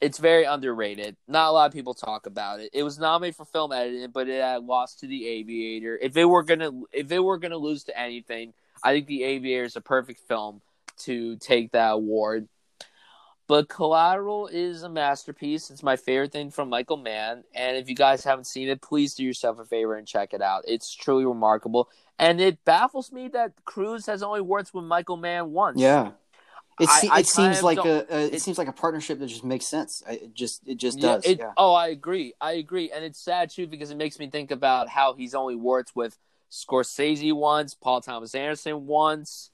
It's 0.00 0.18
very 0.18 0.44
underrated. 0.44 1.16
Not 1.28 1.48
a 1.48 1.52
lot 1.52 1.66
of 1.66 1.74
people 1.74 1.92
talk 1.92 2.24
about 2.24 2.60
it. 2.60 2.70
It 2.72 2.84
was 2.84 2.98
nominated 2.98 3.36
for 3.36 3.44
film 3.44 3.72
editing 3.72 4.10
but 4.12 4.28
it 4.28 4.40
had 4.40 4.64
lost 4.64 5.00
to 5.00 5.06
the 5.06 5.26
aviator. 5.26 5.98
If 6.00 6.16
it 6.16 6.24
were 6.24 6.44
gonna 6.44 6.70
if 6.92 7.10
it 7.10 7.20
were 7.20 7.38
gonna 7.38 7.56
lose 7.56 7.84
to 7.84 7.98
anything 7.98 8.54
i 8.82 8.92
think 8.92 9.06
the 9.06 9.24
aviator 9.24 9.64
is 9.64 9.76
a 9.76 9.80
perfect 9.80 10.20
film 10.20 10.60
to 10.98 11.36
take 11.36 11.72
that 11.72 11.92
award 11.92 12.48
But 13.50 13.68
Collateral 13.68 14.46
is 14.46 14.84
a 14.84 14.88
masterpiece. 14.88 15.72
It's 15.72 15.82
my 15.82 15.96
favorite 15.96 16.30
thing 16.30 16.52
from 16.52 16.68
Michael 16.68 16.96
Mann. 16.96 17.42
And 17.52 17.76
if 17.76 17.88
you 17.88 17.96
guys 17.96 18.22
haven't 18.22 18.44
seen 18.44 18.68
it, 18.68 18.80
please 18.80 19.16
do 19.16 19.24
yourself 19.24 19.58
a 19.58 19.64
favor 19.64 19.96
and 19.96 20.06
check 20.06 20.32
it 20.32 20.40
out. 20.40 20.62
It's 20.68 20.94
truly 20.94 21.26
remarkable. 21.26 21.88
And 22.16 22.40
it 22.40 22.64
baffles 22.64 23.10
me 23.10 23.26
that 23.30 23.54
Cruise 23.64 24.06
has 24.06 24.22
only 24.22 24.40
worked 24.40 24.72
with 24.72 24.84
Michael 24.84 25.16
Mann 25.16 25.50
once. 25.50 25.80
Yeah. 25.80 26.12
It, 26.78 26.88
se- 26.88 27.08
I 27.10 27.18
it 27.18 27.26
seems 27.26 27.60
like 27.60 27.78
a, 27.78 28.06
a 28.08 28.26
it, 28.26 28.34
it- 28.34 28.42
seems 28.42 28.56
like 28.56 28.68
a 28.68 28.72
partnership 28.72 29.18
that 29.18 29.26
just 29.26 29.42
makes 29.42 29.66
sense. 29.66 30.04
It 30.08 30.32
just 30.32 30.62
it 30.64 30.76
just 30.76 31.00
Yeah, 31.00 31.16
does. 31.16 31.24
it- 31.24 31.40
yeah. 31.40 31.50
Oh, 31.56 31.74
I 31.74 31.88
agree. 31.88 32.34
I 32.40 32.52
agree. 32.52 32.92
And 32.92 33.04
it's 33.04 33.18
sad 33.20 33.50
too 33.50 33.66
because 33.66 33.90
it 33.90 33.96
makes 33.96 34.20
me 34.20 34.30
think 34.30 34.52
about 34.52 34.88
how 34.88 35.14
he's 35.14 35.34
only 35.34 35.56
worked 35.56 35.96
with 35.96 36.16
Scorsese 36.52 37.32
once, 37.34 37.74
Paul 37.74 38.00
Thomas 38.00 38.32
Anderson 38.32 38.86
once. 38.86 39.49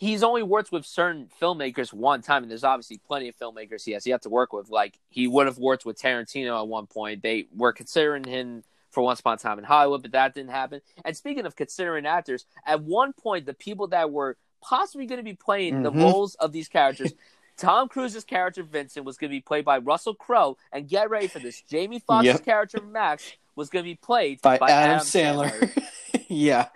He's 0.00 0.22
only 0.22 0.42
worked 0.42 0.72
with 0.72 0.86
certain 0.86 1.28
filmmakers 1.40 1.92
one 1.92 2.22
time, 2.22 2.42
and 2.42 2.50
there's 2.50 2.64
obviously 2.64 2.96
plenty 3.06 3.28
of 3.28 3.36
filmmakers 3.36 3.84
he 3.84 3.92
has 3.92 4.06
yet 4.06 4.22
to 4.22 4.30
work 4.30 4.50
with. 4.54 4.70
Like 4.70 4.98
he 5.10 5.28
would 5.28 5.46
have 5.46 5.58
worked 5.58 5.84
with 5.84 6.00
Tarantino 6.00 6.58
at 6.58 6.66
one 6.66 6.86
point. 6.86 7.22
They 7.22 7.48
were 7.54 7.74
considering 7.74 8.24
him 8.24 8.64
for 8.90 9.02
Once 9.02 9.20
Upon 9.20 9.34
a 9.34 9.36
Time 9.36 9.58
in 9.58 9.64
Hollywood, 9.64 10.00
but 10.00 10.12
that 10.12 10.32
didn't 10.32 10.52
happen. 10.52 10.80
And 11.04 11.14
speaking 11.14 11.44
of 11.44 11.54
considering 11.54 12.06
actors, 12.06 12.46
at 12.64 12.82
one 12.82 13.12
point 13.12 13.44
the 13.44 13.52
people 13.52 13.88
that 13.88 14.10
were 14.10 14.38
possibly 14.62 15.04
going 15.04 15.18
to 15.18 15.22
be 15.22 15.34
playing 15.34 15.82
the 15.82 15.92
Mhm. 15.92 16.00
roles 16.00 16.34
of 16.36 16.50
these 16.52 16.68
characters 16.68 17.12
Tom 17.58 17.88
Cruise's 17.90 18.24
character 18.24 18.62
Vincent 18.62 19.04
was 19.04 19.18
going 19.18 19.28
to 19.28 19.36
be 19.36 19.42
played 19.42 19.66
by 19.66 19.76
Russell 19.76 20.14
Crowe, 20.14 20.56
and 20.72 20.88
get 20.88 21.10
ready 21.10 21.26
for 21.28 21.40
this: 21.40 21.60
Jamie 21.68 21.98
Foxx's 21.98 22.24
Yep. 22.24 22.44
character 22.46 22.80
Max 22.80 23.34
was 23.54 23.68
going 23.68 23.84
to 23.84 23.90
be 23.90 23.96
played 23.96 24.40
By, 24.40 24.56
by, 24.56 24.70
Adam, 24.70 25.00
Sandler. 25.06 25.70
yeah. 26.30 26.68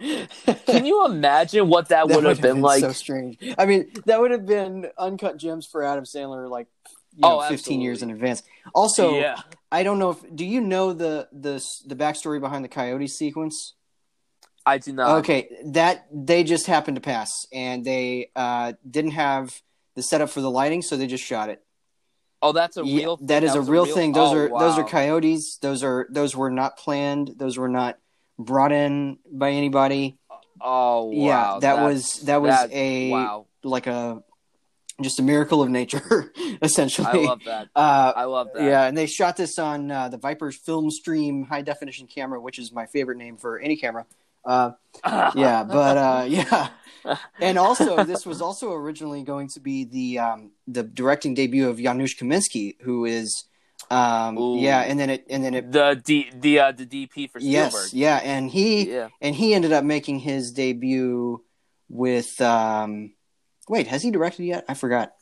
Can 0.66 0.84
you 0.84 1.06
imagine 1.06 1.68
what 1.68 1.88
that, 1.88 2.08
would 2.10 2.24
have 2.24 2.40
been, 2.40 2.60
like? 2.60 2.80
so 2.80 2.92
strange. 2.92 3.38
I 3.56 3.64
mean, 3.66 3.90
that 4.06 4.20
would 4.20 4.32
have 4.32 4.44
been 4.44 4.88
uncut 4.98 5.36
gems 5.38 5.64
for 5.66 5.82
Adam 5.84 6.04
Sandler, 6.04 6.50
like 6.50 6.66
you 7.16 7.22
know, 7.22 7.40
Oh, 7.40 7.48
15 7.48 7.80
years 7.80 8.02
in 8.02 8.10
advance. 8.10 8.42
Also, 8.74 9.18
yeah, 9.18 9.40
I 9.70 9.84
don't 9.84 9.98
know 9.98 10.10
if 10.10 10.18
do 10.34 10.44
you 10.44 10.60
know 10.60 10.92
the 10.92 11.28
the 11.32 11.64
the 11.86 11.94
backstory 11.96 12.40
behind 12.40 12.64
the 12.64 12.68
Coyote 12.68 13.06
sequence? 13.06 13.74
I 14.66 14.78
do 14.78 14.92
not. 14.92 15.18
okay, 15.18 15.48
that 15.66 16.06
they 16.12 16.42
just 16.42 16.66
happened 16.66 16.96
to 16.96 17.00
pass, 17.00 17.46
and 17.52 17.84
they 17.84 18.30
uh, 18.34 18.72
didn't 18.88 19.12
have 19.12 19.60
the 19.94 20.02
setup 20.02 20.30
for 20.30 20.40
the 20.40 20.50
lighting, 20.50 20.82
so 20.82 20.96
they 20.96 21.06
just 21.06 21.22
shot 21.24 21.48
it. 21.50 21.62
Oh, 22.42 22.52
that's 22.52 22.76
a 22.76 22.84
Yeah, 22.84 23.00
real. 23.04 23.16
that 23.22 23.44
is 23.44 23.52
that 23.52 23.58
a 23.58 23.60
was 23.60 23.68
real, 23.70 23.86
thing. 23.86 24.12
Those 24.12 24.32
oh, 24.32 24.36
are 24.38 24.48
those 24.48 24.78
are 24.78 24.84
coyotes. 24.84 25.58
Those 25.58 25.84
are 25.84 26.06
those 26.10 26.34
were 26.34 26.50
not 26.50 26.76
planned. 26.76 27.34
Those 27.36 27.56
were 27.56 27.68
not 27.68 27.98
brought 28.38 28.72
in 28.72 29.18
by 29.30 29.50
anybody. 29.50 30.18
Oh, 30.60 31.04
wow. 31.04 31.12
Yeah, 31.12 31.58
that 31.60 31.60
That's- 31.60 31.84
was 31.84 32.20
that 32.22 32.42
was 32.42 32.68
a 32.70 33.10
wow. 33.10 33.46
like 33.62 33.86
a 33.86 34.22
just 35.02 35.18
a 35.18 35.22
miracle 35.22 35.60
of 35.60 35.68
nature, 35.70 36.32
essentially. 36.62 37.06
I 37.06 37.26
love 37.26 37.40
that. 37.46 37.68
Uh, 37.74 38.12
I 38.14 38.24
love 38.24 38.48
that. 38.54 38.62
yeah, 38.62 38.86
and 38.86 38.96
they 38.96 39.06
shot 39.06 39.36
this 39.36 39.58
on 39.58 39.90
uh, 39.90 40.08
the 40.08 40.18
Viper's 40.18 40.56
Film 40.56 40.90
Stream 40.90 41.44
high 41.44 41.62
definition 41.62 42.06
camera, 42.06 42.40
which 42.40 42.58
is 42.58 42.72
my 42.72 42.86
favorite 42.86 43.18
name 43.18 43.36
for 43.36 43.58
any 43.58 43.76
camera. 43.76 44.06
Uh, 44.44 44.72
yeah, 45.34 45.64
but 45.64 45.96
uh, 45.96 46.24
yeah, 46.28 46.68
and 47.40 47.58
also 47.58 48.04
this 48.04 48.24
was 48.24 48.40
also 48.40 48.72
originally 48.72 49.22
going 49.22 49.48
to 49.48 49.60
be 49.60 49.84
the 49.84 50.18
um, 50.20 50.50
the 50.68 50.82
directing 50.82 51.34
debut 51.34 51.68
of 51.68 51.78
Janusz 51.78 52.14
Kaminski, 52.14 52.76
who 52.82 53.04
is 53.04 53.44
um, 53.90 54.38
Ooh. 54.38 54.58
yeah, 54.60 54.80
and 54.80 54.98
then 54.98 55.10
it 55.10 55.26
and 55.30 55.44
then 55.44 55.54
it 55.54 55.70
the 55.72 56.00
D, 56.04 56.30
the 56.34 56.58
uh, 56.60 56.72
the 56.72 56.86
DP 56.86 57.30
for 57.30 57.40
Spielberg. 57.40 57.72
yes, 57.72 57.92
yeah, 57.94 58.16
and 58.22 58.50
he 58.50 58.90
Yeah. 58.90 59.08
and 59.20 59.34
he 59.34 59.54
ended 59.54 59.72
up 59.72 59.84
making 59.84 60.20
his 60.20 60.52
debut 60.52 61.42
with 61.88 62.40
um, 62.40 63.12
wait, 63.68 63.86
has 63.88 64.02
he 64.02 64.10
directed 64.10 64.44
yet? 64.44 64.64
I 64.68 64.74
forgot. 64.74 65.12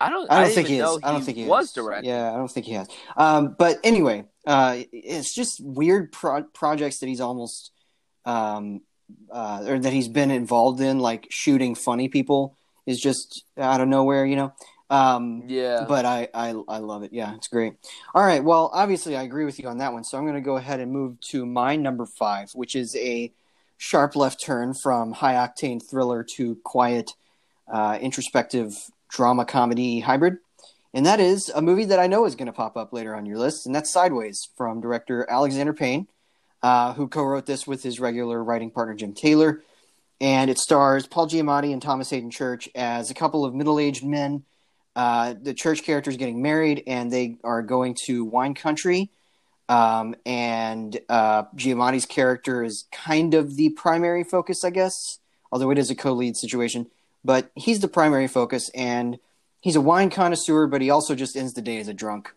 I 0.00 0.08
don't. 0.08 0.30
I 0.30 0.36
don't 0.36 0.44
didn't 0.44 0.54
think 0.54 0.68
he 0.68 0.78
is. 0.78 0.98
I 1.02 1.10
don't 1.10 1.20
he 1.20 1.26
think 1.26 1.38
he 1.38 1.44
was 1.46 1.66
is. 1.66 1.72
direct. 1.72 2.06
Yeah, 2.06 2.32
I 2.32 2.36
don't 2.36 2.50
think 2.50 2.66
he 2.66 2.72
has. 2.72 2.88
Um, 3.16 3.54
but 3.58 3.78
anyway, 3.84 4.24
uh, 4.46 4.78
it's 4.92 5.34
just 5.34 5.60
weird 5.62 6.10
pro- 6.12 6.44
projects 6.54 7.00
that 7.00 7.06
he's 7.06 7.20
almost, 7.20 7.70
um, 8.24 8.80
uh, 9.30 9.64
or 9.66 9.78
that 9.78 9.92
he's 9.92 10.08
been 10.08 10.30
involved 10.30 10.80
in, 10.80 11.00
like 11.00 11.26
shooting 11.30 11.74
funny 11.74 12.08
people, 12.08 12.56
is 12.86 12.98
just 12.98 13.44
out 13.58 13.82
of 13.82 13.88
nowhere, 13.88 14.24
you 14.24 14.36
know. 14.36 14.54
Um, 14.90 15.44
Yeah. 15.46 15.84
but 15.88 16.04
I, 16.04 16.28
I 16.34 16.48
I 16.68 16.78
love 16.78 17.04
it. 17.04 17.12
Yeah, 17.12 17.34
it's 17.36 17.48
great. 17.48 17.74
All 18.14 18.24
right. 18.24 18.42
Well, 18.42 18.70
obviously, 18.74 19.16
I 19.16 19.22
agree 19.22 19.44
with 19.44 19.58
you 19.60 19.68
on 19.68 19.78
that 19.78 19.92
one. 19.92 20.02
So 20.04 20.18
I'm 20.18 20.24
going 20.24 20.34
to 20.34 20.40
go 20.40 20.56
ahead 20.56 20.80
and 20.80 20.90
move 20.92 21.20
to 21.30 21.46
my 21.46 21.76
number 21.76 22.06
five, 22.06 22.50
which 22.54 22.74
is 22.74 22.96
a 22.96 23.32
sharp 23.78 24.16
left 24.16 24.44
turn 24.44 24.74
from 24.74 25.12
high 25.12 25.34
octane 25.34 25.80
thriller 25.88 26.24
to 26.36 26.56
quiet, 26.64 27.12
uh, 27.72 27.98
introspective 28.00 28.74
drama 29.08 29.44
comedy 29.44 30.00
hybrid, 30.00 30.38
and 30.92 31.06
that 31.06 31.18
is 31.20 31.48
a 31.54 31.62
movie 31.62 31.84
that 31.86 31.98
I 31.98 32.06
know 32.06 32.26
is 32.26 32.34
going 32.34 32.46
to 32.46 32.52
pop 32.52 32.76
up 32.76 32.92
later 32.92 33.14
on 33.14 33.26
your 33.26 33.38
list, 33.38 33.66
and 33.66 33.74
that's 33.74 33.92
Sideways 33.92 34.48
from 34.56 34.80
director 34.80 35.26
Alexander 35.30 35.72
Payne, 35.72 36.08
uh, 36.62 36.92
who 36.94 37.08
co-wrote 37.08 37.46
this 37.46 37.66
with 37.66 37.82
his 37.82 37.98
regular 38.00 38.42
writing 38.42 38.70
partner 38.70 38.94
Jim 38.94 39.14
Taylor. 39.14 39.62
And 40.20 40.50
it 40.50 40.58
stars 40.58 41.06
Paul 41.06 41.28
Giamatti 41.28 41.72
and 41.72 41.80
Thomas 41.80 42.10
Hayden 42.10 42.30
Church 42.30 42.68
as 42.74 43.10
a 43.10 43.14
couple 43.14 43.44
of 43.44 43.54
middle-aged 43.54 44.04
men 44.04 44.44
uh, 44.96 45.34
the 45.40 45.54
church 45.54 45.82
character 45.82 46.10
is 46.10 46.16
getting 46.16 46.42
married 46.42 46.82
and 46.86 47.12
they 47.12 47.36
are 47.44 47.62
going 47.62 47.96
to 48.06 48.24
wine 48.24 48.54
country. 48.54 49.10
Um, 49.68 50.16
and 50.26 50.98
uh, 51.08 51.44
giamatti's 51.54 52.06
character 52.06 52.64
is 52.64 52.86
kind 52.90 53.34
of 53.34 53.54
the 53.54 53.70
primary 53.70 54.24
focus 54.24 54.64
i 54.64 54.70
guess 54.70 55.20
although 55.52 55.70
it 55.70 55.78
is 55.78 55.90
a 55.90 55.94
co-lead 55.94 56.36
situation. 56.36 56.86
But 57.24 57.50
he's 57.54 57.80
the 57.80 57.88
primary 57.88 58.28
focus 58.28 58.70
and 58.74 59.18
he's 59.60 59.76
a 59.76 59.80
wine 59.80 60.10
connoisseur 60.10 60.66
but 60.66 60.80
he 60.80 60.90
also 60.90 61.14
just 61.14 61.36
ends 61.36 61.54
the 61.54 61.62
day 61.62 61.78
as 61.78 61.88
a 61.88 61.94
drunk. 61.94 62.34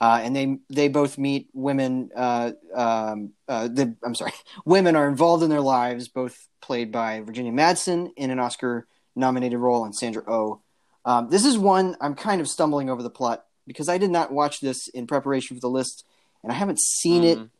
Uh, 0.00 0.20
and 0.22 0.36
they 0.36 0.58
they 0.70 0.88
both 0.88 1.18
meet 1.18 1.48
women 1.52 2.10
uh, 2.14 2.52
um, 2.72 3.32
uh, 3.48 3.66
the, 3.66 3.96
i'm 4.04 4.14
sorry 4.14 4.32
women 4.64 4.94
are 4.94 5.08
involved 5.08 5.42
in 5.42 5.50
their 5.50 5.60
lives 5.60 6.06
both 6.06 6.46
played 6.60 6.92
by 6.92 7.20
virginia 7.20 7.50
madsen 7.50 8.08
in 8.16 8.30
an 8.30 8.38
oscar 8.38 8.86
nominated 9.16 9.58
role 9.58 9.84
and 9.84 9.96
sandra 9.96 10.22
oh 10.28 10.60
um, 11.08 11.30
this 11.30 11.44
is 11.46 11.56
one 11.56 11.96
I'm 12.00 12.14
kind 12.14 12.40
of 12.40 12.48
stumbling 12.48 12.90
over 12.90 13.02
the 13.02 13.08
plot 13.10 13.44
because 13.66 13.88
I 13.88 13.96
did 13.98 14.10
not 14.10 14.30
watch 14.32 14.60
this 14.60 14.88
in 14.88 15.06
preparation 15.06 15.56
for 15.56 15.60
the 15.60 15.70
list, 15.70 16.04
and 16.42 16.52
I 16.52 16.54
haven't 16.54 16.78
seen 16.80 17.24
it 17.24 17.38
Mhm. 17.38 17.50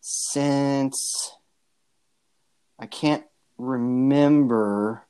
since 0.00 1.32
I 2.78 2.86
can't 2.86 3.24
remember. 3.58 5.06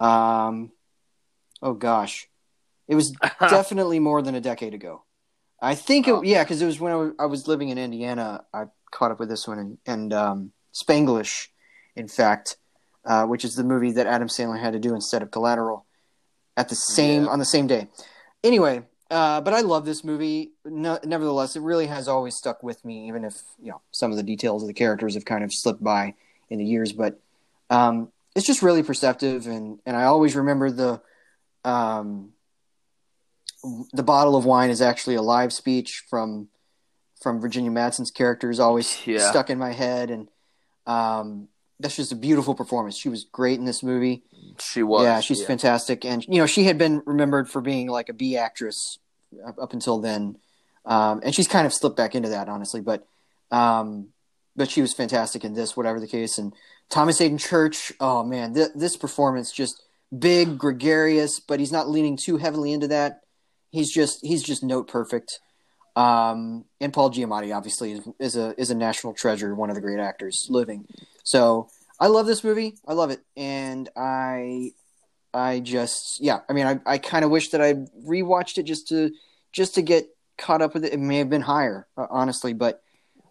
Um, 0.00 0.72
oh 1.62 1.72
gosh, 1.74 2.28
it 2.88 2.94
was 2.94 3.10
definitely 3.40 3.98
more 3.98 4.22
than 4.22 4.34
a 4.34 4.40
decade 4.40 4.74
ago. 4.74 5.02
I 5.60 5.74
think, 5.74 6.06
it, 6.06 6.12
Oh. 6.12 6.22
yeah, 6.22 6.44
because 6.44 6.60
it 6.60 6.66
was 6.66 6.78
when 6.78 6.92
I 6.92 6.96
was, 6.96 7.12
I 7.18 7.26
was 7.26 7.48
living 7.48 7.70
in 7.70 7.78
Indiana. 7.78 8.44
I 8.52 8.64
caught 8.90 9.10
up 9.10 9.18
with 9.18 9.28
this 9.30 9.48
one, 9.48 9.58
and, 9.58 9.78
and 9.86 10.12
um, 10.12 10.52
Spanglish, 10.74 11.48
in 11.96 12.08
fact, 12.08 12.56
uh, 13.06 13.24
which 13.26 13.44
is 13.44 13.54
the 13.54 13.64
movie 13.64 13.92
that 13.92 14.06
Adam 14.06 14.28
Sandler 14.28 14.60
had 14.60 14.74
to 14.74 14.78
do 14.78 14.94
instead 14.94 15.22
of 15.22 15.30
Collateral, 15.30 15.85
at 16.56 16.68
the 16.68 16.74
same 16.74 17.24
Yeah. 17.24 17.30
on 17.30 17.38
the 17.38 17.44
same 17.44 17.66
day. 17.66 17.88
Anyway, 18.42 18.82
uh, 19.10 19.40
but 19.40 19.54
I 19.54 19.60
love 19.60 19.84
this 19.84 20.02
movie. 20.04 20.52
No, 20.64 20.98
nevertheless, 21.04 21.56
it 21.56 21.60
really 21.60 21.86
has 21.86 22.08
always 22.08 22.36
stuck 22.36 22.62
with 22.62 22.84
me, 22.84 23.08
even 23.08 23.24
if 23.24 23.34
you 23.62 23.70
know 23.70 23.80
some 23.92 24.10
of 24.10 24.16
the 24.16 24.22
details 24.22 24.62
of 24.62 24.68
the 24.68 24.74
characters 24.74 25.14
have 25.14 25.24
kind 25.24 25.44
of 25.44 25.52
slipped 25.52 25.82
by 25.82 26.14
in 26.50 26.58
the 26.58 26.64
years. 26.64 26.92
But 26.92 27.20
um, 27.70 28.10
it's 28.34 28.46
just 28.46 28.62
really 28.62 28.82
perceptive, 28.82 29.46
and 29.46 29.80
and 29.86 29.96
I 29.96 30.04
always 30.04 30.34
remember 30.36 30.70
the 30.70 31.00
um, 31.64 32.32
the 33.92 34.02
bottle 34.02 34.36
of 34.36 34.44
wine 34.44 34.70
is 34.70 34.80
actually 34.80 35.16
a 35.16 35.22
live 35.22 35.52
speech 35.52 36.04
from 36.08 36.48
from 37.22 37.40
Virginia 37.40 37.70
Madsen's 37.70 38.10
character 38.10 38.50
is 38.50 38.60
always 38.60 39.04
Yeah. 39.06 39.30
stuck 39.30 39.50
in 39.50 39.58
my 39.58 39.72
head, 39.72 40.10
and 40.10 40.28
um, 40.86 41.48
that's 41.78 41.96
just 41.96 42.12
a 42.12 42.16
beautiful 42.16 42.54
performance. 42.54 42.96
She 42.96 43.08
was 43.08 43.24
great 43.24 43.58
in 43.58 43.64
this 43.64 43.82
movie. 43.82 44.22
She 44.60 44.82
was. 44.82 45.04
yeah, 45.04 45.20
she's 45.20 45.44
fantastic, 45.44 46.04
and 46.04 46.24
you 46.26 46.38
know 46.38 46.46
she 46.46 46.64
had 46.64 46.78
been 46.78 47.02
remembered 47.04 47.50
for 47.50 47.60
being 47.60 47.88
like 47.88 48.08
a 48.08 48.14
B 48.14 48.36
actress 48.36 48.98
up, 49.46 49.58
up 49.58 49.72
until 49.72 49.98
then, 49.98 50.38
um, 50.84 51.20
and 51.24 51.34
she's 51.34 51.48
kind 51.48 51.66
of 51.66 51.74
slipped 51.74 51.96
back 51.96 52.14
into 52.14 52.30
that 52.30 52.48
honestly, 52.48 52.80
but 52.80 53.06
um, 53.50 54.08
but 54.56 54.70
she 54.70 54.80
was 54.80 54.94
fantastic 54.94 55.44
in 55.44 55.54
this, 55.54 55.76
whatever 55.76 56.00
the 56.00 56.06
case. 56.06 56.38
And 56.38 56.54
Thomas 56.88 57.18
Hayden 57.18 57.38
Church, 57.38 57.92
oh 58.00 58.24
man, 58.24 58.54
th- 58.54 58.70
this 58.74 58.96
performance 58.96 59.52
just 59.52 59.82
big, 60.16 60.58
gregarious, 60.58 61.40
but 61.40 61.60
he's 61.60 61.72
not 61.72 61.88
leaning 61.88 62.16
too 62.16 62.38
heavily 62.38 62.72
into 62.72 62.88
that. 62.88 63.20
He's 63.70 63.92
just 63.92 64.24
he's 64.24 64.42
just 64.42 64.62
note 64.62 64.88
perfect. 64.88 65.40
Um, 65.94 66.66
and 66.80 66.92
Paul 66.92 67.10
Giamatti 67.10 67.56
obviously 67.56 67.92
is, 67.92 68.08
is 68.18 68.36
a 68.36 68.54
is 68.60 68.70
a 68.70 68.74
national 68.74 69.14
treasure, 69.14 69.54
one 69.54 69.70
of 69.70 69.76
the 69.76 69.82
great 69.82 69.98
actors 69.98 70.46
living. 70.48 70.86
So 71.26 71.68
I 71.98 72.06
love 72.06 72.26
this 72.26 72.44
movie. 72.44 72.76
I 72.86 72.92
love 72.92 73.10
it, 73.10 73.20
and 73.36 73.88
I 73.96 74.70
I 75.34 75.58
just 75.60 76.20
yeah. 76.20 76.38
I 76.48 76.52
mean, 76.52 76.66
I 76.66 76.78
I 76.86 76.98
kind 76.98 77.24
of 77.24 77.32
wish 77.32 77.50
that 77.50 77.60
I 77.60 77.74
rewatched 78.08 78.58
it 78.58 78.62
just 78.62 78.86
to 78.88 79.10
just 79.52 79.74
to 79.74 79.82
get 79.82 80.06
caught 80.38 80.62
up 80.62 80.72
with 80.72 80.84
it. 80.84 80.92
It 80.92 81.00
may 81.00 81.18
have 81.18 81.28
been 81.28 81.40
higher, 81.42 81.88
uh, 81.98 82.06
honestly, 82.08 82.52
but 82.52 82.80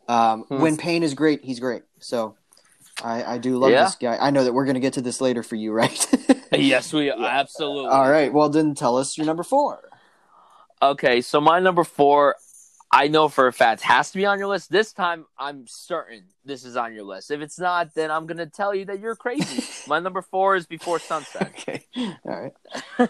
um, 0.09 0.43
Hmm. 0.49 0.59
when 0.61 0.77
Payne 0.77 1.03
is 1.03 1.13
great, 1.13 1.43
he's 1.43 1.61
great. 1.61 1.83
So 1.99 2.35
I 3.01 3.23
I 3.23 3.37
do 3.37 3.57
love 3.57 3.71
Yeah. 3.71 3.85
this 3.85 3.95
guy. 3.95 4.17
I 4.19 4.29
know 4.29 4.43
that 4.43 4.53
we're 4.53 4.65
gonna 4.65 4.81
get 4.81 4.93
to 4.93 5.01
this 5.01 5.21
later 5.21 5.41
for 5.41 5.55
you, 5.55 5.71
right? 5.81 6.07
Yes, 6.51 6.93
we 6.93 7.09
absolutely. 7.11 7.89
All 7.91 8.09
right. 8.09 8.31
Well, 8.31 8.49
then 8.49 8.75
tell 8.75 8.97
us 8.97 9.17
your 9.17 9.25
number 9.25 9.43
four. 9.43 9.89
Okay, 10.81 11.21
so 11.21 11.39
my 11.41 11.59
number 11.59 11.83
four, 11.83 12.35
I 12.95 13.09
know 13.09 13.27
for 13.27 13.47
a 13.47 13.51
fact 13.51 13.81
has 13.81 14.11
to 14.11 14.17
be 14.17 14.25
on 14.25 14.39
your 14.39 14.47
list. 14.47 14.71
This 14.71 14.93
time, 14.93 15.25
I'm 15.37 15.67
certain 15.67 16.23
this 16.45 16.63
is 16.63 16.77
on 16.77 16.93
your 16.93 17.03
list. 17.03 17.29
If 17.29 17.41
it's 17.41 17.59
not, 17.59 17.93
then 17.93 18.09
I'm 18.09 18.25
gonna 18.25 18.45
tell 18.45 18.73
you 18.73 18.85
that 18.85 19.01
you're 19.01 19.17
crazy. 19.17 19.61
my 19.89 19.99
number 19.99 20.21
four 20.21 20.55
is 20.55 20.65
Before 20.65 20.97
Sunset. 20.97 21.51
Okay. 21.67 21.83
All 22.25 22.51
right. 22.97 23.09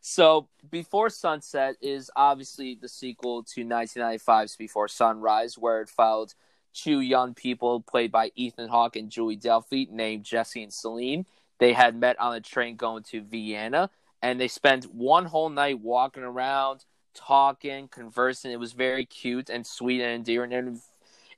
So, 0.00 0.48
Before 0.68 1.08
Sunset 1.08 1.76
is 1.80 2.10
obviously 2.16 2.74
the 2.74 2.88
sequel 2.88 3.44
to 3.44 3.64
1995's 3.64 4.56
Before 4.56 4.88
Sunrise, 4.88 5.56
where 5.56 5.82
it 5.82 5.88
followed 5.88 6.34
two 6.74 6.98
young 6.98 7.32
people 7.32 7.80
played 7.80 8.10
by 8.10 8.32
Ethan 8.34 8.68
Hawke 8.68 8.96
and 8.96 9.08
Julie 9.08 9.36
Delpy 9.36 9.88
named 9.88 10.24
Jesse 10.24 10.64
and 10.64 10.72
Celine. 10.72 11.26
They 11.60 11.74
had 11.74 11.94
met 11.94 12.18
on 12.18 12.34
a 12.34 12.40
train 12.40 12.74
going 12.74 13.04
to 13.04 13.20
Vienna, 13.22 13.88
and 14.20 14.40
they 14.40 14.48
spent 14.48 14.92
one 14.92 15.26
whole 15.26 15.48
night 15.48 15.78
walking 15.78 16.24
around, 16.24 16.84
talking, 17.14 17.88
conversing. 17.88 18.52
It 18.52 18.60
was 18.60 18.72
very 18.72 19.04
cute 19.04 19.50
and 19.50 19.66
sweet 19.66 20.00
and 20.00 20.12
endearing, 20.12 20.52
and 20.52 20.80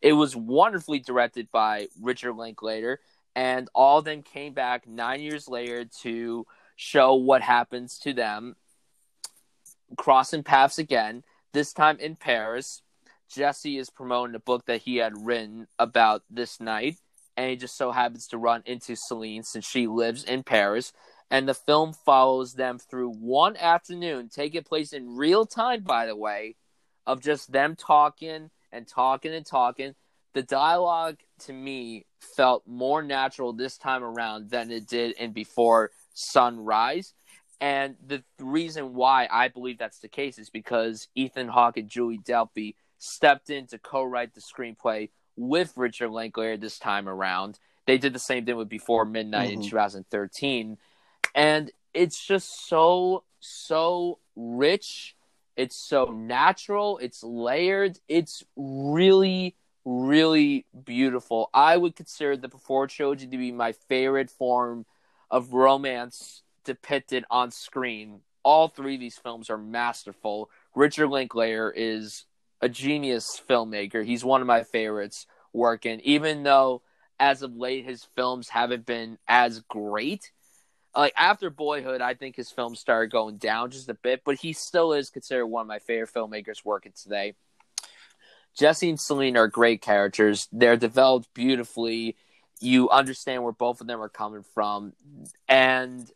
it 0.01 0.13
was 0.13 0.37
wonderfully 0.37 0.99
directed 0.99 1.51
by 1.51 1.89
Richard 2.01 2.35
Linklater. 2.35 3.01
And 3.37 3.69
all 3.75 3.99
of 3.99 4.05
them 4.05 4.23
came 4.23 4.53
back 4.53 4.87
nine 4.87 5.21
years 5.21 5.49
later 5.49 5.85
to 6.03 6.47
show 6.77 7.15
what 7.15 7.43
happens 7.43 7.99
to 8.01 8.13
them 8.13 8.57
crossing 9.97 10.43
paths 10.43 10.79
again, 10.79 11.23
this 11.53 11.73
time 11.73 11.99
in 11.99 12.17
Paris. 12.17 12.83
Jesse 13.29 13.79
is 13.79 13.91
promoting 13.91 14.35
a 14.35 14.41
book 14.41 14.67
that 14.67 14.83
he 14.83 14.97
had 14.97 15.25
written 15.25 15.67
about 15.79 16.23
this 16.31 16.61
night, 16.61 16.99
and 17.37 17.51
he 17.51 17.57
just 17.57 17.77
so 17.77 17.91
happens 17.91 18.29
to 18.29 18.39
run 18.39 18.63
into 18.67 18.95
Celine 18.95 19.43
since 19.43 19.67
she 19.67 19.87
lives 19.87 20.25
in 20.25 20.43
Paris. 20.43 20.93
And 21.35 21.49
the 21.49 21.55
film 21.55 21.95
follows 21.95 22.53
them 22.53 22.79
through 22.79 23.11
one 23.11 23.57
afternoon, 23.57 24.29
taking 24.29 24.63
place 24.63 24.93
in 24.93 25.17
real 25.17 25.45
time, 25.45 25.83
by 25.83 26.07
the 26.07 26.15
way, 26.15 26.55
of 27.09 27.21
just 27.21 27.51
them 27.51 27.75
talking 27.75 28.51
and 28.71 28.87
talking 28.87 29.35
and 29.35 29.45
talking. 29.45 29.97
The 30.35 30.45
dialogue 30.45 31.19
to 31.41 31.53
me 31.53 32.07
felt 32.21 32.69
more 32.69 33.03
natural 33.03 33.53
this 33.53 33.77
time 33.77 34.05
around 34.05 34.51
than 34.51 34.71
it 34.71 34.87
did 34.87 35.17
in 35.17 35.33
Before 35.33 35.91
Sunrise. 36.13 37.15
And 37.61 37.97
the 38.07 38.23
reason 38.39 38.95
why 38.95 39.27
I 39.29 39.49
believe 39.49 39.79
that's 39.79 39.99
the 39.99 40.07
case 40.07 40.39
is 40.39 40.51
because 40.51 41.09
Ethan 41.17 41.49
Hawke 41.49 41.79
and 41.79 41.89
Julie 41.89 42.21
Delpy 42.25 42.77
stepped 43.01 43.51
in 43.51 43.67
to 43.67 43.79
co-write 43.81 44.35
the 44.35 44.41
screenplay 44.41 45.11
with 45.37 45.73
Richard 45.77 46.11
Linklater 46.11 46.57
this 46.57 46.79
time 46.79 47.09
around. 47.09 47.59
They 47.89 47.99
did 47.99 48.13
the 48.13 48.21
same 48.21 48.47
thing 48.47 48.57
with 48.57 48.69
Before 48.69 49.05
Midnight 49.05 49.51
Mhm. 49.51 49.55
in 49.55 49.63
2013. 49.63 50.79
And 51.35 51.71
it's 51.93 52.25
just 52.25 52.69
so 52.69 53.25
so 53.41 54.19
rich. 54.37 55.17
It's 55.57 55.77
so 55.77 56.07
natural, 56.07 56.99
it's 56.99 57.23
layered. 57.23 57.99
It's 58.09 58.45
really 58.57 59.57
really 59.85 60.65
beautiful. 60.85 61.51
I 61.53 61.77
would 61.77 61.95
consider 61.95 62.37
the 62.37 62.49
Before 62.49 62.87
trilogy 62.87 63.27
to 63.27 63.37
be 63.37 63.53
my 63.53 63.73
favorite 63.73 64.31
form 64.31 64.87
of 65.31 65.53
romance 65.53 66.43
depicted 66.65 67.25
on 67.31 67.51
screen. 67.51 68.21
All 68.43 68.69
three 68.69 68.95
of 68.95 69.01
these 69.01 69.19
films 69.19 69.51
are 69.51 69.59
masterful. 69.59 70.51
Richard 70.75 71.09
Linklater 71.09 71.73
is 71.75 72.25
a 72.61 72.69
genius 72.69 73.41
filmmaker. 73.49 74.05
He's 74.05 74.25
one 74.25 74.41
of 74.41 74.47
my 74.47 74.63
favorites 74.63 75.27
working, 75.53 76.01
even 76.01 76.43
though 76.43 76.83
as 77.21 77.43
of 77.43 77.57
late 77.57 77.85
his 77.85 78.05
films 78.17 78.49
haven't 78.49 78.87
been 78.87 79.19
as 79.29 79.61
great. 79.69 80.33
Like 80.97 81.13
after 81.17 81.51
Boyhood, 81.51 82.01
I 82.01 82.15
think 82.15 82.37
his 82.37 82.51
films 82.51 82.79
started 82.79 83.11
going 83.11 83.37
down 83.37 83.71
just 83.71 83.89
a 83.89 83.95
bit, 83.95 84.23
but 84.25 84.37
he 84.37 84.53
still 84.53 84.93
is 84.93 85.11
considered 85.11 85.47
one 85.47 85.63
of 85.63 85.67
my 85.67 85.81
favorite 85.81 86.13
filmmakers 86.13 86.65
working 86.65 86.93
today. 86.93 87.35
Jesse 88.57 88.89
and 88.89 89.01
Celine 89.01 89.37
are 89.37 89.49
great 89.49 89.83
characters. 89.83 90.47
They're 90.53 90.77
developed 90.77 91.35
beautifully. 91.35 92.17
You 92.61 92.89
understand 92.91 93.43
where 93.43 93.53
both 93.53 93.81
of 93.81 93.89
them 93.89 94.01
are 94.01 94.09
coming 94.09 94.45
from. 94.55 94.93
And 95.49 96.09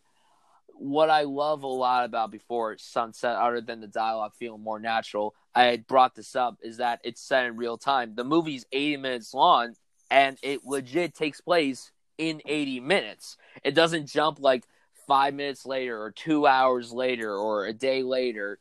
what 0.75 1.11
I 1.11 1.23
love 1.23 1.65
a 1.65 1.67
lot 1.67 2.05
about 2.05 2.31
Before 2.31 2.79
Sunset, 2.79 3.35
other 3.35 3.61
than 3.61 3.81
the 3.81 3.89
dialogue 3.89 4.35
feeling 4.39 4.63
more 4.63 4.79
natural, 4.79 5.35
I 5.53 5.65
had 5.65 5.89
brought 5.89 6.15
this 6.15 6.37
up, 6.37 6.59
is 6.63 6.77
that 6.77 7.01
it's 7.03 7.21
set 7.21 7.47
in 7.47 7.57
real 7.57 7.77
time. 7.77 8.15
The 8.15 8.23
movie's 8.23 8.65
80 8.71 8.99
minutes 8.99 9.35
long, 9.35 9.75
and 10.09 10.39
it 10.41 10.65
legit 10.65 11.17
takes 11.17 11.41
place 11.41 11.91
in 12.19 12.43
80 12.45 12.81
minutes. 12.81 13.37
It 13.65 13.75
doesn't 13.75 14.07
jump 14.07 14.39
like 14.41 14.65
five 15.07 15.33
minutes 15.35 15.65
later, 15.65 16.01
or 16.03 16.11
two 16.11 16.47
hours 16.47 16.93
later, 16.93 17.35
or 17.35 17.65
a 17.67 17.73
day 17.73 18.03
later. 18.03 18.59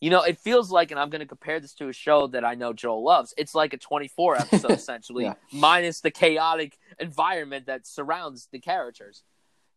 You 0.00 0.10
know, 0.10 0.22
it 0.22 0.38
feels 0.38 0.70
like, 0.70 0.90
and 0.90 0.98
I'm 0.98 1.10
going 1.10 1.20
to 1.20 1.26
compare 1.26 1.60
this 1.60 1.74
to 1.74 1.88
a 1.88 1.92
show 1.92 2.26
that 2.28 2.44
I 2.44 2.54
know 2.54 2.72
Joel 2.72 3.04
loves. 3.04 3.34
It's 3.36 3.54
like 3.54 3.72
a 3.72 3.76
24 3.76 4.36
episode, 4.36 4.70
essentially, 4.82 5.24
Yeah. 5.24 5.34
minus 5.52 6.00
the 6.00 6.10
chaotic 6.10 6.78
environment 6.98 7.66
that 7.66 7.86
surrounds 7.86 8.48
the 8.50 8.58
characters. 8.58 9.22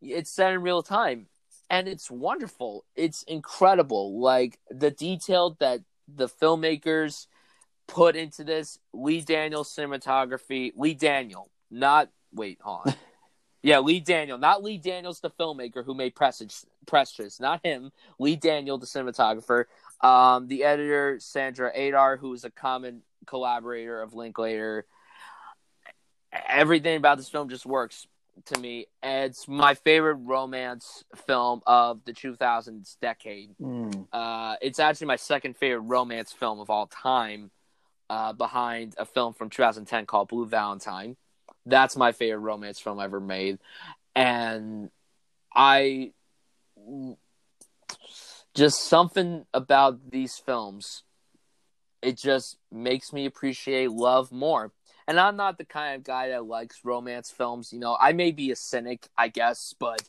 It's 0.01 0.31
set 0.31 0.53
in 0.53 0.61
real 0.61 0.81
time 0.83 1.27
and 1.69 1.87
it's 1.87 2.09
wonderful. 2.09 2.85
It's 2.95 3.23
incredible. 3.23 4.19
Like 4.19 4.59
the 4.69 4.91
detail 4.91 5.57
that 5.59 5.81
the 6.07 6.27
filmmakers 6.27 7.27
put 7.87 8.15
into 8.15 8.43
this. 8.43 8.79
Lee 8.93 9.21
Daniel 9.21 9.63
cinematography. 9.63 10.71
Lee 10.75 10.93
Daniel, 10.95 11.51
not 11.69 12.09
wait, 12.33 12.59
on. 12.63 12.93
Yeah, 13.65 13.79
Lee 13.79 13.99
Daniel, 13.99 14.37
not 14.37 14.63
Lee 14.63 14.77
Daniels, 14.77 15.21
the 15.21 15.31
filmmaker 15.31 15.83
who 15.83 15.95
made 15.95 16.13
Prestige, 16.13 17.39
not 17.39 17.65
him. 17.65 17.91
Lee 18.19 18.35
Daniel, 18.35 18.77
the 18.77 18.85
cinematographer. 18.85 19.65
Um, 20.01 20.47
the 20.47 20.63
editor 20.63 21.17
Sandra 21.19 21.71
Adair, 21.73 22.17
who 22.17 22.31
is 22.33 22.43
a 22.43 22.51
common 22.51 23.01
collaborator 23.25 24.03
of 24.03 24.13
Linklater. 24.13 24.85
Everything 26.47 26.97
about 26.97 27.17
this 27.17 27.27
film 27.27 27.49
just 27.49 27.65
works 27.65 28.05
to 28.45 28.59
me. 28.59 28.85
It's 29.01 29.47
my 29.47 29.73
favorite 29.73 30.19
romance 30.21 31.03
film 31.25 31.63
of 31.65 32.05
the 32.05 32.13
2000s 32.13 32.97
decade. 33.01 33.55
Mm. 33.59 34.05
Uh, 34.13 34.57
it's 34.61 34.77
actually 34.77 35.07
my 35.07 35.15
second 35.15 35.57
favorite 35.57 35.87
romance 35.87 36.31
film 36.31 36.59
of 36.59 36.69
all 36.69 36.85
time, 36.85 37.49
uh, 38.11 38.33
behind 38.33 38.93
a 38.99 39.05
film 39.05 39.33
from 39.33 39.49
2010 39.49 40.05
called 40.05 40.27
Blue 40.27 40.45
Valentine. 40.45 41.17
That's 41.65 41.95
my 41.95 42.11
favorite 42.11 42.39
romance 42.39 42.79
film 42.79 42.99
ever 42.99 43.19
made, 43.19 43.59
and 44.15 44.89
I 45.53 46.11
just 48.53 48.83
something 48.87 49.45
about 49.53 50.11
these 50.11 50.37
films. 50.37 51.03
It 52.01 52.17
just 52.17 52.57
makes 52.71 53.11
me 53.11 53.25
appreciate 53.25 53.91
love 53.91 54.31
more. 54.31 54.71
And 55.07 55.19
I'm 55.19 55.35
not 55.35 55.57
the 55.57 55.65
kind 55.65 55.95
of 55.95 56.03
guy 56.03 56.29
that 56.29 56.45
likes 56.45 56.83
romance 56.83 57.31
films. 57.31 57.71
You 57.71 57.79
know, 57.79 57.95
I 57.99 58.13
may 58.13 58.31
be 58.31 58.51
a 58.51 58.55
cynic, 58.55 59.07
I 59.17 59.27
guess, 59.27 59.73
but 59.79 60.01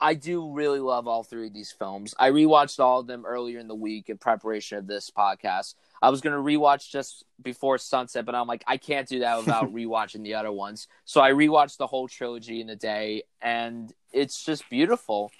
I 0.00 0.14
do 0.14 0.52
really 0.52 0.78
love 0.78 1.08
all 1.08 1.24
three 1.24 1.48
of 1.48 1.54
these 1.54 1.72
films. 1.72 2.14
I 2.18 2.30
rewatched 2.30 2.78
all 2.78 3.00
of 3.00 3.08
them 3.08 3.26
earlier 3.26 3.58
in 3.58 3.66
the 3.68 3.74
week 3.74 4.08
in 4.08 4.18
preparation 4.18 4.78
of 4.78 4.86
this 4.86 5.10
podcast. 5.10 5.74
I 6.00 6.10
was 6.10 6.20
going 6.20 6.34
to 6.34 6.42
rewatch 6.42 6.90
just 6.90 7.24
before 7.42 7.78
sunset, 7.78 8.24
but 8.24 8.34
I'm 8.34 8.46
like, 8.46 8.64
I 8.66 8.76
can't 8.76 9.08
do 9.08 9.20
that 9.20 9.38
without 9.38 9.72
rewatching 9.72 10.22
the 10.22 10.34
other 10.34 10.52
ones. 10.52 10.88
So 11.04 11.20
I 11.20 11.32
rewatched 11.32 11.76
the 11.76 11.86
whole 11.86 12.08
trilogy 12.08 12.60
in 12.60 12.70
a 12.70 12.76
day, 12.76 13.24
and 13.42 13.92
it's 14.12 14.44
just 14.44 14.68
beautiful. 14.70 15.30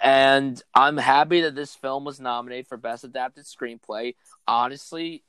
And 0.00 0.60
I'm 0.74 0.96
happy 0.96 1.42
that 1.42 1.54
this 1.54 1.74
film 1.74 2.04
was 2.04 2.20
nominated 2.20 2.66
for 2.66 2.76
Best 2.76 3.04
Adapted 3.04 3.44
Screenplay. 3.44 4.14
Honestly, 4.46 5.22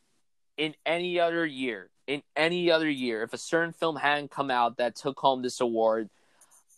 in 0.57 0.75
any 0.85 1.19
other 1.19 1.45
year, 1.45 1.89
in 2.07 2.21
any 2.35 2.71
other 2.71 2.89
year, 2.89 3.23
if 3.23 3.33
a 3.33 3.37
certain 3.37 3.73
film 3.73 3.95
hadn't 3.95 4.31
come 4.31 4.51
out 4.51 4.77
that 4.77 4.95
took 4.95 5.19
home 5.19 5.41
this 5.41 5.61
award, 5.61 6.09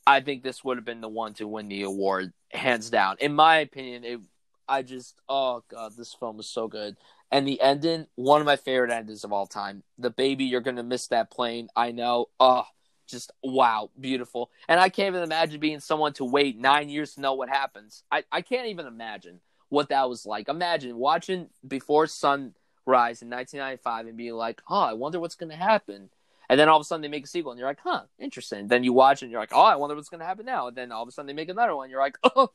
I 0.05 0.21
think 0.21 0.43
this 0.43 0.63
would 0.63 0.77
have 0.77 0.85
been 0.85 1.01
the 1.01 1.09
one 1.09 1.33
to 1.35 1.47
win 1.47 1.67
the 1.67 1.83
award, 1.83 2.33
hands 2.51 2.89
down. 2.89 3.17
In 3.19 3.33
my 3.33 3.57
opinion, 3.57 4.03
it. 4.03 4.19
I 4.67 4.83
just, 4.83 5.19
oh 5.27 5.63
god, 5.67 5.93
this 5.97 6.13
film 6.13 6.39
is 6.39 6.47
so 6.47 6.67
good. 6.67 6.95
And 7.31 7.47
the 7.47 7.61
ending, 7.61 8.07
one 8.15 8.41
of 8.41 8.45
my 8.45 8.55
favorite 8.55 8.91
endings 8.91 9.23
of 9.23 9.31
all 9.31 9.45
time. 9.45 9.83
The 9.97 10.09
baby, 10.09 10.45
you're 10.45 10.61
gonna 10.61 10.83
miss 10.83 11.07
that 11.07 11.29
plane. 11.29 11.69
I 11.75 11.91
know. 11.91 12.27
Oh, 12.39 12.65
just 13.07 13.31
wow, 13.43 13.89
beautiful. 13.99 14.49
And 14.67 14.79
I 14.79 14.89
can't 14.89 15.13
even 15.13 15.23
imagine 15.23 15.59
being 15.59 15.79
someone 15.79 16.13
to 16.13 16.25
wait 16.25 16.57
nine 16.57 16.89
years 16.89 17.15
to 17.15 17.21
know 17.21 17.33
what 17.33 17.49
happens. 17.49 18.03
I, 18.11 18.23
I 18.31 18.41
can't 18.41 18.67
even 18.67 18.85
imagine 18.87 19.41
what 19.69 19.89
that 19.89 20.09
was 20.09 20.25
like. 20.25 20.49
Imagine 20.49 20.97
watching 20.97 21.49
Before 21.67 22.07
Sunrise 22.07 23.21
in 23.21 23.29
1995 23.29 24.07
and 24.07 24.17
being 24.17 24.33
like, 24.33 24.61
oh, 24.69 24.81
I 24.81 24.93
wonder 24.93 25.19
what's 25.19 25.35
gonna 25.35 25.55
happen. 25.55 26.09
And 26.49 26.59
then 26.59 26.67
all 26.67 26.77
of 26.77 26.81
a 26.81 26.83
sudden 26.83 27.03
they 27.03 27.07
make 27.07 27.25
a 27.25 27.27
sequel, 27.27 27.51
and 27.51 27.59
you're 27.59 27.69
like, 27.69 27.79
huh, 27.83 28.01
interesting. 28.17 28.67
Then 28.67 28.83
you 28.83 28.91
watch 28.91 29.21
it, 29.21 29.25
and 29.25 29.31
you're 29.31 29.39
like, 29.39 29.53
oh, 29.53 29.61
I 29.61 29.75
wonder 29.75 29.95
what's 29.95 30.09
going 30.09 30.19
to 30.19 30.25
happen 30.25 30.47
now. 30.47 30.67
And 30.67 30.75
then 30.75 30.91
all 30.91 31.03
of 31.03 31.07
a 31.07 31.11
sudden 31.11 31.27
they 31.27 31.33
make 31.33 31.47
another 31.47 31.75
one, 31.75 31.91
you're 31.91 32.01
like, 32.01 32.17
oh, 32.35 32.49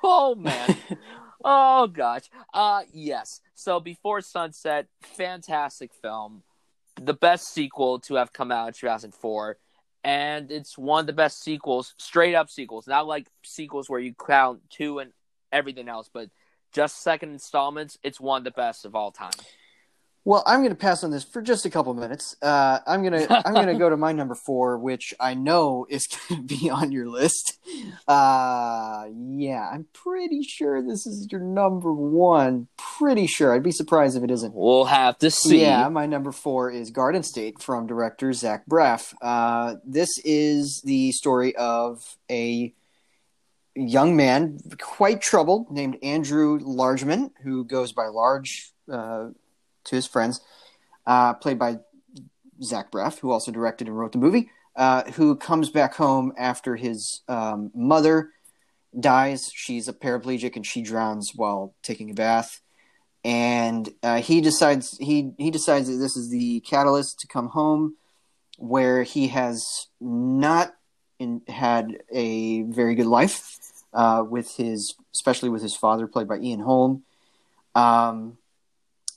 oh 0.04 0.34
man, 0.34 0.76
oh 1.44 1.86
gosh. 1.86 2.24
Uh, 2.52 2.82
yes. 2.92 3.40
So 3.54 3.80
Before 3.80 4.20
Sunset, 4.20 4.86
fantastic 5.02 5.92
film, 6.00 6.42
the 7.00 7.14
best 7.14 7.52
sequel 7.52 7.98
to 8.00 8.14
have 8.14 8.32
come 8.32 8.50
out 8.50 8.68
in 8.68 8.74
2004, 8.74 9.56
and 10.04 10.50
it's 10.50 10.78
one 10.78 11.00
of 11.00 11.06
the 11.06 11.12
best 11.12 11.42
sequels, 11.42 11.94
straight 11.98 12.34
up 12.34 12.50
sequels, 12.50 12.86
not 12.86 13.06
like 13.06 13.26
sequels 13.44 13.88
where 13.90 14.00
you 14.00 14.14
count 14.14 14.60
two 14.70 14.98
and 14.98 15.12
everything 15.52 15.88
else, 15.88 16.08
but 16.12 16.30
just 16.72 17.02
second 17.02 17.32
installments, 17.32 17.98
it's 18.02 18.20
one 18.20 18.38
of 18.38 18.44
the 18.44 18.50
best 18.52 18.84
of 18.84 18.94
all 18.94 19.10
time. 19.10 19.32
Well, 20.24 20.42
I'm 20.46 20.60
going 20.60 20.70
to 20.70 20.76
pass 20.76 21.02
on 21.02 21.10
this 21.10 21.24
for 21.24 21.40
just 21.40 21.64
a 21.64 21.70
couple 21.70 21.94
minutes. 21.94 22.36
Uh, 22.42 22.80
I'm 22.86 23.02
going 23.02 23.26
to 23.26 23.42
I'm 23.46 23.54
going 23.54 23.68
to 23.68 23.78
go 23.78 23.88
to 23.88 23.96
my 23.96 24.12
number 24.12 24.34
four, 24.34 24.78
which 24.78 25.14
I 25.18 25.34
know 25.34 25.86
is 25.88 26.06
going 26.28 26.46
to 26.46 26.58
be 26.58 26.68
on 26.68 26.92
your 26.92 27.08
list. 27.08 27.58
Uh, 28.06 29.06
yeah, 29.14 29.68
I'm 29.72 29.86
pretty 29.92 30.42
sure 30.42 30.82
this 30.82 31.06
is 31.06 31.28
your 31.30 31.40
number 31.40 31.92
one. 31.92 32.68
Pretty 32.76 33.26
sure. 33.26 33.54
I'd 33.54 33.62
be 33.62 33.72
surprised 33.72 34.16
if 34.16 34.22
it 34.22 34.30
isn't. 34.30 34.54
We'll 34.54 34.84
have 34.84 35.16
to 35.18 35.30
see. 35.30 35.62
Yeah, 35.62 35.88
my 35.88 36.04
number 36.04 36.32
four 36.32 36.70
is 36.70 36.90
Garden 36.90 37.22
State 37.22 37.62
from 37.62 37.86
director 37.86 38.32
Zach 38.34 38.66
Braff. 38.66 39.14
Uh, 39.22 39.76
this 39.84 40.10
is 40.24 40.82
the 40.84 41.12
story 41.12 41.56
of 41.56 42.04
a 42.30 42.74
young 43.74 44.16
man, 44.16 44.58
quite 44.78 45.22
troubled, 45.22 45.70
named 45.70 45.96
Andrew 46.02 46.58
Largeman, 46.58 47.30
who 47.42 47.64
goes 47.64 47.92
by 47.92 48.06
Large 48.08 48.72
uh, 48.90 49.28
to 49.90 49.96
his 49.96 50.06
friends, 50.06 50.40
uh, 51.06 51.34
played 51.34 51.58
by 51.58 51.78
Zach 52.62 52.90
Braff, 52.90 53.18
who 53.18 53.30
also 53.30 53.52
directed 53.52 53.86
and 53.86 53.98
wrote 53.98 54.12
the 54.12 54.18
movie, 54.18 54.50
uh, 54.76 55.04
who 55.12 55.36
comes 55.36 55.68
back 55.70 55.94
home 55.94 56.32
after 56.38 56.76
his 56.76 57.20
um, 57.28 57.70
mother 57.74 58.30
dies. 58.98 59.50
She's 59.54 59.88
a 59.88 59.92
paraplegic 59.92 60.56
and 60.56 60.66
she 60.66 60.82
drowns 60.82 61.32
while 61.34 61.74
taking 61.82 62.10
a 62.10 62.14
bath. 62.14 62.60
And 63.22 63.88
uh, 64.02 64.22
he 64.22 64.40
decides 64.40 64.96
he 64.96 65.32
he 65.36 65.50
decides 65.50 65.88
that 65.88 65.96
this 65.96 66.16
is 66.16 66.30
the 66.30 66.60
catalyst 66.60 67.20
to 67.20 67.26
come 67.26 67.48
home, 67.48 67.96
where 68.56 69.02
he 69.02 69.28
has 69.28 69.88
not 70.00 70.72
in, 71.18 71.42
had 71.46 71.98
a 72.10 72.62
very 72.62 72.94
good 72.94 73.06
life 73.06 73.58
uh, 73.92 74.24
with 74.26 74.56
his, 74.56 74.94
especially 75.14 75.50
with 75.50 75.60
his 75.60 75.76
father, 75.76 76.06
played 76.06 76.28
by 76.28 76.38
Ian 76.38 76.60
Holm. 76.60 77.02
Um, 77.74 78.38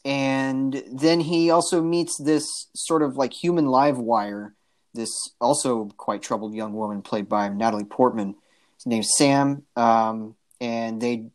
and 0.06 0.84
then 0.92 1.20
he 1.20 1.50
also 1.50 1.82
meets 1.82 2.18
this 2.18 2.68
sort 2.76 3.04
of 3.04 3.16
like 3.16 3.34
human 3.34 3.68
live 3.68 3.98
wire, 3.98 4.54
this 4.94 5.10
also 5.40 5.86
quite 5.98 6.22
troubled 6.22 6.54
young 6.54 6.74
woman 6.74 7.02
played 7.02 7.30
by 7.30 7.50
Natalie 7.50 7.86
Portman. 7.86 8.36
His 8.76 8.86
name's 8.86 9.12
Sam, 9.16 9.64
um, 9.76 10.36
and 10.60 11.02
they 11.02 11.28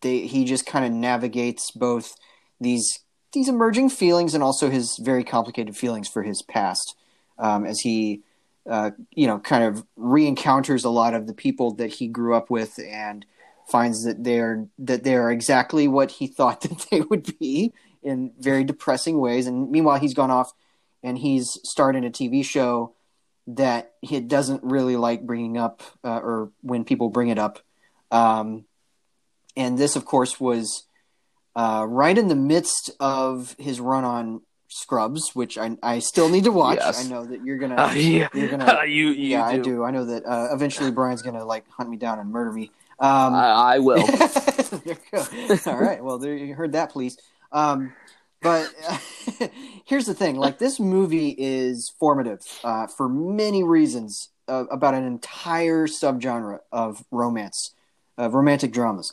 they 0.00 0.20
he 0.20 0.44
just 0.44 0.64
kind 0.64 0.84
of 0.84 0.92
navigates 0.92 1.70
both 1.70 2.14
these 2.60 3.00
these 3.32 3.48
emerging 3.48 3.90
feelings 3.90 4.34
and 4.34 4.42
also 4.42 4.70
his 4.70 4.96
very 5.02 5.24
complicated 5.24 5.76
feelings 5.76 6.08
for 6.08 6.22
his 6.22 6.40
past 6.42 6.96
um, 7.38 7.66
as 7.66 7.80
he 7.80 8.22
uh, 8.68 8.92
you 9.10 9.26
know 9.26 9.38
kind 9.38 9.64
of 9.64 9.84
re-encounters 9.96 10.84
a 10.84 10.90
lot 10.90 11.14
of 11.14 11.26
the 11.26 11.34
people 11.34 11.74
that 11.74 11.92
he 11.92 12.06
grew 12.06 12.34
up 12.34 12.48
with 12.48 12.78
and 12.78 13.26
finds 13.68 14.04
that 14.04 14.24
they're 14.24 14.66
that 14.78 15.04
they're 15.04 15.30
exactly 15.30 15.88
what 15.88 16.10
he 16.12 16.26
thought 16.38 16.62
that 16.62 16.86
they 16.90 17.00
would 17.02 17.38
be 17.38 17.72
in 18.04 18.32
very 18.38 18.62
depressing 18.64 19.18
ways. 19.18 19.46
And 19.46 19.70
meanwhile, 19.70 19.98
he's 19.98 20.14
gone 20.14 20.30
off 20.30 20.52
and 21.02 21.18
he's 21.18 21.58
started 21.64 22.04
a 22.04 22.10
TV 22.10 22.44
show 22.44 22.94
that 23.46 23.92
he 24.00 24.20
doesn't 24.20 24.62
really 24.62 24.96
like 24.96 25.22
bringing 25.22 25.58
up 25.58 25.82
uh, 26.04 26.18
or 26.18 26.50
when 26.62 26.84
people 26.84 27.08
bring 27.08 27.28
it 27.28 27.38
up. 27.38 27.60
Um, 28.10 28.64
and 29.56 29.78
this, 29.78 29.96
of 29.96 30.04
course, 30.04 30.38
was 30.40 30.84
uh, 31.56 31.84
right 31.88 32.16
in 32.16 32.28
the 32.28 32.34
midst 32.34 32.90
of 33.00 33.54
his 33.58 33.80
run 33.80 34.04
on 34.04 34.42
Scrubs, 34.68 35.34
which 35.34 35.56
I, 35.56 35.76
I 35.82 36.00
still 36.00 36.28
need 36.28 36.44
to 36.44 36.52
watch. 36.52 36.78
Yes. 36.80 37.04
I 37.04 37.08
know 37.08 37.24
that 37.24 37.44
you're 37.44 37.58
gonna, 37.58 37.76
uh, 37.76 37.92
yeah. 37.92 38.28
you're 38.34 38.48
gonna, 38.48 38.84
you, 38.86 39.10
you 39.10 39.28
yeah, 39.28 39.52
do. 39.52 39.58
I 39.58 39.62
do. 39.62 39.84
I 39.84 39.90
know 39.90 40.04
that 40.06 40.24
uh, 40.26 40.48
eventually 40.52 40.90
Brian's 40.90 41.22
gonna 41.22 41.44
like 41.44 41.68
hunt 41.68 41.88
me 41.88 41.96
down 41.96 42.18
and 42.18 42.30
murder 42.30 42.52
me. 42.52 42.70
Um, 42.98 43.34
I, 43.34 43.74
I 43.74 43.78
will. 43.78 44.00
All 45.66 45.76
right. 45.76 46.02
Well, 46.02 46.18
there 46.18 46.34
you 46.34 46.54
heard 46.54 46.72
that, 46.72 46.90
please. 46.90 47.18
Um, 47.54 47.94
but 48.42 48.70
here's 49.86 50.04
the 50.04 50.14
thing: 50.14 50.36
like 50.36 50.58
this 50.58 50.78
movie 50.78 51.34
is 51.38 51.88
formative 51.88 52.40
uh, 52.62 52.88
for 52.88 53.08
many 53.08 53.62
reasons 53.62 54.28
uh, 54.48 54.64
about 54.70 54.92
an 54.92 55.04
entire 55.04 55.86
subgenre 55.86 56.58
of 56.70 57.04
romance, 57.10 57.72
of 58.18 58.34
romantic 58.34 58.72
dramas, 58.72 59.12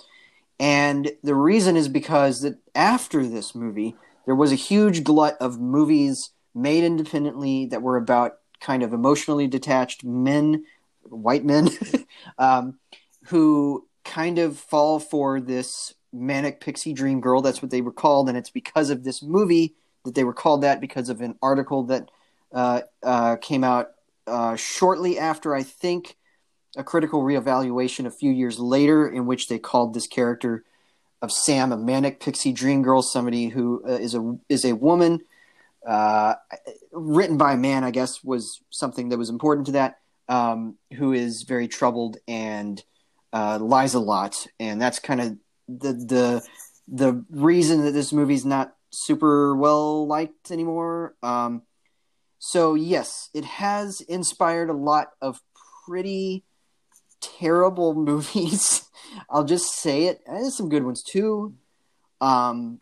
and 0.59 1.11
the 1.23 1.35
reason 1.35 1.77
is 1.77 1.87
because 1.87 2.41
that 2.41 2.57
after 2.75 3.25
this 3.25 3.55
movie, 3.55 3.95
there 4.25 4.35
was 4.35 4.51
a 4.51 4.55
huge 4.55 5.03
glut 5.03 5.37
of 5.39 5.59
movies 5.59 6.31
made 6.53 6.83
independently 6.83 7.67
that 7.67 7.81
were 7.81 7.97
about 7.97 8.39
kind 8.59 8.83
of 8.83 8.93
emotionally 8.93 9.47
detached 9.47 10.03
men, 10.03 10.65
white 11.03 11.45
men, 11.45 11.69
um, 12.37 12.79
who 13.25 13.87
kind 14.03 14.39
of 14.39 14.57
fall 14.57 14.99
for 14.99 15.39
this 15.39 15.93
manic 16.13 16.59
pixie 16.59 16.93
dream 16.93 17.21
girl. 17.21 17.41
That's 17.41 17.61
what 17.61 17.71
they 17.71 17.81
were 17.81 17.91
called, 17.91 18.29
and 18.29 18.37
it's 18.37 18.49
because 18.49 18.89
of 18.89 19.03
this 19.03 19.21
movie 19.21 19.75
that 20.03 20.15
they 20.15 20.23
were 20.23 20.33
called 20.33 20.63
that 20.63 20.81
because 20.81 21.09
of 21.09 21.21
an 21.21 21.35
article 21.41 21.83
that 21.83 22.09
uh, 22.53 22.81
uh, 23.03 23.35
came 23.37 23.63
out 23.63 23.91
uh, 24.27 24.55
shortly 24.55 25.17
after 25.17 25.55
I 25.55 25.63
think 25.63 26.17
a 26.77 26.83
critical 26.83 27.21
reevaluation 27.21 28.05
a 28.05 28.11
few 28.11 28.31
years 28.31 28.59
later, 28.59 29.07
in 29.07 29.25
which 29.25 29.47
they 29.47 29.59
called 29.59 29.93
this 29.93 30.07
character 30.07 30.63
of 31.21 31.31
Sam 31.31 31.71
a 31.71 31.77
manic 31.77 32.19
pixie 32.19 32.53
dream 32.53 32.81
girl, 32.81 33.01
somebody 33.01 33.49
who 33.49 33.83
uh, 33.87 33.93
is 33.93 34.15
a 34.15 34.37
is 34.49 34.65
a 34.65 34.75
woman. 34.75 35.21
Uh, 35.87 36.35
written 36.91 37.37
by 37.37 37.53
a 37.53 37.57
man, 37.57 37.83
I 37.83 37.89
guess, 37.89 38.23
was 38.23 38.61
something 38.69 39.09
that 39.09 39.17
was 39.17 39.29
important 39.29 39.65
to 39.67 39.71
that. 39.73 39.97
Um, 40.29 40.77
who 40.93 41.11
is 41.11 41.43
very 41.43 41.67
troubled 41.67 42.17
and 42.25 42.81
uh, 43.33 43.59
lies 43.59 43.95
a 43.95 43.99
lot, 43.99 44.47
and 44.59 44.81
that's 44.81 44.99
kind 44.99 45.19
of 45.19 45.37
the 45.67 45.93
the 45.93 46.41
the 46.87 47.25
reason 47.29 47.85
that 47.85 47.91
this 47.91 48.11
movie's 48.11 48.45
not 48.45 48.75
super 48.91 49.55
well 49.55 50.05
liked 50.07 50.51
anymore. 50.51 51.15
Um, 51.23 51.63
so 52.39 52.75
yes, 52.75 53.29
it 53.33 53.45
has 53.45 54.01
inspired 54.01 54.69
a 54.69 54.73
lot 54.73 55.11
of 55.21 55.41
pretty 55.85 56.43
terrible 57.21 57.93
movies. 57.95 58.89
I'll 59.29 59.45
just 59.45 59.73
say 59.75 60.05
it. 60.05 60.21
There's 60.25 60.55
some 60.55 60.69
good 60.69 60.83
ones 60.83 61.03
too. 61.03 61.55
Um, 62.19 62.79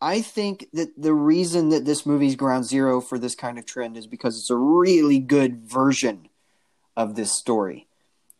I 0.00 0.20
think 0.20 0.66
that 0.74 0.90
the 1.00 1.14
reason 1.14 1.70
that 1.70 1.86
this 1.86 2.04
movie's 2.04 2.36
ground 2.36 2.66
zero 2.66 3.00
for 3.00 3.18
this 3.18 3.34
kind 3.34 3.58
of 3.58 3.64
trend 3.64 3.96
is 3.96 4.06
because 4.06 4.38
it's 4.38 4.50
a 4.50 4.56
really 4.56 5.18
good 5.18 5.64
version 5.64 6.28
of 6.96 7.14
this 7.14 7.32
story. 7.32 7.88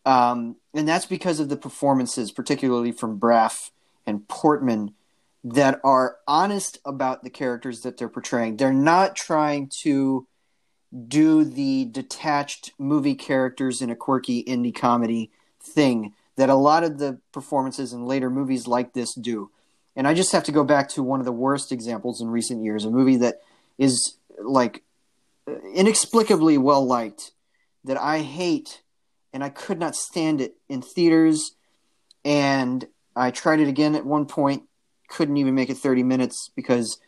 Um, 0.05 0.57
and 0.75 0.87
that's 0.87 1.07
because 1.07 1.39
of 1.39 1.49
the 1.49 1.57
performances, 1.57 2.31
particularly 2.31 2.91
from 2.91 3.19
Braff 3.19 3.71
and 4.05 4.27
Portman 4.27 4.93
that 5.43 5.79
are 5.83 6.17
honest 6.27 6.79
about 6.85 7.23
the 7.23 7.29
characters 7.29 7.81
that 7.81 7.97
they're 7.97 8.09
portraying. 8.09 8.57
They're 8.57 8.73
not 8.73 9.15
trying 9.15 9.69
to 9.83 10.27
do 11.07 11.43
the 11.43 11.85
detached 11.85 12.71
movie 12.79 13.15
characters 13.15 13.81
in 13.81 13.89
a 13.89 13.95
quirky 13.95 14.43
indie 14.43 14.73
comedy 14.73 15.31
thing 15.61 16.13
that 16.37 16.49
a 16.49 16.55
lot 16.55 16.83
of 16.83 16.97
the 16.97 17.19
performances 17.31 17.93
in 17.93 18.05
later 18.05 18.29
movies 18.29 18.67
like 18.67 18.93
this 18.93 19.13
do. 19.13 19.51
And 19.95 20.07
I 20.07 20.13
just 20.13 20.31
have 20.31 20.43
to 20.45 20.51
go 20.51 20.63
back 20.63 20.89
to 20.89 21.03
one 21.03 21.19
of 21.19 21.25
the 21.25 21.31
worst 21.31 21.71
examples 21.71 22.21
in 22.21 22.27
recent 22.27 22.63
years, 22.63 22.83
a 22.83 22.89
movie 22.89 23.17
that 23.17 23.41
is 23.77 24.17
like 24.39 24.83
inexplicably 25.73 26.57
well 26.57 26.85
liked 26.85 27.31
that 27.83 27.99
I 27.99 28.19
hate 28.21 28.81
and 29.31 29.43
I 29.43 29.49
could 29.49 29.79
not 29.79 29.95
stand 29.95 30.41
it 30.41 30.55
in 30.67 30.81
theaters 30.81 31.51
and 32.23 32.87
I 33.15 33.31
tried 33.31 33.59
it 33.59 33.67
again 33.67 33.95
at 33.95 34.05
one 34.05 34.25
point, 34.25 34.63
couldn't 35.09 35.37
even 35.37 35.55
make 35.55 35.69
it 35.69 35.77
30 35.77 36.03
minutes 36.03 36.51
because 36.55 36.99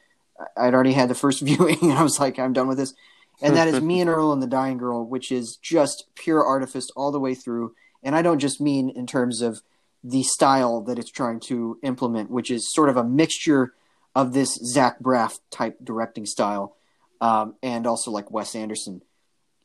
I'd 0.55 0.73
already 0.73 0.93
had 0.93 1.09
the 1.09 1.15
first 1.15 1.41
viewing 1.43 1.77
and 1.81 1.93
I 1.93 2.03
was 2.03 2.19
like, 2.19 2.39
I'm 2.39 2.53
done 2.53 2.67
with 2.67 2.77
this. 2.77 2.93
And 3.41 3.55
that 3.55 3.67
is 3.67 3.81
Me 3.81 4.01
and 4.01 4.09
Earl 4.09 4.33
and 4.33 4.41
the 4.41 4.47
Dying 4.47 4.79
Girl, 4.79 5.05
which 5.05 5.31
is 5.31 5.57
just 5.57 6.05
pure 6.15 6.43
artifice 6.43 6.89
all 6.95 7.11
the 7.11 7.19
way 7.19 7.35
through. 7.35 7.75
And 8.01 8.15
I 8.15 8.23
don't 8.23 8.39
just 8.39 8.59
mean 8.59 8.89
in 8.89 9.05
terms 9.05 9.41
of 9.41 9.61
the 10.03 10.23
style 10.23 10.81
that 10.81 10.97
it's 10.97 11.11
trying 11.11 11.39
to 11.41 11.77
implement, 11.83 12.31
which 12.31 12.49
is 12.49 12.73
sort 12.73 12.89
of 12.89 12.97
a 12.97 13.03
mixture 13.03 13.73
of 14.15 14.33
this 14.33 14.55
Zach 14.55 14.99
Braff 14.99 15.39
type 15.51 15.77
directing 15.83 16.25
style 16.25 16.75
um, 17.21 17.55
and 17.61 17.85
also 17.85 18.09
like 18.09 18.31
Wes 18.31 18.55
Anderson. 18.55 19.03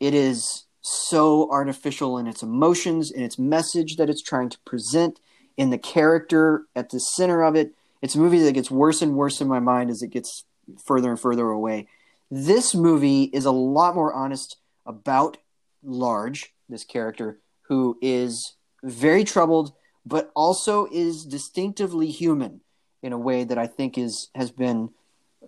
It 0.01 0.15
is 0.15 0.67
so 0.83 1.51
artificial 1.51 2.19
in 2.19 2.27
its 2.27 2.43
emotions, 2.43 3.11
in 3.11 3.23
its 3.23 3.39
message 3.39 3.97
that 3.97 4.11
it's 4.11 4.23
trying 4.23 4.51
to 4.51 4.59
present 4.67 5.21
in 5.57 5.71
the 5.71 5.79
character 5.79 6.67
at 6.75 6.91
the 6.91 6.99
center 6.99 7.43
of 7.43 7.55
it. 7.55 7.73
It's 8.01 8.15
a 8.15 8.19
movie 8.19 8.41
that 8.41 8.53
gets 8.53 8.71
worse 8.71 9.03
and 9.03 9.15
worse 9.15 9.41
in 9.41 9.49
my 9.49 9.61
mind 9.61 9.91
as 9.91 10.03
it 10.03 10.11
gets 10.11 10.45
further 10.85 11.11
and 11.11 11.21
further 11.21 11.49
away. 11.49 11.89
This 12.31 12.75
movie 12.75 13.25
is 13.25 13.45
a 13.45 13.51
lot 13.51 13.95
more 13.95 14.13
honest 14.13 14.57
about 14.87 15.37
Large, 15.85 16.55
this 16.69 16.85
character, 16.85 17.41
who 17.63 17.99
is 18.01 18.55
very 18.83 19.25
troubled, 19.25 19.73
but 20.07 20.31
also 20.35 20.87
is 20.91 21.25
distinctively 21.25 22.09
human 22.09 22.61
in 23.03 23.13
a 23.13 23.19
way 23.19 23.45
that 23.45 23.59
I 23.59 23.67
think 23.67 23.99
is 23.99 24.29
has 24.35 24.51
been 24.51 24.91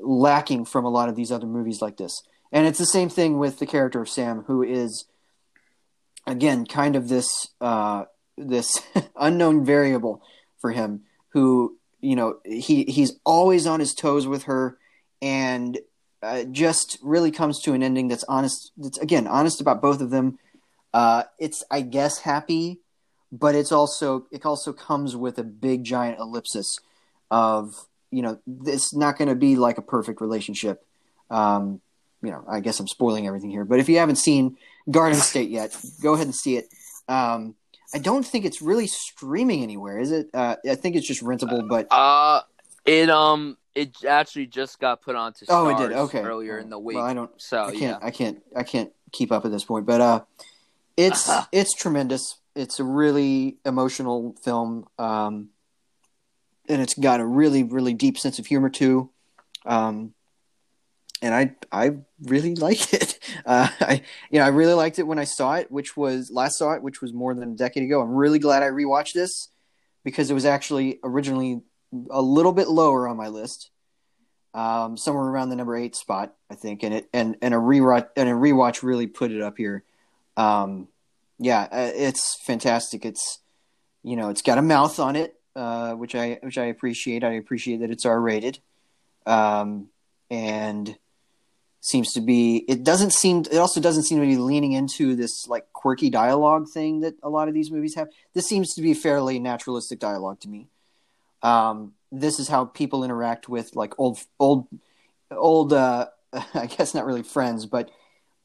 lacking 0.00 0.64
from 0.64 0.84
a 0.84 0.90
lot 0.90 1.08
of 1.08 1.16
these 1.16 1.30
other 1.30 1.46
movies 1.46 1.80
like 1.80 1.96
this. 1.96 2.22
And 2.52 2.66
it's 2.66 2.78
the 2.78 2.86
same 2.86 3.08
thing 3.08 3.38
with 3.38 3.58
the 3.58 3.66
character 3.66 4.00
of 4.00 4.08
Sam, 4.08 4.44
who 4.46 4.62
is 4.62 5.06
again 6.26 6.66
kind 6.66 6.96
of 6.96 7.08
this 7.08 7.48
uh, 7.60 8.04
this 8.36 8.80
unknown 9.16 9.64
variable 9.64 10.22
for 10.58 10.72
him 10.72 11.02
who 11.28 11.76
you 12.04 12.16
know, 12.16 12.36
he 12.44 12.84
he's 12.84 13.18
always 13.24 13.66
on 13.66 13.80
his 13.80 13.94
toes 13.94 14.26
with 14.26 14.42
her, 14.42 14.76
and 15.22 15.78
uh, 16.22 16.44
just 16.44 16.98
really 17.02 17.30
comes 17.30 17.60
to 17.62 17.72
an 17.72 17.82
ending 17.82 18.08
that's 18.08 18.24
honest. 18.24 18.72
That's 18.76 18.98
again 18.98 19.26
honest 19.26 19.62
about 19.62 19.80
both 19.80 20.02
of 20.02 20.10
them. 20.10 20.38
Uh, 20.92 21.22
it's 21.38 21.64
I 21.70 21.80
guess 21.80 22.18
happy, 22.18 22.80
but 23.32 23.54
it's 23.54 23.72
also 23.72 24.26
it 24.30 24.44
also 24.44 24.74
comes 24.74 25.16
with 25.16 25.38
a 25.38 25.42
big 25.42 25.82
giant 25.82 26.18
ellipsis 26.18 26.78
of 27.30 27.74
you 28.10 28.20
know 28.20 28.38
it's 28.66 28.94
not 28.94 29.16
going 29.16 29.28
to 29.28 29.34
be 29.34 29.56
like 29.56 29.78
a 29.78 29.82
perfect 29.82 30.20
relationship. 30.20 30.84
Um, 31.30 31.80
you 32.22 32.30
know, 32.30 32.44
I 32.46 32.60
guess 32.60 32.78
I'm 32.80 32.88
spoiling 32.88 33.26
everything 33.26 33.50
here, 33.50 33.64
but 33.64 33.80
if 33.80 33.88
you 33.88 33.96
haven't 33.96 34.16
seen 34.16 34.58
Garden 34.90 35.18
State 35.18 35.48
yet, 35.48 35.74
go 36.02 36.12
ahead 36.12 36.26
and 36.26 36.34
see 36.34 36.58
it. 36.58 36.68
Um, 37.08 37.54
I 37.94 37.98
don't 37.98 38.26
think 38.26 38.44
it's 38.44 38.60
really 38.60 38.88
streaming 38.88 39.62
anywhere, 39.62 40.00
is 40.00 40.10
it? 40.10 40.28
Uh, 40.34 40.56
I 40.68 40.74
think 40.74 40.96
it's 40.96 41.06
just 41.06 41.22
rentable, 41.22 41.68
but 41.68 41.86
uh, 41.92 42.42
it 42.84 43.08
um 43.08 43.56
it 43.74 44.04
actually 44.04 44.46
just 44.46 44.80
got 44.80 45.00
put 45.00 45.14
onto 45.14 45.46
oh, 45.48 45.68
it 45.68 45.78
did. 45.78 45.96
Okay, 45.96 46.20
earlier 46.20 46.58
in 46.58 46.70
the 46.70 46.78
week. 46.78 46.96
Well, 46.96 47.06
I 47.06 47.14
don't. 47.14 47.30
So 47.40 47.66
I 47.66 47.70
can't. 47.70 47.80
yeah, 47.80 47.98
I 48.02 48.10
can't. 48.10 48.42
I 48.56 48.64
can't 48.64 48.90
keep 49.12 49.30
up 49.30 49.44
at 49.44 49.52
this 49.52 49.64
point, 49.64 49.86
but 49.86 50.00
uh, 50.00 50.20
it's 50.96 51.28
Uh-huh. 51.28 51.46
it's 51.52 51.72
tremendous. 51.72 52.36
It's 52.56 52.80
a 52.80 52.84
really 52.84 53.58
emotional 53.64 54.34
film, 54.42 54.86
um, 54.98 55.50
and 56.68 56.82
it's 56.82 56.94
got 56.94 57.20
a 57.20 57.26
really 57.26 57.62
really 57.62 57.94
deep 57.94 58.18
sense 58.18 58.40
of 58.40 58.46
humor 58.46 58.70
too. 58.70 59.10
Um, 59.64 60.14
and 61.22 61.34
I 61.34 61.54
I 61.72 61.96
really 62.22 62.54
like 62.66 62.92
it. 62.92 63.18
Uh, 63.46 63.68
I 63.80 64.02
you 64.30 64.38
know 64.38 64.44
I 64.44 64.48
really 64.48 64.74
liked 64.74 64.98
it 64.98 65.06
when 65.06 65.18
I 65.18 65.24
saw 65.24 65.54
it, 65.54 65.70
which 65.70 65.96
was 65.96 66.30
last 66.30 66.58
saw 66.58 66.72
it, 66.72 66.82
which 66.82 67.00
was 67.00 67.12
more 67.12 67.34
than 67.34 67.52
a 67.52 67.56
decade 67.56 67.82
ago. 67.82 68.00
I'm 68.00 68.14
really 68.14 68.38
glad 68.38 68.62
I 68.62 68.68
rewatched 68.68 69.14
this 69.14 69.48
because 70.04 70.30
it 70.30 70.34
was 70.34 70.44
actually 70.44 71.00
originally 71.02 71.62
a 72.10 72.22
little 72.22 72.52
bit 72.52 72.68
lower 72.68 73.08
on 73.08 73.16
my 73.16 73.28
list, 73.28 73.70
um, 74.52 74.96
somewhere 74.96 75.24
around 75.24 75.48
the 75.48 75.56
number 75.56 75.76
eight 75.76 75.96
spot, 75.96 76.34
I 76.50 76.54
think. 76.54 76.82
And 76.82 76.94
it 76.94 77.08
and 77.12 77.36
and 77.42 77.54
a 77.54 77.58
rewatch 77.58 78.08
and 78.16 78.28
a 78.28 78.32
rewatch 78.32 78.82
really 78.82 79.06
put 79.06 79.32
it 79.32 79.42
up 79.42 79.56
here. 79.56 79.84
Um, 80.36 80.88
yeah, 81.38 81.62
uh, 81.70 81.90
it's 81.94 82.36
fantastic. 82.44 83.04
It's 83.04 83.40
you 84.02 84.16
know 84.16 84.28
it's 84.28 84.42
got 84.42 84.58
a 84.58 84.62
mouth 84.62 85.00
on 85.00 85.16
it, 85.16 85.34
uh, 85.56 85.92
which 85.92 86.14
I 86.14 86.38
which 86.42 86.58
I 86.58 86.66
appreciate. 86.66 87.24
I 87.24 87.32
appreciate 87.32 87.80
that 87.80 87.90
it's 87.90 88.06
R 88.06 88.20
rated, 88.20 88.58
um, 89.26 89.88
and 90.30 90.96
seems 91.84 92.12
to 92.14 92.20
be. 92.22 92.64
It 92.66 92.82
doesn't 92.82 93.12
seem. 93.12 93.44
It 93.50 93.58
also 93.58 93.80
doesn't 93.80 94.04
seem 94.04 94.18
to 94.20 94.26
be 94.26 94.38
leaning 94.38 94.72
into 94.72 95.14
this 95.14 95.46
like 95.46 95.70
quirky 95.72 96.08
dialogue 96.08 96.68
thing 96.68 97.00
that 97.00 97.14
a 97.22 97.28
lot 97.28 97.46
of 97.46 97.54
these 97.54 97.70
movies 97.70 97.94
have. 97.94 98.08
This 98.32 98.46
seems 98.46 98.74
to 98.74 98.82
be 98.82 98.94
fairly 98.94 99.38
naturalistic 99.38 99.98
dialogue 99.98 100.40
to 100.40 100.48
me. 100.48 100.68
Um, 101.42 101.92
this 102.10 102.40
is 102.40 102.48
how 102.48 102.64
people 102.64 103.04
interact 103.04 103.48
with 103.48 103.76
like 103.76 103.92
old 103.98 104.18
old 104.40 104.66
old. 105.30 105.72
Uh, 105.72 106.06
I 106.54 106.66
guess 106.66 106.94
not 106.94 107.04
really 107.04 107.22
friends, 107.22 107.66
but 107.66 107.90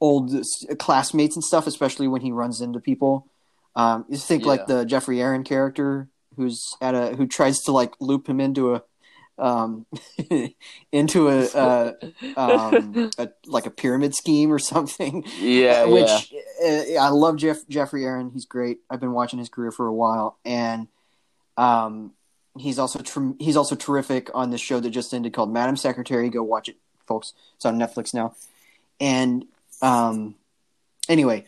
old 0.00 0.32
classmates 0.78 1.34
and 1.34 1.44
stuff. 1.44 1.66
Especially 1.66 2.08
when 2.08 2.20
he 2.20 2.32
runs 2.32 2.60
into 2.60 2.78
people. 2.78 3.26
Um, 3.74 4.04
you 4.08 4.18
think 4.18 4.44
like 4.44 4.66
the 4.66 4.84
Geoffrey 4.84 5.22
Arend 5.22 5.46
character 5.46 6.08
who's 6.36 6.76
at 6.80 6.94
a 6.94 7.14
who 7.16 7.26
tries 7.26 7.60
to 7.60 7.72
like 7.72 7.94
loop 8.00 8.28
him 8.28 8.40
into 8.40 8.74
a 8.74 8.82
um 9.40 9.86
into 10.92 11.28
a, 11.28 11.46
uh, 11.46 11.92
um, 12.36 13.10
a 13.18 13.30
like 13.46 13.66
a 13.66 13.70
pyramid 13.70 14.14
scheme 14.14 14.52
or 14.52 14.58
something. 14.58 15.24
yeah, 15.40 15.84
which 15.86 16.32
yeah. 16.62 16.98
uh, 16.98 17.06
I 17.06 17.08
love 17.08 17.36
Jeff 17.36 17.66
Geoffrey 17.68 18.04
Arend. 18.04 18.32
He's 18.32 18.44
great. 18.44 18.80
I've 18.88 19.00
been 19.00 19.12
watching 19.12 19.38
his 19.38 19.48
career 19.48 19.72
for 19.72 19.86
a 19.86 19.92
while, 19.92 20.38
and 20.44 20.88
um, 21.56 22.12
he's 22.58 22.78
also 22.78 23.00
tr- 23.00 23.32
he's 23.38 23.56
also 23.56 23.74
terrific 23.74 24.30
on 24.34 24.50
this 24.50 24.60
show 24.60 24.78
that 24.78 24.90
just 24.90 25.14
ended 25.14 25.32
called 25.32 25.52
Madam 25.52 25.76
Secretary. 25.76 26.28
Go 26.28 26.42
watch 26.42 26.68
it, 26.68 26.76
folks. 27.06 27.32
It's 27.56 27.64
on 27.64 27.78
Netflix 27.78 28.12
now. 28.12 28.34
And 29.00 29.46
um, 29.80 30.34
anyway, 31.08 31.46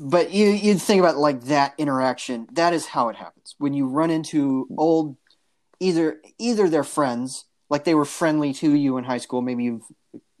but 0.00 0.30
you 0.30 0.48
you'd 0.50 0.80
think 0.80 1.00
about 1.00 1.16
like 1.16 1.42
that 1.44 1.74
interaction. 1.76 2.46
That 2.52 2.72
is 2.72 2.86
how 2.86 3.08
it 3.08 3.16
happens 3.16 3.56
when 3.58 3.74
you 3.74 3.88
run 3.88 4.10
into 4.10 4.68
old 4.76 5.16
either 5.80 6.20
either 6.38 6.68
they're 6.68 6.84
friends 6.84 7.46
like 7.68 7.84
they 7.84 7.94
were 7.94 8.04
friendly 8.04 8.52
to 8.52 8.74
you 8.74 8.98
in 8.98 9.04
high 9.04 9.18
school 9.18 9.40
maybe 9.40 9.64
you've 9.64 9.84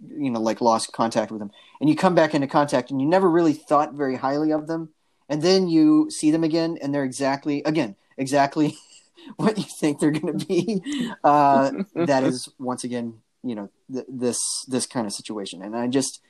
you 0.08 0.30
know 0.30 0.40
like 0.40 0.60
lost 0.60 0.92
contact 0.92 1.30
with 1.30 1.40
them 1.40 1.50
and 1.80 1.88
you 1.88 1.96
come 1.96 2.14
back 2.14 2.34
into 2.34 2.46
contact 2.46 2.90
and 2.90 3.00
you 3.00 3.08
never 3.08 3.28
really 3.28 3.52
thought 3.52 3.94
very 3.94 4.16
highly 4.16 4.52
of 4.52 4.66
them 4.66 4.90
and 5.28 5.42
then 5.42 5.68
you 5.68 6.10
see 6.10 6.30
them 6.30 6.44
again 6.44 6.78
and 6.80 6.94
they're 6.94 7.04
exactly 7.04 7.62
again 7.64 7.96
exactly 8.16 8.76
what 9.36 9.58
you 9.58 9.64
think 9.64 9.98
they're 9.98 10.10
going 10.10 10.38
to 10.38 10.46
be 10.46 10.82
uh, 11.24 11.70
that 11.94 12.22
is 12.22 12.48
once 12.58 12.84
again 12.84 13.14
you 13.42 13.54
know 13.54 13.70
th- 13.92 14.06
this 14.08 14.64
this 14.68 14.86
kind 14.86 15.06
of 15.06 15.12
situation 15.12 15.62
and 15.62 15.76
i 15.76 15.86
just 15.86 16.20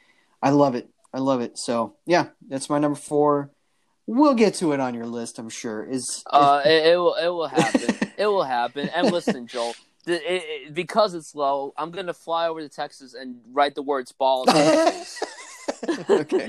i 0.42 0.50
love 0.50 0.74
it. 0.74 0.88
I 1.12 1.18
love 1.18 1.40
it. 1.40 1.58
So 1.58 1.94
yeah 2.06 2.28
that's 2.48 2.70
my 2.70 2.78
number 2.78 2.98
four 2.98 3.50
we'll 4.12 4.34
get 4.34 4.54
to 4.54 4.72
it 4.72 4.80
on 4.80 4.92
your 4.94 5.06
list 5.06 5.38
i'm 5.38 5.48
sure 5.48 5.84
is 5.84 6.22
Uh, 6.30 6.60
it, 6.64 6.86
it 6.92 6.96
will. 6.96 7.14
It 7.14 7.28
will 7.28 7.46
happen. 7.48 7.96
it 8.18 8.26
will 8.26 8.42
happen. 8.42 8.88
And 8.88 9.10
listen, 9.16 9.46
Joel, 9.46 9.74
the, 10.04 10.14
it, 10.14 10.42
it, 10.46 10.74
because 10.74 11.14
it's 11.14 11.34
low, 11.34 11.72
I'm 11.76 11.90
gonna 11.90 12.12
fly 12.14 12.48
over 12.48 12.60
to 12.60 12.68
Texas 12.68 13.14
and 13.14 13.40
write 13.52 13.74
the 13.74 13.82
words 13.82 14.12
balls. 14.12 14.48
on 14.48 14.56
your 14.56 14.86
face. 14.92 15.22
okay. 16.10 16.48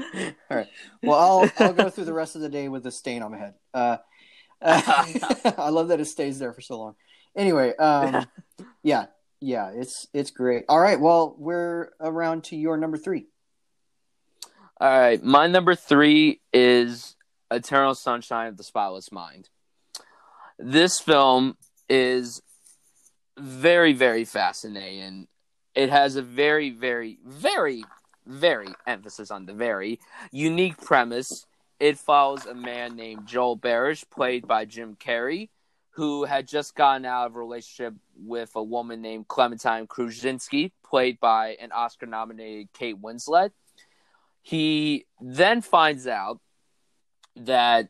All 0.49 0.57
right. 0.57 0.67
Well, 1.03 1.19
I'll 1.19 1.51
I'll 1.59 1.73
go 1.73 1.89
through 1.89 2.05
the 2.05 2.13
rest 2.13 2.35
of 2.35 2.41
the 2.41 2.49
day 2.49 2.67
with 2.67 2.85
a 2.88 2.91
stain 2.91 3.21
on 3.21 3.31
my 3.31 3.38
head. 3.38 3.53
Uh, 3.73 3.97
I 4.61 5.69
love 5.69 5.88
that 5.89 5.99
it 5.99 6.05
stays 6.05 6.39
there 6.39 6.53
for 6.53 6.61
so 6.61 6.79
long. 6.79 6.95
Anyway, 7.35 7.75
um, 7.77 8.25
yeah, 8.83 9.05
yeah, 9.39 9.71
it's 9.73 10.07
it's 10.13 10.31
great. 10.31 10.65
All 10.67 10.79
right. 10.79 10.99
Well, 10.99 11.35
we're 11.38 11.91
around 11.99 12.45
to 12.45 12.55
your 12.55 12.77
number 12.77 12.97
three. 12.97 13.27
All 14.79 14.89
right, 14.99 15.23
my 15.23 15.45
number 15.47 15.75
three 15.75 16.41
is 16.51 17.15
Eternal 17.51 17.95
Sunshine 17.95 18.47
of 18.47 18.57
the 18.57 18.63
Spotless 18.63 19.11
Mind. 19.11 19.49
This 20.57 20.99
film 20.99 21.57
is 21.89 22.41
very, 23.37 23.93
very 23.93 24.25
fascinating. 24.25 25.27
It 25.75 25.89
has 25.89 26.15
a 26.15 26.21
very, 26.21 26.69
very, 26.69 27.19
very, 27.25 27.83
very 28.25 28.69
emphasis 28.87 29.31
on 29.31 29.45
the 29.45 29.53
very 29.53 29.99
unique 30.31 30.77
premise. 30.77 31.45
It 31.79 31.97
follows 31.97 32.45
a 32.45 32.53
man 32.53 32.95
named 32.95 33.27
Joel 33.27 33.57
Barish, 33.57 34.09
played 34.09 34.47
by 34.47 34.65
Jim 34.65 34.95
Carrey, 34.95 35.49
who 35.91 36.25
had 36.25 36.47
just 36.47 36.75
gotten 36.75 37.05
out 37.05 37.27
of 37.27 37.35
a 37.35 37.39
relationship 37.39 37.95
with 38.15 38.51
a 38.55 38.63
woman 38.63 39.01
named 39.01 39.27
Clementine 39.27 39.87
Kruczynski, 39.87 40.71
played 40.85 41.19
by 41.19 41.57
an 41.59 41.71
Oscar 41.71 42.05
nominated 42.05 42.71
Kate 42.73 43.01
Winslet 43.01 43.51
he 44.41 45.05
then 45.19 45.61
finds 45.61 46.07
out 46.07 46.39
that 47.35 47.89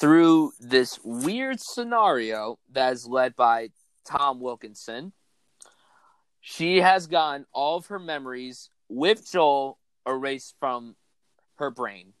through 0.00 0.52
this 0.60 0.98
weird 1.02 1.60
scenario 1.60 2.58
that 2.70 2.92
is 2.92 3.06
led 3.06 3.34
by 3.34 3.70
Tom 4.04 4.40
Wilkinson, 4.40 5.12
she 6.40 6.80
has 6.80 7.06
gotten 7.06 7.46
all 7.52 7.78
of 7.78 7.86
her 7.86 7.98
memories 7.98 8.70
with 8.88 9.30
Joel 9.30 9.78
erased 10.06 10.54
from 10.58 10.96
her 11.56 11.70
brain. 11.70 12.12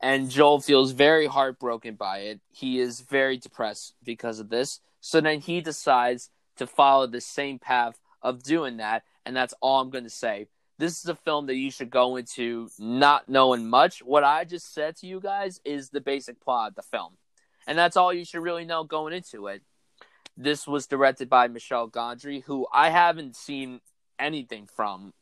And 0.00 0.30
Joel 0.30 0.60
feels 0.60 0.92
very 0.92 1.26
heartbroken 1.26 1.94
by 1.94 2.18
it. 2.18 2.40
He 2.50 2.80
is 2.80 3.00
very 3.00 3.36
depressed 3.36 3.94
because 4.02 4.40
of 4.40 4.48
this. 4.48 4.80
So 5.00 5.20
then 5.20 5.40
he 5.40 5.60
decides 5.60 6.30
to 6.56 6.66
follow 6.66 7.06
the 7.06 7.20
same 7.20 7.58
path 7.58 7.98
of 8.20 8.42
doing 8.42 8.78
that. 8.78 9.04
And 9.24 9.36
that's 9.36 9.54
all 9.60 9.80
I'm 9.80 9.90
going 9.90 10.04
to 10.04 10.10
say 10.10 10.48
this 10.82 10.98
is 10.98 11.08
a 11.08 11.14
film 11.14 11.46
that 11.46 11.54
you 11.54 11.70
should 11.70 11.90
go 11.90 12.16
into 12.16 12.68
not 12.76 13.28
knowing 13.28 13.70
much. 13.70 14.02
What 14.02 14.24
I 14.24 14.42
just 14.42 14.74
said 14.74 14.96
to 14.96 15.06
you 15.06 15.20
guys 15.20 15.60
is 15.64 15.90
the 15.90 16.00
basic 16.00 16.40
plot 16.40 16.70
of 16.70 16.74
the 16.74 16.82
film. 16.82 17.12
And 17.68 17.78
that's 17.78 17.96
all 17.96 18.12
you 18.12 18.24
should 18.24 18.42
really 18.42 18.64
know 18.64 18.82
going 18.82 19.12
into 19.12 19.46
it. 19.46 19.62
This 20.36 20.66
was 20.66 20.88
directed 20.88 21.28
by 21.28 21.46
Michelle 21.46 21.88
Gondry, 21.88 22.42
who 22.42 22.66
I 22.72 22.90
haven't 22.90 23.36
seen 23.36 23.80
anything 24.18 24.66
from 24.66 25.12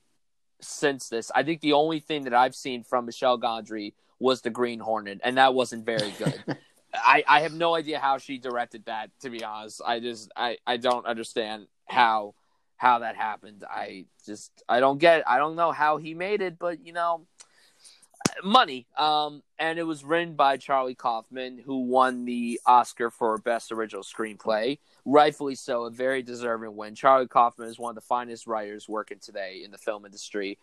since 0.63 1.11
this. 1.11 1.31
I 1.35 1.43
think 1.43 1.61
the 1.61 1.75
only 1.75 2.01
thing 2.01 2.25
that 2.25 2.33
I've 2.33 2.55
seen 2.55 2.83
from 2.83 3.05
Michelle 3.05 3.39
Gondry 3.39 3.93
was 4.19 4.41
The 4.41 4.49
Green 4.49 4.81
Hornet, 4.81 5.21
and 5.23 5.37
that 5.37 5.53
wasn't 5.53 5.85
very 5.85 6.13
good. 6.13 6.43
I, 6.95 7.23
I 7.29 7.41
have 7.41 7.53
no 7.53 7.75
idea 7.75 7.99
how 7.99 8.17
she 8.17 8.39
directed 8.39 8.87
that, 8.87 9.11
to 9.21 9.29
be 9.29 9.45
honest. 9.45 9.83
I 9.85 10.01
just 10.01 10.33
I, 10.35 10.57
I 10.67 10.79
don't 10.79 11.05
understand 11.05 11.67
how 11.87 12.35
how 12.81 13.01
that 13.01 13.15
happened. 13.15 13.63
I 13.69 14.07
just 14.25 14.51
I 14.67 14.81
don't 14.81 14.97
get 14.97 15.19
it. 15.19 15.25
I 15.27 15.37
don't 15.37 15.55
know 15.55 15.71
how 15.71 15.99
he 15.99 16.15
made 16.15 16.41
it, 16.41 16.59
but 16.59 16.83
you 16.83 16.95
know, 16.95 17.27
money. 18.43 18.87
Um, 18.97 19.43
and 19.59 19.79
it 19.79 19.83
was 19.83 20.03
written 20.03 20.35
by 20.35 20.57
Charlie 20.57 20.95
Kaufman, 20.95 21.59
who 21.59 21.83
won 21.83 22.25
the 22.25 22.59
Oscar 22.65 23.11
for 23.11 23.37
Best 23.37 23.71
Original 23.71 24.03
Screenplay, 24.03 24.79
rightfully 25.05 25.57
so, 25.57 25.85
a 25.85 25.91
very 25.91 26.23
deserving 26.23 26.75
win. 26.75 26.95
Charlie 26.95 27.29
Kaufman 27.29 27.69
is 27.69 27.79
one 27.79 27.91
of 27.91 27.97
the 27.97 28.01
finest 28.01 28.47
writers 28.47 28.89
working 28.89 29.19
today 29.21 29.61
in 29.63 29.73
the 29.73 29.79
film 29.79 30.07
industry. 30.07 30.59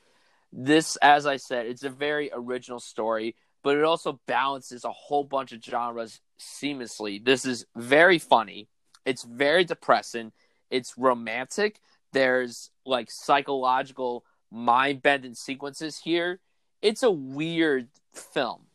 This, 0.51 0.95
as 1.03 1.27
I 1.27 1.37
said, 1.37 1.67
it's 1.67 1.83
a 1.83 1.89
very 1.89 2.31
original 2.33 2.79
story, 2.79 3.35
but 3.61 3.77
it 3.77 3.83
also 3.83 4.19
balances 4.25 4.85
a 4.85 4.91
whole 4.91 5.23
bunch 5.23 5.51
of 5.51 5.63
genres 5.63 6.19
seamlessly. 6.39 7.23
This 7.23 7.45
is 7.45 7.67
very 7.75 8.17
funny. 8.17 8.69
It's 9.05 9.23
very 9.23 9.65
depressing 9.65 10.31
It's 10.71 10.97
romantic. 10.97 11.79
There's 12.13 12.71
like 12.85 13.09
psychological 13.09 14.23
mind 14.51 15.01
bending 15.01 15.35
sequences 15.35 15.99
here. 16.03 16.39
It's 16.81 17.03
a 17.03 17.11
weird 17.11 17.89
film, 18.13 18.67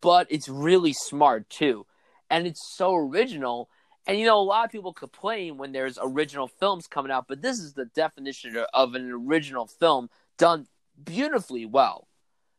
but 0.00 0.26
it's 0.30 0.48
really 0.48 0.92
smart 0.92 1.48
too. 1.50 1.86
And 2.30 2.46
it's 2.46 2.74
so 2.76 2.94
original. 2.94 3.68
And 4.06 4.18
you 4.18 4.26
know, 4.26 4.40
a 4.40 4.42
lot 4.42 4.64
of 4.64 4.72
people 4.72 4.92
complain 4.92 5.58
when 5.58 5.72
there's 5.72 5.98
original 6.00 6.48
films 6.48 6.86
coming 6.86 7.12
out, 7.12 7.26
but 7.28 7.42
this 7.42 7.58
is 7.58 7.74
the 7.74 7.86
definition 7.86 8.56
of 8.72 8.94
an 8.94 9.10
original 9.10 9.66
film 9.66 10.08
done 10.38 10.66
beautifully 11.02 11.66
well. 11.66 12.08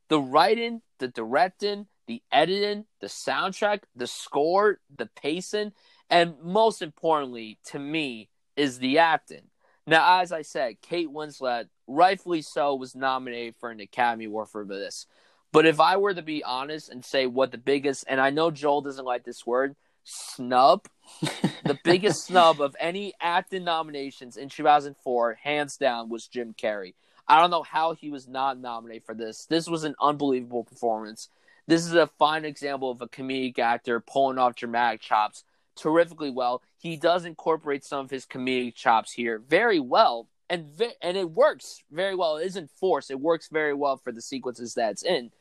The 0.10 0.20
writing, 0.20 0.82
the 1.00 1.08
directing, 1.08 1.88
the 2.08 2.22
editing, 2.32 2.86
the 3.00 3.08
soundtrack, 3.08 3.82
the 3.96 4.08
score, 4.08 4.80
the 4.96 5.10
pacing, 5.16 5.72
and 6.10 6.36
most 6.42 6.82
importantly 6.82 7.60
to 7.66 7.80
me 7.80 8.30
is 8.56 8.80
the 8.80 9.00
acting. 9.00 9.50
Now, 9.86 10.22
as 10.22 10.32
I 10.32 10.44
said, 10.44 10.82
Kate 10.82 11.10
Winslet, 11.10 11.68
rightfully 11.88 12.42
so, 12.42 12.76
was 12.76 12.96
nominated 12.96 13.56
for 13.56 13.70
an 13.70 13.82
Academy 13.82 14.26
Award 14.26 14.50
for 14.50 14.64
this. 14.64 15.08
But 15.52 15.66
if 15.66 15.80
I 15.80 15.98
were 15.98 16.14
to 16.14 16.22
be 16.22 16.44
honest 16.44 16.90
and 16.90 17.04
say 17.04 17.28
what 17.28 17.52
the 17.52 17.58
biggest, 17.58 18.06
and 18.08 18.20
I 18.20 18.30
know 18.30 18.50
Joel 18.50 18.82
doesn't 18.82 19.06
like 19.06 19.24
this 19.24 19.46
word, 19.46 19.76
snub, 20.04 20.88
the 21.22 21.78
biggest 21.84 22.26
snub 22.26 22.62
of 22.62 22.76
any 22.80 23.14
acting 23.22 23.64
nominations 23.64 24.38
in 24.38 24.50
2004, 24.50 25.40
hands 25.44 25.78
down, 25.78 26.10
was 26.10 26.28
Jim 26.28 26.54
Carrey. 26.54 26.94
I 27.28 27.40
don't 27.40 27.52
know 27.52 27.64
how 27.64 27.94
he 27.94 28.10
was 28.10 28.28
not 28.28 28.60
nominated 28.60 29.04
for 29.04 29.14
this. 29.14 29.46
This 29.46 29.68
was 29.70 29.84
an 29.84 29.96
unbelievable 30.02 30.64
performance. 30.64 31.30
This 31.68 31.86
is 31.86 31.94
a 31.94 32.08
fine 32.20 32.46
example 32.46 32.92
of 32.92 33.02
a 33.02 33.08
comedic 33.08 33.60
actor 33.60 34.00
pulling 34.00 34.38
off 34.38 34.56
dramatic 34.56 35.02
chops 35.02 35.44
terrifically 35.76 36.32
well. 36.32 36.62
He 36.78 36.98
does 36.98 37.26
incorporate 37.26 37.84
some 37.84 38.06
of 38.06 38.12
his 38.12 38.26
comedic 38.26 38.76
chops 38.76 39.12
here 39.12 39.40
very 39.40 39.80
well, 39.80 40.28
and 40.50 40.66
vi- 40.68 40.96
and 41.02 41.18
it 41.18 41.32
works 41.32 41.82
very 41.92 42.16
well. 42.16 42.38
It 42.38 42.46
isn't 42.48 42.72
forced. 42.72 43.12
It 43.12 43.20
works 43.20 43.50
very 43.52 43.74
well 43.74 43.98
for 43.98 44.12
the 44.12 44.22
sequences 44.22 44.74
that's 44.74 45.04
in. 45.04 45.32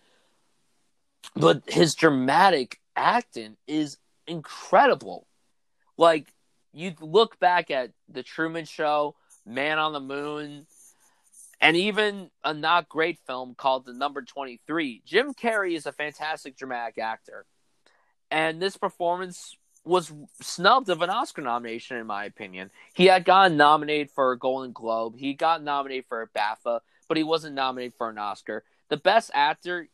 But 1.37 1.63
his 1.69 1.95
dramatic 1.95 2.81
acting 2.97 3.57
is 3.67 3.99
incredible. 4.27 5.27
Like 5.97 6.33
you 6.73 6.95
look 7.01 7.39
back 7.39 7.71
at 7.71 7.91
the 8.09 8.23
Truman 8.23 8.65
Show, 8.65 9.15
Man 9.47 9.79
on 9.79 9.93
the 9.93 10.01
Moon, 10.01 10.67
and 11.61 11.77
even 11.77 12.31
a 12.43 12.53
not 12.53 12.89
great 12.89 13.19
film 13.27 13.55
called 13.55 13.87
The 13.87 13.93
Number 13.93 14.23
23. 14.23 15.03
Jim 15.07 15.33
Carrey 15.33 15.77
is 15.77 15.87
a 15.87 15.93
fantastic 15.93 16.57
dramatic 16.57 16.99
actor. 16.99 17.47
And 18.33 18.61
this 18.61 18.77
performance 18.77 19.57
was 19.85 20.13
snubbed 20.41 20.89
of 20.89 21.03
an 21.03 21.11
Oscar 21.11 21.43
nomination, 21.43 21.97
in 21.97 22.07
my 22.07 22.25
opinion. 22.25 22.71
He 22.95 23.07
had 23.07 23.25
gotten 23.25 23.57
nominated 23.57 24.11
for 24.11 24.33
a 24.33 24.39
Golden 24.39 24.73
Globe, 24.73 25.17
he 25.17 25.35
got 25.35 25.63
nominated 25.63 26.07
for 26.09 26.23
a 26.23 26.29
BAFTA, 26.29 26.81
but 27.09 27.17
he 27.17 27.23
wasn't 27.23 27.55
nominated 27.55 27.95
for 27.97 28.09
an 28.09 28.19
Oscar. 28.19 28.65
The 28.89 28.97
best 28.97 29.31
actor 29.35 29.89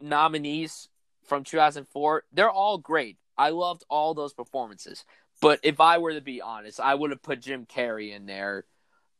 nominees 0.00 0.88
from 1.24 1.44
2004, 1.44 2.24
they're 2.32 2.50
all 2.50 2.78
great. 2.78 3.16
I 3.36 3.50
loved 3.50 3.84
all 3.88 4.14
those 4.14 4.32
performances. 4.32 5.04
But 5.40 5.60
if 5.62 5.80
I 5.80 5.98
were 5.98 6.12
to 6.12 6.20
be 6.20 6.42
honest, 6.42 6.80
I 6.80 6.94
would 6.94 7.10
have 7.10 7.22
put 7.22 7.40
Jim 7.40 7.66
Carrey 7.66 8.14
in 8.14 8.26
there. 8.26 8.64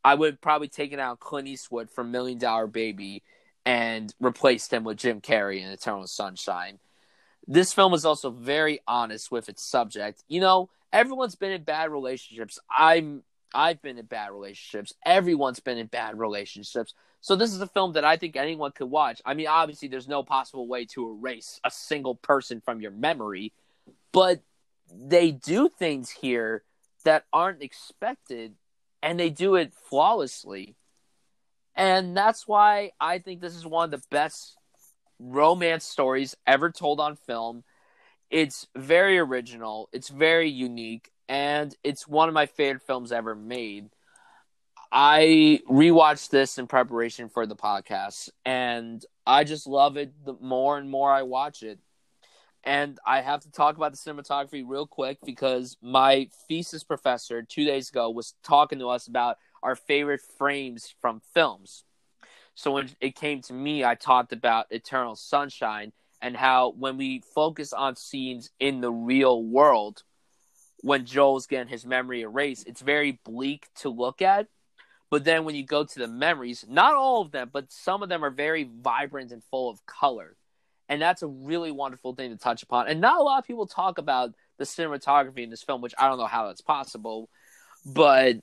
I 0.04 0.14
would 0.14 0.34
have 0.34 0.40
probably 0.40 0.68
taken 0.68 1.00
out 1.00 1.20
Clint 1.20 1.48
Eastwood 1.48 1.90
from 1.90 2.10
Million 2.10 2.38
Dollar 2.38 2.66
Baby 2.66 3.22
and 3.64 4.14
replaced 4.20 4.72
him 4.72 4.84
with 4.84 4.98
Jim 4.98 5.20
Carrey 5.20 5.60
in 5.60 5.68
Eternal 5.68 6.06
Sunshine. 6.06 6.78
This 7.46 7.72
film 7.72 7.94
is 7.94 8.04
also 8.04 8.30
very 8.30 8.80
honest 8.86 9.30
with 9.30 9.48
its 9.48 9.62
subject. 9.62 10.22
You 10.28 10.40
know, 10.40 10.70
everyone's 10.92 11.34
been 11.34 11.52
in 11.52 11.64
bad 11.64 11.90
relationships. 11.90 12.58
I'm 12.70 13.22
I've 13.52 13.82
been 13.82 13.98
in 13.98 14.06
bad 14.06 14.30
relationships. 14.30 14.94
Everyone's 15.04 15.60
been 15.60 15.78
in 15.78 15.86
bad 15.86 16.18
relationships. 16.18 16.94
So 17.20 17.36
this 17.36 17.52
is 17.52 17.60
a 17.60 17.66
film 17.66 17.94
that 17.94 18.04
I 18.04 18.16
think 18.16 18.36
anyone 18.36 18.72
could 18.72 18.90
watch. 18.90 19.20
I 19.24 19.34
mean, 19.34 19.48
obviously 19.48 19.88
there's 19.88 20.08
no 20.08 20.22
possible 20.22 20.66
way 20.66 20.86
to 20.86 21.10
erase 21.10 21.60
a 21.64 21.70
single 21.70 22.14
person 22.14 22.60
from 22.60 22.80
your 22.80 22.92
memory, 22.92 23.52
but 24.12 24.40
they 24.92 25.32
do 25.32 25.68
things 25.68 26.10
here 26.10 26.62
that 27.04 27.24
aren't 27.32 27.62
expected 27.62 28.54
and 29.02 29.18
they 29.18 29.30
do 29.30 29.56
it 29.56 29.72
flawlessly. 29.74 30.76
And 31.74 32.16
that's 32.16 32.46
why 32.46 32.92
I 33.00 33.18
think 33.18 33.40
this 33.40 33.54
is 33.54 33.66
one 33.66 33.84
of 33.84 33.90
the 33.90 34.06
best 34.10 34.56
romance 35.20 35.84
stories 35.84 36.36
ever 36.46 36.70
told 36.70 36.98
on 37.00 37.16
film. 37.16 37.62
It's 38.30 38.66
very 38.76 39.18
original, 39.18 39.88
it's 39.92 40.08
very 40.08 40.48
unique, 40.48 41.10
and 41.28 41.74
it's 41.84 42.08
one 42.08 42.28
of 42.28 42.34
my 42.34 42.46
favorite 42.46 42.82
films 42.82 43.12
ever 43.12 43.34
made. 43.34 43.90
I 44.92 45.60
rewatched 45.68 46.30
this 46.30 46.58
in 46.58 46.66
preparation 46.66 47.28
for 47.28 47.46
the 47.46 47.56
podcast, 47.56 48.30
and 48.44 49.04
I 49.26 49.44
just 49.44 49.66
love 49.66 49.96
it 49.96 50.12
the 50.24 50.34
more 50.40 50.78
and 50.78 50.90
more 50.90 51.12
I 51.12 51.22
watch 51.22 51.62
it. 51.62 51.78
And 52.64 52.98
I 53.06 53.20
have 53.20 53.40
to 53.40 53.50
talk 53.50 53.76
about 53.76 53.92
the 53.92 53.98
cinematography 53.98 54.64
real 54.66 54.86
quick 54.86 55.18
because 55.24 55.76
my 55.80 56.28
thesis 56.48 56.84
professor 56.84 57.42
two 57.42 57.64
days 57.64 57.88
ago 57.88 58.10
was 58.10 58.34
talking 58.42 58.78
to 58.80 58.88
us 58.88 59.06
about 59.06 59.38
our 59.62 59.74
favorite 59.74 60.20
frames 60.38 60.94
from 61.00 61.22
films. 61.32 61.84
So 62.60 62.72
when 62.72 62.90
it 63.00 63.16
came 63.16 63.40
to 63.44 63.54
me, 63.54 63.86
I 63.86 63.94
talked 63.94 64.34
about 64.34 64.66
Eternal 64.68 65.16
Sunshine 65.16 65.92
and 66.20 66.36
how 66.36 66.74
when 66.76 66.98
we 66.98 67.22
focus 67.34 67.72
on 67.72 67.96
scenes 67.96 68.50
in 68.60 68.82
the 68.82 68.92
real 68.92 69.42
world, 69.42 70.02
when 70.82 71.06
Joel's 71.06 71.46
getting 71.46 71.68
his 71.68 71.86
memory 71.86 72.20
erased, 72.20 72.66
it's 72.66 72.82
very 72.82 73.18
bleak 73.24 73.68
to 73.76 73.88
look 73.88 74.20
at. 74.20 74.46
But 75.08 75.24
then 75.24 75.44
when 75.44 75.54
you 75.54 75.64
go 75.64 75.84
to 75.84 75.98
the 75.98 76.06
memories, 76.06 76.66
not 76.68 76.92
all 76.92 77.22
of 77.22 77.30
them, 77.30 77.48
but 77.50 77.72
some 77.72 78.02
of 78.02 78.10
them 78.10 78.22
are 78.22 78.30
very 78.30 78.68
vibrant 78.70 79.32
and 79.32 79.42
full 79.44 79.70
of 79.70 79.86
color. 79.86 80.36
And 80.86 81.00
that's 81.00 81.22
a 81.22 81.28
really 81.28 81.70
wonderful 81.70 82.14
thing 82.14 82.28
to 82.30 82.36
touch 82.36 82.62
upon. 82.62 82.88
And 82.88 83.00
not 83.00 83.20
a 83.20 83.22
lot 83.22 83.38
of 83.38 83.46
people 83.46 83.68
talk 83.68 83.96
about 83.96 84.34
the 84.58 84.64
cinematography 84.64 85.44
in 85.44 85.48
this 85.48 85.62
film, 85.62 85.80
which 85.80 85.94
I 85.98 86.10
don't 86.10 86.18
know 86.18 86.26
how 86.26 86.48
that's 86.48 86.60
possible. 86.60 87.30
But 87.86 88.36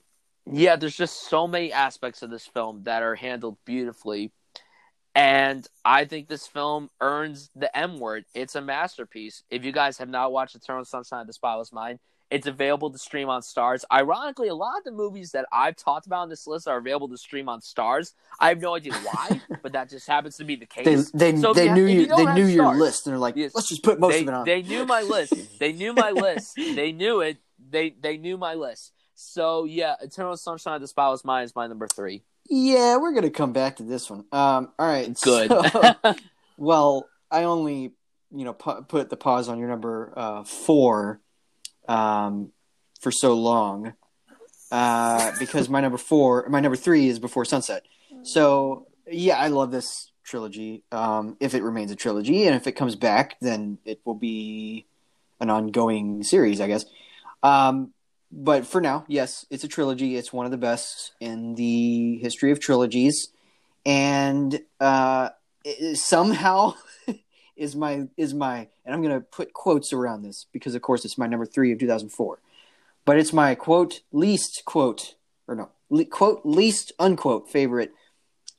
yeah, 0.52 0.76
there's 0.76 0.96
just 0.96 1.28
so 1.28 1.46
many 1.46 1.72
aspects 1.72 2.22
of 2.22 2.30
this 2.30 2.46
film 2.46 2.84
that 2.84 3.02
are 3.02 3.14
handled 3.14 3.58
beautifully. 3.64 4.32
And 5.14 5.66
I 5.84 6.04
think 6.04 6.28
this 6.28 6.46
film 6.46 6.90
earns 7.00 7.50
the 7.56 7.76
M 7.76 7.98
word. 7.98 8.24
It's 8.34 8.54
a 8.54 8.60
masterpiece. 8.60 9.42
If 9.50 9.64
you 9.64 9.72
guys 9.72 9.98
have 9.98 10.08
not 10.08 10.32
watched 10.32 10.54
Eternal 10.54 10.84
Sunshine 10.84 11.22
of 11.22 11.26
the 11.26 11.32
Spotless 11.32 11.72
Mind, 11.72 11.98
it's 12.30 12.46
available 12.46 12.90
to 12.90 12.98
stream 12.98 13.28
on 13.28 13.40
Starz. 13.40 13.84
Ironically, 13.90 14.48
a 14.48 14.54
lot 14.54 14.76
of 14.78 14.84
the 14.84 14.92
movies 14.92 15.30
that 15.32 15.46
I've 15.50 15.76
talked 15.76 16.06
about 16.06 16.20
on 16.22 16.28
this 16.28 16.46
list 16.46 16.68
are 16.68 16.76
available 16.76 17.08
to 17.08 17.16
stream 17.16 17.48
on 17.48 17.60
Starz. 17.60 18.12
I 18.38 18.50
have 18.50 18.60
no 18.60 18.74
idea 18.74 18.92
why, 18.92 19.40
but 19.62 19.72
that 19.72 19.88
just 19.88 20.06
happens 20.06 20.36
to 20.36 20.44
be 20.44 20.54
the 20.54 20.66
case. 20.66 21.10
They 21.10 21.32
they, 21.32 21.40
So 21.40 21.54
they 21.54 21.66
you 21.66 21.74
knew 21.74 21.86
if 21.86 21.94
you, 21.94 22.00
you 22.02 22.16
they 22.16 22.24
have 22.24 22.36
knew 22.36 22.46
your 22.46 22.74
list 22.76 23.06
and 23.06 23.12
they're 23.12 23.18
like, 23.18 23.36
Yes. 23.36 23.52
let's 23.54 23.68
just 23.68 23.82
put 23.82 23.98
most 23.98 24.12
they, 24.12 24.22
of 24.22 24.28
it 24.28 24.34
on. 24.34 24.44
they 24.44 24.62
knew 24.62 24.84
my 24.84 25.00
list. 25.00 25.58
They 25.58 25.72
knew 25.72 25.92
my 25.92 26.10
list. 26.10 26.52
They 26.56 26.92
knew 26.92 27.20
it. 27.22 27.38
They 27.70 27.90
they 27.90 28.18
knew 28.18 28.36
my 28.36 28.54
list. 28.54 28.92
So 29.20 29.64
yeah, 29.64 29.96
Eternal 30.00 30.36
Sunshine 30.36 30.76
of 30.76 30.80
the 30.80 30.86
Spotless 30.86 31.24
Mind 31.24 31.44
is 31.46 31.56
my 31.56 31.66
number 31.66 31.88
three. 31.88 32.22
Yeah, 32.48 32.98
we're 32.98 33.12
gonna 33.12 33.30
come 33.30 33.52
back 33.52 33.76
to 33.76 33.82
this 33.82 34.08
one. 34.08 34.20
Um, 34.30 34.70
all 34.78 34.86
right, 34.86 35.12
Good. 35.20 35.50
so- 35.50 35.94
well, 36.56 37.08
I 37.28 37.42
only 37.42 37.92
you 38.30 38.44
know 38.44 38.52
pu- 38.52 38.82
put 38.82 39.10
the 39.10 39.16
pause 39.16 39.48
on 39.48 39.58
your 39.58 39.68
number 39.68 40.12
uh, 40.16 40.44
four 40.44 41.20
um, 41.88 42.52
for 43.00 43.10
so 43.10 43.34
long 43.34 43.94
uh, 44.70 45.32
because 45.40 45.68
my 45.68 45.80
number 45.80 45.98
four, 45.98 46.46
my 46.48 46.60
number 46.60 46.76
three 46.76 47.08
is 47.08 47.18
Before 47.18 47.44
Sunset. 47.44 47.82
So 48.22 48.86
yeah, 49.10 49.36
I 49.36 49.48
love 49.48 49.72
this 49.72 50.12
trilogy. 50.22 50.84
Um, 50.92 51.36
if 51.40 51.54
it 51.54 51.64
remains 51.64 51.90
a 51.90 51.96
trilogy, 51.96 52.46
and 52.46 52.54
if 52.54 52.68
it 52.68 52.72
comes 52.72 52.94
back, 52.94 53.34
then 53.40 53.78
it 53.84 54.00
will 54.04 54.14
be 54.14 54.86
an 55.40 55.50
ongoing 55.50 56.22
series, 56.22 56.60
I 56.60 56.68
guess. 56.68 56.84
Um, 57.42 57.92
but 58.30 58.66
for 58.66 58.80
now, 58.80 59.04
yes, 59.08 59.46
it's 59.50 59.64
a 59.64 59.68
trilogy. 59.68 60.16
It's 60.16 60.32
one 60.32 60.44
of 60.44 60.52
the 60.52 60.58
best 60.58 61.12
in 61.20 61.54
the 61.54 62.18
history 62.18 62.50
of 62.50 62.60
trilogies, 62.60 63.28
and 63.86 64.60
uh, 64.80 65.30
somehow 65.94 66.74
is 67.56 67.74
my 67.74 68.08
is 68.16 68.34
my 68.34 68.68
and 68.84 68.94
I'm 68.94 69.02
gonna 69.02 69.20
put 69.20 69.52
quotes 69.52 69.92
around 69.92 70.22
this 70.22 70.46
because 70.52 70.74
of 70.74 70.82
course 70.82 71.04
it's 71.04 71.18
my 71.18 71.26
number 71.26 71.46
three 71.46 71.72
of 71.72 71.78
2004, 71.78 72.38
but 73.04 73.18
it's 73.18 73.32
my 73.32 73.54
quote 73.54 74.02
least 74.12 74.62
quote 74.64 75.14
or 75.46 75.54
no 75.54 75.70
le- 75.90 76.04
quote 76.04 76.42
least 76.44 76.92
unquote 76.98 77.50
favorite 77.50 77.92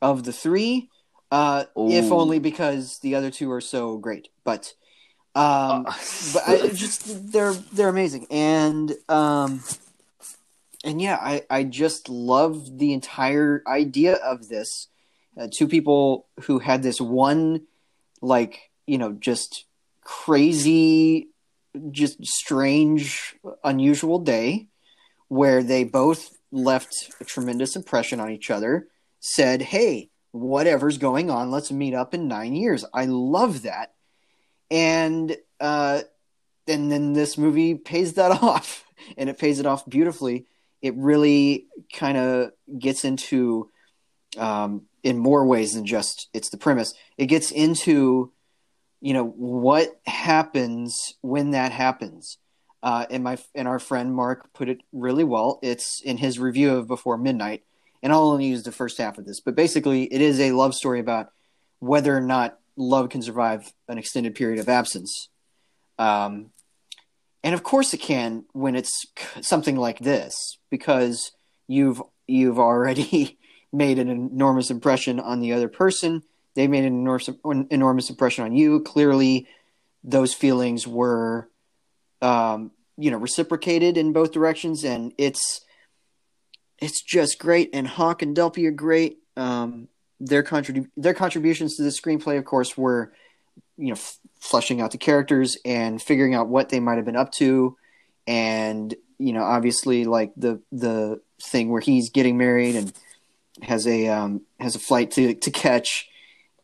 of 0.01 0.23
the 0.23 0.33
three, 0.33 0.89
uh, 1.31 1.65
if 1.75 2.11
only 2.11 2.39
because 2.39 2.99
the 2.99 3.15
other 3.15 3.29
two 3.29 3.51
are 3.51 3.61
so 3.61 3.97
great. 3.97 4.29
But 4.43 4.73
um, 5.35 5.85
Uh, 5.87 5.93
but 6.33 6.43
I 6.47 6.67
just 6.69 7.31
they're 7.31 7.53
they're 7.53 7.89
amazing 7.89 8.27
and 8.29 8.93
um 9.07 9.63
and 10.83 11.01
yeah 11.01 11.17
I 11.21 11.43
I 11.49 11.63
just 11.63 12.09
love 12.09 12.77
the 12.77 12.93
entire 12.93 13.63
idea 13.67 14.15
of 14.15 14.49
this 14.49 14.87
uh, 15.39 15.47
two 15.51 15.67
people 15.67 16.27
who 16.43 16.59
had 16.59 16.83
this 16.83 16.99
one 16.99 17.61
like 18.21 18.71
you 18.87 18.97
know 18.97 19.13
just 19.13 19.65
crazy 20.01 21.29
just 21.91 22.25
strange 22.25 23.35
unusual 23.63 24.19
day 24.19 24.67
where 25.27 25.63
they 25.63 25.83
both 25.83 26.35
left 26.51 27.13
a 27.21 27.23
tremendous 27.25 27.75
impression 27.75 28.19
on 28.19 28.31
each 28.31 28.49
other. 28.49 28.87
Said, 29.19 29.61
"Hey, 29.61 30.09
whatever's 30.31 30.97
going 30.97 31.29
on, 31.29 31.51
let's 31.51 31.71
meet 31.71 31.93
up 31.93 32.13
in 32.13 32.27
nine 32.27 32.55
years." 32.55 32.85
I 32.93 33.05
love 33.05 33.63
that, 33.63 33.93
and 34.71 35.35
uh, 35.59 36.01
and 36.67 36.91
then 36.91 37.13
this 37.13 37.37
movie 37.37 37.75
pays 37.75 38.13
that 38.13 38.31
off, 38.43 38.85
and 39.17 39.29
it 39.29 39.37
pays 39.37 39.59
it 39.59 39.65
off 39.65 39.87
beautifully. 39.87 40.45
It 40.81 40.95
really 40.95 41.67
kind 41.93 42.17
of 42.17 42.51
gets 42.77 43.03
into, 43.03 43.69
um, 44.37 44.83
in 45.03 45.17
more 45.17 45.45
ways 45.45 45.73
than 45.73 45.85
just 45.85 46.29
it's 46.33 46.49
the 46.49 46.57
premise. 46.57 46.93
It 47.17 47.25
gets 47.25 47.51
into, 47.51 48.31
you 49.01 49.13
know, 49.13 49.25
what 49.25 49.99
happens 50.05 51.15
when 51.21 51.51
that 51.51 51.71
happens. 51.71 52.37
Uh, 52.81 53.05
and 53.09 53.25
my 53.25 53.37
and 53.55 53.67
our 53.67 53.79
friend 53.79 54.15
Mark 54.15 54.53
put 54.53 54.69
it 54.69 54.79
really 54.93 55.25
well. 55.25 55.59
It's 55.61 56.01
in 56.01 56.15
his 56.15 56.39
review 56.39 56.75
of 56.75 56.87
Before 56.87 57.17
Midnight, 57.17 57.63
and 58.01 58.13
I'll 58.13 58.29
only 58.29 58.45
use 58.45 58.63
the 58.63 58.71
first 58.71 58.97
half 58.97 59.17
of 59.17 59.25
this. 59.25 59.41
But 59.41 59.55
basically, 59.55 60.03
it 60.03 60.21
is 60.21 60.39
a 60.39 60.53
love 60.53 60.73
story 60.73 61.01
about 61.01 61.29
whether 61.79 62.15
or 62.15 62.21
not 62.21 62.57
love 62.79 63.09
can 63.09 63.21
survive 63.21 63.71
an 63.87 63.97
extended 63.97 64.33
period 64.33 64.59
of 64.59 64.69
absence. 64.69 65.29
Um, 65.99 66.51
and 67.43 67.53
of 67.53 67.63
course 67.63 67.93
it 67.93 67.99
can 67.99 68.45
when 68.53 68.75
it's 68.75 69.05
something 69.41 69.75
like 69.75 69.99
this 69.99 70.57
because 70.69 71.31
you've 71.67 72.01
you've 72.27 72.59
already 72.59 73.37
made 73.73 73.99
an 73.99 74.09
enormous 74.09 74.71
impression 74.71 75.19
on 75.19 75.41
the 75.41 75.53
other 75.53 75.67
person. 75.67 76.23
They 76.55 76.67
made 76.67 76.85
an 76.85 76.93
enormous 76.93 77.29
enormous 77.69 78.09
impression 78.09 78.45
on 78.45 78.55
you. 78.55 78.81
Clearly 78.81 79.47
those 80.03 80.33
feelings 80.33 80.87
were 80.87 81.49
um, 82.21 82.71
you 82.97 83.11
know 83.11 83.17
reciprocated 83.17 83.97
in 83.97 84.13
both 84.13 84.31
directions 84.31 84.83
and 84.83 85.13
it's 85.17 85.61
it's 86.79 87.03
just 87.03 87.39
great 87.39 87.69
and 87.73 87.87
Hawke 87.87 88.21
and 88.21 88.35
delpy 88.35 88.65
are 88.67 88.71
great. 88.71 89.17
Um, 89.35 89.89
their 90.19 90.43
contrib- 90.43 90.89
their 90.97 91.13
contributions 91.13 91.75
to 91.75 91.83
the 91.83 91.89
screenplay 91.89 92.37
of 92.37 92.45
course 92.45 92.77
were 92.77 93.13
you 93.77 93.87
know 93.87 93.93
f- 93.93 94.19
fleshing 94.39 94.81
out 94.81 94.91
the 94.91 94.97
characters 94.97 95.57
and 95.65 96.01
figuring 96.01 96.35
out 96.35 96.47
what 96.47 96.69
they 96.69 96.79
might 96.79 96.95
have 96.95 97.05
been 97.05 97.15
up 97.15 97.31
to. 97.33 97.77
And 98.27 98.93
you 99.17 99.33
know 99.33 99.43
obviously 99.43 100.05
like 100.05 100.31
the 100.35 100.61
the 100.71 101.21
thing 101.41 101.69
where 101.69 101.81
he's 101.81 102.09
getting 102.09 102.37
married 102.37 102.75
and 102.75 102.93
has 103.61 103.87
a 103.87 104.07
um, 104.07 104.41
has 104.59 104.75
a 104.75 104.79
flight 104.79 105.11
to 105.11 105.33
to 105.35 105.51
catch 105.51 106.09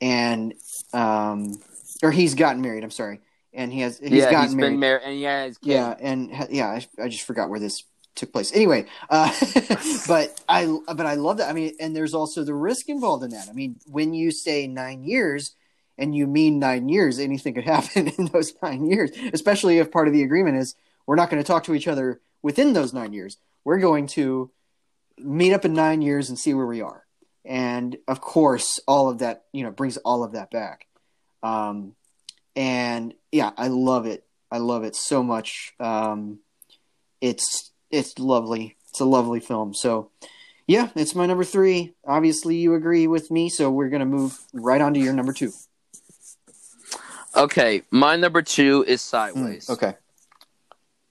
and 0.02 0.54
um 0.94 1.58
or 2.04 2.12
he's 2.12 2.36
gotten 2.36 2.62
married 2.62 2.84
i'm 2.84 2.92
sorry. 2.92 3.22
And 3.54 3.72
he 3.72 3.80
has 3.82 4.00
he's 4.00 4.12
yeah, 4.12 4.32
gotten 4.32 4.50
he's 4.50 4.56
married 4.56 4.72
been 4.72 4.80
married, 4.82 5.04
and 5.06 5.20
yeah, 5.20 5.50
yeah 5.62 5.96
and 6.02 6.34
ha- 6.34 6.48
yeah 6.50 6.68
I, 6.68 7.04
I 7.04 7.08
just 7.08 7.24
forgot 7.24 7.50
where 7.50 7.60
this 7.60 7.84
took 8.16 8.32
place 8.32 8.54
anyway 8.54 8.86
uh 9.10 9.30
but 10.08 10.42
i 10.48 10.66
but 10.88 11.06
i 11.06 11.16
love 11.16 11.38
that 11.38 11.50
i 11.50 11.54
mean 11.54 11.76
and 11.80 11.96
there's 11.96 12.14
also 12.14 12.44
the 12.44 12.54
risk 12.54 12.90
involved 12.90 13.24
in 13.24 13.32
that 13.32 13.48
i 13.50 13.54
mean 13.54 13.76
when 13.88 14.14
you 14.14 14.32
say 14.32 14.68
nine 14.68 15.04
years 15.04 15.56
and 15.98 16.16
you 16.16 16.28
mean 16.28 16.60
nine 16.60 16.90
years, 16.90 17.20
anything 17.20 17.54
could 17.54 17.64
happen 17.66 18.08
in 18.08 18.26
those 18.28 18.54
nine 18.62 18.86
years, 18.86 19.12
especially 19.34 19.80
if 19.80 19.92
part 19.92 20.08
of 20.08 20.14
the 20.14 20.24
agreement 20.24 20.58
is 20.58 20.76
we're 21.06 21.16
not 21.16 21.30
going 21.30 21.42
to 21.42 21.48
talk 21.48 21.64
to 21.66 21.76
each 21.76 21.88
other 21.88 22.20
within 22.42 22.74
those 22.74 22.94
nine 22.94 23.14
years. 23.14 23.38
We're 23.64 23.80
going 23.80 24.08
to 24.08 24.52
meet 25.18 25.54
up 25.54 25.66
in 25.66 25.74
nine 25.74 26.02
years 26.02 26.30
and 26.30 26.38
see 26.38 26.54
where 26.54 26.66
we 26.66 26.82
are. 26.82 27.06
And 27.44 27.98
of 28.08 28.22
course, 28.22 28.80
all 28.88 29.10
of 29.10 29.20
that, 29.20 29.46
you 29.52 29.64
know, 29.64 29.72
brings 29.72 29.98
all 29.98 30.24
of 30.24 30.34
that 30.34 30.52
back. 30.52 30.88
Um, 31.44 31.96
and 32.56 33.14
yeah, 33.32 33.52
I 33.56 33.68
love 33.68 34.08
it. 34.08 34.26
I 34.52 34.58
love 34.58 34.84
it 34.84 34.96
so 34.96 35.22
much. 35.22 35.74
Um, 35.80 36.40
it's 37.22 37.72
it's 37.92 38.18
lovely. 38.20 38.76
It's 38.90 39.00
a 39.00 39.06
lovely 39.06 39.40
film. 39.40 39.74
So, 39.74 40.12
yeah, 40.68 40.90
it's 40.96 41.16
my 41.16 41.26
number 41.26 41.44
three. 41.44 41.94
Obviously, 42.06 42.56
you 42.56 42.74
agree 42.74 43.08
with 43.08 43.32
me, 43.32 43.50
so 43.50 43.70
we're 43.70 43.90
gonna 43.90 44.06
move 44.06 44.38
right 44.54 44.82
on 44.82 44.94
to 44.94 45.00
your 45.00 45.14
number 45.14 45.34
two. 45.34 45.52
Okay, 47.36 47.82
my 47.92 48.16
number 48.16 48.42
two 48.42 48.86
is 48.88 49.02
Sideways. 49.02 49.68
Mm, 49.68 49.74
okay. 49.74 49.94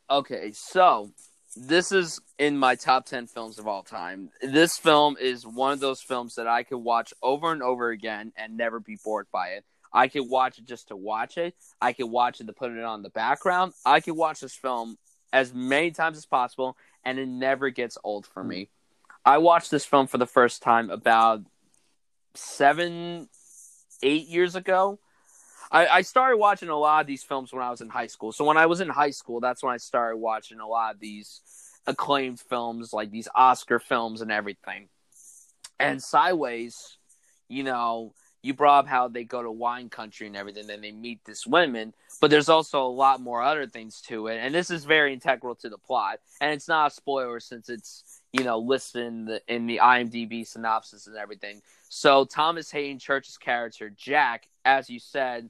Okay, 0.09 0.53
so 0.53 1.11
this 1.57 1.93
is 1.93 2.21
in 2.39 2.57
my 2.57 2.75
top 2.75 3.07
10 3.07 3.27
films 3.27 3.59
of 3.59 3.67
all 3.67 3.83
time. 3.83 4.31
This 4.43 4.77
film 4.77 5.17
is 5.21 5.47
one 5.47 5.73
of 5.73 5.81
those 5.81 6.01
films 6.01 6.35
that 6.37 6.47
I 6.47 6.63
could 6.63 6.79
watch 6.79 7.13
over 7.23 7.53
and 7.53 7.63
over 7.63 7.91
again 7.91 8.33
and 8.37 8.57
never 8.57 8.81
be 8.81 8.99
bored 9.05 9.27
by 9.33 9.49
it. 9.49 9.65
I 9.93 10.09
could 10.09 10.29
watch 10.29 10.59
it 10.59 10.65
just 10.65 10.89
to 10.89 10.97
watch 10.97 11.39
it. 11.39 11.55
I 11.81 11.93
could 11.93 12.11
watch 12.11 12.41
it 12.41 12.49
to 12.49 12.53
put 12.53 12.73
it 12.73 12.83
on 12.83 13.03
the 13.03 13.11
background. 13.11 13.75
I 13.87 14.01
could 14.01 14.17
watch 14.17 14.41
this 14.41 14.55
film 14.55 14.99
as 15.35 15.53
many 15.53 15.91
times 15.91 16.17
as 16.17 16.25
possible 16.25 16.79
and 17.05 17.19
it 17.19 17.27
never 17.27 17.69
gets 17.69 17.99
old 18.05 18.25
for 18.25 18.43
hmm. 18.43 18.49
me. 18.49 18.69
I 19.25 19.39
watched 19.39 19.71
this 19.71 19.85
film 19.85 20.07
for 20.07 20.17
the 20.19 20.27
first 20.27 20.63
time 20.63 20.91
about 20.91 21.43
seven, 22.35 23.29
eight 24.03 24.29
years 24.29 24.55
ago. 24.55 24.99
I, 25.73 25.87
I 25.87 26.03
started 26.03 26.37
watching 26.37 26.69
a 26.69 26.77
lot 26.77 27.01
of 27.01 27.07
these 27.07 27.25
films 27.25 27.53
when 27.53 27.63
I 27.63 27.71
was 27.71 27.81
in 27.81 27.89
high 27.89 28.07
school. 28.07 28.33
So 28.33 28.45
when 28.45 28.57
I 28.57 28.67
was 28.67 28.81
in 28.81 28.89
high 28.89 29.11
school, 29.11 29.41
that's 29.41 29.63
when 29.63 29.75
I 29.75 29.79
started 29.79 30.19
watching 30.19 30.61
a 30.61 30.67
lot 30.67 30.95
of 30.95 31.01
these 31.01 31.41
acclaimed 31.87 32.39
films, 32.39 32.93
like 32.93 33.11
these 33.11 33.29
Oscar 33.35 33.79
films 33.79 34.21
and 34.21 34.31
everything. 34.31 34.89
And 35.81 36.03
Sideways, 36.03 36.99
you 37.49 37.65
know, 37.65 38.15
you 38.45 38.53
brought 38.53 38.81
up 38.81 38.87
how 38.87 39.09
they 39.09 39.25
go 39.25 39.43
to 39.43 39.51
wine 39.51 39.89
country 39.89 40.27
and 40.27 40.37
everything, 40.37 40.67
then 40.67 40.83
they 40.83 40.93
meet 40.93 41.25
this 41.25 41.47
woman, 41.47 41.95
but 42.21 42.31
there's 42.31 42.51
also 42.51 42.85
a 42.85 42.89
lot 42.89 43.21
more 43.21 43.43
other 43.43 43.67
things 43.67 44.03
to 44.03 44.27
it. 44.27 44.37
And 44.37 44.55
this 44.55 44.71
is 44.71 44.85
very 44.85 45.15
integral 45.15 45.55
to 45.57 45.71
the 45.71 45.79
plot. 45.79 46.21
And 46.43 46.53
it's 46.53 46.69
not 46.69 46.93
a 46.93 46.95
spoiler 46.95 47.41
since 47.41 47.71
it's, 47.71 48.21
you 48.33 48.45
know, 48.45 48.59
listed 48.59 49.07
in 49.07 49.25
the 49.25 49.41
in 49.49 49.67
the 49.67 49.81
IMDb 49.83 50.47
synopsis 50.47 51.07
and 51.07 51.17
everything. 51.17 51.63
So 51.89 52.27
Thomas 52.27 52.71
Haden 52.71 52.99
Church's 52.99 53.39
character, 53.39 53.89
Jack, 53.89 54.49
as 54.67 54.91
you 54.91 55.01
said, 55.01 55.49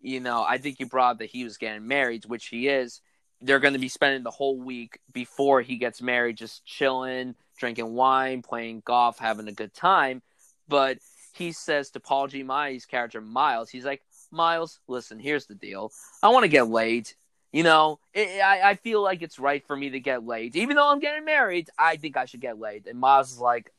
you 0.00 0.20
know, 0.20 0.44
I 0.48 0.58
think 0.58 0.78
you 0.78 0.86
brought 0.86 1.12
up 1.12 1.18
that 1.18 1.30
he 1.30 1.42
was 1.42 1.56
getting 1.56 1.88
married, 1.88 2.24
which 2.26 2.46
he 2.46 2.68
is. 2.68 3.00
They're 3.40 3.58
going 3.58 3.74
to 3.74 3.80
be 3.80 3.88
spending 3.88 4.22
the 4.22 4.30
whole 4.30 4.60
week 4.60 5.00
before 5.12 5.60
he 5.60 5.76
gets 5.76 6.00
married 6.00 6.36
just 6.36 6.64
chilling, 6.64 7.34
drinking 7.58 7.94
wine, 7.94 8.42
playing 8.42 8.82
golf, 8.84 9.18
having 9.18 9.48
a 9.48 9.52
good 9.52 9.74
time. 9.74 10.22
But 10.68 10.98
he 11.38 11.52
says 11.52 11.90
to 11.90 12.00
Paul 12.00 12.26
G. 12.26 12.42
Giamatti's 12.42 12.86
character, 12.86 13.20
Miles, 13.20 13.70
he's 13.70 13.84
like, 13.84 14.02
Miles, 14.30 14.80
listen, 14.88 15.18
here's 15.18 15.46
the 15.46 15.54
deal. 15.54 15.92
I 16.22 16.28
want 16.28 16.44
to 16.44 16.48
get 16.48 16.68
laid. 16.68 17.10
You 17.52 17.62
know, 17.62 17.98
it, 18.12 18.42
I, 18.42 18.70
I 18.70 18.74
feel 18.74 19.02
like 19.02 19.22
it's 19.22 19.38
right 19.38 19.66
for 19.66 19.74
me 19.74 19.90
to 19.90 20.00
get 20.00 20.26
laid. 20.26 20.54
Even 20.54 20.76
though 20.76 20.90
I'm 20.90 21.00
getting 21.00 21.24
married, 21.24 21.70
I 21.78 21.96
think 21.96 22.16
I 22.16 22.26
should 22.26 22.40
get 22.40 22.58
laid. 22.58 22.86
And 22.86 22.98
Miles 22.98 23.32
is 23.32 23.38
like, 23.38 23.72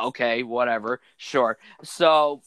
okay, 0.00 0.44
whatever, 0.44 1.00
sure. 1.16 1.58
So 1.82 2.42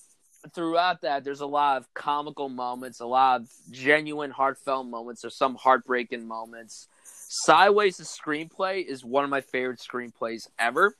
throughout 0.53 1.01
that, 1.01 1.23
there's 1.25 1.41
a 1.41 1.45
lot 1.45 1.77
of 1.77 1.93
comical 1.93 2.47
moments, 2.47 3.01
a 3.01 3.05
lot 3.05 3.41
of 3.41 3.49
genuine, 3.71 4.31
heartfelt 4.31 4.87
moments. 4.87 5.21
There's 5.21 5.37
some 5.37 5.55
heartbreaking 5.55 6.25
moments. 6.25 6.87
Sideways' 7.03 7.99
screenplay 7.99 8.85
is 8.85 9.03
one 9.03 9.23
of 9.23 9.29
my 9.29 9.41
favorite 9.41 9.79
screenplays 9.79 10.47
ever. 10.57 10.95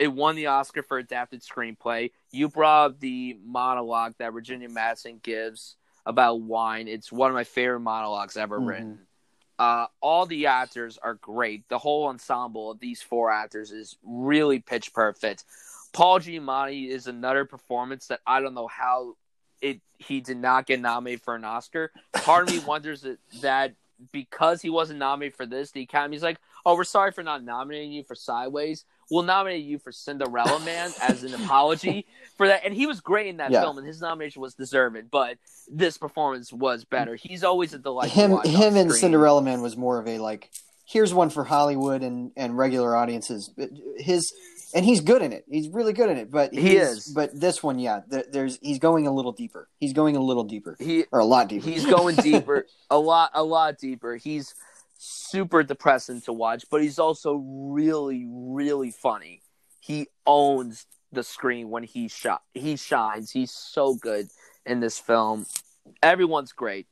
It 0.00 0.10
won 0.10 0.34
the 0.34 0.46
Oscar 0.46 0.82
for 0.82 0.96
adapted 0.96 1.42
screenplay. 1.42 2.10
You 2.32 2.48
brought 2.48 2.86
up 2.86 3.00
the 3.00 3.38
monologue 3.44 4.14
that 4.18 4.32
Virginia 4.32 4.68
Madsen 4.70 5.22
gives 5.22 5.76
about 6.06 6.40
wine. 6.40 6.88
It's 6.88 7.12
one 7.12 7.30
of 7.30 7.34
my 7.34 7.44
favorite 7.44 7.80
monologues 7.80 8.38
ever 8.38 8.58
mm-hmm. 8.58 8.66
written. 8.66 8.98
Uh, 9.58 9.88
all 10.00 10.24
the 10.24 10.46
actors 10.46 10.98
are 11.02 11.14
great. 11.14 11.68
The 11.68 11.76
whole 11.76 12.06
ensemble 12.06 12.70
of 12.70 12.80
these 12.80 13.02
four 13.02 13.30
actors 13.30 13.72
is 13.72 13.98
really 14.02 14.58
pitch 14.58 14.94
perfect. 14.94 15.44
Paul 15.92 16.18
Giamatti 16.18 16.88
is 16.88 17.06
another 17.06 17.44
performance 17.44 18.06
that 18.06 18.20
I 18.26 18.40
don't 18.40 18.54
know 18.54 18.68
how 18.68 19.16
it 19.60 19.82
he 19.98 20.22
did 20.22 20.38
not 20.38 20.64
get 20.64 20.80
nominated 20.80 21.20
for 21.20 21.34
an 21.34 21.44
Oscar. 21.44 21.92
Part 22.14 22.48
of 22.48 22.54
me 22.54 22.60
wonders 22.66 23.02
that, 23.02 23.18
that 23.42 23.74
because 24.12 24.62
he 24.62 24.70
wasn't 24.70 24.98
nominated 24.98 25.36
for 25.36 25.44
this, 25.44 25.72
the 25.72 25.82
Academy's 25.82 26.22
like, 26.22 26.38
"Oh, 26.64 26.74
we're 26.74 26.84
sorry 26.84 27.12
for 27.12 27.22
not 27.22 27.44
nominating 27.44 27.92
you 27.92 28.02
for 28.02 28.14
Sideways. 28.14 28.86
We'll 29.10 29.22
nominate 29.22 29.64
you 29.64 29.78
for 29.78 29.92
Cinderella 29.92 30.60
Man 30.60 30.90
as 31.02 31.24
an 31.24 31.34
apology 31.34 32.06
for 32.36 32.48
that." 32.48 32.64
And 32.64 32.74
he 32.74 32.86
was 32.86 33.00
great 33.00 33.26
in 33.26 33.38
that 33.38 33.50
yeah. 33.50 33.62
film, 33.62 33.78
and 33.78 33.86
his 33.86 34.00
nomination 34.00 34.42
was 34.42 34.54
deserved. 34.54 35.10
But 35.10 35.38
this 35.70 35.98
performance 35.98 36.52
was 36.52 36.84
better. 36.84 37.16
He's 37.16 37.44
always 37.44 37.74
a 37.74 37.78
delight. 37.78 38.10
Him, 38.10 38.40
him, 38.44 38.76
and 38.76 38.92
Cinderella 38.92 39.42
Man 39.42 39.62
was 39.62 39.76
more 39.76 39.98
of 39.98 40.08
a 40.08 40.18
like. 40.18 40.50
Here's 40.86 41.14
one 41.14 41.30
for 41.30 41.44
Hollywood 41.44 42.02
and, 42.02 42.32
and 42.36 42.58
regular 42.58 42.96
audiences. 42.96 43.54
His 43.96 44.32
and 44.74 44.84
he's 44.84 45.00
good 45.00 45.22
in 45.22 45.32
it. 45.32 45.44
He's 45.50 45.68
really 45.68 45.92
good 45.92 46.10
in 46.10 46.16
it. 46.16 46.30
But 46.30 46.54
he 46.54 46.76
is. 46.76 47.08
But 47.08 47.38
this 47.38 47.62
one, 47.62 47.78
yeah, 47.78 48.00
there's 48.08 48.58
he's 48.62 48.78
going 48.78 49.06
a 49.06 49.12
little 49.12 49.32
deeper. 49.32 49.68
He's 49.78 49.92
going 49.92 50.16
a 50.16 50.20
little 50.20 50.44
deeper. 50.44 50.76
He 50.78 51.04
or 51.12 51.20
a 51.20 51.24
lot 51.24 51.48
deeper. 51.48 51.68
He's 51.68 51.86
going 51.86 52.16
deeper, 52.16 52.66
a 52.90 52.98
lot, 52.98 53.30
a 53.34 53.42
lot 53.42 53.78
deeper. 53.78 54.16
He's 54.16 54.54
super 55.02 55.62
depressing 55.62 56.20
to 56.20 56.32
watch, 56.32 56.66
but 56.70 56.82
he's 56.82 56.98
also 56.98 57.34
really, 57.34 58.26
really 58.28 58.90
funny. 58.90 59.40
He 59.80 60.08
owns 60.26 60.86
the 61.10 61.22
screen 61.22 61.70
when 61.70 61.84
he 61.84 62.08
shot. 62.08 62.42
He 62.52 62.76
shines. 62.76 63.30
He's 63.30 63.50
so 63.50 63.94
good 63.94 64.28
in 64.66 64.80
this 64.80 64.98
film. 64.98 65.46
Everyone's 66.02 66.52
great, 66.52 66.86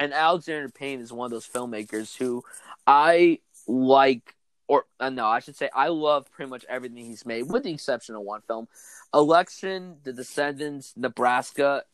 and 0.00 0.12
Alexander 0.12 0.68
Payne 0.68 1.00
is 1.00 1.12
one 1.12 1.26
of 1.26 1.30
those 1.30 1.46
filmmakers 1.46 2.16
who 2.16 2.42
I 2.88 3.38
like 3.68 4.34
or 4.66 4.86
uh, 4.98 5.10
no, 5.10 5.26
I 5.26 5.40
should 5.40 5.56
say 5.56 5.70
I 5.74 5.88
love 5.88 6.30
pretty 6.32 6.50
much 6.50 6.64
everything 6.68 7.04
he's 7.04 7.24
made, 7.24 7.44
with 7.44 7.62
the 7.62 7.72
exception 7.72 8.16
of 8.16 8.22
one 8.22 8.40
film. 8.48 8.66
Election, 9.12 9.96
The 10.02 10.12
Descendants, 10.12 10.92
Nebraska, 10.96 11.84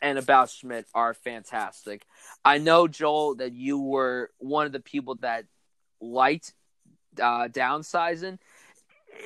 and 0.00 0.18
About 0.18 0.50
Schmidt 0.50 0.86
are 0.94 1.14
fantastic. 1.14 2.04
I 2.44 2.58
know 2.58 2.88
Joel 2.88 3.36
that 3.36 3.52
you 3.52 3.78
were 3.80 4.30
one 4.38 4.66
of 4.66 4.72
the 4.72 4.80
people 4.80 5.16
that 5.16 5.44
liked 6.00 6.52
uh, 7.20 7.48
downsizing. 7.48 8.38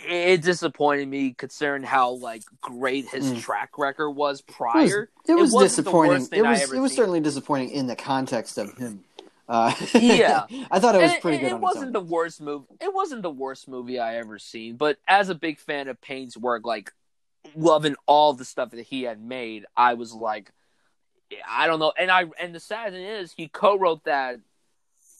It 0.08 0.42
disappointed 0.42 1.06
me 1.08 1.34
considering 1.36 1.82
how 1.82 2.12
like 2.12 2.42
great 2.60 3.06
his 3.08 3.30
Mm. 3.32 3.40
track 3.42 3.76
record 3.76 4.10
was 4.10 4.40
prior. 4.40 5.10
It 5.28 5.34
was, 5.34 5.52
wasn't 5.52 5.60
the 5.60 5.82
disappointing. 5.82 6.28
It 6.32 6.42
was 6.42 6.72
it 6.72 6.78
was 6.80 6.92
seen. 6.92 6.96
certainly 6.96 7.20
disappointing 7.20 7.70
in 7.70 7.86
the 7.86 7.96
context 7.96 8.56
of 8.58 8.72
him. 8.78 9.04
Uh, 9.48 9.74
Yeah. 9.92 10.46
I 10.70 10.78
thought 10.78 10.94
it 10.94 11.02
was 11.02 11.12
And 11.12 11.20
pretty 11.20 11.38
it, 11.38 11.40
good. 11.40 11.52
It 11.52 11.60
wasn't 11.60 11.92
the 11.92 12.00
worst 12.00 12.40
movie. 12.40 12.64
It 12.80 12.94
wasn't 12.94 13.22
the 13.22 13.30
worst 13.30 13.68
movie 13.68 13.98
I 13.98 14.16
ever 14.16 14.38
seen. 14.38 14.76
But 14.76 14.96
as 15.06 15.28
a 15.28 15.34
big 15.34 15.58
fan 15.58 15.88
of 15.88 16.00
Payne's 16.00 16.38
work, 16.38 16.64
like 16.64 16.92
loving 17.54 17.96
all 18.06 18.32
the 18.32 18.44
stuff 18.46 18.70
that 18.70 18.86
he 18.86 19.02
had 19.02 19.20
made, 19.20 19.66
I 19.76 19.94
was 19.94 20.14
like, 20.14 20.52
I 21.48 21.66
don't 21.66 21.78
know. 21.78 21.92
And 21.98 22.10
I 22.10 22.26
and 22.40 22.54
the 22.54 22.60
sad 22.60 22.92
thing 22.92 23.04
is, 23.04 23.32
he 23.32 23.48
co-wrote 23.48 24.04
that 24.04 24.36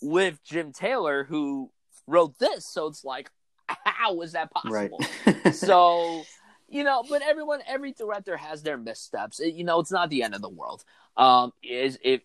with 0.01 0.43
Jim 0.45 0.73
Taylor, 0.73 1.25
who 1.25 1.71
wrote 2.07 2.39
this. 2.39 2.67
So 2.67 2.87
it's 2.87 3.05
like, 3.05 3.31
how 3.67 4.21
is 4.23 4.33
that 4.33 4.51
right. 4.67 4.91
possible? 4.91 5.53
so 5.53 6.25
you 6.73 6.83
know 6.83 7.05
but 7.09 7.23
everyone 7.23 7.61
every 7.67 7.93
director 7.93 8.37
has 8.37 8.63
their 8.63 8.79
missteps 8.79 9.39
It- 9.39 9.55
you 9.55 9.63
know 9.63 9.79
it's 9.79 9.93
not 9.93 10.09
the 10.11 10.23
end 10.23 10.35
of 10.35 10.41
the 10.41 10.49
world 10.49 10.85
um 11.17 11.53
is 11.63 11.99
it 12.03 12.23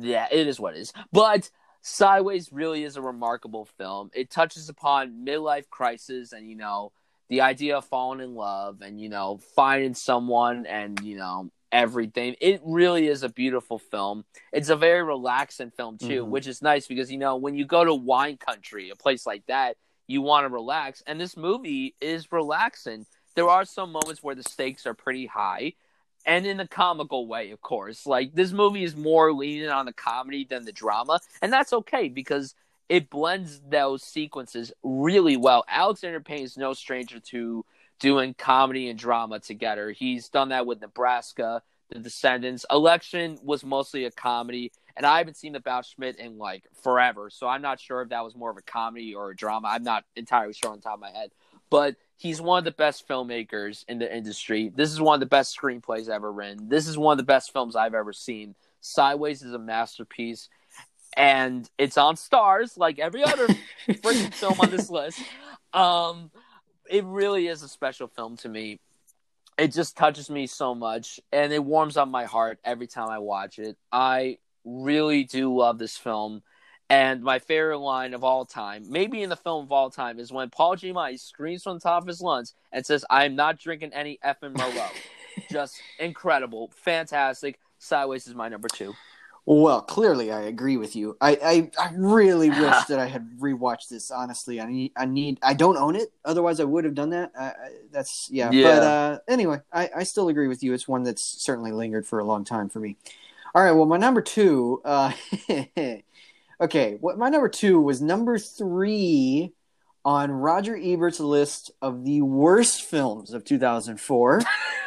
yeah 0.00 0.26
it 0.32 0.48
is 0.48 0.58
what 0.58 0.74
it 0.74 0.80
is 0.80 0.92
but 1.12 1.50
sideways 1.82 2.50
really 2.50 2.82
is 2.82 2.96
a 2.96 3.02
remarkable 3.02 3.66
film 3.76 4.10
it 4.14 4.30
touches 4.30 4.70
upon 4.70 5.24
midlife 5.26 5.68
crisis 5.68 6.32
and 6.32 6.48
you 6.48 6.56
know 6.56 6.92
the 7.28 7.42
idea 7.42 7.76
of 7.76 7.84
falling 7.84 8.20
in 8.20 8.34
love 8.34 8.80
and 8.80 8.98
you 8.98 9.10
know 9.10 9.38
finding 9.54 9.94
someone 9.94 10.64
and 10.64 11.00
you 11.02 11.16
know 11.18 11.50
everything. 11.74 12.36
It 12.40 12.62
really 12.64 13.08
is 13.08 13.24
a 13.24 13.28
beautiful 13.28 13.78
film. 13.78 14.24
It's 14.52 14.68
a 14.70 14.76
very 14.76 15.02
relaxing 15.02 15.72
film 15.72 15.98
too 15.98 16.24
Mhm. 16.24 16.28
which 16.28 16.46
is 16.46 16.62
nice 16.62 16.86
because 16.86 17.10
you 17.10 17.18
know 17.18 17.34
when 17.36 17.56
you 17.56 17.66
go 17.66 17.84
to 17.84 17.92
wine 17.94 18.36
country 18.38 18.88
a 18.90 18.96
place 18.96 19.26
like 19.26 19.44
that 19.46 19.76
you 20.06 20.22
want 20.22 20.44
to 20.44 20.48
relax. 20.50 21.02
And 21.06 21.20
this 21.20 21.36
movie 21.36 21.94
is 22.00 22.30
relaxing. 22.30 23.06
There 23.34 23.48
are 23.48 23.64
some 23.64 23.90
moments 23.90 24.22
where 24.22 24.34
the 24.36 24.42
stakes 24.44 24.86
are 24.86 24.94
pretty 24.94 25.26
high 25.26 25.72
and 26.26 26.46
in 26.46 26.60
a 26.60 26.68
comical 26.68 27.26
way 27.26 27.50
of 27.50 27.60
course. 27.60 28.06
Like 28.06 28.34
this 28.34 28.52
movie 28.52 28.84
is 28.84 28.94
more 28.94 29.32
leaning 29.32 29.68
on 29.70 29.84
the 29.84 29.92
comedy 29.92 30.44
than 30.44 30.64
the 30.64 30.72
drama 30.72 31.20
and 31.42 31.52
that's 31.52 31.72
okay 31.72 32.08
because 32.08 32.54
it 32.88 33.10
blends 33.10 33.60
those 33.68 34.02
sequences 34.04 34.72
really 34.84 35.36
well. 35.36 35.64
Alexander 35.66 36.20
payne 36.20 36.44
is 36.44 36.56
no 36.56 36.72
stranger 36.74 37.18
to 37.18 37.64
doing 38.04 38.34
comedy 38.34 38.88
and 38.88 38.98
drama 38.98 39.40
together 39.40 39.90
he's 39.90 40.28
done 40.28 40.50
that 40.50 40.66
with 40.66 40.80
nebraska 40.80 41.62
the 41.90 41.98
descendants 41.98 42.66
election 42.70 43.38
was 43.42 43.64
mostly 43.64 44.04
a 44.04 44.10
comedy 44.10 44.70
and 44.96 45.04
I 45.04 45.18
haven't 45.18 45.36
seen 45.36 45.56
About 45.56 45.86
Schmidt 45.86 46.16
in 46.16 46.38
like 46.38 46.64
forever, 46.82 47.30
so 47.30 47.48
I'm 47.48 47.62
not 47.62 47.80
sure 47.80 48.02
if 48.02 48.10
that 48.10 48.24
was 48.24 48.36
more 48.36 48.50
of 48.50 48.56
a 48.56 48.62
comedy 48.62 49.14
or 49.14 49.30
a 49.30 49.36
drama. 49.36 49.68
I'm 49.68 49.82
not 49.82 50.04
entirely 50.16 50.52
sure 50.52 50.70
on 50.70 50.80
top 50.80 50.94
of 50.94 51.00
my 51.00 51.10
head, 51.10 51.30
but 51.70 51.96
he's 52.16 52.40
one 52.40 52.58
of 52.58 52.64
the 52.64 52.70
best 52.70 53.08
filmmakers 53.08 53.84
in 53.88 53.98
the 53.98 54.14
industry. 54.14 54.72
This 54.74 54.92
is 54.92 55.00
one 55.00 55.14
of 55.14 55.20
the 55.20 55.26
best 55.26 55.56
screenplays 55.58 56.08
ever 56.08 56.30
written. 56.30 56.68
This 56.68 56.86
is 56.86 56.96
one 56.96 57.12
of 57.12 57.18
the 57.18 57.24
best 57.24 57.52
films 57.52 57.74
I've 57.74 57.94
ever 57.94 58.12
seen. 58.12 58.54
Sideways 58.80 59.42
is 59.42 59.52
a 59.52 59.58
masterpiece, 59.58 60.48
and 61.16 61.68
it's 61.76 61.98
on 61.98 62.14
Starz 62.14 62.78
like 62.78 62.98
every 62.98 63.24
other 63.24 63.48
freaking 63.88 64.32
film 64.32 64.60
on 64.60 64.70
this 64.70 64.90
list. 64.90 65.20
Um, 65.72 66.30
it 66.90 67.04
really 67.04 67.46
is 67.48 67.62
a 67.62 67.68
special 67.68 68.08
film 68.08 68.36
to 68.38 68.48
me. 68.48 68.80
It 69.56 69.72
just 69.72 69.96
touches 69.96 70.28
me 70.28 70.46
so 70.46 70.74
much, 70.74 71.20
and 71.32 71.52
it 71.52 71.64
warms 71.64 71.96
up 71.96 72.08
my 72.08 72.24
heart 72.24 72.58
every 72.64 72.86
time 72.86 73.08
I 73.08 73.18
watch 73.18 73.58
it. 73.58 73.76
I 73.92 74.38
really 74.64 75.24
do 75.24 75.54
love 75.54 75.78
this 75.78 75.96
film. 75.96 76.42
And 76.90 77.22
my 77.22 77.38
favorite 77.38 77.78
line 77.78 78.12
of 78.12 78.24
all 78.24 78.44
time, 78.44 78.84
maybe 78.90 79.22
in 79.22 79.30
the 79.30 79.36
film 79.36 79.64
of 79.64 79.72
all 79.72 79.90
time, 79.90 80.18
is 80.18 80.30
when 80.30 80.50
Paul 80.50 80.76
Giamatti 80.76 81.18
screams 81.18 81.62
from 81.62 81.74
the 81.74 81.80
top 81.80 82.02
of 82.02 82.08
his 82.08 82.20
lungs 82.20 82.54
and 82.72 82.84
says, 82.84 83.04
"I 83.08 83.24
am 83.24 83.36
not 83.36 83.58
drinking 83.58 83.92
any 83.94 84.18
effing 84.24 84.54
Merlot." 84.54 84.92
Just 85.50 85.80
incredible, 85.98 86.70
fantastic. 86.74 87.58
Sideways 87.78 88.26
is 88.26 88.34
my 88.34 88.48
number 88.48 88.68
two. 88.68 88.94
Well, 89.46 89.82
clearly, 89.82 90.32
I 90.32 90.42
agree 90.42 90.78
with 90.78 90.96
you. 90.96 91.18
I, 91.20 91.32
I, 91.32 91.70
I 91.78 91.92
really 91.96 92.48
wish 92.60 92.84
that 92.84 92.98
I 92.98 93.06
had 93.06 93.28
rewatched 93.38 93.88
this. 93.88 94.10
Honestly, 94.10 94.60
I 94.60 94.66
need, 94.66 94.92
I 94.96 95.04
need, 95.04 95.38
I 95.42 95.52
don't 95.54 95.76
own 95.76 95.96
it. 95.96 96.12
Otherwise, 96.24 96.60
I 96.60 96.64
would 96.64 96.84
have 96.84 96.94
done 96.94 97.10
that. 97.10 97.32
I, 97.38 97.44
I, 97.44 97.54
that's 97.90 98.28
yeah. 98.30 98.50
Yeah. 98.50 98.74
But 98.74 98.82
uh, 98.82 99.18
anyway, 99.28 99.60
I, 99.72 99.90
I 99.96 100.02
still 100.04 100.28
agree 100.28 100.48
with 100.48 100.62
you. 100.62 100.72
It's 100.72 100.88
one 100.88 101.02
that's 101.02 101.42
certainly 101.42 101.72
lingered 101.72 102.06
for 102.06 102.20
a 102.20 102.24
long 102.24 102.44
time 102.44 102.68
for 102.70 102.80
me. 102.80 102.96
All 103.54 103.62
right. 103.62 103.72
Well, 103.72 103.86
my 103.86 103.98
number 103.98 104.22
two. 104.22 104.80
Uh, 104.84 105.12
okay. 106.60 106.96
What 107.00 107.18
my 107.18 107.28
number 107.28 107.48
two 107.48 107.80
was 107.80 108.00
number 108.00 108.38
three 108.38 109.52
on 110.06 110.30
Roger 110.30 110.76
Ebert's 110.76 111.20
list 111.20 111.70
of 111.82 112.04
the 112.04 112.22
worst 112.22 112.82
films 112.82 113.32
of 113.32 113.44
2004. 113.44 114.40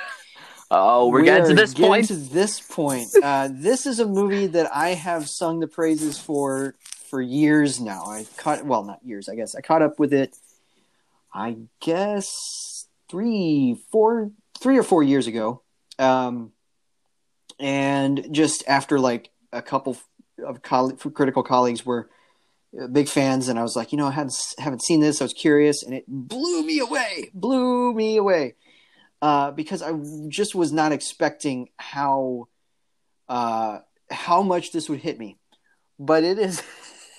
Oh, 0.69 1.07
we're 1.07 1.21
We 1.21 1.25
getting 1.25 1.47
to 1.47 1.55
this 1.55 1.73
getting 1.73 1.89
point. 1.89 2.07
To 2.07 2.15
this 2.15 2.59
point, 2.59 3.07
uh, 3.23 3.49
this 3.51 3.85
is 3.85 3.99
a 3.99 4.05
movie 4.05 4.47
that 4.47 4.69
I 4.75 4.89
have 4.89 5.29
sung 5.29 5.59
the 5.59 5.67
praises 5.67 6.17
for 6.19 6.75
for 7.09 7.21
years 7.21 7.79
now. 7.79 8.05
I 8.05 8.25
caught 8.35 8.65
well, 8.65 8.83
not 8.83 8.99
years, 9.03 9.29
I 9.29 9.35
guess. 9.35 9.55
I 9.55 9.61
caught 9.61 9.81
up 9.81 9.97
with 9.97 10.13
it. 10.13 10.35
I 11.33 11.57
guess 11.79 12.87
three, 13.09 13.81
four, 13.91 14.31
three 14.59 14.77
or 14.77 14.83
four 14.83 15.03
years 15.03 15.27
ago, 15.27 15.61
um, 15.99 16.51
and 17.59 18.27
just 18.31 18.63
after 18.67 18.99
like 18.99 19.29
a 19.53 19.61
couple 19.61 19.97
of 20.45 20.61
coll- 20.63 20.91
critical 20.91 21.43
colleagues 21.43 21.85
were 21.85 22.09
uh, 22.77 22.87
big 22.87 23.07
fans, 23.07 23.47
and 23.47 23.57
I 23.57 23.63
was 23.63 23.77
like, 23.77 23.93
you 23.93 23.97
know, 23.97 24.07
I 24.07 24.11
hadn't 24.11 24.35
haven't 24.57 24.83
seen 24.83 24.99
this. 24.99 25.21
I 25.21 25.23
was 25.23 25.33
curious, 25.33 25.81
and 25.83 25.93
it 25.93 26.03
blew 26.07 26.63
me 26.63 26.79
away. 26.79 27.31
Blew 27.33 27.93
me 27.93 28.17
away 28.17 28.55
uh, 29.21 29.51
because 29.51 29.81
I 29.81 29.93
just 30.27 30.55
was 30.55 30.71
not 30.71 30.91
expecting 30.91 31.69
how 31.77 32.47
uh, 33.27 33.79
how 34.09 34.41
much 34.41 34.71
this 34.71 34.89
would 34.89 34.99
hit 34.99 35.19
me. 35.19 35.37
But 35.99 36.23
it 36.23 36.37
is 36.39 36.61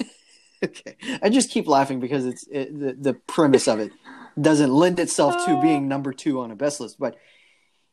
okay. 0.64 0.96
I 1.22 1.28
just 1.28 1.50
keep 1.50 1.66
laughing 1.66 2.00
because 2.00 2.26
it's 2.26 2.46
it, 2.50 2.78
the 2.78 2.92
the 2.92 3.14
premise 3.14 3.68
of 3.68 3.80
it 3.80 3.92
doesn't 4.40 4.72
lend 4.72 5.00
itself 5.00 5.44
to 5.46 5.60
being 5.60 5.88
number 5.88 6.12
two 6.12 6.40
on 6.40 6.50
a 6.50 6.56
best 6.56 6.80
list, 6.80 6.98
but. 6.98 7.16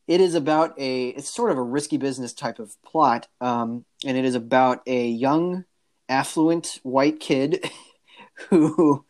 It 0.07 0.21
is 0.21 0.35
about 0.35 0.79
a. 0.79 1.07
It's 1.07 1.33
sort 1.33 1.49
of 1.49 1.57
a 1.57 1.63
risky 1.63 1.97
business 1.97 2.31
type 2.31 2.59
of 2.59 2.79
plot, 2.83 3.27
um, 3.41 3.85
and 4.05 4.15
it 4.15 4.23
is 4.23 4.35
about 4.35 4.83
a 4.85 5.07
young, 5.07 5.65
affluent 6.07 6.79
white 6.83 7.19
kid 7.19 7.67
who 8.51 9.03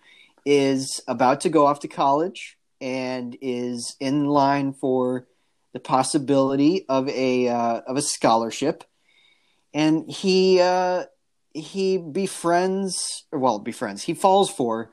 is 0.45 1.01
about 1.05 1.41
to 1.41 1.49
go 1.49 1.65
off 1.65 1.81
to 1.81 1.89
college 1.89 2.57
and 2.81 3.38
is 3.41 3.95
in 3.99 4.26
line 4.26 4.73
for 4.73 5.27
the 5.73 5.80
possibility 5.80 6.85
of 6.88 7.10
a 7.10 7.47
uh, 7.47 7.81
of 7.88 7.97
a 7.97 8.02
scholarship, 8.02 8.84
and 9.73 10.10
he 10.10 10.61
uh, 10.61 11.06
he 11.53 11.97
befriends 11.97 13.26
or 13.31 13.39
well 13.39 13.60
befriends 13.60 14.03
he 14.03 14.14
falls 14.14 14.49
for 14.49 14.91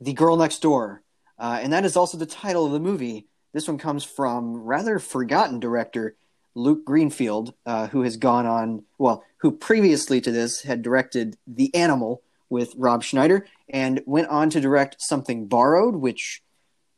the 0.00 0.12
girl 0.12 0.36
next 0.36 0.60
door, 0.60 1.02
uh, 1.38 1.58
and 1.62 1.72
that 1.72 1.84
is 1.84 1.96
also 1.96 2.18
the 2.18 2.26
title 2.26 2.66
of 2.66 2.72
the 2.72 2.80
movie. 2.80 3.26
This 3.52 3.66
one 3.66 3.78
comes 3.78 4.04
from 4.04 4.54
rather 4.54 4.98
forgotten 4.98 5.58
director 5.58 6.16
Luke 6.54 6.84
Greenfield, 6.84 7.54
uh, 7.64 7.86
who 7.88 8.02
has 8.02 8.16
gone 8.16 8.46
on 8.46 8.84
well, 8.98 9.24
who 9.38 9.52
previously 9.52 10.20
to 10.20 10.30
this 10.30 10.62
had 10.62 10.82
directed 10.82 11.36
The 11.46 11.74
Animal 11.74 12.22
with 12.50 12.74
Rob 12.76 13.02
Schneider 13.02 13.46
and 13.68 14.02
went 14.06 14.28
on 14.28 14.50
to 14.50 14.60
direct 14.60 14.96
Something 14.98 15.46
Borrowed, 15.46 15.96
which 15.96 16.42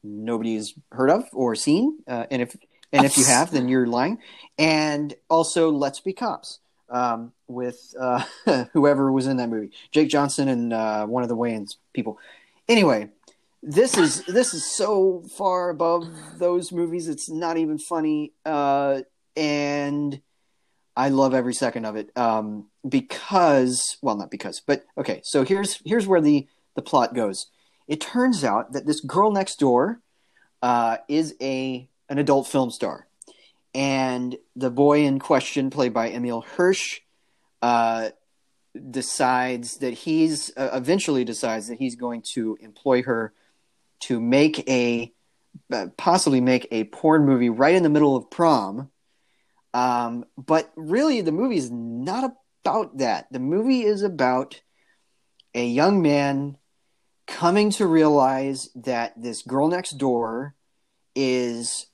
nobody's 0.03 0.75
heard 0.93 1.11
of 1.11 1.25
or 1.33 1.55
seen. 1.55 1.99
Uh, 2.07 2.27
and 2.31 2.43
if 2.43 2.57
and 2.93 3.05
if 3.05 3.17
you 3.17 3.25
have, 3.27 3.51
then 3.51 3.69
you're 3.69 3.87
lying. 3.87 4.19
And 4.59 5.15
also 5.29 5.71
Let's 5.71 6.01
Be 6.01 6.13
Cops 6.13 6.59
um, 6.89 7.33
with 7.47 7.95
uh, 7.99 8.25
whoever 8.73 9.11
was 9.11 9.27
in 9.27 9.37
that 9.39 9.49
movie, 9.49 9.71
Jake 9.93 10.09
Johnson 10.09 10.49
and 10.49 10.73
uh, 10.73 11.07
one 11.07 11.23
of 11.23 11.29
the 11.29 11.37
Wayans 11.37 11.77
people. 11.93 12.19
Anyway, 12.69 13.09
this 13.63 13.97
is 13.97 14.25
this 14.25 14.55
is 14.55 14.65
so 14.65 15.23
far 15.37 15.71
above 15.71 16.09
those 16.39 16.73
movies. 16.73 17.09
It's 17.09 17.29
not 17.29 17.57
even 17.57 17.79
funny, 17.79 18.33
uh, 18.45 19.03
and 19.37 20.21
I 20.97 21.09
love 21.09 21.35
every 21.35 21.55
second 21.55 21.85
of 21.85 21.97
it 21.97 22.11
um, 22.17 22.69
because, 22.89 23.97
well, 24.03 24.17
not 24.17 24.31
because, 24.31 24.61
but 24.61 24.85
okay. 24.97 25.21
So 25.25 25.45
here's 25.45 25.81
here's 25.85 26.07
where 26.07 26.21
the 26.21 26.47
the 26.75 26.83
plot 26.83 27.15
goes. 27.15 27.47
It 27.91 28.01
turns 28.01 28.45
out 28.45 28.75
that 28.75 28.87
this 28.87 29.01
girl 29.01 29.33
next 29.33 29.59
door 29.59 30.01
uh, 30.63 30.99
is 31.09 31.35
a 31.43 31.89
an 32.09 32.19
adult 32.19 32.47
film 32.47 32.71
star, 32.71 33.09
and 33.75 34.37
the 34.55 34.71
boy 34.71 35.01
in 35.07 35.19
question, 35.19 35.71
played 35.71 35.93
by 35.93 36.11
Emile 36.11 36.43
Hirsch, 36.43 37.01
uh, 37.63 38.11
decides 38.93 39.79
that 39.79 39.93
he's 39.93 40.57
uh, 40.57 40.71
eventually 40.73 41.25
decides 41.25 41.67
that 41.67 41.79
he's 41.79 41.97
going 41.97 42.23
to 42.35 42.57
employ 42.61 43.03
her 43.03 43.33
to 44.03 44.21
make 44.21 44.71
a 44.71 45.13
uh, 45.73 45.87
possibly 45.97 46.41
make 46.41 46.69
a 46.71 46.85
porn 46.85 47.27
movie 47.27 47.51
right 47.51 47.75
in 47.75 47.83
the 47.83 47.89
middle 47.91 48.15
of 48.15 48.31
prom. 48.31 48.89
Um, 49.75 50.27
but 50.37 50.71
really, 50.77 51.23
the 51.23 51.33
movie 51.33 51.57
is 51.57 51.73
not 51.73 52.23
about 52.63 52.99
that. 52.99 53.27
The 53.33 53.41
movie 53.41 53.83
is 53.83 54.03
about 54.03 54.61
a 55.57 55.67
young 55.67 56.03
man 56.03 56.57
coming 57.31 57.71
to 57.71 57.87
realize 57.87 58.69
that 58.75 59.15
this 59.17 59.43
girl 59.43 59.69
next 59.69 59.93
door 59.93 60.55
is, 61.15 61.87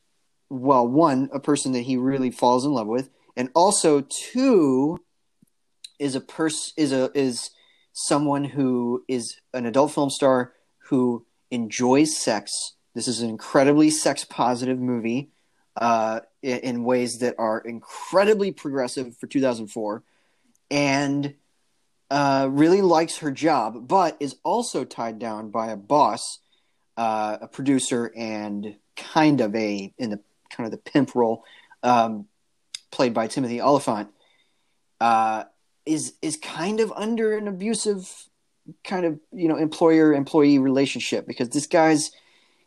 well, 0.48 0.86
one, 0.88 1.28
a 1.32 1.38
person 1.38 1.72
that 1.72 1.82
he 1.82 1.96
really 1.96 2.30
falls 2.30 2.64
in 2.64 2.72
love 2.72 2.86
with, 2.86 3.10
and 3.36 3.50
also 3.54 4.00
two, 4.00 4.98
is 5.98 6.14
a 6.14 6.20
person 6.20 6.72
is 6.76 6.92
a 6.92 7.10
is 7.14 7.50
someone 7.92 8.44
who 8.44 9.02
is 9.08 9.36
an 9.54 9.64
adult 9.64 9.92
film 9.92 10.10
star 10.10 10.52
who 10.88 11.24
enjoys 11.50 12.16
sex. 12.16 12.74
This 12.94 13.08
is 13.08 13.20
an 13.22 13.30
incredibly 13.30 13.90
sex 13.90 14.24
positive 14.24 14.78
movie 14.78 15.30
uh, 15.76 16.20
in, 16.42 16.84
ways 16.84 17.18
that 17.18 17.34
are 17.38 17.60
incredibly 17.60 18.52
progressive 18.52 19.16
for 19.16 19.26
2004, 19.26 20.02
and 20.70 21.34
uh, 22.10 22.48
really 22.50 22.82
likes 22.82 23.18
her 23.18 23.30
job, 23.30 23.88
but 23.88 24.16
is 24.20 24.36
also 24.44 24.84
tied 24.84 25.18
down 25.18 25.50
by 25.50 25.68
a 25.68 25.76
boss, 25.76 26.38
uh, 26.96 27.38
a 27.42 27.48
producer, 27.48 28.12
and 28.16 28.76
kind 28.96 29.40
of 29.40 29.54
a 29.54 29.92
in 29.98 30.10
the 30.10 30.20
kind 30.50 30.66
of 30.66 30.70
the 30.70 30.90
pimp 30.90 31.14
role, 31.14 31.44
um, 31.82 32.26
played 32.90 33.12
by 33.14 33.26
Timothy 33.26 33.60
Olyphant, 33.60 34.08
Uh, 35.00 35.44
is 35.84 36.14
is 36.22 36.36
kind 36.36 36.80
of 36.80 36.92
under 36.92 37.36
an 37.36 37.48
abusive 37.48 38.10
kind 38.84 39.04
of 39.04 39.20
you 39.32 39.48
know 39.48 39.56
employer 39.56 40.12
employee 40.14 40.58
relationship 40.58 41.26
because 41.26 41.48
this 41.50 41.66
guy's 41.66 42.10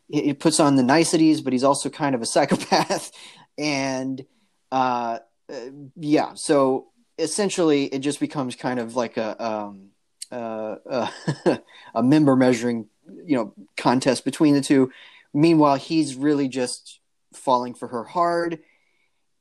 he 0.07 0.33
puts 0.33 0.59
on 0.59 0.75
the 0.75 0.83
niceties 0.83 1.41
but 1.41 1.53
he's 1.53 1.63
also 1.63 1.89
kind 1.89 2.15
of 2.15 2.21
a 2.21 2.25
psychopath. 2.33 3.11
And 3.57 4.25
uh, 4.71 5.19
uh, 5.51 5.55
yeah 5.95 6.33
so 6.35 6.87
essentially 7.19 7.85
it 7.85 7.99
just 7.99 8.19
becomes 8.19 8.55
kind 8.55 8.79
of 8.79 8.95
like 8.95 9.17
a 9.17 9.43
um, 9.43 9.89
uh, 10.31 10.75
uh 10.89 11.07
a 11.95 12.03
member 12.03 12.35
measuring 12.35 12.87
you 13.25 13.35
know 13.35 13.53
contest 13.77 14.23
between 14.25 14.53
the 14.53 14.61
two 14.61 14.91
meanwhile 15.33 15.75
he's 15.75 16.15
really 16.15 16.47
just 16.47 16.99
falling 17.33 17.73
for 17.73 17.87
her 17.87 18.03
hard 18.03 18.59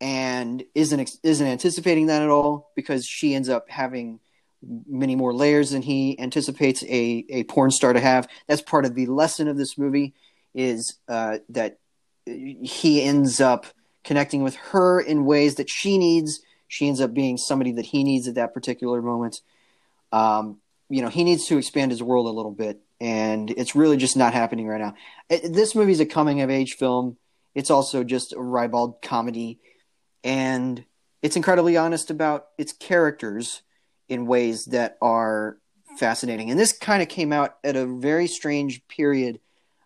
and 0.00 0.64
isn't 0.74 1.10
isn't 1.22 1.46
anticipating 1.46 2.06
that 2.06 2.22
at 2.22 2.28
all 2.28 2.70
because 2.76 3.06
she 3.06 3.34
ends 3.34 3.48
up 3.48 3.68
having 3.68 4.20
many 4.62 5.14
more 5.14 5.32
layers 5.32 5.70
than 5.70 5.82
he 5.82 6.18
anticipates 6.18 6.82
a, 6.84 7.24
a 7.30 7.44
porn 7.44 7.70
star 7.70 7.92
to 7.92 8.00
have. 8.00 8.28
That's 8.46 8.62
part 8.62 8.84
of 8.84 8.94
the 8.94 9.06
lesson 9.06 9.48
of 9.48 9.56
this 9.56 9.78
movie 9.78 10.14
is 10.54 10.98
uh, 11.08 11.38
that 11.50 11.78
he 12.26 13.02
ends 13.02 13.40
up 13.40 13.66
connecting 14.04 14.42
with 14.42 14.56
her 14.56 15.00
in 15.00 15.24
ways 15.24 15.56
that 15.56 15.70
she 15.70 15.98
needs. 15.98 16.40
She 16.68 16.86
ends 16.86 17.00
up 17.00 17.12
being 17.14 17.36
somebody 17.36 17.72
that 17.72 17.86
he 17.86 18.04
needs 18.04 18.28
at 18.28 18.36
that 18.36 18.54
particular 18.54 19.02
moment. 19.02 19.40
Um, 20.12 20.58
you 20.88 21.02
know, 21.02 21.08
he 21.08 21.24
needs 21.24 21.46
to 21.46 21.58
expand 21.58 21.90
his 21.90 22.02
world 22.02 22.26
a 22.26 22.30
little 22.30 22.52
bit, 22.52 22.80
and 23.00 23.50
it's 23.50 23.74
really 23.74 23.96
just 23.96 24.16
not 24.16 24.32
happening 24.32 24.66
right 24.66 24.80
now. 24.80 24.94
It, 25.28 25.52
this 25.52 25.74
is 25.74 26.00
a 26.00 26.06
coming 26.06 26.40
of 26.40 26.50
age 26.50 26.74
film. 26.74 27.16
It's 27.54 27.70
also 27.70 28.04
just 28.04 28.32
a 28.32 28.40
ribald 28.40 29.02
comedy 29.02 29.58
and 30.24 30.84
it's 31.22 31.36
incredibly 31.36 31.76
honest 31.76 32.10
about 32.10 32.48
its 32.58 32.72
characters 32.72 33.62
in 34.08 34.26
ways 34.26 34.66
that 34.66 34.96
are 35.02 35.58
fascinating. 35.98 36.50
And 36.50 36.58
this 36.58 36.76
kind 36.76 37.02
of 37.02 37.08
came 37.08 37.32
out 37.32 37.56
at 37.64 37.76
a 37.76 37.86
very 37.86 38.26
strange 38.26 38.86
period, 38.88 39.40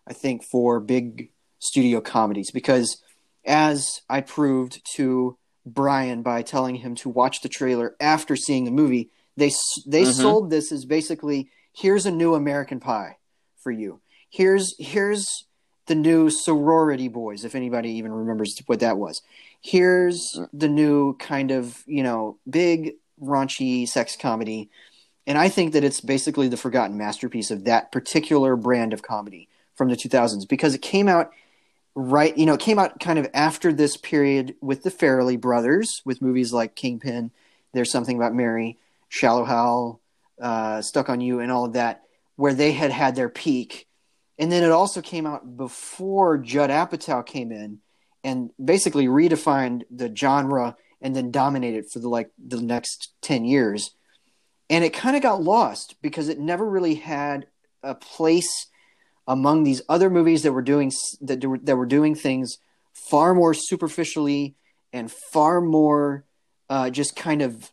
I 0.07 0.13
think, 0.13 0.43
for 0.43 0.79
big 0.79 1.31
studio 1.59 2.01
comedies 2.01 2.51
because 2.51 3.01
as 3.45 4.01
I 4.09 4.21
proved 4.21 4.81
to 4.95 5.37
Brian 5.65 6.21
by 6.21 6.41
telling 6.41 6.75
him 6.75 6.95
to 6.95 7.09
watch 7.09 7.41
the 7.41 7.49
trailer 7.49 7.95
after 7.99 8.35
seeing 8.35 8.65
the 8.65 8.71
movie, 8.71 9.09
they 9.37 9.51
they 9.85 10.03
mm-hmm. 10.03 10.11
sold 10.11 10.49
this 10.49 10.71
as 10.71 10.85
basically 10.85 11.49
here's 11.73 12.05
a 12.05 12.11
new 12.11 12.35
American 12.35 12.79
Pie 12.79 13.17
for 13.57 13.71
you. 13.71 14.01
Here's 14.29 14.75
here's 14.77 15.45
the 15.85 15.95
new 15.95 16.29
sorority 16.29 17.09
boys, 17.09 17.43
if 17.43 17.55
anybody 17.55 17.91
even 17.91 18.13
remembers 18.13 18.57
what 18.67 18.79
that 18.79 18.97
was 18.97 19.21
here's 19.63 20.37
the 20.51 20.67
new 20.67 21.15
kind 21.15 21.49
of 21.49 21.83
you 21.87 22.03
know 22.03 22.37
big 22.47 22.95
raunchy 23.21 23.87
sex 23.87 24.15
comedy 24.19 24.69
and 25.25 25.37
i 25.37 25.47
think 25.47 25.73
that 25.73 25.83
it's 25.83 26.01
basically 26.01 26.49
the 26.49 26.57
forgotten 26.57 26.97
masterpiece 26.97 27.49
of 27.49 27.63
that 27.63 27.91
particular 27.91 28.55
brand 28.55 28.91
of 28.93 29.01
comedy 29.01 29.47
from 29.73 29.89
the 29.89 29.95
2000s 29.95 30.47
because 30.47 30.75
it 30.75 30.81
came 30.81 31.07
out 31.07 31.31
right 31.95 32.37
you 32.37 32.45
know 32.45 32.55
it 32.55 32.59
came 32.59 32.79
out 32.79 32.99
kind 32.99 33.19
of 33.19 33.27
after 33.33 33.71
this 33.71 33.97
period 33.97 34.55
with 34.61 34.83
the 34.83 34.91
farrelly 34.91 35.39
brothers 35.39 36.01
with 36.05 36.21
movies 36.21 36.51
like 36.51 36.75
kingpin 36.75 37.31
there's 37.73 37.91
something 37.91 38.17
about 38.17 38.33
mary 38.33 38.77
shallow 39.09 39.45
hal 39.45 40.01
uh, 40.41 40.81
stuck 40.81 41.09
on 41.09 41.21
you 41.21 41.39
and 41.39 41.51
all 41.51 41.65
of 41.65 41.73
that 41.73 42.03
where 42.35 42.53
they 42.53 42.71
had 42.71 42.91
had 42.91 43.15
their 43.15 43.29
peak. 43.29 43.87
And 44.39 44.51
then 44.51 44.63
it 44.63 44.71
also 44.71 45.01
came 45.01 45.25
out 45.25 45.57
before 45.57 46.37
judd 46.37 46.69
apatow 46.69 47.25
came 47.25 47.51
in 47.51 47.79
and 48.23 48.49
basically 48.63 49.07
redefined 49.07 49.83
the 49.91 50.13
genre 50.15 50.75
and 51.01 51.15
then 51.15 51.31
dominated 51.31 51.91
for 51.91 51.99
the 51.99 52.09
like 52.09 52.31
the 52.43 52.61
next 52.61 53.13
10 53.21 53.45
years. 53.45 53.91
And 54.69 54.83
it 54.83 54.93
kind 54.93 55.15
of 55.15 55.21
got 55.21 55.43
lost 55.43 55.95
because 56.01 56.29
it 56.29 56.39
never 56.39 56.67
really 56.67 56.95
had 56.95 57.47
a 57.83 57.93
place 57.93 58.67
among 59.27 59.63
these 59.63 59.81
other 59.87 60.09
movies 60.09 60.43
that 60.43 60.53
were 60.53 60.61
doing 60.61 60.91
that 61.21 61.41
that 61.63 61.75
were 61.75 61.85
doing 61.85 62.15
things 62.15 62.57
far 62.93 63.33
more 63.33 63.53
superficially 63.53 64.55
and 64.91 65.11
far 65.11 65.61
more 65.61 66.25
uh, 66.69 66.89
just 66.89 67.15
kind 67.15 67.41
of 67.41 67.71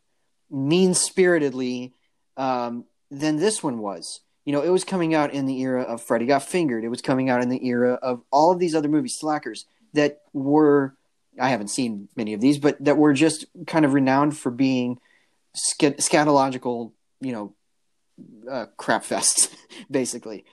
mean 0.51 0.94
spiritedly 0.94 1.94
um, 2.36 2.85
than 3.10 3.36
this 3.36 3.62
one 3.62 3.78
was. 3.78 4.20
You 4.44 4.52
know, 4.52 4.62
it 4.62 4.70
was 4.70 4.85
coming 4.85 5.14
out 5.14 5.32
in 5.32 5.47
the 5.47 5.60
era 5.60 5.82
of 5.82 6.02
Freddy 6.02 6.27
Got 6.27 6.43
Fingered. 6.43 6.85
It 6.85 6.89
was 6.89 7.02
coming 7.02 7.28
out 7.28 7.43
in 7.43 7.51
the 7.51 7.64
era 7.66 7.94
of 7.94 8.22
all 8.32 8.51
of 8.51 8.59
these 8.59 8.74
other 8.74 8.89
movies, 8.89 9.16
Slackers 9.18 9.66
that 9.93 10.22
were 10.32 10.94
I 11.39 11.51
haven't 11.51 11.68
seen 11.68 12.09
many 12.16 12.35
of 12.35 12.40
these, 12.40 12.59
but 12.59 12.82
that 12.85 12.97
were 12.97 13.12
just 13.12 13.47
kind 13.66 13.85
of 13.85 13.94
renowned 13.94 14.36
for 14.36 14.51
being 14.51 14.98
sc- 15.55 15.98
scatological, 15.98 16.93
you 17.20 17.32
know, 17.32 17.55
uh, 18.51 18.66
crap 18.77 19.05
fests, 19.05 19.55
basically. 19.90 20.44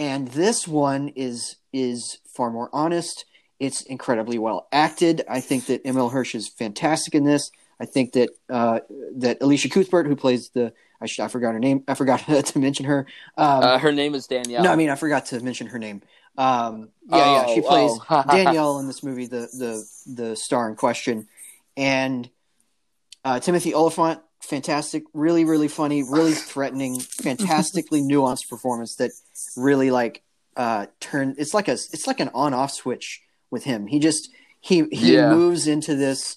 And 0.00 0.28
this 0.28 0.66
one 0.66 1.08
is 1.08 1.56
is 1.74 2.18
far 2.24 2.50
more 2.50 2.70
honest. 2.72 3.26
It's 3.58 3.82
incredibly 3.82 4.38
well 4.38 4.66
acted. 4.72 5.22
I 5.28 5.40
think 5.40 5.66
that 5.66 5.86
Emile 5.86 6.08
Hirsch 6.08 6.34
is 6.34 6.48
fantastic 6.48 7.14
in 7.14 7.24
this. 7.24 7.50
I 7.78 7.84
think 7.84 8.14
that 8.14 8.30
uh, 8.48 8.80
that 9.16 9.42
Elisha 9.42 9.68
Cuthbert, 9.68 10.06
who 10.06 10.16
plays 10.16 10.48
the 10.54 10.72
I, 11.02 11.06
sh- 11.06 11.20
I 11.20 11.28
forgot 11.28 11.52
her 11.52 11.58
name. 11.58 11.84
I 11.86 11.92
forgot 11.92 12.20
to 12.46 12.58
mention 12.58 12.86
her. 12.86 13.06
Um, 13.36 13.62
uh, 13.62 13.78
her 13.78 13.92
name 13.92 14.14
is 14.14 14.26
Danielle. 14.26 14.64
No, 14.64 14.72
I 14.72 14.76
mean 14.76 14.88
I 14.88 14.94
forgot 14.94 15.26
to 15.26 15.40
mention 15.40 15.66
her 15.66 15.78
name. 15.78 16.00
Um, 16.38 16.88
yeah, 17.06 17.16
oh, 17.18 17.34
yeah, 17.34 17.54
she 17.54 17.60
plays 17.60 17.92
oh. 18.08 18.24
Danielle 18.30 18.78
in 18.78 18.86
this 18.86 19.02
movie, 19.02 19.26
the 19.26 19.48
the 19.52 19.86
the 20.06 20.34
star 20.34 20.66
in 20.70 20.76
question, 20.76 21.28
and 21.76 22.30
uh, 23.22 23.38
Timothy 23.38 23.74
Olyphant, 23.74 24.20
fantastic, 24.40 25.04
really, 25.12 25.44
really 25.44 25.68
funny, 25.68 26.02
really 26.02 26.32
threatening, 26.32 27.00
fantastically 27.00 28.00
nuanced 28.10 28.48
performance 28.48 28.96
that 28.96 29.10
really 29.56 29.90
like 29.90 30.22
uh, 30.56 30.86
turn. 31.00 31.34
It's 31.38 31.54
like 31.54 31.68
a 31.68 31.72
it's 31.72 32.06
like 32.06 32.20
an 32.20 32.30
on 32.34 32.54
off 32.54 32.72
switch 32.72 33.22
with 33.50 33.64
him. 33.64 33.86
He 33.86 33.98
just 33.98 34.30
he 34.60 34.84
he 34.90 35.14
yeah. 35.14 35.30
moves 35.30 35.66
into 35.66 35.94
this 35.94 36.36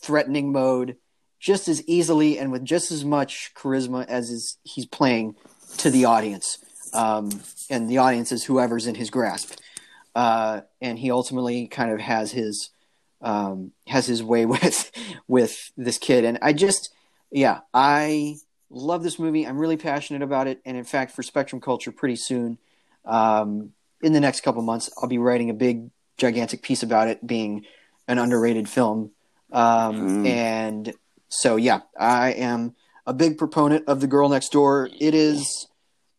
threatening 0.00 0.52
mode 0.52 0.96
just 1.38 1.68
as 1.68 1.82
easily 1.86 2.38
and 2.38 2.52
with 2.52 2.64
just 2.64 2.92
as 2.92 3.04
much 3.04 3.52
charisma 3.54 4.06
as 4.06 4.30
is, 4.30 4.58
he's 4.62 4.86
playing 4.86 5.34
to 5.78 5.90
the 5.90 6.04
audience 6.04 6.58
um, 6.92 7.30
and 7.68 7.88
the 7.88 7.98
audience 7.98 8.32
is 8.32 8.44
whoever's 8.44 8.86
in 8.86 8.94
his 8.94 9.10
grasp. 9.10 9.58
Uh, 10.14 10.62
and 10.80 10.98
he 10.98 11.10
ultimately 11.10 11.66
kind 11.68 11.92
of 11.92 12.00
has 12.00 12.32
his 12.32 12.70
um, 13.22 13.72
has 13.86 14.06
his 14.06 14.22
way 14.22 14.46
with 14.46 14.90
with 15.28 15.70
this 15.76 15.98
kid. 15.98 16.24
And 16.24 16.38
I 16.42 16.52
just, 16.52 16.90
yeah, 17.30 17.60
I 17.72 18.36
love 18.70 19.02
this 19.02 19.18
movie. 19.18 19.46
I'm 19.46 19.58
really 19.58 19.76
passionate 19.76 20.22
about 20.22 20.46
it. 20.46 20.60
And 20.64 20.76
in 20.76 20.84
fact, 20.84 21.12
for 21.12 21.22
Spectrum 21.22 21.60
Culture, 21.60 21.92
pretty 21.92 22.16
soon, 22.16 22.58
um, 23.04 23.72
in 24.02 24.12
the 24.12 24.20
next 24.20 24.40
couple 24.40 24.62
months, 24.62 24.90
I'll 25.00 25.08
be 25.08 25.18
writing 25.18 25.50
a 25.50 25.54
big, 25.54 25.90
gigantic 26.16 26.62
piece 26.62 26.82
about 26.82 27.08
it 27.08 27.26
being 27.26 27.66
an 28.08 28.18
underrated 28.18 28.68
film. 28.68 29.10
Um, 29.52 30.24
mm. 30.24 30.28
And 30.28 30.92
so, 31.28 31.56
yeah, 31.56 31.80
I 31.98 32.32
am 32.32 32.74
a 33.06 33.12
big 33.12 33.38
proponent 33.38 33.88
of 33.88 34.00
The 34.00 34.06
Girl 34.06 34.28
Next 34.28 34.52
Door. 34.52 34.90
It 35.00 35.14
is 35.14 35.68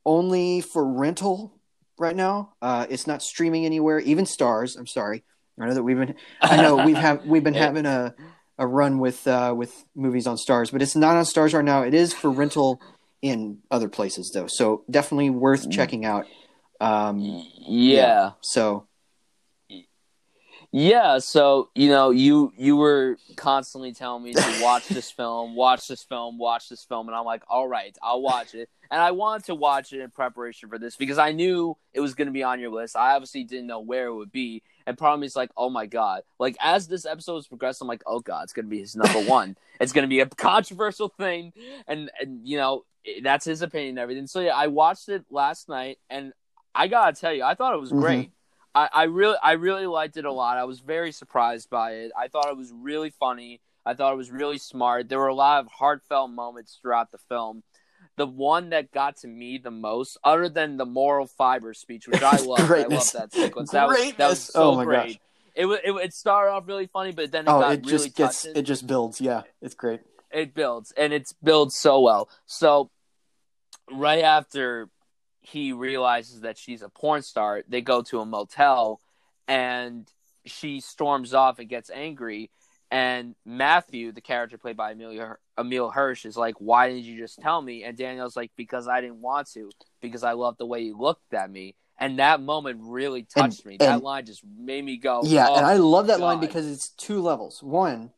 only 0.05 0.61
for 0.61 0.85
rental 0.85 1.53
right 1.97 2.15
now. 2.15 2.53
Uh, 2.61 2.85
it's 2.89 3.07
not 3.07 3.23
streaming 3.23 3.65
anywhere, 3.65 3.99
even 3.99 4.25
Starz. 4.25 4.77
I'm 4.77 4.87
sorry. 4.87 5.23
I 5.59 5.67
know 5.67 5.73
that 5.75 5.83
we've 5.83 5.97
been. 5.97 6.15
I 6.41 6.57
know 6.57 6.83
we've 6.85 6.97
have 7.07 7.25
we've 7.25 7.43
been 7.43 7.53
having 7.53 7.85
a 7.85 8.15
a 8.57 8.67
run 8.67 8.99
with 8.99 9.27
uh, 9.27 9.53
with 9.57 9.85
movies 9.95 10.27
on 10.27 10.37
Starz, 10.37 10.71
but 10.71 10.81
it's 10.81 10.95
not 10.95 11.15
on 11.15 11.23
Starz 11.23 11.53
right 11.53 11.65
now. 11.65 11.81
It 11.83 11.93
is 11.93 12.13
for 12.13 12.29
rental 12.29 12.79
in 13.21 13.59
other 13.69 13.87
places 13.89 14.31
though, 14.33 14.47
so 14.47 14.83
definitely 14.89 15.29
worth 15.29 15.67
Mm. 15.67 15.71
checking 15.71 16.05
out. 16.05 16.25
Um, 16.79 17.45
yeah. 17.67 18.31
So 18.41 18.87
Yeah, 20.73 21.17
so 21.17 21.69
you 21.75 21.89
know, 21.89 22.11
you 22.11 22.53
you 22.57 22.77
were 22.77 23.17
constantly 23.35 23.91
telling 23.91 24.23
me 24.23 24.33
to 24.33 24.59
watch 24.61 24.87
this 24.87 25.11
film, 25.17 25.53
watch 25.53 25.87
this 25.89 26.01
film, 26.01 26.37
watch 26.37 26.69
this 26.69 26.85
film, 26.85 27.07
and 27.09 27.15
I'm 27.15 27.25
like, 27.25 27.43
all 27.49 27.67
right, 27.67 27.95
I'll 28.01 28.21
watch 28.21 28.53
it. 28.55 28.69
And 28.89 29.01
I 29.01 29.11
wanted 29.11 29.45
to 29.47 29.55
watch 29.55 29.91
it 29.91 29.99
in 29.99 30.09
preparation 30.11 30.69
for 30.69 30.77
this 30.77 30.95
because 30.95 31.17
I 31.17 31.33
knew 31.33 31.75
it 31.93 31.99
was 31.99 32.13
going 32.13 32.27
to 32.27 32.31
be 32.31 32.43
on 32.43 32.59
your 32.59 32.71
list. 32.71 32.95
I 32.95 33.15
obviously 33.15 33.43
didn't 33.43 33.67
know 33.67 33.79
where 33.81 34.07
it 34.07 34.13
would 34.15 34.31
be, 34.31 34.63
and 34.87 34.97
part 34.97 35.13
of 35.13 35.19
me 35.19 35.25
is 35.27 35.35
like, 35.35 35.51
oh 35.57 35.69
my 35.69 35.87
god! 35.87 36.23
Like 36.39 36.55
as 36.61 36.87
this 36.87 37.05
episode 37.05 37.37
is 37.37 37.47
progressing, 37.47 37.85
I'm 37.85 37.89
like, 37.89 38.03
oh 38.05 38.21
god, 38.21 38.43
it's 38.43 38.53
going 38.53 38.65
to 38.65 38.69
be 38.69 38.79
his 38.79 38.95
number 38.95 39.19
one. 39.19 39.57
it's 39.81 39.91
going 39.91 40.03
to 40.03 40.09
be 40.09 40.21
a 40.21 40.25
controversial 40.25 41.09
thing, 41.09 41.51
and 41.85 42.09
and 42.21 42.47
you 42.47 42.57
know 42.57 42.85
that's 43.23 43.43
his 43.43 43.61
opinion 43.61 43.89
and 43.91 43.99
everything. 43.99 44.27
So 44.27 44.39
yeah, 44.39 44.55
I 44.55 44.67
watched 44.67 45.09
it 45.09 45.25
last 45.29 45.67
night, 45.67 45.97
and 46.09 46.31
I 46.73 46.87
gotta 46.87 47.19
tell 47.19 47.33
you, 47.33 47.43
I 47.43 47.55
thought 47.55 47.73
it 47.73 47.81
was 47.81 47.91
Mhm. 47.91 47.99
great. 47.99 48.31
I, 48.73 48.89
I 48.91 49.03
really 49.03 49.37
I 49.43 49.53
really 49.53 49.85
liked 49.85 50.17
it 50.17 50.25
a 50.25 50.31
lot. 50.31 50.57
I 50.57 50.63
was 50.63 50.79
very 50.79 51.11
surprised 51.11 51.69
by 51.69 51.91
it. 51.93 52.11
I 52.17 52.27
thought 52.27 52.49
it 52.49 52.57
was 52.57 52.71
really 52.71 53.09
funny. 53.09 53.61
I 53.85 53.93
thought 53.93 54.13
it 54.13 54.17
was 54.17 54.31
really 54.31 54.59
smart. 54.59 55.09
There 55.09 55.19
were 55.19 55.27
a 55.27 55.35
lot 55.35 55.59
of 55.61 55.67
heartfelt 55.71 56.31
moments 56.31 56.77
throughout 56.81 57.11
the 57.11 57.17
film. 57.17 57.63
The 58.17 58.27
one 58.27 58.69
that 58.69 58.91
got 58.91 59.17
to 59.17 59.27
me 59.27 59.57
the 59.57 59.71
most, 59.71 60.17
other 60.23 60.49
than 60.49 60.77
the 60.77 60.85
moral 60.85 61.27
fiber 61.27 61.73
speech, 61.73 62.07
which 62.07 62.21
I 62.21 62.37
loved, 62.45 62.71
I 62.71 62.83
loved 62.83 63.13
that 63.13 63.33
sequence. 63.33 63.71
That 63.71 63.87
was, 63.87 64.13
that 64.13 64.29
was 64.29 64.51
oh 64.55 64.75
so 64.75 64.81
Oh 64.81 64.83
great. 64.85 65.07
gosh. 65.13 65.19
It, 65.53 65.65
it 65.65 65.95
it 65.95 66.13
started 66.13 66.51
off 66.51 66.67
really 66.67 66.87
funny, 66.87 67.11
but 67.11 67.31
then 67.31 67.45
it 67.45 67.49
oh, 67.51 67.59
got 67.59 67.73
it 67.73 67.85
really 67.85 67.91
just 68.05 68.15
gets 68.15 68.43
touching 68.43 68.57
it 68.57 68.61
just 68.63 68.87
builds. 68.87 69.19
Yeah, 69.19 69.41
it's 69.61 69.75
great. 69.75 69.99
it 70.31 70.53
builds 70.53 70.93
and 70.95 71.11
it's 71.11 71.33
builds 71.33 71.75
so 71.75 71.99
well. 71.99 72.29
So 72.45 72.89
right 73.91 74.23
after 74.23 74.87
he 75.41 75.73
realizes 75.73 76.41
that 76.41 76.57
she's 76.57 76.81
a 76.81 76.89
porn 76.89 77.21
star, 77.21 77.63
they 77.67 77.81
go 77.81 78.01
to 78.03 78.19
a 78.19 78.25
motel 78.25 79.01
and 79.47 80.07
she 80.45 80.79
storms 80.79 81.33
off 81.33 81.59
and 81.59 81.67
gets 81.69 81.89
angry. 81.89 82.51
And 82.89 83.35
Matthew, 83.45 84.11
the 84.11 84.21
character 84.21 84.57
played 84.57 84.77
by 84.77 84.91
Emilio, 84.91 85.35
Emile 85.57 85.91
Hirsch, 85.91 86.25
is 86.25 86.35
like, 86.35 86.55
"Why 86.59 86.89
didn't 86.89 87.05
you 87.05 87.17
just 87.17 87.39
tell 87.39 87.61
me?" 87.61 87.83
And 87.83 87.97
Danielle's 87.97 88.35
like, 88.35 88.51
"Because 88.57 88.87
I 88.87 88.99
didn't 88.99 89.21
want 89.21 89.49
to. 89.53 89.69
Because 90.01 90.23
I 90.23 90.33
loved 90.33 90.57
the 90.57 90.65
way 90.65 90.81
you 90.81 90.97
looked 90.97 91.33
at 91.33 91.49
me." 91.49 91.75
And 91.97 92.19
that 92.19 92.41
moment 92.41 92.79
really 92.81 93.23
touched 93.23 93.59
And- 93.59 93.65
me. 93.67 93.77
That 93.77 94.01
line 94.03 94.25
just 94.25 94.41
made 94.43 94.83
me 94.83 94.97
go, 94.97 95.21
Yeah, 95.23 95.47
oh, 95.49 95.55
and 95.55 95.65
I 95.65 95.77
oh 95.77 95.87
love 95.87 96.07
that 96.07 96.19
line 96.19 96.39
because 96.39 96.65
it's 96.65 96.89
two 96.89 97.21
levels. 97.21 97.61
One, 97.61 98.11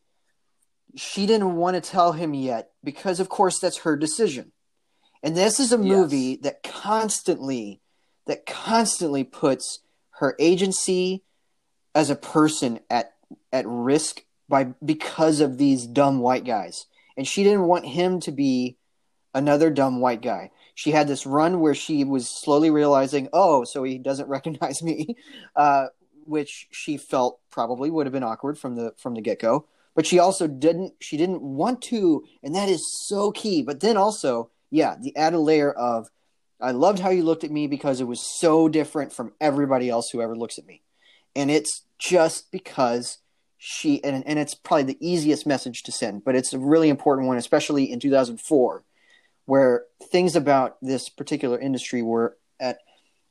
she 0.95 1.25
didn't 1.25 1.57
want 1.57 1.75
to 1.75 1.81
tell 1.81 2.13
him 2.13 2.33
yet 2.33 2.71
because, 2.81 3.19
of 3.19 3.27
course, 3.27 3.59
that's 3.59 3.79
her 3.79 3.97
decision. 3.97 4.53
And 5.23 5.35
this 5.35 5.59
is 5.59 5.71
a 5.71 5.77
Yes. 5.77 5.87
movie 5.87 6.35
that 6.37 6.61
constantly, 6.63 7.81
that 8.27 8.45
constantly 8.45 9.23
puts 9.23 9.79
her 10.19 10.35
agency 10.37 11.23
as 11.95 12.09
a 12.09 12.15
person 12.15 12.79
at 12.89 13.13
at 13.51 13.65
risk 13.67 14.25
by 14.49 14.65
because 14.83 15.39
of 15.39 15.57
these 15.57 15.87
dumb 15.87 16.19
white 16.19 16.43
guys. 16.45 16.85
And 17.17 17.27
she 17.27 17.43
didn't 17.43 17.67
want 17.67 17.85
him 17.85 18.19
to 18.21 18.31
be 18.31 18.77
another 19.33 19.69
dumb 19.69 19.99
white 19.99 20.21
guy. 20.21 20.51
She 20.75 20.91
had 20.91 21.07
this 21.07 21.25
run 21.25 21.59
where 21.59 21.75
she 21.75 22.03
was 22.03 22.29
slowly 22.29 22.69
realizing, 22.69 23.29
oh, 23.31 23.63
so 23.63 23.83
he 23.83 23.97
doesn't 23.97 24.27
recognize 24.37 24.83
me, 24.83 25.15
uh, 25.55 25.87
which 26.25 26.67
she 26.71 26.97
felt 26.97 27.39
probably 27.49 27.89
would 27.89 28.05
have 28.05 28.13
been 28.13 28.23
awkward 28.23 28.57
from 28.57 28.75
the 28.75 28.93
from 28.97 29.13
the 29.15 29.21
get 29.21 29.39
go. 29.39 29.67
But 29.95 30.07
she 30.07 30.19
also 30.19 30.47
didn't. 30.47 30.93
She 30.99 31.17
didn't 31.17 31.41
want 31.41 31.81
to, 31.83 32.23
and 32.41 32.55
that 32.55 32.67
is 32.69 32.83
so 33.07 33.31
key. 33.31 33.61
But 33.61 33.79
then 33.79 33.95
also, 33.95 34.49
yeah, 34.73 34.95
the 34.99 35.15
added 35.15 35.37
layer 35.37 35.71
of, 35.71 36.09
I 36.59 36.71
loved 36.71 36.99
how 36.99 37.09
you 37.09 37.23
looked 37.23 37.43
at 37.43 37.51
me 37.51 37.67
because 37.67 38.01
it 38.01 38.07
was 38.07 38.19
so 38.19 38.67
different 38.67 39.13
from 39.13 39.33
everybody 39.39 39.89
else 39.89 40.09
who 40.09 40.21
ever 40.21 40.35
looks 40.35 40.57
at 40.57 40.65
me, 40.65 40.81
and 41.35 41.51
it's 41.51 41.83
just 41.99 42.51
because 42.51 43.19
she 43.57 44.03
and 44.03 44.25
and 44.25 44.39
it's 44.39 44.55
probably 44.55 44.83
the 44.83 45.07
easiest 45.07 45.45
message 45.45 45.83
to 45.83 45.91
send, 45.91 46.23
but 46.23 46.35
it's 46.35 46.53
a 46.53 46.59
really 46.59 46.89
important 46.89 47.27
one, 47.27 47.37
especially 47.37 47.91
in 47.91 47.99
2004 47.99 48.83
where 49.45 49.83
things 50.11 50.35
about 50.35 50.77
this 50.81 51.09
particular 51.09 51.59
industry 51.59 52.01
were 52.01 52.37
at 52.59 52.77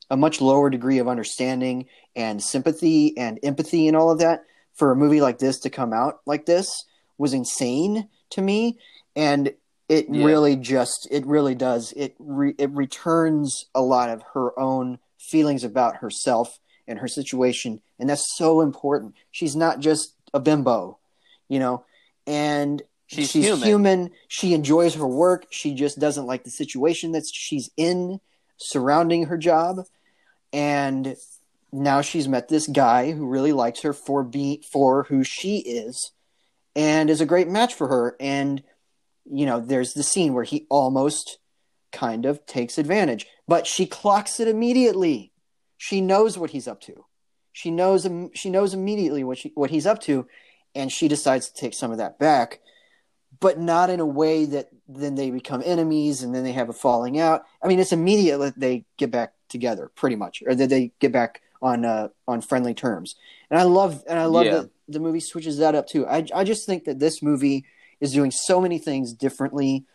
a 0.09 0.17
much 0.17 0.41
lower 0.41 0.69
degree 0.69 0.99
of 0.99 1.07
understanding 1.07 1.87
and 2.15 2.41
sympathy 2.41 3.17
and 3.17 3.39
empathy 3.43 3.87
and 3.87 3.97
all 3.97 4.11
of 4.11 4.19
that 4.19 4.43
for 4.73 4.91
a 4.91 4.95
movie 4.95 5.21
like 5.21 5.39
this 5.39 5.59
to 5.59 5.69
come 5.69 5.91
out 5.93 6.19
like 6.25 6.45
this 6.45 6.85
was 7.17 7.33
insane 7.33 8.07
to 8.29 8.41
me. 8.41 8.77
And 9.15 9.53
it 9.89 10.07
Yeah. 10.09 10.25
really 10.25 10.55
just 10.55 11.07
it 11.11 11.25
really 11.25 11.55
does 11.55 11.93
it 11.95 12.15
re, 12.19 12.53
it 12.57 12.69
returns 12.71 13.65
a 13.75 13.81
lot 13.81 14.09
of 14.09 14.23
her 14.33 14.57
own 14.59 14.99
feelings 15.19 15.63
about 15.63 15.97
herself 15.97 16.59
and 16.87 16.99
her 16.99 17.07
situation 17.07 17.81
and 17.99 18.09
that's 18.09 18.35
so 18.37 18.61
important 18.61 19.15
she's 19.31 19.55
not 19.55 19.79
just 19.79 20.13
a 20.33 20.39
bimbo 20.39 20.97
you 21.49 21.59
know 21.59 21.83
and 22.27 22.81
She's 23.07 23.29
she's 23.29 23.45
human. 23.45 23.67
human. 23.67 24.11
She 24.27 24.53
enjoys 24.55 24.95
her 24.95 25.05
work. 25.05 25.45
She 25.51 25.75
just 25.75 25.99
doesn't 25.99 26.25
like 26.25 26.45
the 26.45 26.49
situation 26.49 27.11
that 27.11 27.25
she's 27.31 27.69
in 27.77 28.19
surrounding 28.57 29.25
her 29.25 29.37
job. 29.37 29.85
And 30.51 31.15
now 31.71 32.01
she's 32.01 32.27
met 32.27 32.47
this 32.47 32.65
guy 32.65 33.11
who 33.11 33.27
really 33.27 33.51
likes 33.51 33.81
her 33.81 33.93
for 33.93 34.23
be 34.23 34.63
for 34.71 35.03
who 35.03 35.23
she 35.23 35.57
is 35.57 36.11
and 36.75 37.09
is 37.09 37.21
a 37.21 37.25
great 37.27 37.47
match 37.49 37.75
for 37.75 37.87
her. 37.87 38.15
And 38.19 38.63
you 39.25 39.45
know, 39.45 39.59
there's 39.59 39.93
the 39.93 40.03
scene 40.03 40.33
where 40.33 40.43
he 40.43 40.65
almost 40.69 41.37
kind 41.91 42.25
of 42.25 42.45
takes 42.45 42.77
advantage, 42.77 43.27
but 43.47 43.67
she 43.67 43.85
clocks 43.85 44.39
it 44.39 44.47
immediately. 44.47 45.31
She 45.77 46.01
knows 46.01 46.37
what 46.37 46.49
he's 46.51 46.67
up 46.67 46.81
to. 46.81 47.05
She 47.51 47.69
knows 47.69 48.07
she 48.33 48.49
knows 48.49 48.73
immediately 48.73 49.23
what 49.23 49.37
she, 49.37 49.51
what 49.55 49.69
he's 49.69 49.85
up 49.85 49.99
to, 50.01 50.27
and 50.73 50.91
she 50.91 51.07
decides 51.07 51.49
to 51.49 51.53
take 51.53 51.73
some 51.73 51.91
of 51.91 51.97
that 51.97 52.17
back 52.17 52.59
but 53.39 53.59
not 53.59 53.89
in 53.89 53.99
a 53.99 54.05
way 54.05 54.45
that 54.45 54.69
then 54.87 55.15
they 55.15 55.31
become 55.31 55.61
enemies 55.65 56.21
and 56.23 56.33
then 56.33 56.43
they 56.43 56.51
have 56.51 56.69
a 56.69 56.73
falling 56.73 57.19
out. 57.19 57.43
I 57.61 57.67
mean, 57.67 57.79
it's 57.79 57.91
immediate 57.91 58.37
that 58.37 58.59
they 58.59 58.85
get 58.97 59.11
back 59.11 59.33
together, 59.49 59.91
pretty 59.95 60.15
much, 60.15 60.43
or 60.45 60.55
that 60.55 60.69
they 60.69 60.91
get 60.99 61.11
back 61.11 61.41
on 61.61 61.83
uh, 61.83 62.09
on 62.27 62.41
friendly 62.41 62.73
terms. 62.73 63.15
And 63.49 63.59
I 63.59 63.63
love 63.63 64.03
and 64.07 64.19
I 64.19 64.25
love 64.25 64.45
Yeah. 64.45 64.51
that 64.61 64.69
the 64.87 64.99
movie 64.99 65.19
switches 65.19 65.57
that 65.57 65.75
up 65.75 65.87
too. 65.87 66.05
I 66.05 66.25
I 66.33 66.43
just 66.43 66.65
think 66.65 66.85
that 66.85 66.99
this 66.99 67.21
movie 67.21 67.65
is 68.03 68.11
doing 68.11 68.31
so 68.31 68.59
many 68.59 68.77
things 68.77 69.13
differently 69.13 69.85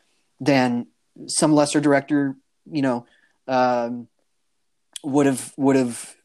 than 0.41 0.87
some 1.27 1.53
lesser 1.53 1.79
director, 1.81 2.37
you 2.71 2.81
know, 2.81 3.07
um, 3.47 4.09
would 5.05 5.27
have 5.27 5.53
would 5.59 5.77
have 5.77 6.17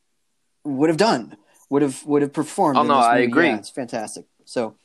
would 0.63 0.89
have 0.89 0.97
done, 0.97 1.35
would 1.69 1.81
have 1.81 2.05
would 2.05 2.21
have 2.21 2.31
performed. 2.31 2.79
Oh, 2.79 2.83
no, 2.83 2.95
I 2.95 3.17
agree. 3.19 3.49
Yeah, 3.49 3.57
it's 3.57 3.69
fantastic. 3.69 4.25
So 4.45 4.75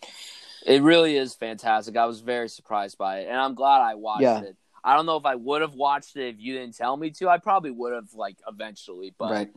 It 0.67 0.83
really 0.83 1.17
is 1.17 1.35
fantastic. 1.35 1.97
I 1.97 2.05
was 2.07 2.21
very 2.21 2.49
surprised 2.49 2.99
by 2.99 3.21
it, 3.21 3.29
and 3.29 3.37
I'm 3.37 3.55
glad 3.55 3.81
I 3.81 3.95
watched 3.95 4.23
Yeah. 4.23 4.41
it. 4.41 4.57
I 4.85 4.97
don't 4.97 5.07
know 5.07 5.17
if 5.17 5.25
I 5.25 5.37
would 5.37 5.63
have 5.63 5.75
watched 5.75 6.17
it 6.17 6.29
if 6.35 6.41
you 6.41 6.55
didn't 6.55 6.77
tell 6.77 6.97
me 6.97 7.11
to. 7.13 7.29
I 7.29 7.39
probably 7.39 7.71
would 7.71 7.93
have, 7.93 8.13
like, 8.13 8.37
eventually, 8.47 9.15
but 9.17 9.31
right, 9.31 9.51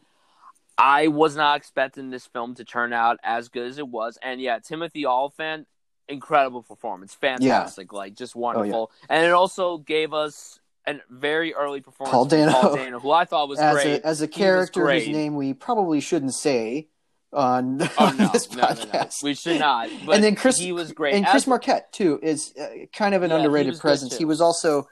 I 0.78 1.08
was 1.08 1.36
not 1.36 1.58
expecting 1.58 2.12
this 2.12 2.28
film 2.28 2.56
to 2.56 2.64
turn 2.64 2.94
out 2.94 3.18
as 3.24 3.50
good 3.50 3.68
as 3.68 3.78
it 3.78 3.88
was. 3.88 4.18
And 4.22 4.40
yeah, 4.40 4.60
Timothy 4.60 5.06
Olyphant, 5.06 5.68
incredible 6.12 6.64
performance, 6.64 7.14
fantastic, 7.14 7.94
like 7.94 8.14
just 8.16 8.36
wonderful. 8.36 8.92
And 9.10 9.26
it 9.26 9.32
also 9.32 9.78
gave 9.80 10.14
us 10.14 10.60
a 10.88 10.96
very 11.10 11.54
early 11.54 11.82
performance 11.82 12.12
Paul 12.14 12.26
Dano. 12.26 12.52
Paul 12.52 12.76
Dano, 12.76 13.00
who 13.00 13.12
I 13.12 13.26
thought 13.26 13.48
was 13.50 13.60
as 13.60 13.74
great. 13.76 14.02
a 14.02 14.06
as 14.06 14.22
a 14.22 14.28
character 14.28 14.90
whose 14.90 15.08
name 15.08 15.36
we 15.36 15.54
probably 15.54 16.00
shouldn't 16.02 16.34
say 16.34 16.88
on, 17.34 17.82
Oh 17.98 18.06
on 18.08 18.18
no, 18.18 18.28
this 18.30 18.52
no, 18.52 18.62
no, 18.62 18.68
podcast. 18.68 19.24
no, 19.24 19.28
we 19.28 19.34
should 19.36 19.60
not. 19.60 19.90
But 20.06 20.16
and 20.16 20.24
then 20.24 20.36
Chris 20.36 20.58
he 20.58 20.72
was 20.72 20.92
great. 20.92 21.14
and 21.16 21.26
Chris 21.26 21.44
As- 21.44 21.48
Marquette 21.48 21.92
too 21.94 22.20
is 22.22 22.54
uh, 22.60 22.68
kind 22.94 23.14
of 23.16 23.24
an 23.24 23.30
Yeah, 23.32 23.38
underrated 23.38 23.74
good, 23.76 23.80
presence. 23.82 24.18
He 24.18 24.26
was 24.26 24.42
also 24.42 24.88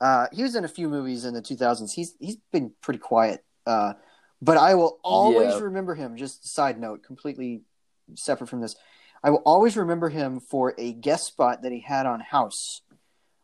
uh, 0.00 0.26
he 0.32 0.42
was 0.42 0.54
in 0.54 0.64
a 0.64 0.68
few 0.68 0.88
movies 0.88 1.24
in 1.24 1.34
the 1.34 1.42
2000s. 1.42 1.92
He's 1.92 2.14
he's 2.20 2.36
been 2.52 2.72
pretty 2.82 2.98
quiet, 3.00 3.44
uh, 3.66 3.94
but 4.42 4.56
I 4.56 4.74
will 4.74 4.98
always 5.02 5.54
Yeah. 5.54 5.60
remember 5.60 5.94
him. 5.94 6.16
Just 6.16 6.44
a 6.44 6.48
side 6.48 6.78
note, 6.80 7.02
completely 7.02 7.62
separate 8.14 8.48
from 8.48 8.60
this. 8.60 8.74
I 9.22 9.30
will 9.30 9.42
always 9.44 9.76
remember 9.76 10.08
him 10.08 10.40
for 10.40 10.74
a 10.78 10.92
guest 10.92 11.26
spot 11.26 11.62
that 11.62 11.72
he 11.72 11.80
had 11.80 12.06
on 12.06 12.20
House, 12.20 12.82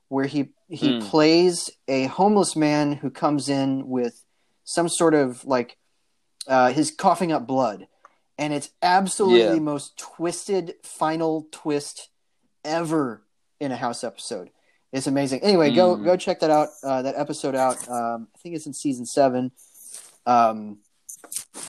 where 0.08 0.26
he 0.26 0.50
he 0.68 0.92
Hmm. 0.94 1.00
plays 1.00 1.70
a 1.88 2.04
homeless 2.06 2.56
man 2.56 2.92
who 2.92 3.10
comes 3.10 3.48
in 3.48 3.88
with 3.88 4.24
some 4.64 4.88
sort 4.88 5.14
of 5.14 5.44
like 5.44 5.76
uh, 6.46 6.72
his 6.72 6.90
coughing 6.90 7.32
up 7.32 7.46
blood, 7.46 7.86
and 8.38 8.52
it's 8.52 8.70
absolutely 8.82 9.40
Yeah. 9.40 9.52
the 9.52 9.60
most 9.60 9.96
twisted 9.96 10.74
final 10.82 11.46
twist 11.50 12.10
ever 12.64 13.22
in 13.60 13.72
a 13.72 13.76
House 13.76 14.04
episode. 14.04 14.50
It's 14.92 15.06
amazing. 15.06 15.40
Anyway, 15.42 15.70
go 15.72 15.96
Mm. 15.96 16.04
go 16.04 16.16
check 16.16 16.40
that 16.40 16.50
out. 16.50 16.68
Uh, 16.82 17.02
that 17.02 17.14
episode 17.16 17.54
out. 17.54 17.76
Um, 17.88 18.28
I 18.34 18.38
think 18.38 18.54
it's 18.54 18.66
in 18.66 18.74
season 18.74 19.06
seven. 19.06 19.52
Um, 20.26 20.78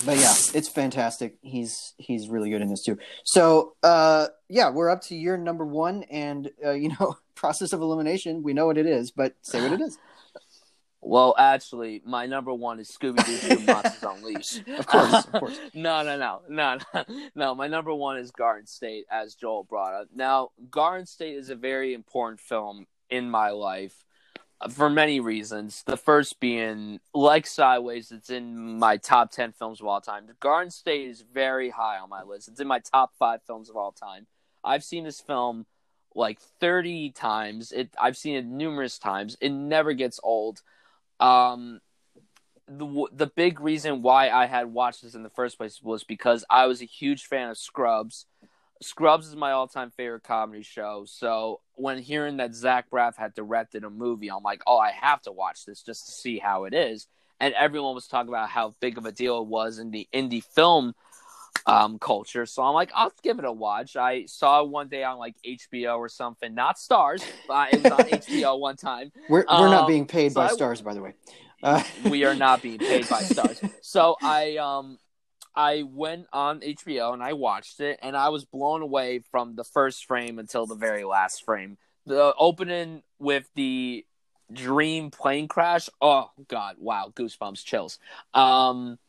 but 0.06 0.18
yeah, 0.18 0.34
it's 0.54 0.70
fantastic. 0.70 1.38
He's 1.42 1.94
he's 1.98 2.30
really 2.30 2.50
good 2.50 2.62
in 2.62 2.70
this 2.70 2.84
too. 2.84 2.98
So 3.24 3.74
uh, 3.84 4.28
yeah, 4.50 4.70
we're 4.70 4.90
up 4.90 5.02
to 5.04 5.16
year 5.16 5.38
number 5.38 5.66
one, 5.66 6.04
and 6.04 6.50
uh, 6.64 6.72
you 6.72 6.90
know, 7.00 7.18
process 7.36 7.74
of 7.74 7.82
elimination. 7.82 8.44
We 8.44 8.54
know 8.54 8.66
what 8.66 8.78
it 8.78 8.86
is, 8.86 9.12
but 9.12 9.36
say 9.42 9.62
what 9.62 9.74
it 9.74 9.82
is. 9.82 9.98
Well, 11.08 11.36
actually, 11.38 12.02
my 12.04 12.26
number 12.26 12.52
one 12.52 12.80
is 12.80 12.90
Scooby 12.90 13.24
Doo 13.48 13.64
Monsters 13.64 14.02
Unleashed. 14.02 14.64
Of 14.80 14.88
course, 14.88 15.14
of 15.14 15.32
course. 15.34 15.60
no, 15.76 16.02
no, 16.02 16.18
no, 16.18 16.42
no, 16.50 16.80
no, 16.96 17.04
no. 17.36 17.54
My 17.54 17.68
number 17.68 17.94
one 17.94 18.18
is 18.18 18.32
Garden 18.32 18.66
State, 18.66 19.06
as 19.12 19.36
Joel 19.36 19.66
brought 19.66 19.94
up. 19.94 20.08
Now, 20.16 20.50
Garden 20.72 21.06
State 21.06 21.36
is 21.36 21.52
a 21.52 21.56
very 21.56 21.94
important 21.94 22.40
film 22.40 22.88
in 23.12 23.30
my 23.30 23.52
life 23.52 24.04
for 24.70 24.90
many 24.90 25.20
reasons. 25.20 25.84
The 25.86 25.98
first 25.98 26.40
being, 26.40 27.00
like 27.14 27.46
Sideways, 27.48 28.12
it's 28.12 28.30
in 28.30 28.80
my 28.80 28.98
top 28.98 29.32
10 29.32 29.52
films 29.54 29.82
of 29.82 29.88
all 29.88 30.02
time. 30.02 30.28
Garden 30.40 30.72
State 30.72 31.08
is 31.08 31.22
very 31.22 31.70
high 31.70 31.98
on 31.98 32.10
my 32.10 32.24
list. 32.24 32.48
It's 32.48 32.60
in 32.60 32.68
my 32.68 32.80
top 32.80 33.14
five 33.18 33.42
films 33.46 33.70
of 33.70 33.76
all 33.76 33.92
time. 33.92 34.28
I've 34.64 34.84
seen 34.84 35.04
this 35.04 35.22
film 35.22 35.66
like 36.16 36.40
30 36.40 37.12
times. 37.12 37.72
It 37.72 37.90
I've 38.00 38.18
seen 38.18 38.36
it 38.36 38.46
numerous 38.46 38.98
times. 38.98 39.38
It 39.42 39.50
never 39.50 39.94
gets 39.94 40.20
old. 40.24 40.62
Um, 41.20 41.82
the 42.68 43.08
the 43.12 43.28
big 43.28 43.60
reason 43.60 44.02
why 44.02 44.30
I 44.30 44.48
had 44.48 44.74
watched 44.74 45.04
this 45.04 45.14
in 45.14 45.24
the 45.24 45.30
first 45.30 45.58
place 45.58 45.82
was 45.84 46.04
because 46.04 46.44
I 46.50 46.66
was 46.66 46.82
a 46.82 46.86
huge 46.86 47.26
fan 47.26 47.50
of 47.50 47.58
Scrubs. 47.58 48.26
Scrubs 48.82 49.28
is 49.28 49.36
my 49.36 49.52
all 49.52 49.68
time 49.68 49.92
favorite 49.92 50.24
comedy 50.24 50.64
show. 50.64 51.06
So 51.08 51.62
when 51.76 51.98
hearing 52.00 52.38
that 52.38 52.54
Zach 52.54 52.90
Braff 52.90 53.16
had 53.16 53.34
directed 53.34 53.84
a 53.84 53.90
movie, 53.90 54.30
I'm 54.30 54.44
like, 54.44 54.62
oh, 54.68 54.78
I 54.78 54.92
have 54.92 55.22
to 55.24 55.32
watch 55.32 55.66
this 55.66 55.82
just 55.82 56.06
to 56.08 56.12
see 56.12 56.38
how 56.40 56.66
it 56.66 56.74
is. 56.74 57.08
And 57.40 57.54
everyone 57.54 57.96
was 57.96 58.08
talking 58.08 58.30
about 58.30 58.50
how 58.50 58.76
big 58.80 58.98
of 58.98 59.06
a 59.06 59.12
deal 59.12 59.40
it 59.42 59.48
was 59.48 59.80
in 59.80 59.92
the 59.92 60.08
indie 60.14 60.44
film 60.44 60.94
um, 61.66 62.00
culture. 62.00 62.46
So 62.46 62.64
I'm 62.64 62.74
like, 62.74 62.92
I'll 62.94 63.12
give 63.24 63.40
it 63.40 63.46
a 63.46 63.52
watch. 63.52 63.96
I 63.96 64.26
saw 64.26 64.64
one 64.64 64.88
day 64.88 65.04
on 65.04 65.18
like 65.18 65.36
HBO 65.46 65.98
or 65.98 66.10
something, 66.10 66.54
not 66.54 66.78
Starz, 66.78 67.22
but 67.48 67.74
it 67.74 67.78
was 67.82 67.92
on 67.92 68.06
HBO 68.12 68.60
one 68.60 68.76
time. 68.78 69.12
We're 69.30 69.46
we're 69.48 69.66
Um, 69.66 69.72
not 69.72 69.88
being 69.88 70.06
paid 70.06 70.34
so 70.34 70.42
by 70.42 70.46
I- 70.48 70.50
Starz, 70.54 70.84
by 70.84 70.94
the 70.94 71.02
way. 71.02 71.14
Uh, 71.64 71.82
we 72.04 72.24
are 72.26 72.36
not 72.36 72.62
being 72.62 72.78
paid 72.80 73.08
by 73.10 73.24
Starz. 73.24 73.62
So 73.82 74.16
I 74.22 74.58
um 74.58 75.00
I 75.56 75.84
went 75.84 76.28
on 76.34 76.60
HBO 76.62 77.14
and 77.14 77.24
I 77.24 77.34
watched 77.34 77.80
it 77.80 78.00
and 78.02 78.16
I 78.16 78.30
was 78.30 78.46
blown 78.46 78.82
away 78.82 79.20
from 79.32 79.56
the 79.56 79.64
first 79.64 80.06
frame 80.06 80.38
until 80.38 80.66
the 80.66 80.76
very 80.76 81.04
last 81.04 81.46
frame. 81.46 81.78
The 82.06 82.34
opening 82.38 83.04
with 83.20 83.50
the 83.56 84.06
dream 84.52 85.12
plane 85.12 85.48
crash. 85.48 85.90
Oh 86.02 86.30
god, 86.48 86.76
wow, 86.80 87.12
goosebumps, 87.16 87.64
chills. 87.64 88.00
Um 88.34 89.00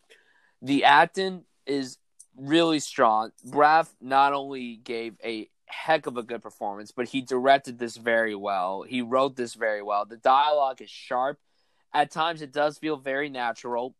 the 0.63 0.85
acting 0.85 1.45
is 1.67 1.99
really 2.37 2.81
strong. 2.81 3.33
Braff 3.47 3.89
not 4.01 4.33
only 4.33 4.77
gave 4.77 5.17
a 5.25 5.49
heck 5.67 6.07
of 6.07 6.17
a 6.17 6.23
good 6.23 6.43
performance, 6.43 6.93
but 6.93 7.09
he 7.09 7.21
directed 7.21 7.79
this 7.79 7.97
very 7.97 8.35
well. 8.35 8.83
He 8.83 9.03
wrote 9.03 9.37
this 9.37 9.55
very 9.55 9.83
well. 9.83 10.05
The 10.05 10.17
dialogue 10.17 10.81
is 10.81 10.91
sharp. 10.91 11.39
At 11.93 12.11
times, 12.11 12.43
it 12.43 12.53
does 12.53 12.79
feel 12.79 12.97
very 12.97 13.29
natural, 13.29 13.95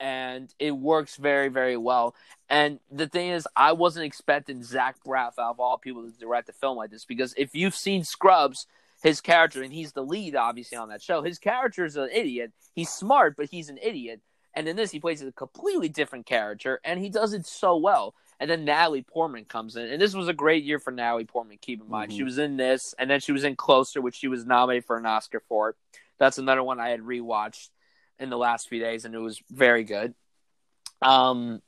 and 0.00 0.52
it 0.58 0.72
works 0.72 1.16
very, 1.16 1.48
very 1.48 1.76
well. 1.76 2.14
And 2.48 2.80
the 2.90 3.06
thing 3.06 3.28
is, 3.28 3.46
I 3.54 3.72
wasn't 3.72 4.06
expecting 4.06 4.62
Zach 4.62 4.96
Braff 5.06 5.38
out 5.38 5.50
of 5.50 5.60
all 5.60 5.78
people 5.78 6.02
to 6.02 6.18
direct 6.18 6.48
a 6.48 6.52
film 6.52 6.78
like 6.78 6.90
this 6.90 7.04
because 7.04 7.34
if 7.36 7.54
you've 7.54 7.76
seen 7.76 8.02
Scrubs, 8.02 8.66
his 9.02 9.20
character, 9.20 9.62
and 9.62 9.72
he's 9.72 9.92
the 9.92 10.02
lead, 10.02 10.34
obviously, 10.34 10.76
on 10.76 10.88
that 10.88 11.02
show, 11.02 11.22
his 11.22 11.38
character 11.38 11.84
is 11.84 11.96
an 11.96 12.08
idiot. 12.12 12.52
He's 12.74 12.90
smart, 12.90 13.36
but 13.36 13.50
he's 13.50 13.68
an 13.68 13.78
idiot. 13.80 14.20
And 14.52 14.66
in 14.66 14.74
this, 14.74 14.90
he 14.90 14.98
plays 14.98 15.22
a 15.22 15.30
completely 15.30 15.88
different 15.88 16.26
character, 16.26 16.80
and 16.82 16.98
he 16.98 17.08
does 17.08 17.32
it 17.34 17.46
so 17.46 17.76
well. 17.76 18.14
And 18.40 18.50
then 18.50 18.64
Natalie 18.64 19.02
Portman 19.02 19.44
comes 19.44 19.76
in, 19.76 19.86
and 19.86 20.00
this 20.00 20.14
was 20.14 20.28
a 20.28 20.32
great 20.32 20.64
year 20.64 20.78
for 20.78 20.90
Natalie 20.90 21.24
Portman. 21.24 21.58
Keep 21.60 21.82
in 21.82 21.90
mind, 21.90 22.10
Mhm. 22.10 22.16
she 22.16 22.22
was 22.24 22.38
in 22.38 22.56
this, 22.56 22.94
and 22.98 23.08
then 23.08 23.20
she 23.20 23.32
was 23.32 23.44
in 23.44 23.54
Closer, 23.54 24.00
which 24.00 24.16
she 24.16 24.28
was 24.28 24.46
nominated 24.46 24.86
for 24.86 24.96
an 24.96 25.06
Oscar 25.06 25.40
for. 25.40 25.76
That's 26.18 26.38
another 26.38 26.62
one 26.62 26.80
I 26.80 26.88
had 26.88 27.00
rewatched 27.00 27.68
in 28.20 28.30
the 28.30 28.38
last 28.38 28.68
few 28.68 28.78
days, 28.78 29.04
and 29.04 29.14
it 29.14 29.18
was 29.18 29.42
very 29.50 29.82
good. 29.82 30.14
Um, 31.02 31.62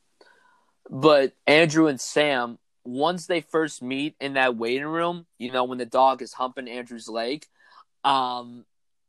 but 0.91 1.33
Andrew 1.47 1.87
and 1.87 2.01
Sam, 2.01 2.59
once 2.85 3.27
they 3.27 3.41
first 3.41 3.83
meet 3.83 4.15
in 4.20 4.35
that 4.35 4.57
waiting 4.57 4.87
room, 4.87 5.27
you 5.39 5.51
know, 5.51 5.65
when 5.65 5.79
the 5.79 5.87
dog 5.87 6.23
is 6.23 6.35
humping 6.35 6.69
Andrew's 6.69 7.09
leg, 7.09 7.47
um, 8.05 8.65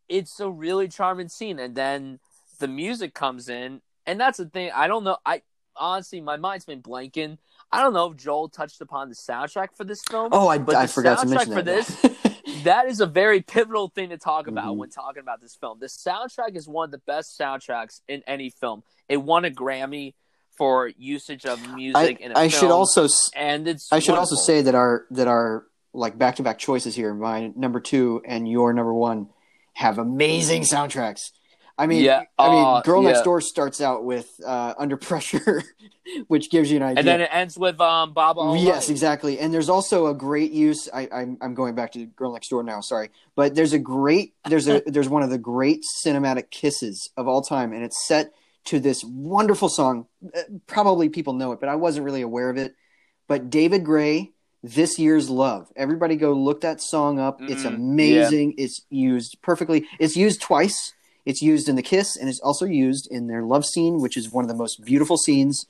it's 0.08 0.40
a 0.40 0.50
really 0.50 0.88
charming 0.88 1.30
scene. 1.30 1.60
And 1.60 1.76
then 1.76 2.20
the 2.60 2.68
music 2.68 3.14
comes 3.14 3.50
in, 3.50 3.82
and 4.06 4.20
that's 4.20 4.38
the 4.38 4.46
thing. 4.46 4.72
I 4.74 4.88
don't 4.88 5.04
know. 5.04 5.18
I 5.26 5.42
honestly, 5.76 6.22
my 6.22 6.38
mind's 6.38 6.66
been 6.66 6.82
blanking. 6.82 7.38
I 7.72 7.82
don't 7.82 7.94
know 7.94 8.12
if 8.12 8.18
Joel 8.18 8.50
touched 8.50 8.82
upon 8.82 9.10
the 9.10 9.16
soundtrack 9.16 9.76
for 9.76 9.84
this 9.84 10.02
film. 10.10 10.30
oh, 10.32 10.48
I, 10.48 10.56
I 10.56 10.58
the 10.60 10.88
forgot 10.88 11.20
to 11.20 11.26
soundtrack 11.26 11.48
mention 11.48 11.54
for 11.54 11.62
that. 11.62 12.16
that 12.64 12.88
is 12.88 13.00
a 13.00 13.06
very 13.06 13.42
pivotal 13.42 13.90
thing 13.90 14.10
to 14.10 14.18
talk 14.18 14.48
about 14.48 14.74
Mhm. 14.74 14.78
when 14.78 14.90
talking 14.90 15.22
about 15.22 15.42
this 15.42 15.56
film. 15.56 15.80
The 15.80 15.88
soundtrack 15.88 16.56
is 16.56 16.68
one 16.68 16.86
of 16.86 16.92
the 16.92 16.98
best 17.00 17.38
soundtracks 17.40 18.02
in 18.08 18.24
any 18.28 18.50
film. 18.50 18.84
It 19.08 19.18
won 19.18 19.46
a 19.46 19.50
Grammy 19.52 20.14
for 20.58 20.88
usage 20.88 21.46
of 21.46 21.64
I, 21.64 21.76
music 21.76 22.20
in 22.20 22.32
a 22.32 22.38
I 22.38 22.50
film, 22.50 22.62
should 22.62 22.72
also 22.72 23.08
and 23.36 23.68
it's 23.68 23.92
I 23.92 24.00
should 24.00 24.16
also 24.16 24.36
say 24.36 24.62
that 24.62 24.76
our 24.76 25.06
that 25.12 25.28
our 25.28 25.66
like 25.94 26.18
back 26.18 26.36
to 26.38 26.44
back 26.44 26.60
choices 26.60 26.96
here, 26.96 27.14
my 27.14 27.52
number 27.56 27.80
two 27.80 28.22
and 28.26 28.48
your 28.48 28.74
number 28.74 28.94
one, 28.94 29.30
have 29.74 29.98
amazing 29.98 30.62
soundtracks. 30.64 31.32
I 31.78 31.88
mean, 31.88 32.04
Yeah, 32.04 32.24
I 32.38 32.50
mean, 32.50 32.66
uh, 32.66 32.82
Girl 32.82 33.02
Next 33.02 33.20
yeah. 33.20 33.24
Door 33.24 33.42
starts 33.42 33.82
out 33.82 34.04
with 34.04 34.30
uh, 34.46 34.74
Under 34.78 34.96
Pressure, 34.96 35.64
which 36.28 36.52
gives 36.52 36.70
you 36.70 36.78
an 36.78 36.84
idea. 36.84 37.00
and 37.00 37.08
then 37.08 37.22
it 37.22 37.30
ends 37.32 37.58
with 37.58 37.82
um 37.82 38.14
Baba. 38.14 38.56
Yes, 38.60 38.90
exactly. 38.90 39.40
And 39.40 39.52
there's 39.54 39.70
also 39.70 40.08
a 40.08 40.14
great 40.14 40.52
use. 40.52 40.88
I, 40.94 41.10
I'm 41.12 41.38
I'm 41.42 41.54
going 41.56 41.74
back 41.76 41.92
to 41.94 42.06
Girl 42.06 42.32
Next 42.34 42.50
Door 42.50 42.64
now. 42.64 42.82
Sorry, 42.82 43.10
but 43.36 43.56
there's 43.56 43.74
a 43.74 43.80
great 43.80 44.34
there's 44.46 44.68
a 44.68 44.84
there's 44.86 45.10
one 45.10 45.24
of 45.24 45.30
the 45.32 45.38
great 45.40 45.84
cinematic 46.06 46.52
kisses 46.52 47.10
of 47.18 47.28
all 47.28 47.42
time, 47.42 47.74
and 47.74 47.84
it's 47.84 48.06
set 48.08 48.32
to 48.66 48.80
this 48.80 49.04
wonderful 49.04 49.68
song. 49.68 50.06
Uh, 50.36 50.42
Probably 50.68 51.10
people 51.10 51.34
know 51.34 51.52
it, 51.54 51.60
but 51.60 51.70
I 51.70 51.76
wasn't 51.76 52.06
really 52.06 52.22
aware 52.22 52.50
of 52.50 52.58
it. 52.58 52.76
But 53.28 53.50
David 53.50 53.84
Gray, 53.84 54.32
"This 54.62 55.00
Year's 55.00 55.28
Love." 55.30 55.72
Everybody 55.76 56.18
go 56.18 56.34
look 56.34 56.62
that 56.62 56.82
song 56.82 57.20
up. 57.20 57.42
It's 57.42 57.64
Mm, 57.64 57.76
amazing. 57.76 58.54
It's 58.60 58.82
used 58.92 59.38
perfectly. 59.42 59.88
It's 59.98 60.16
used 60.16 60.40
twice. 60.42 60.94
It's 61.26 61.42
used 61.42 61.70
in 61.70 61.76
the 61.76 61.82
kiss, 61.82 62.16
and 62.18 62.28
it's 62.30 62.40
also 62.40 62.66
used 62.66 63.08
in 63.10 63.28
their 63.28 63.44
love 63.44 63.66
scene, 63.66 64.00
which 64.02 64.18
is 64.18 64.32
one 64.32 64.44
of 64.44 64.50
the 64.50 64.56
most 64.56 64.84
beautiful 64.84 65.18
scenes. 65.18 65.66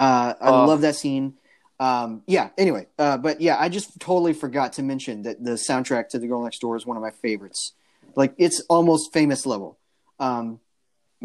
Uh, 0.00 0.34
I 0.40 0.48
Oh. 0.50 0.64
love 0.66 0.80
that 0.82 0.96
scene. 0.96 1.34
Um, 1.78 2.22
yeah. 2.26 2.50
Anyway, 2.56 2.86
uh, 2.98 3.18
but 3.18 3.40
yeah, 3.40 3.56
I 3.60 3.68
just 3.68 4.00
totally 4.00 4.32
forgot 4.32 4.72
to 4.74 4.82
mention 4.82 5.22
that 5.22 5.42
the 5.42 5.52
soundtrack 5.52 6.08
to 6.10 6.18
The 6.18 6.26
Girl 6.26 6.42
Next 6.42 6.60
Door 6.60 6.76
is 6.76 6.86
one 6.86 6.96
of 6.96 7.02
my 7.02 7.10
favorites. 7.10 7.72
Like 8.14 8.34
it's 8.38 8.60
almost 8.70 9.12
famous 9.12 9.44
level. 9.44 9.78
Um, 10.18 10.60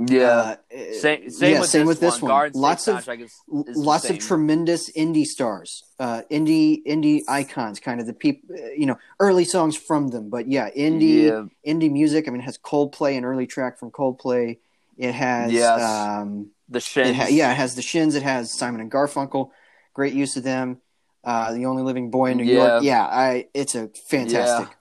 yeah. 0.09 0.55
uh, 0.71 0.93
Same, 0.93 1.29
same 1.29 1.53
yeah, 1.53 1.59
with 1.59 1.69
same 1.69 1.81
this 1.81 1.87
with 1.87 1.99
this 1.99 2.21
one. 2.21 2.31
one. 2.31 2.51
Lots 2.53 2.87
of 2.87 3.07
is, 3.07 3.23
is 3.67 3.75
lots 3.75 4.09
of 4.09 4.19
tremendous 4.19 4.89
indie 4.91 5.25
stars, 5.25 5.83
uh, 5.99 6.21
indie 6.31 6.83
indie 6.85 7.21
icons, 7.27 7.79
kind 7.79 7.99
of 7.99 8.07
the 8.07 8.13
people, 8.13 8.55
you 8.77 8.85
know, 8.85 8.97
early 9.19 9.45
songs 9.45 9.75
from 9.75 10.09
them. 10.09 10.29
But 10.29 10.47
yeah, 10.47 10.69
indie 10.71 11.25
Yeah, 11.25 11.71
indie 11.73 11.91
music. 11.91 12.27
I 12.27 12.31
mean, 12.31 12.41
it 12.41 12.45
has 12.45 12.57
Coldplay, 12.57 13.17
an 13.17 13.25
early 13.25 13.47
track 13.47 13.79
from 13.79 13.91
Coldplay. 13.91 14.59
It 14.97 15.13
has, 15.13 15.51
Yes. 15.51 15.81
um, 15.81 16.51
the 16.69 16.77
it 16.77 16.83
shins. 16.83 17.17
ha- 17.17 17.27
yeah, 17.29 17.51
it 17.51 17.55
has 17.57 17.75
the 17.75 17.81
Shins. 17.81 18.15
It 18.15 18.23
has 18.23 18.51
Simon 18.51 18.81
and 18.81 18.91
Garfunkel. 18.91 19.49
Great 19.93 20.13
use 20.13 20.37
of 20.37 20.43
them. 20.43 20.79
Uh, 21.23 21.53
the 21.53 21.65
Only 21.65 21.83
Living 21.83 22.09
Boy 22.11 22.31
in 22.31 22.37
New 22.37 22.43
Yeah. 22.45 22.67
York. 22.67 22.83
Yeah, 22.83 23.03
I. 23.05 23.47
It's 23.53 23.75
a 23.75 23.89
fantastic 23.89 24.75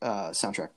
uh, 0.00 0.30
soundtrack. 0.30 0.68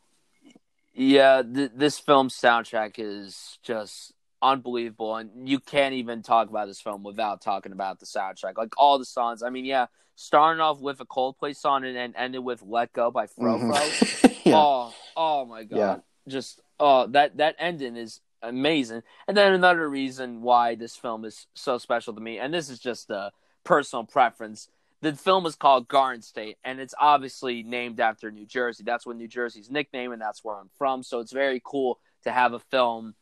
Yeah, 0.97 1.43
th- 1.43 1.71
this 1.75 1.99
film's 1.99 2.33
soundtrack 2.33 2.95
is 2.97 3.59
just 3.61 4.13
unbelievable, 4.41 5.15
and 5.15 5.47
you 5.47 5.59
can't 5.59 5.93
even 5.93 6.23
talk 6.23 6.49
about 6.49 6.67
this 6.67 6.81
film 6.81 7.03
without 7.03 7.39
talking 7.39 7.71
about 7.71 7.99
the 7.99 8.07
soundtrack. 8.07 8.57
Like 8.57 8.73
all 8.77 8.97
the 8.97 9.05
songs. 9.05 9.43
I 9.43 9.51
mean, 9.51 9.63
yeah, 9.63 9.85
starting 10.15 10.59
off 10.59 10.79
with 10.79 10.99
a 10.99 11.05
Coldplay 11.05 11.55
song 11.55 11.85
and 11.85 11.95
then 11.95 12.15
ended 12.17 12.43
with 12.43 12.63
"Let 12.63 12.93
Go" 12.93 13.11
by 13.11 13.27
Frou 13.27 13.59
Frou. 13.59 13.71
Mhm. 13.73 14.41
yeah. 14.43 14.55
Oh, 14.57 14.93
oh 15.15 15.45
my 15.45 15.63
god! 15.63 15.77
Yeah. 15.77 15.97
Just 16.27 16.61
oh, 16.79 17.05
that 17.07 17.37
that 17.37 17.55
ending 17.59 17.95
is 17.95 18.19
amazing. 18.41 19.03
And 19.27 19.37
then 19.37 19.53
another 19.53 19.87
reason 19.87 20.41
why 20.41 20.73
this 20.73 20.95
film 20.95 21.25
is 21.25 21.45
so 21.53 21.77
special 21.77 22.15
to 22.15 22.19
me, 22.19 22.39
and 22.39 22.51
this 22.51 22.69
is 22.69 22.79
just 22.79 23.11
a 23.11 23.31
personal 23.63 24.03
preference. 24.03 24.67
The 25.01 25.13
film 25.13 25.45
is 25.45 25.55
called 25.55 25.87
Garden 25.87 26.21
State, 26.23 26.57
and 26.63 26.79
it's 26.79 26.95
obviously 26.99 27.61
named 27.61 27.99
after 27.99 28.31
New 28.31 28.45
Jersey. 28.47 28.83
That's 28.83 29.05
what 29.05 29.15
New 29.15 29.27
Jersey's 29.27 29.69
nickname, 29.69 30.11
and 30.11 30.21
that's 30.21 30.43
where 30.43 30.55
I'm 30.55 30.69
from. 30.77 31.03
So 31.03 31.19
it's 31.19 31.31
very 31.31 31.61
cool 31.63 31.99
to 32.23 32.31
have 32.31 32.53
a 32.53 32.59
film 32.59 33.13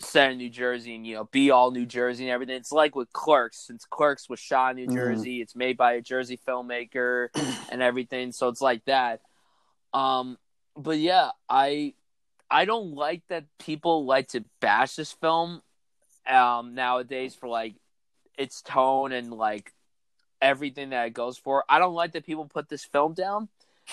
set 0.00 0.32
in 0.32 0.38
New 0.38 0.50
Jersey 0.50 0.94
and 0.94 1.06
you 1.06 1.14
know 1.14 1.24
be 1.24 1.50
all 1.50 1.70
New 1.70 1.86
Jersey 1.86 2.24
and 2.24 2.30
everything. 2.32 2.56
It's 2.56 2.72
like 2.72 2.94
with 2.94 3.12
Clerks, 3.12 3.58
since 3.66 3.84
Clerks 3.84 4.28
was 4.28 4.40
shot 4.40 4.72
in 4.72 4.76
New 4.76 4.88
Mhm. 4.88 4.94
Jersey, 4.94 5.40
it's 5.40 5.54
made 5.56 5.76
by 5.76 5.92
a 5.94 6.02
Jersey 6.02 6.38
filmmaker 6.46 7.28
and 7.70 7.80
everything. 7.82 8.32
So 8.32 8.48
it's 8.48 8.60
like 8.60 8.84
that. 8.86 9.20
Um, 9.94 10.38
but 10.76 10.98
yeah, 10.98 11.30
I 11.48 11.94
I 12.50 12.64
don't 12.64 12.94
like 12.94 13.22
that 13.28 13.44
people 13.58 14.04
like 14.04 14.28
to 14.28 14.44
bash 14.60 14.96
this 14.96 15.12
film 15.12 15.62
um 16.28 16.74
nowadays 16.74 17.34
for 17.34 17.48
like 17.48 17.76
its 18.36 18.60
tone 18.60 19.12
and 19.12 19.32
like 19.32 19.72
everything 20.40 20.90
that 20.90 21.06
it 21.06 21.14
goes 21.14 21.38
for. 21.38 21.64
I 21.68 21.78
don't 21.78 21.94
like 21.94 22.12
that 22.12 22.26
people 22.26 22.46
put 22.46 22.68
this 22.68 22.84
film 22.84 23.14
down 23.14 23.48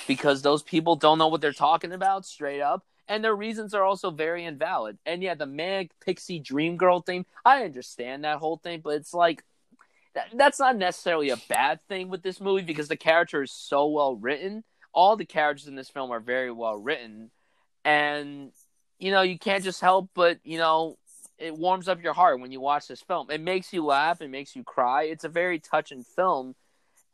because 0.08 0.42
those 0.42 0.64
people 0.64 0.96
don't 0.96 1.18
know 1.18 1.28
what 1.28 1.42
they're 1.42 1.54
talking 1.54 1.92
about 1.92 2.26
straight 2.26 2.62
up. 2.62 2.84
And 3.08 3.24
their 3.24 3.36
reasons 3.36 3.74
are 3.74 3.84
also 3.84 4.12
very 4.12 4.46
invalid. 4.46 4.98
And 5.06 5.22
yeah, 5.22 5.36
the 5.36 5.46
manic 5.46 5.92
pixie 6.00 6.40
dream 6.40 6.78
girl 6.78 7.02
thing, 7.02 7.26
I 7.44 7.64
understand 7.64 8.24
that 8.24 8.38
whole 8.40 8.58
thing, 8.58 8.82
but 8.82 8.96
it's 8.96 9.14
like 9.14 9.44
that, 10.16 10.28
that's 10.34 10.60
not 10.60 10.78
necessarily 10.78 11.30
a 11.30 11.38
bad 11.50 11.82
thing 11.88 12.10
with 12.10 12.24
this 12.24 12.40
movie 12.40 12.64
because 12.64 12.88
the 12.88 12.96
character 12.96 13.42
is 13.42 13.52
so 13.52 13.88
well 13.88 14.16
written. 14.16 14.64
All 14.94 15.18
the 15.18 15.26
characters 15.26 15.68
in 15.68 15.76
this 15.76 15.90
film 15.90 16.12
are 16.12 16.20
very 16.20 16.52
well 16.52 16.78
written. 16.78 17.32
And, 17.84 18.52
you 19.00 19.12
know, 19.12 19.22
you 19.22 19.38
can't 19.38 19.64
just 19.64 19.82
help 19.82 20.10
but, 20.14 20.40
you 20.44 20.58
know, 20.58 20.98
it 21.44 21.58
warms 21.58 21.88
up 21.88 22.02
your 22.02 22.14
heart 22.14 22.40
when 22.40 22.52
you 22.52 22.62
watch 22.62 22.88
this 22.88 23.02
film. 23.02 23.30
It 23.30 23.42
makes 23.42 23.74
you 23.74 23.86
laugh, 23.86 24.22
it 24.22 24.30
makes 24.30 24.56
you 24.56 24.64
cry. 24.64 25.04
It's 25.04 25.24
a 25.24 25.30
very 25.30 25.60
touching 25.60 26.04
film 26.04 26.56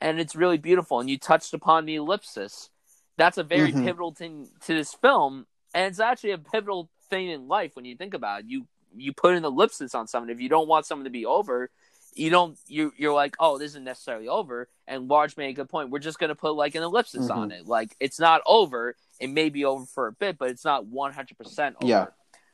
and 0.01 0.19
it's 0.19 0.35
really 0.35 0.57
beautiful. 0.57 0.99
And 0.99 1.09
you 1.09 1.17
touched 1.17 1.53
upon 1.53 1.85
the 1.85 1.95
ellipsis. 1.95 2.69
That's 3.17 3.37
a 3.37 3.43
very 3.43 3.71
mm-hmm. 3.71 3.85
pivotal 3.85 4.13
thing 4.13 4.49
to 4.65 4.73
this 4.73 4.93
film, 4.93 5.45
and 5.73 5.87
it's 5.87 5.99
actually 5.99 6.31
a 6.31 6.37
pivotal 6.37 6.89
thing 7.09 7.29
in 7.29 7.47
life 7.47 7.75
when 7.75 7.85
you 7.85 7.95
think 7.95 8.13
about 8.13 8.41
it. 8.41 8.45
You 8.47 8.65
you 8.95 9.13
put 9.13 9.35
an 9.35 9.43
ellipsis 9.43 9.93
on 9.93 10.07
something. 10.07 10.33
If 10.33 10.41
you 10.41 10.49
don't 10.49 10.67
want 10.67 10.85
someone 10.85 11.03
to 11.03 11.11
be 11.11 11.25
over, 11.25 11.69
you 12.15 12.29
don't 12.29 12.57
you 12.67 12.93
you're 12.95 13.13
like, 13.13 13.35
oh, 13.39 13.57
this 13.57 13.71
isn't 13.71 13.83
necessarily 13.83 14.29
over. 14.29 14.69
And 14.87 15.09
Large 15.09 15.35
made 15.35 15.49
a 15.49 15.53
good 15.53 15.69
point. 15.69 15.89
We're 15.89 15.99
just 15.99 16.17
gonna 16.17 16.35
put 16.35 16.51
like 16.51 16.75
an 16.75 16.83
ellipsis 16.83 17.27
mm-hmm. 17.27 17.39
on 17.39 17.51
it. 17.51 17.67
Like 17.67 17.93
it's 17.99 18.19
not 18.19 18.41
over. 18.45 18.95
It 19.19 19.29
may 19.29 19.49
be 19.49 19.65
over 19.65 19.85
for 19.85 20.07
a 20.07 20.13
bit, 20.13 20.37
but 20.37 20.49
it's 20.49 20.63
not 20.63 20.85
one 20.85 21.11
hundred 21.11 21.37
percent 21.37 21.75
over. 21.81 21.89
Yeah. 21.89 22.05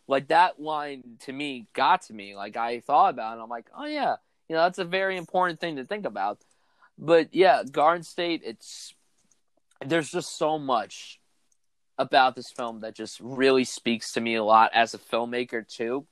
Like 0.08 0.28
that 0.28 0.62
line 0.62 1.18
to 1.22 1.34
me 1.34 1.68
got 1.74 2.04
to 2.04 2.14
me. 2.14 2.36
Like 2.36 2.58
I 2.58 2.80
thought 2.80 3.14
about 3.14 3.38
it 3.38 3.42
I'm 3.42 3.50
like, 3.50 3.68
oh 3.76 3.86
yeah, 3.86 4.16
you 4.48 4.56
know, 4.56 4.64
that's 4.64 4.80
a 4.80 4.86
very 4.86 5.18
important 5.18 5.60
thing 5.60 5.78
to 5.78 5.86
think 5.86 6.06
about. 6.06 6.40
But 6.98 7.34
yeah, 7.34 7.64
Garden 7.70 8.04
State, 8.04 8.42
it's 8.46 8.94
there's 9.86 10.12
just 10.12 10.38
so 10.38 10.58
much 10.58 11.20
about 11.98 12.36
this 12.36 12.52
film 12.52 12.82
that 12.82 12.96
just 12.96 13.20
really 13.20 13.64
speaks 13.64 14.14
to 14.14 14.22
me 14.22 14.36
a 14.36 14.44
lot 14.44 14.72
as 14.74 14.94
a 14.94 14.98
filmmaker 14.98 15.68
too. 15.68 16.06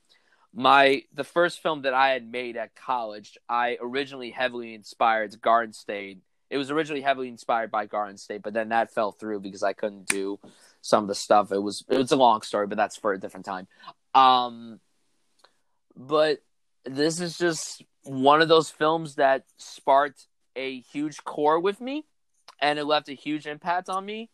My 0.53 1.03
the 1.13 1.23
first 1.23 1.61
film 1.61 1.81
that 1.83 1.93
I 1.93 2.09
had 2.09 2.29
made 2.29 2.57
at 2.57 2.75
college, 2.75 3.37
I 3.49 3.77
originally 3.81 4.31
heavily 4.31 4.73
inspired 4.73 5.39
Garden 5.41 5.73
State. 5.73 6.19
It 6.49 6.57
was 6.57 6.69
originally 6.69 7.01
heavily 7.01 7.29
inspired 7.29 7.71
by 7.71 7.87
Garden 7.87 8.17
State, 8.17 8.43
but 8.43 8.53
then 8.53 8.69
that 8.69 8.93
fell 8.93 9.11
through 9.11 9.39
because 9.39 9.63
I 9.63 9.73
couldn't 9.73 10.05
do 10.05 10.39
some 10.83 11.05
of 11.05 11.07
the 11.07 11.15
stuff. 11.15 11.51
It 11.51 11.59
was 11.59 11.83
it 11.89 11.97
was 11.97 12.11
a 12.11 12.17
long 12.17 12.43
story, 12.43 12.67
but 12.67 12.77
that's 12.77 12.97
for 12.97 13.13
a 13.13 13.19
different 13.19 13.45
time. 13.45 13.67
Um, 14.13 14.79
but 15.95 16.39
this 16.85 17.19
is 17.19 17.37
just 17.37 17.81
one 18.03 18.41
of 18.41 18.49
those 18.49 18.69
films 18.69 19.15
that 19.15 19.45
sparked 19.57 20.27
a 20.55 20.81
huge 20.81 21.23
core 21.23 21.59
with 21.59 21.79
me 21.81 22.05
and 22.59 22.77
it 22.77 22.83
left 22.83 23.09
a 23.09 23.13
huge 23.13 23.47
impact 23.47 23.89
on 23.89 24.05
me. 24.05 24.29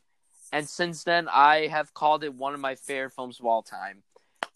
And 0.51 0.67
since 0.67 1.03
then, 1.03 1.27
I 1.31 1.67
have 1.67 1.93
called 1.93 2.23
it 2.23 2.34
one 2.34 2.55
of 2.55 2.59
my 2.59 2.73
favorite 2.76 3.13
films 3.13 3.39
of 3.39 3.45
all 3.45 3.61
time. 3.61 4.01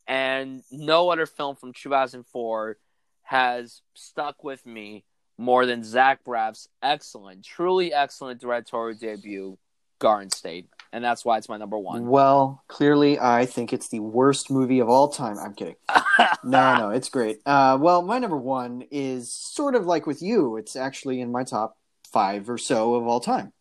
And 0.08 0.64
no 0.72 1.12
other 1.12 1.28
film 1.28 1.56
from 1.56 1.74
2004 1.74 2.78
has 3.22 3.82
stuck 3.94 4.44
with 4.44 4.66
me 4.66 5.06
more 5.38 5.68
than 5.68 5.84
Zach 5.84 6.24
Braff's 6.24 6.68
excellent, 6.82 7.46
truly 7.46 7.94
excellent 7.94 8.42
directorial 8.42 8.98
debut, 8.98 9.58
Garden 10.00 10.32
State. 10.32 10.68
And 10.94 11.04
that's 11.04 11.26
why 11.26 11.40
it's 11.40 11.50
my 11.50 11.58
number 11.58 11.78
one. 11.78 12.06
Well, 12.06 12.64
clearly, 12.68 13.20
I 13.20 13.48
think 13.48 13.74
it's 13.74 13.90
the 13.90 14.00
worst 14.00 14.52
movie 14.52 14.78
of 14.78 14.90
all 14.90 15.10
time. 15.10 15.40
I'm 15.40 15.56
kidding. 15.56 15.76
no, 16.44 16.78
no, 16.78 16.90
it's 16.92 17.10
great. 17.10 17.40
Uh, 17.48 17.80
well, 17.82 18.04
my 18.04 18.20
number 18.20 18.38
one 18.38 18.84
is 18.92 19.34
sort 19.34 19.74
of 19.74 19.88
like 19.88 20.06
with 20.06 20.22
you. 20.22 20.56
It's 20.56 20.76
actually 20.76 21.20
in 21.20 21.32
my 21.32 21.46
top 21.46 21.78
five 22.12 22.48
or 22.48 22.60
so 22.60 22.94
of 22.94 23.08
all 23.08 23.20
time. 23.20 23.54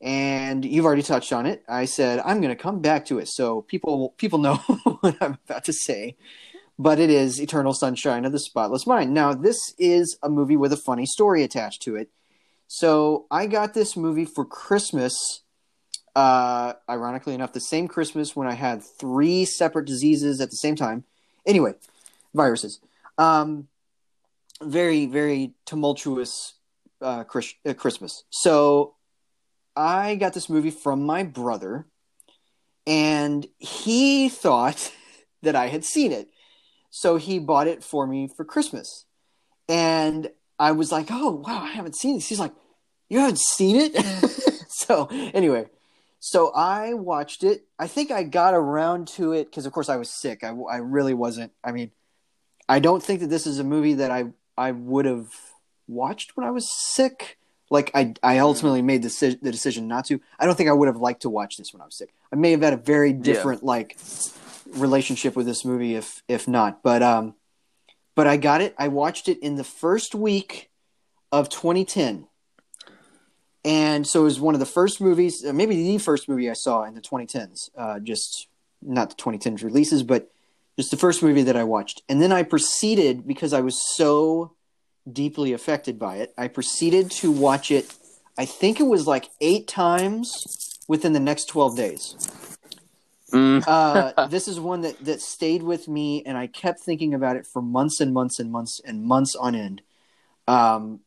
And 0.00 0.64
you've 0.64 0.84
already 0.84 1.02
touched 1.02 1.32
on 1.32 1.44
it. 1.44 1.64
I 1.68 1.86
said 1.86 2.20
I'm 2.24 2.40
going 2.40 2.56
to 2.56 2.62
come 2.62 2.80
back 2.80 3.06
to 3.06 3.18
it 3.18 3.26
so 3.26 3.62
people 3.62 4.14
people 4.16 4.38
know 4.38 4.54
what 5.00 5.16
I'm 5.20 5.38
about 5.48 5.64
to 5.64 5.72
say. 5.72 6.16
But 6.78 7.00
it 7.00 7.10
is 7.10 7.42
Eternal 7.42 7.74
Sunshine 7.74 8.24
of 8.24 8.30
the 8.30 8.38
Spotless 8.38 8.86
Mind. 8.86 9.12
Now, 9.12 9.34
this 9.34 9.74
is 9.76 10.16
a 10.22 10.28
movie 10.28 10.56
with 10.56 10.72
a 10.72 10.76
funny 10.76 11.04
story 11.04 11.42
attached 11.42 11.82
to 11.82 11.96
it. 11.96 12.10
So 12.68 13.26
I 13.28 13.46
got 13.46 13.74
this 13.74 13.96
movie 13.96 14.24
for 14.24 14.44
Christmas. 14.44 15.42
Uh, 16.14 16.74
ironically 16.88 17.34
enough, 17.34 17.52
the 17.52 17.60
same 17.60 17.88
Christmas 17.88 18.34
when 18.34 18.48
I 18.48 18.54
had 18.54 18.82
three 18.82 19.44
separate 19.44 19.86
diseases 19.86 20.40
at 20.40 20.50
the 20.50 20.56
same 20.56 20.76
time. 20.76 21.04
Anyway, 21.46 21.74
viruses. 22.34 22.80
Um, 23.16 23.68
very, 24.62 25.06
very 25.06 25.54
tumultuous 25.64 26.54
uh, 27.00 27.24
Chris- 27.24 27.54
uh, 27.66 27.74
Christmas. 27.74 28.24
So 28.30 28.94
I 29.76 30.16
got 30.16 30.34
this 30.34 30.50
movie 30.50 30.70
from 30.70 31.04
my 31.04 31.22
brother, 31.22 31.86
and 32.86 33.46
he 33.58 34.28
thought 34.28 34.92
that 35.42 35.54
I 35.54 35.68
had 35.68 35.84
seen 35.84 36.12
it. 36.12 36.28
So 36.90 37.16
he 37.16 37.38
bought 37.38 37.68
it 37.68 37.84
for 37.84 38.06
me 38.06 38.28
for 38.28 38.44
Christmas. 38.44 39.04
And 39.68 40.30
I 40.58 40.72
was 40.72 40.90
like, 40.90 41.08
oh, 41.10 41.42
wow, 41.46 41.62
I 41.62 41.70
haven't 41.70 41.96
seen 41.96 42.16
this. 42.16 42.28
He's 42.28 42.40
like, 42.40 42.54
you 43.08 43.20
haven't 43.20 43.38
seen 43.38 43.76
it? 43.76 43.94
so, 44.68 45.06
anyway, 45.10 45.66
so 46.20 46.52
I 46.52 46.94
watched 46.94 47.44
it. 47.44 47.64
I 47.78 47.86
think 47.86 48.10
I 48.10 48.24
got 48.24 48.54
around 48.54 49.08
to 49.08 49.32
it 49.32 49.50
because, 49.50 49.66
of 49.66 49.72
course, 49.72 49.88
I 49.88 49.96
was 49.96 50.10
sick. 50.10 50.42
I, 50.42 50.48
I 50.48 50.78
really 50.78 51.14
wasn't. 51.14 51.52
I 51.62 51.72
mean, 51.72 51.92
I 52.68 52.80
don't 52.80 53.02
think 53.02 53.20
that 53.20 53.30
this 53.30 53.46
is 53.46 53.58
a 53.58 53.64
movie 53.64 53.94
that 53.94 54.10
I, 54.10 54.26
I 54.56 54.72
would 54.72 55.04
have 55.04 55.32
watched 55.86 56.36
when 56.36 56.46
I 56.46 56.50
was 56.50 56.70
sick. 56.70 57.38
Like 57.70 57.90
I, 57.94 58.14
I 58.22 58.38
ultimately 58.38 58.82
made 58.82 59.02
the, 59.02 59.38
the 59.40 59.52
decision 59.52 59.88
not 59.88 60.06
to. 60.06 60.20
I 60.38 60.46
don't 60.46 60.56
think 60.56 60.68
I 60.68 60.72
would 60.72 60.88
have 60.88 60.96
liked 60.96 61.22
to 61.22 61.30
watch 61.30 61.56
this 61.56 61.72
when 61.72 61.82
I 61.82 61.84
was 61.84 61.96
sick. 61.96 62.14
I 62.32 62.36
may 62.36 62.50
have 62.52 62.62
had 62.62 62.72
a 62.72 62.78
very 62.78 63.12
different 63.12 63.62
yeah. 63.62 63.68
like 63.68 63.98
relationship 64.70 65.36
with 65.36 65.46
this 65.46 65.64
movie 65.64 65.94
if 65.94 66.22
if 66.28 66.48
not. 66.48 66.82
But 66.82 67.02
um, 67.02 67.34
but 68.14 68.26
I 68.26 68.38
got 68.38 68.62
it. 68.62 68.74
I 68.78 68.88
watched 68.88 69.28
it 69.28 69.38
in 69.40 69.56
the 69.56 69.64
first 69.64 70.14
week 70.14 70.70
of 71.30 71.50
2010, 71.50 72.26
and 73.64 74.06
so 74.06 74.20
it 74.20 74.24
was 74.24 74.40
one 74.40 74.54
of 74.54 74.60
the 74.60 74.66
first 74.66 75.00
movies, 75.00 75.44
uh, 75.44 75.52
maybe 75.52 75.74
the 75.74 75.98
first 75.98 76.28
movie 76.28 76.50
I 76.50 76.54
saw 76.54 76.84
in 76.84 76.94
the 76.94 77.00
2010s. 77.00 77.70
Uh, 77.76 77.98
just 77.98 78.46
not 78.82 79.10
the 79.10 79.16
2010s 79.16 79.64
releases, 79.64 80.02
but 80.02 80.30
just 80.76 80.90
the 80.90 80.96
first 80.96 81.22
movie 81.22 81.42
that 81.42 81.56
I 81.56 81.64
watched. 81.64 82.02
And 82.08 82.22
then 82.22 82.30
I 82.30 82.44
proceeded 82.44 83.26
because 83.26 83.52
I 83.52 83.60
was 83.60 83.82
so 83.96 84.54
deeply 85.10 85.52
affected 85.52 85.98
by 85.98 86.16
it. 86.16 86.32
I 86.38 86.48
proceeded 86.48 87.10
to 87.12 87.32
watch 87.32 87.70
it, 87.70 87.92
I 88.36 88.44
think 88.44 88.78
it 88.78 88.84
was 88.84 89.06
like 89.06 89.28
eight 89.40 89.66
times 89.66 90.78
within 90.86 91.12
the 91.12 91.20
next 91.20 91.46
12 91.46 91.76
days. 91.76 92.14
Mm. 93.32 93.62
uh, 93.66 94.26
this 94.28 94.48
is 94.48 94.60
one 94.60 94.82
that, 94.82 95.04
that 95.04 95.20
stayed 95.20 95.62
with 95.62 95.88
me, 95.88 96.22
and 96.24 96.38
I 96.38 96.46
kept 96.46 96.80
thinking 96.80 97.12
about 97.12 97.36
it 97.36 97.46
for 97.46 97.60
months 97.60 98.00
and 98.00 98.14
months 98.14 98.38
and 98.38 98.52
months 98.52 98.80
and 98.84 99.02
months 99.02 99.34
on 99.34 99.54
end 99.54 99.82
um, 100.46 101.00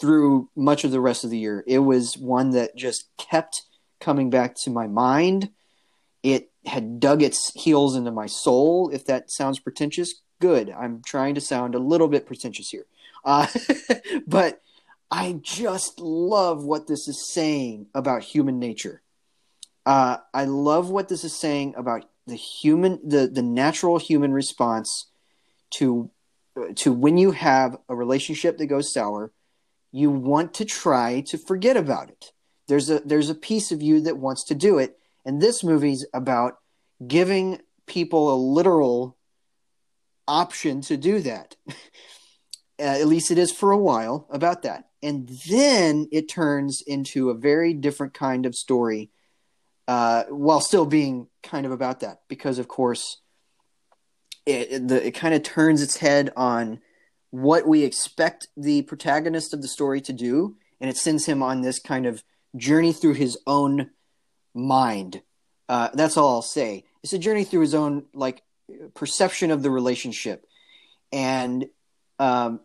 through 0.00 0.48
much 0.56 0.84
of 0.84 0.90
the 0.90 1.00
rest 1.00 1.24
of 1.24 1.30
the 1.30 1.38
year. 1.38 1.64
It 1.66 1.80
was 1.80 2.16
one 2.16 2.50
that 2.50 2.76
just 2.76 3.08
kept 3.18 3.62
coming 4.00 4.30
back 4.30 4.54
to 4.62 4.70
my 4.70 4.86
mind. 4.86 5.50
It 6.22 6.50
had 6.64 7.00
dug 7.00 7.22
its 7.22 7.52
heels 7.54 7.96
into 7.96 8.10
my 8.10 8.26
soul, 8.26 8.90
if 8.92 9.04
that 9.06 9.30
sounds 9.30 9.58
pretentious. 9.58 10.22
Good. 10.40 10.70
I'm 10.70 11.02
trying 11.04 11.34
to 11.36 11.40
sound 11.40 11.74
a 11.74 11.78
little 11.78 12.08
bit 12.08 12.26
pretentious 12.26 12.68
here. 12.70 12.86
Uh, 13.24 13.46
but 14.26 14.60
I 15.10 15.38
just 15.40 16.00
love 16.00 16.64
what 16.64 16.86
this 16.86 17.08
is 17.08 17.28
saying 17.32 17.86
about 17.94 18.22
human 18.22 18.58
nature. 18.58 19.02
Uh, 19.84 20.18
I 20.34 20.44
love 20.44 20.90
what 20.90 21.08
this 21.08 21.24
is 21.24 21.38
saying 21.38 21.74
about 21.76 22.08
the 22.26 22.34
human, 22.34 22.98
the 23.08 23.28
the 23.28 23.42
natural 23.42 23.98
human 23.98 24.32
response 24.32 25.06
to 25.74 26.10
to 26.76 26.92
when 26.92 27.18
you 27.18 27.30
have 27.30 27.76
a 27.88 27.94
relationship 27.94 28.58
that 28.58 28.66
goes 28.66 28.92
sour, 28.92 29.32
you 29.96 30.10
want 30.10 30.52
to 30.52 30.64
try 30.66 31.22
to 31.22 31.38
forget 31.38 31.74
about 31.74 32.10
it. 32.10 32.32
There's 32.68 32.90
a 32.90 33.00
there's 33.00 33.30
a 33.30 33.34
piece 33.34 33.72
of 33.72 33.80
you 33.80 34.02
that 34.02 34.18
wants 34.18 34.44
to 34.44 34.54
do 34.54 34.78
it, 34.78 34.98
and 35.24 35.40
this 35.40 35.64
movie's 35.64 36.04
about 36.12 36.58
giving 37.06 37.60
people 37.86 38.32
a 38.32 38.36
literal 38.36 39.16
option 40.28 40.82
to 40.82 40.96
do 40.96 41.20
that. 41.20 41.56
Uh, 42.78 42.82
at 43.00 43.06
least 43.06 43.30
it 43.30 43.38
is 43.38 43.50
for 43.50 43.72
a 43.72 43.78
while 43.78 44.26
about 44.28 44.60
that. 44.60 44.90
And 45.02 45.30
then 45.48 46.08
it 46.12 46.28
turns 46.28 46.82
into 46.82 47.30
a 47.30 47.34
very 47.34 47.72
different 47.72 48.12
kind 48.12 48.44
of 48.44 48.54
story 48.54 49.10
uh, 49.88 50.24
while 50.24 50.60
still 50.60 50.84
being 50.84 51.28
kind 51.42 51.64
of 51.64 51.72
about 51.72 52.00
that. 52.00 52.20
Because, 52.28 52.58
of 52.58 52.68
course, 52.68 53.22
it, 54.44 54.72
it, 54.72 54.88
the, 54.88 55.06
it 55.06 55.12
kind 55.12 55.32
of 55.32 55.42
turns 55.42 55.80
its 55.80 55.96
head 55.96 56.34
on 56.36 56.82
what 57.42 57.66
we 57.66 57.84
expect 57.84 58.48
the 58.56 58.80
protagonist 58.82 59.52
of 59.52 59.60
the 59.60 59.68
story 59.68 60.00
to 60.00 60.12
do. 60.12 60.56
And 60.80 60.88
it 60.88 60.96
sends 60.96 61.26
him 61.26 61.42
on 61.42 61.60
this 61.60 61.78
kind 61.78 62.06
of 62.06 62.22
journey 62.56 62.92
through 62.92 63.14
his 63.14 63.38
own 63.46 63.90
mind. 64.54 65.22
Uh, 65.68 65.90
that's 65.92 66.16
all 66.16 66.30
I'll 66.30 66.42
say. 66.42 66.84
It's 67.02 67.12
a 67.12 67.18
journey 67.18 67.44
through 67.44 67.60
his 67.60 67.74
own 67.74 68.06
like 68.14 68.42
perception 68.94 69.50
of 69.50 69.62
the 69.62 69.70
relationship, 69.70 70.46
and 71.12 71.66
um, 72.18 72.60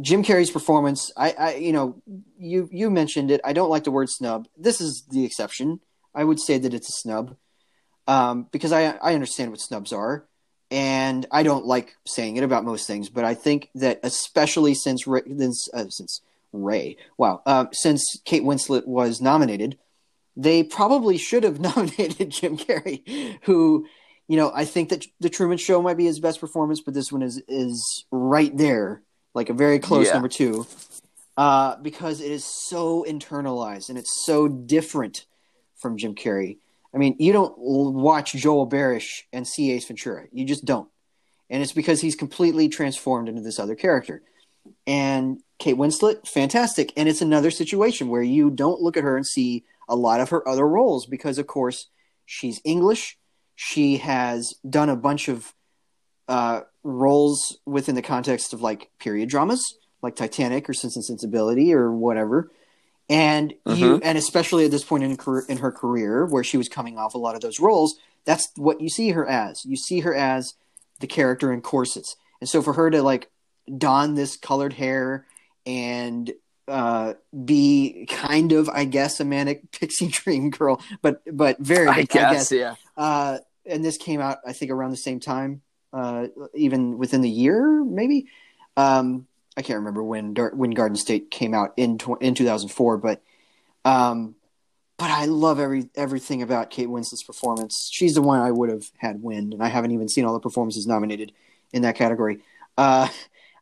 Jim 0.00 0.22
Carrey's 0.22 0.50
performance. 0.50 1.12
I, 1.16 1.30
I, 1.32 1.54
you 1.54 1.72
know, 1.72 2.02
you 2.38 2.68
you 2.72 2.90
mentioned 2.90 3.30
it. 3.30 3.40
I 3.44 3.52
don't 3.52 3.70
like 3.70 3.84
the 3.84 3.90
word 3.90 4.08
snub. 4.08 4.48
This 4.56 4.80
is 4.80 5.04
the 5.10 5.24
exception. 5.24 5.80
I 6.14 6.24
would 6.24 6.40
say 6.40 6.58
that 6.58 6.74
it's 6.74 6.88
a 6.88 6.92
snub 6.92 7.36
um, 8.06 8.48
because 8.50 8.72
I 8.72 8.96
I 9.02 9.14
understand 9.14 9.50
what 9.50 9.60
snubs 9.60 9.92
are, 9.92 10.26
and 10.70 11.26
I 11.30 11.42
don't 11.42 11.66
like 11.66 11.94
saying 12.06 12.36
it 12.36 12.44
about 12.44 12.64
most 12.64 12.86
things. 12.86 13.08
But 13.08 13.24
I 13.24 13.34
think 13.34 13.70
that 13.74 14.00
especially 14.02 14.74
since 14.74 15.06
Ray, 15.06 15.22
since 15.26 15.68
uh, 15.72 15.88
since 15.88 16.20
Ray, 16.52 16.96
wow, 17.18 17.42
uh, 17.46 17.66
since 17.72 18.20
Kate 18.24 18.42
Winslet 18.42 18.86
was 18.86 19.20
nominated, 19.20 19.78
they 20.36 20.62
probably 20.62 21.18
should 21.18 21.44
have 21.44 21.60
nominated 21.76 22.30
Jim 22.30 22.56
Carrey, 22.56 23.38
who 23.42 23.86
you 24.28 24.36
know, 24.36 24.50
I 24.54 24.64
think 24.64 24.88
that 24.88 25.06
the 25.20 25.30
Truman 25.30 25.58
Show 25.58 25.80
might 25.80 25.96
be 25.96 26.06
his 26.06 26.18
best 26.18 26.40
performance, 26.40 26.80
but 26.80 26.94
this 26.94 27.12
one 27.12 27.22
is 27.22 27.42
is 27.48 28.04
right 28.10 28.54
there, 28.56 29.02
like 29.34 29.50
a 29.50 29.54
very 29.54 29.78
close 29.78 30.06
yeah. 30.06 30.14
number 30.14 30.28
two, 30.28 30.66
uh, 31.36 31.76
because 31.76 32.20
it 32.20 32.30
is 32.30 32.44
so 32.44 33.04
internalized 33.08 33.88
and 33.88 33.98
it's 33.98 34.24
so 34.24 34.48
different 34.48 35.26
from 35.76 35.96
Jim 35.96 36.14
Carrey. 36.14 36.58
I 36.96 36.98
mean, 36.98 37.14
you 37.18 37.32
don't 37.32 37.54
watch 37.58 38.32
Joel 38.32 38.68
Barish 38.68 39.22
and 39.32 39.46
see 39.46 39.70
Ace 39.72 39.86
Ventura. 39.86 40.24
You 40.32 40.46
just 40.46 40.64
don't, 40.64 40.88
and 41.50 41.62
it's 41.62 41.72
because 41.72 42.00
he's 42.00 42.16
completely 42.16 42.68
transformed 42.68 43.28
into 43.28 43.42
this 43.42 43.58
other 43.58 43.74
character. 43.74 44.22
And 44.86 45.40
Kate 45.58 45.76
Winslet, 45.76 46.26
fantastic, 46.26 46.92
and 46.96 47.08
it's 47.08 47.20
another 47.20 47.52
situation 47.52 48.08
where 48.08 48.22
you 48.22 48.50
don't 48.50 48.80
look 48.80 48.96
at 48.96 49.04
her 49.04 49.16
and 49.16 49.26
see 49.26 49.64
a 49.88 49.94
lot 49.94 50.20
of 50.20 50.30
her 50.30 50.48
other 50.48 50.66
roles 50.66 51.06
because, 51.06 51.38
of 51.38 51.46
course, 51.46 51.86
she's 52.24 52.60
English 52.64 53.18
she 53.56 53.96
has 53.96 54.54
done 54.68 54.90
a 54.90 54.96
bunch 54.96 55.28
of 55.28 55.52
uh, 56.28 56.60
roles 56.84 57.58
within 57.64 57.94
the 57.94 58.02
context 58.02 58.52
of 58.52 58.60
like 58.60 58.90
period 59.00 59.28
dramas, 59.28 59.78
like 60.02 60.14
Titanic 60.14 60.68
or 60.68 60.74
Sense 60.74 60.94
and 60.94 61.04
Sensibility 61.04 61.74
or 61.74 61.90
whatever. 61.90 62.50
And 63.08 63.54
mm-hmm. 63.64 63.78
you, 63.78 64.00
and 64.02 64.18
especially 64.18 64.64
at 64.64 64.70
this 64.70 64.84
point 64.84 65.04
in 65.04 65.16
her, 65.24 65.40
in 65.42 65.58
her 65.58 65.70
career, 65.70 66.26
where 66.26 66.42
she 66.42 66.56
was 66.56 66.68
coming 66.68 66.98
off 66.98 67.14
a 67.14 67.18
lot 67.18 67.34
of 67.36 67.40
those 67.40 67.60
roles, 67.60 67.96
that's 68.24 68.48
what 68.56 68.80
you 68.80 68.88
see 68.88 69.10
her 69.10 69.26
as. 69.26 69.64
You 69.64 69.76
see 69.76 70.00
her 70.00 70.14
as 70.14 70.54
the 70.98 71.06
character 71.06 71.52
in 71.52 71.60
corsets, 71.60 72.16
and 72.40 72.48
so 72.48 72.62
for 72.62 72.72
her 72.72 72.90
to 72.90 73.02
like 73.02 73.30
don 73.78 74.14
this 74.14 74.36
colored 74.36 74.72
hair 74.72 75.26
and 75.64 76.32
uh, 76.68 77.14
be 77.44 78.06
kind 78.08 78.52
of, 78.52 78.68
I 78.68 78.84
guess, 78.84 79.20
a 79.20 79.24
manic 79.24 79.70
pixie 79.78 80.08
dream 80.08 80.50
girl, 80.50 80.80
but 81.02 81.22
but 81.30 81.58
very, 81.58 81.88
I, 81.88 82.02
guess, 82.02 82.24
I 82.24 82.32
guess, 82.32 82.52
yeah. 82.52 82.74
Uh, 82.96 83.38
and 83.64 83.84
this 83.84 83.96
came 83.96 84.20
out, 84.20 84.38
I 84.46 84.52
think, 84.52 84.70
around 84.70 84.90
the 84.90 84.96
same 84.96 85.20
time, 85.20 85.62
uh, 85.92 86.26
even 86.54 86.98
within 86.98 87.20
the 87.20 87.30
year, 87.30 87.84
maybe. 87.84 88.26
Um, 88.76 89.26
I 89.56 89.62
can't 89.62 89.78
remember 89.78 90.02
when 90.02 90.34
when 90.34 90.70
Garden 90.70 90.96
State 90.96 91.30
came 91.30 91.54
out 91.54 91.72
in 91.76 91.98
in 92.20 92.34
2004, 92.34 92.98
but 92.98 93.22
um, 93.84 94.34
but 94.98 95.10
I 95.10 95.26
love 95.26 95.58
every 95.58 95.88
everything 95.94 96.42
about 96.42 96.70
Kate 96.70 96.88
Winslet's 96.88 97.22
performance. 97.22 97.88
She's 97.92 98.14
the 98.14 98.22
one 98.22 98.40
I 98.40 98.50
would 98.50 98.70
have 98.70 98.90
had 98.98 99.22
win, 99.22 99.52
and 99.52 99.62
I 99.62 99.68
haven't 99.68 99.92
even 99.92 100.08
seen 100.08 100.24
all 100.24 100.34
the 100.34 100.40
performances 100.40 100.86
nominated 100.86 101.32
in 101.72 101.82
that 101.82 101.96
category. 101.96 102.40
Uh, 102.76 103.08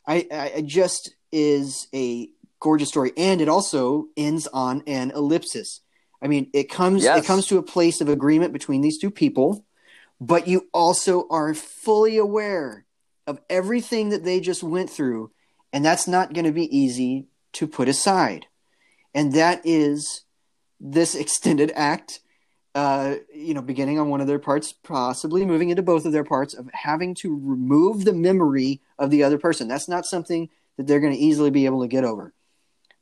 I, 0.07 0.27
I 0.57 0.63
just 0.63 1.15
is 1.33 1.89
a 1.95 2.29
gorgeous 2.61 2.89
story, 2.89 3.13
and 3.17 3.41
it 3.41 3.49
also 3.49 4.09
ends 4.17 4.47
on 4.49 4.83
an 4.87 5.13
ellipsis. 5.13 5.81
I 6.21 6.27
mean, 6.27 6.51
it 6.53 6.71
comes 6.71 7.05
yes. 7.05 7.19
it 7.19 7.27
comes 7.27 7.47
to 7.49 7.59
a 7.59 7.63
place 7.63 8.01
of 8.01 8.09
agreement 8.09 8.53
between 8.53 8.81
these 8.81 8.99
two 8.99 9.11
people 9.11 9.65
but 10.21 10.49
you 10.49 10.69
also 10.73 11.27
are 11.29 11.55
fully 11.55 12.17
aware 12.17 12.85
of 13.27 13.41
everything 13.51 14.11
that 14.11 14.25
they 14.25 14.41
just 14.41 14.63
went 14.63 14.91
through, 14.91 15.31
and 15.75 15.85
that's 15.85 16.07
not 16.07 16.33
going 16.33 16.45
to 16.45 16.53
be 16.53 16.75
easy 16.75 17.27
to 17.53 17.67
put 17.67 17.89
aside. 17.89 18.47
And 19.13 19.33
that 19.33 19.61
is 19.65 20.23
this 20.79 21.17
extended 21.17 21.73
act, 21.75 22.21
uh, 22.77 23.17
you 23.35 23.55
know, 23.55 23.61
beginning 23.61 23.99
on 23.99 24.09
one 24.09 24.21
of 24.21 24.29
their 24.29 24.39
parts, 24.39 24.73
possibly 24.73 25.45
moving 25.45 25.71
into 25.71 25.83
both 25.83 26.05
of 26.07 26.13
their 26.13 26.23
parts, 26.23 26.55
of 26.55 26.71
having 26.73 27.13
to 27.17 27.41
remove 27.43 28.05
the 28.05 28.13
memory 28.13 28.83
of 29.01 29.11
the 29.11 29.25
other 29.25 29.37
person. 29.37 29.67
That's 29.67 29.89
not 29.89 30.07
something 30.07 30.49
that 30.77 30.87
they're 30.87 31.01
going 31.01 31.13
to 31.13 31.19
easily 31.19 31.51
be 31.51 31.67
able 31.67 31.83
to 31.83 31.89
get 31.89 32.05
over. 32.05 32.33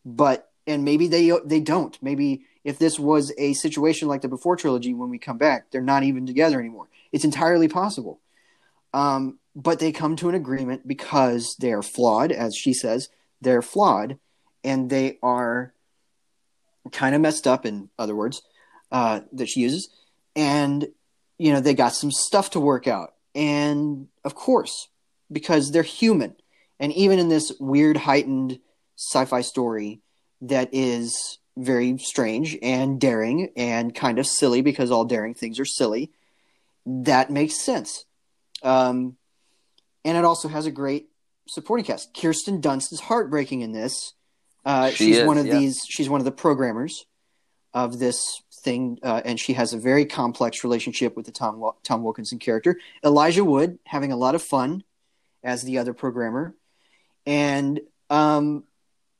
But 0.02 0.50
and 0.66 0.82
maybe 0.82 1.08
they 1.08 1.30
they 1.44 1.60
don't. 1.60 1.98
Maybe 2.02 2.46
if 2.64 2.78
this 2.78 2.98
was 2.98 3.34
a 3.36 3.52
situation 3.52 4.08
like 4.08 4.22
the 4.22 4.28
Before 4.28 4.56
trilogy, 4.56 4.94
when 4.94 5.10
we 5.10 5.18
come 5.18 5.36
back, 5.36 5.70
they're 5.70 5.82
not 5.82 6.04
even 6.04 6.24
together 6.24 6.58
anymore. 6.58 6.88
It's 7.12 7.24
entirely 7.24 7.68
possible. 7.68 8.20
Um, 8.94 9.38
but 9.54 9.78
they 9.78 9.92
come 9.92 10.16
to 10.16 10.28
an 10.28 10.34
agreement 10.34 10.86
because 10.86 11.56
they 11.60 11.72
are 11.72 11.82
flawed, 11.82 12.32
as 12.32 12.56
she 12.56 12.72
says, 12.72 13.08
they're 13.40 13.62
flawed, 13.62 14.18
and 14.64 14.88
they 14.88 15.18
are 15.22 15.74
kind 16.90 17.14
of 17.14 17.20
messed 17.20 17.46
up, 17.46 17.66
in 17.66 17.88
other 17.98 18.14
words, 18.14 18.42
uh, 18.90 19.20
that 19.32 19.48
she 19.48 19.60
uses. 19.60 19.90
And, 20.34 20.88
you 21.38 21.52
know, 21.52 21.60
they 21.60 21.74
got 21.74 21.94
some 21.94 22.10
stuff 22.10 22.50
to 22.50 22.60
work 22.60 22.88
out. 22.88 23.14
And 23.34 24.08
of 24.24 24.34
course, 24.34 24.88
because 25.30 25.70
they're 25.70 25.82
human. 25.82 26.36
And 26.78 26.92
even 26.92 27.18
in 27.18 27.28
this 27.28 27.52
weird, 27.60 27.96
heightened 27.96 28.58
sci 28.96 29.24
fi 29.24 29.40
story 29.40 30.00
that 30.42 30.70
is 30.72 31.38
very 31.56 31.98
strange 31.98 32.58
and 32.62 33.00
daring 33.00 33.50
and 33.56 33.94
kind 33.94 34.18
of 34.18 34.26
silly 34.26 34.62
because 34.62 34.90
all 34.90 35.04
daring 35.04 35.34
things 35.34 35.60
are 35.60 35.64
silly, 35.64 36.10
that 36.86 37.30
makes 37.30 37.60
sense. 37.60 38.04
Um, 38.62 39.16
and 40.04 40.16
it 40.16 40.24
also 40.24 40.48
has 40.48 40.66
a 40.66 40.70
great 40.70 41.08
supporting 41.48 41.84
cast. 41.84 42.14
Kirsten 42.14 42.60
Dunst 42.60 42.92
is 42.92 43.00
heartbreaking 43.00 43.60
in 43.60 43.72
this. 43.72 44.14
Uh, 44.64 44.90
she 44.90 45.06
she's 45.06 45.18
is, 45.18 45.26
one 45.26 45.38
of 45.38 45.46
yeah. 45.46 45.58
these. 45.58 45.84
She's 45.88 46.08
one 46.08 46.20
of 46.20 46.24
the 46.24 46.32
programmers 46.32 47.04
of 47.74 47.98
this 47.98 48.42
thing, 48.62 48.98
uh, 49.02 49.22
and 49.24 49.40
she 49.40 49.54
has 49.54 49.72
a 49.72 49.78
very 49.78 50.04
complex 50.04 50.62
relationship 50.62 51.16
with 51.16 51.26
the 51.26 51.32
Tom 51.32 51.62
Tom 51.82 52.02
Wilkinson 52.02 52.38
character. 52.38 52.78
Elijah 53.04 53.44
Wood 53.44 53.78
having 53.84 54.12
a 54.12 54.16
lot 54.16 54.34
of 54.34 54.42
fun 54.42 54.84
as 55.42 55.62
the 55.62 55.78
other 55.78 55.92
programmer, 55.92 56.54
and 57.26 57.80
um, 58.10 58.64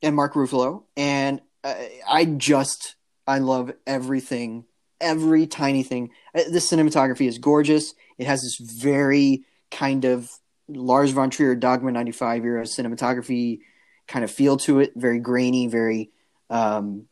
and 0.00 0.14
Mark 0.14 0.34
Ruffalo, 0.34 0.84
and 0.96 1.40
uh, 1.64 1.74
I 2.08 2.24
just 2.24 2.94
I 3.26 3.38
love 3.38 3.72
everything 3.86 4.64
every 5.02 5.46
tiny 5.46 5.82
thing. 5.82 6.10
Uh, 6.34 6.44
the 6.44 6.60
cinematography 6.60 7.26
is 7.26 7.38
gorgeous. 7.38 7.92
It 8.16 8.26
has 8.26 8.42
this 8.42 8.56
very 8.58 9.44
kind 9.70 10.04
of 10.04 10.30
Lars 10.76 11.10
von 11.10 11.30
Trier 11.30 11.54
Dogma 11.54 11.90
95 11.90 12.44
era 12.44 12.62
cinematography 12.62 13.60
kind 14.08 14.24
of 14.24 14.30
feel 14.30 14.56
to 14.58 14.80
it, 14.80 14.92
very 14.96 15.18
grainy, 15.18 15.66
very 15.66 16.10
um, 16.50 17.06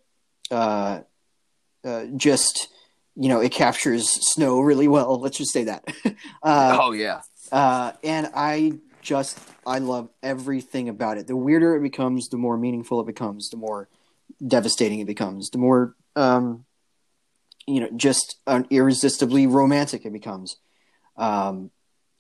uh, 0.51 1.01
uh, 1.85 2.05
just 2.16 2.69
you 3.16 3.28
know 3.28 3.41
it 3.41 3.53
captures 3.53 4.09
snow 4.09 4.61
really 4.61 4.89
well. 4.89 5.19
Let's 5.20 5.39
just 5.39 5.53
say 5.53 5.65
that. 5.65 5.85
uh, 6.43 6.78
oh 6.81 6.93
yeah. 6.93 7.23
Uh, 7.51 7.93
and 8.05 8.31
I 8.35 8.73
just 9.03 9.39
I 9.66 9.78
love 9.78 10.11
everything 10.23 10.89
about 10.89 11.19
it. 11.19 11.27
The 11.27 11.37
weirder 11.37 11.77
it 11.77 11.82
becomes, 11.82 12.28
the 12.28 12.37
more 12.37 12.57
meaningful 12.57 13.01
it 13.01 13.07
becomes, 13.07 13.49
the 13.51 13.57
more 13.57 13.89
devastating 14.47 15.01
it 15.01 15.07
becomes, 15.07 15.51
the 15.51 15.59
more 15.59 15.95
um, 16.16 16.65
you 17.66 17.81
know 17.81 17.89
just 17.97 18.37
irresistibly 18.70 19.47
romantic 19.47 20.05
it 20.05 20.12
becomes 20.12 20.57
um, 21.16 21.70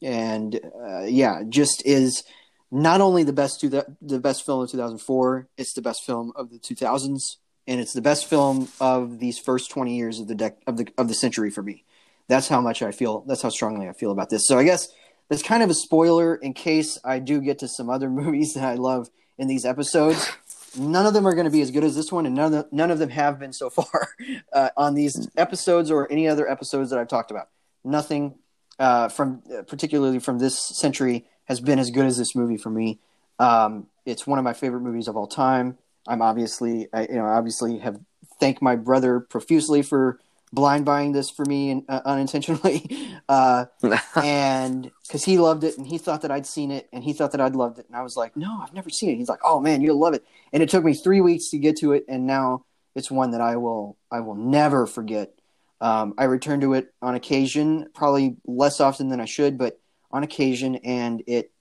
and 0.02 0.60
uh, 0.82 1.02
yeah 1.02 1.42
just 1.48 1.82
is 1.86 2.22
not 2.70 3.00
only 3.00 3.22
the 3.24 3.32
best 3.32 3.60
the, 3.60 3.84
the 4.00 4.18
best 4.18 4.46
film 4.46 4.62
of 4.62 4.70
2004 4.70 5.48
it's 5.56 5.72
the 5.74 5.82
best 5.82 6.04
film 6.04 6.32
of 6.36 6.50
the 6.50 6.58
2000s 6.58 7.36
and 7.70 7.80
it's 7.80 7.92
the 7.92 8.02
best 8.02 8.26
film 8.26 8.68
of 8.80 9.20
these 9.20 9.38
first 9.38 9.70
20 9.70 9.96
years 9.96 10.18
of 10.18 10.26
the 10.26 10.34
dec- 10.34 10.56
of 10.66 10.76
the 10.76 10.88
of 10.98 11.06
the 11.06 11.14
century 11.14 11.50
for 11.50 11.62
me. 11.62 11.84
That's 12.28 12.48
how 12.48 12.60
much 12.60 12.82
i 12.82 12.90
feel 12.90 13.24
that's 13.26 13.42
how 13.42 13.48
strongly 13.48 13.88
i 13.88 13.92
feel 13.92 14.10
about 14.10 14.28
this. 14.28 14.46
So 14.46 14.58
i 14.58 14.64
guess 14.64 14.88
that's 15.28 15.42
kind 15.42 15.62
of 15.62 15.70
a 15.70 15.74
spoiler 15.74 16.34
in 16.34 16.52
case 16.52 16.98
i 17.04 17.20
do 17.20 17.40
get 17.40 17.60
to 17.60 17.68
some 17.68 17.88
other 17.88 18.10
movies 18.20 18.54
that 18.54 18.64
i 18.64 18.74
love 18.74 19.08
in 19.38 19.48
these 19.48 19.64
episodes. 19.64 20.30
None 20.76 21.06
of 21.06 21.14
them 21.14 21.26
are 21.26 21.34
going 21.34 21.46
to 21.46 21.50
be 21.50 21.62
as 21.62 21.72
good 21.72 21.82
as 21.82 21.96
this 21.96 22.12
one, 22.12 22.26
and 22.26 22.34
none 22.34 22.46
of 22.46 22.52
them, 22.52 22.64
none 22.70 22.90
of 22.92 23.00
them 23.00 23.08
have 23.08 23.40
been 23.40 23.52
so 23.52 23.70
far 23.70 24.08
uh, 24.52 24.70
on 24.76 24.94
these 24.94 25.28
episodes 25.36 25.90
or 25.90 26.10
any 26.12 26.28
other 26.28 26.48
episodes 26.48 26.90
that 26.90 26.98
I've 26.98 27.08
talked 27.08 27.30
about. 27.30 27.48
Nothing 27.82 28.34
uh, 28.80 29.08
from 29.08 29.42
uh, 29.56 29.62
particularly 29.62 30.18
from 30.18 30.38
this 30.38 30.58
century 30.58 31.26
has 31.44 31.60
been 31.60 31.78
as 31.78 31.90
good 31.90 32.06
as 32.06 32.16
this 32.16 32.34
movie 32.34 32.56
for 32.56 32.70
me. 32.70 32.98
Um, 33.38 33.86
it's 34.06 34.26
one 34.26 34.38
of 34.38 34.44
my 34.44 34.54
favorite 34.54 34.80
movies 34.80 35.06
of 35.06 35.16
all 35.16 35.26
time. 35.26 35.78
I'm 36.08 36.22
obviously, 36.22 36.88
I, 36.92 37.02
you 37.02 37.14
know, 37.14 37.26
obviously 37.26 37.78
have 37.78 38.00
thanked 38.40 38.62
my 38.62 38.76
brother 38.76 39.20
profusely 39.20 39.82
for 39.82 40.18
blind 40.52 40.84
buying 40.84 41.12
this 41.12 41.30
for 41.30 41.44
me 41.44 41.70
and, 41.70 41.84
uh, 41.88 42.00
unintentionally, 42.04 42.90
uh, 43.28 43.66
and 44.16 44.90
because 45.06 45.24
he 45.24 45.38
loved 45.38 45.62
it 45.62 45.76
and 45.76 45.86
he 45.86 45.98
thought 45.98 46.22
that 46.22 46.30
I'd 46.30 46.46
seen 46.46 46.70
it 46.70 46.88
and 46.92 47.04
he 47.04 47.12
thought 47.12 47.32
that 47.32 47.40
I'd 47.40 47.54
loved 47.54 47.78
it, 47.78 47.86
and 47.86 47.96
I 47.96 48.02
was 48.02 48.16
like, 48.16 48.36
no, 48.36 48.60
I've 48.62 48.72
never 48.72 48.90
seen 48.90 49.10
it. 49.10 49.16
He's 49.16 49.28
like, 49.28 49.40
oh 49.44 49.60
man, 49.60 49.82
you'll 49.82 49.98
love 49.98 50.14
it, 50.14 50.24
and 50.52 50.62
it 50.62 50.70
took 50.70 50.84
me 50.84 50.94
three 50.94 51.20
weeks 51.20 51.50
to 51.50 51.58
get 51.58 51.76
to 51.78 51.92
it, 51.92 52.04
and 52.08 52.26
now 52.26 52.64
it's 52.94 53.10
one 53.10 53.32
that 53.32 53.40
I 53.40 53.56
will 53.56 53.98
I 54.10 54.20
will 54.20 54.34
never 54.34 54.86
forget. 54.86 55.34
Um, 55.80 56.14
I 56.18 56.24
return 56.24 56.60
to 56.60 56.74
it 56.74 56.92
on 57.00 57.14
occasion, 57.14 57.86
probably 57.94 58.36
less 58.46 58.80
often 58.80 59.08
than 59.08 59.20
I 59.20 59.24
should, 59.24 59.56
but 59.56 59.80
on 60.10 60.22
occasion, 60.22 60.76
and 60.76 61.22
it 61.26 61.52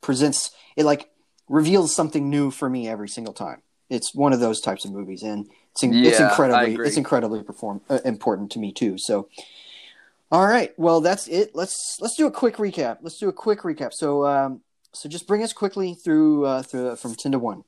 presents 0.00 0.50
it 0.76 0.84
like 0.84 1.10
reveals 1.48 1.94
something 1.94 2.28
new 2.28 2.50
for 2.50 2.68
me 2.68 2.88
every 2.88 3.08
single 3.08 3.34
time. 3.34 3.62
It's 3.88 4.14
one 4.14 4.32
of 4.32 4.40
those 4.40 4.60
types 4.60 4.84
of 4.84 4.92
movies, 4.92 5.22
and 5.22 5.48
it's, 5.72 5.82
in, 5.82 5.92
Yeah, 5.92 6.10
I 6.10 6.28
incredibly 6.30 6.86
it's 6.86 6.96
incredibly 6.96 7.42
perform 7.42 7.82
uh, 7.88 7.98
important 8.04 8.50
to 8.52 8.58
me 8.58 8.72
too. 8.72 8.96
So, 8.98 9.28
all 10.30 10.46
right, 10.46 10.72
well 10.76 11.00
that's 11.00 11.28
it. 11.28 11.54
Let's 11.54 11.98
let's 12.00 12.16
do 12.16 12.26
a 12.26 12.32
quick 12.32 12.56
recap. 12.56 12.98
Let's 13.02 13.18
do 13.18 13.28
a 13.28 13.32
quick 13.32 13.60
recap. 13.60 13.92
So 13.92 14.26
um, 14.26 14.62
so 14.92 15.08
just 15.08 15.28
bring 15.28 15.42
us 15.42 15.52
quickly 15.52 15.94
through 15.94 16.46
uh, 16.46 16.62
through 16.62 16.96
from 16.96 17.14
ten 17.14 17.32
to 17.32 17.38
one. 17.38 17.64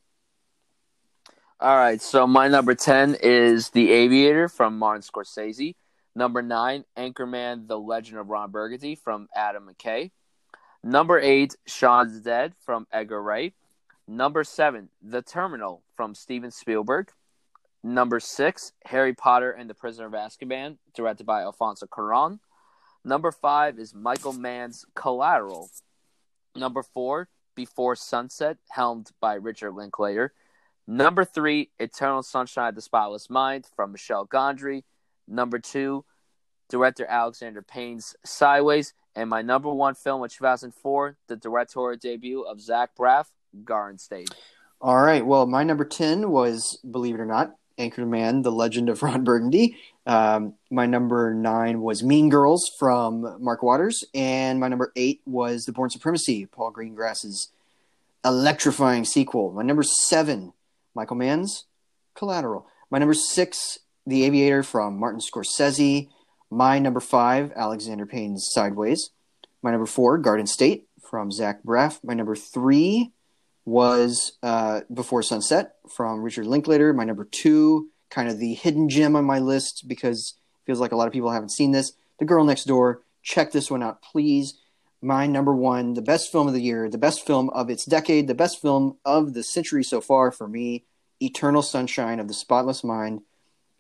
All 1.61 1.77
right, 1.77 2.03
so 2.03 2.27
my 2.27 2.49
number 2.49 2.75
10 2.75 3.17
is 3.23 3.71
The 3.71 3.91
Aviator 3.91 4.49
from 4.49 4.77
Martin 4.77 5.03
Scorsese. 5.03 5.77
Number 6.17 6.43
9, 6.43 6.85
Anchorman 6.97 7.67
The 7.67 7.79
Legend 7.79 8.19
of 8.19 8.29
Ron 8.29 8.51
Burgundy 8.51 8.95
from 8.95 9.29
Adam 9.35 9.69
McKay. 9.69 10.13
Number 10.83 11.19
8, 11.19 11.57
Shaun 11.67 12.07
of 12.07 12.15
the 12.15 12.21
Dead 12.21 12.55
from 12.65 12.87
Edgar 12.93 13.23
Wright. 13.23 13.55
Number 14.07 14.45
7, 14.45 14.91
The 15.03 15.23
Terminal 15.23 15.83
from 15.97 16.15
Steven 16.15 16.51
Spielberg. 16.51 17.11
Number 17.83 18.21
6, 18.21 18.73
Harry 18.85 19.13
Potter 19.13 19.51
and 19.51 19.69
the 19.69 19.75
Prisoner 19.75 20.07
of 20.07 20.13
Azkaban, 20.13 20.79
directed 20.95 21.25
by 21.25 21.43
Alfonso 21.43 21.87
Cuarón. 21.87 22.39
Number 23.05 23.33
5 23.33 23.79
is 23.79 23.95
Michael 23.95 24.33
Mann's 24.33 24.87
Collateral. 24.95 25.69
Number 26.55 26.83
4, 26.83 27.29
Before 27.55 27.97
Sunset, 27.97 28.59
helmed 28.71 29.11
by 29.21 29.35
Richard 29.35 29.73
Linklater. 29.73 30.33
Number 30.87 31.25
three, 31.25 31.71
Eternal 31.79 32.23
Sunshine 32.23 32.69
of 32.69 32.75
the 32.75 32.83
Spotless 32.83 33.31
Mind 33.31 33.67
from 33.75 33.93
Michel 33.93 34.27
Gondry. 34.27 34.85
Number 35.27 35.59
two, 35.59 36.05
director 36.69 37.07
Alexander 37.07 37.63
Payne's 37.63 38.15
Sideways. 38.25 38.95
And 39.17 39.31
my 39.31 39.43
number 39.43 39.73
one 39.73 39.95
film 39.95 40.25
of 40.25 40.33
2004, 40.33 41.17
the 41.29 41.37
directorial 41.37 41.99
debut 41.99 42.43
of 42.43 42.61
Zach 42.61 42.91
Braff, 42.99 43.27
Garden 43.65 43.99
State. 43.99 44.31
All 44.81 45.01
right. 45.01 45.25
Well, 45.25 45.47
my 45.47 45.63
number 45.63 45.85
10 45.85 46.31
was, 46.31 46.79
believe 46.89 47.15
it 47.15 47.21
or 47.21 47.27
not, 47.27 47.55
Anchorman, 47.79 48.43
The 48.43 48.53
Legend 48.53 48.89
of 48.89 49.03
Ron 49.03 49.25
Burgundy. 49.25 49.77
Um, 50.07 50.55
my 50.71 50.87
number 50.87 51.33
nine 51.33 51.81
was 51.81 52.03
Mean 52.03 52.29
Girls 52.29 52.71
from 52.79 53.43
Mark 53.43 53.63
Waters. 53.63 54.05
And 54.15 54.61
my 54.61 54.69
number 54.69 54.93
eight 54.97 55.21
was 55.27 55.65
The 55.65 55.73
Bourne 55.73 55.91
Supremacy, 55.91 56.47
Paul 56.47 56.73
Greengrass's 56.73 57.49
electrifying 58.25 59.05
sequel. 59.05 59.53
My 59.53 59.63
number 59.63 59.83
seven, 59.83 60.53
Michael 60.95 61.17
Mann's 61.17 61.67
Collateral. 62.15 62.67
My 62.91 62.99
number 62.99 63.15
six, 63.15 63.79
The 64.07 64.25
Aviator 64.25 64.63
from 64.63 64.99
Martin 64.99 65.21
Scorsese. 65.21 66.09
My 66.51 66.79
number 66.79 67.01
five, 67.01 67.53
Alexander 67.57 68.07
Payne's 68.07 68.49
Sideways. 68.53 69.11
My 69.63 69.71
number 69.71 69.87
four, 69.87 70.19
Garden 70.19 70.47
State 70.47 70.89
from 71.11 71.33
Zach 71.33 71.63
Braff. 71.65 72.01
My 72.05 72.15
number 72.15 72.37
three, 72.37 73.13
was 73.65 74.33
uh, 74.43 74.81
Before 74.93 75.23
Sunset 75.23 75.77
from 75.89 76.23
Richard 76.23 76.47
Linklater. 76.47 76.93
My 76.93 77.05
number 77.05 77.25
two, 77.25 77.91
kind 78.11 78.29
of 78.29 78.39
the 78.39 78.55
hidden 78.55 78.89
gem 78.89 79.17
on 79.17 79.25
my 79.25 79.39
list 79.39 79.85
because 79.89 80.35
it 80.55 80.67
feels 80.67 80.81
like 80.81 80.93
a 80.93 80.97
lot 80.97 81.07
of 81.07 81.13
people 81.13 81.31
haven't 81.31 81.53
seen 81.53 81.73
this. 81.73 81.93
The 82.19 82.25
Girl 82.25 82.45
Next 82.45 82.65
Door. 82.65 83.03
Check 83.23 83.53
this 83.53 83.71
one 83.71 83.83
out, 83.83 84.03
please. 84.03 84.55
My 85.01 85.27
number 85.27 85.55
one, 85.55 85.95
the 85.95 86.03
best 86.03 86.31
film 86.31 86.47
of 86.47 86.53
the 86.53 86.61
year, 86.61 86.91
the 86.91 86.99
best 86.99 87.27
film 87.27 87.49
of 87.51 87.71
its 87.71 87.85
decade, 87.85 88.27
the 88.27 88.35
best 88.35 88.61
film 88.61 88.99
of 89.05 89.33
the 89.33 89.43
century 89.43 89.83
so 89.83 90.01
far 90.01 90.31
for 90.31 90.47
me, 90.47 90.85
Eternal 91.21 91.63
Sunshine 91.63 92.21
of 92.21 92.29
the 92.29 92.35
Spotless 92.35 92.85
Mind. 92.85 93.23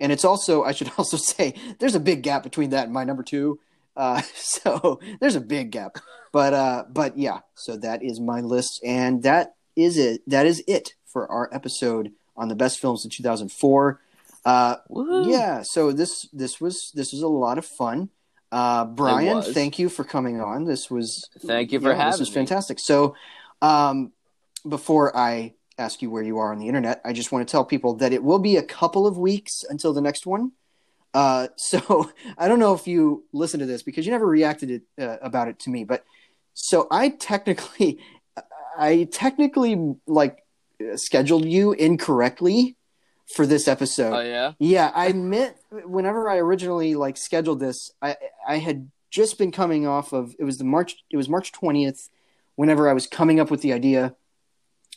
And 0.00 0.10
it's 0.12 0.24
also, 0.24 0.62
I 0.64 0.72
should 0.72 0.90
also 0.98 1.16
say, 1.16 1.54
there's 1.78 1.94
a 1.94 2.00
big 2.00 2.22
gap 2.22 2.42
between 2.42 2.70
that 2.70 2.84
and 2.84 2.92
my 2.92 3.04
number 3.04 3.22
two. 3.22 3.60
Uh, 3.96 4.22
so 4.34 5.00
there's 5.20 5.36
a 5.36 5.40
big 5.40 5.70
gap. 5.70 5.98
But 6.32 6.52
uh, 6.52 6.84
but 6.90 7.16
yeah, 7.16 7.40
so 7.54 7.76
that 7.76 8.02
is 8.02 8.18
my 8.18 8.40
list, 8.40 8.80
and 8.84 9.22
that 9.22 9.54
is 9.76 9.96
it. 9.96 10.20
That 10.26 10.46
is 10.46 10.64
it 10.66 10.94
for 11.06 11.30
our 11.30 11.48
episode 11.52 12.10
on 12.36 12.48
the 12.48 12.56
best 12.56 12.80
films 12.80 13.04
in 13.04 13.10
2004. 13.12 14.00
Uh, 14.44 14.76
Woohoo. 14.90 15.30
yeah, 15.30 15.62
so 15.62 15.92
this 15.92 16.28
this 16.32 16.60
was 16.60 16.90
this 16.92 17.12
was 17.12 17.22
a 17.22 17.28
lot 17.28 17.56
of 17.56 17.64
fun. 17.64 18.08
Uh, 18.50 18.84
Bryan, 18.84 19.42
thank 19.42 19.78
you 19.78 19.88
for 19.88 20.02
coming 20.04 20.40
on. 20.40 20.64
This 20.64 20.90
was 20.90 21.28
Thank 21.46 21.70
you 21.72 21.80
for 21.80 21.90
yeah, 21.90 21.94
This 21.94 22.02
having 22.02 22.20
was 22.20 22.28
me. 22.30 22.34
fantastic. 22.34 22.78
So, 22.80 23.14
um, 23.62 24.12
before 24.68 25.16
I 25.16 25.54
ask 25.78 26.02
you 26.02 26.10
where 26.10 26.22
you 26.22 26.38
are 26.38 26.52
on 26.52 26.58
the 26.58 26.68
internet, 26.68 27.00
I 27.04 27.12
just 27.12 27.32
want 27.32 27.46
to 27.46 27.50
tell 27.50 27.64
people 27.64 27.94
that 27.96 28.12
it 28.12 28.22
will 28.22 28.38
be 28.38 28.56
a 28.56 28.62
couple 28.62 29.06
of 29.06 29.18
weeks 29.18 29.64
until 29.68 29.92
the 29.92 30.00
next 30.00 30.26
one. 30.26 30.52
Uh, 31.12 31.48
so 31.56 32.10
I 32.38 32.48
don't 32.48 32.58
know 32.58 32.74
if 32.74 32.86
you 32.86 33.24
listened 33.32 33.60
to 33.60 33.66
this 33.66 33.82
because 33.82 34.06
you 34.06 34.12
never 34.12 34.26
reacted 34.26 34.70
it, 34.70 34.82
uh, 35.00 35.18
about 35.20 35.48
it 35.48 35.58
to 35.60 35.70
me, 35.70 35.84
but 35.84 36.04
so 36.54 36.86
I 36.90 37.08
technically, 37.08 37.98
I 38.78 39.08
technically 39.10 39.96
like 40.06 40.44
scheduled 40.96 41.44
you 41.44 41.72
incorrectly 41.72 42.76
for 43.34 43.46
this 43.46 43.68
episode. 43.68 44.14
Oh, 44.14 44.20
yeah? 44.20 44.52
Yeah, 44.58 44.90
I 44.94 45.12
meant 45.12 45.56
whenever 45.70 46.28
I 46.28 46.38
originally 46.38 46.94
like 46.94 47.16
scheduled 47.16 47.60
this, 47.60 47.90
I 48.02 48.16
I 48.46 48.58
had 48.58 48.90
just 49.10 49.38
been 49.38 49.52
coming 49.52 49.86
off 49.86 50.12
of 50.12 50.34
it 50.38 50.44
was 50.44 50.58
the 50.58 50.64
March 50.64 50.96
it 51.10 51.16
was 51.16 51.28
March 51.28 51.52
twentieth, 51.52 52.08
whenever 52.56 52.88
I 52.88 52.92
was 52.92 53.06
coming 53.06 53.40
up 53.40 53.50
with 53.50 53.62
the 53.62 53.72
idea, 53.72 54.14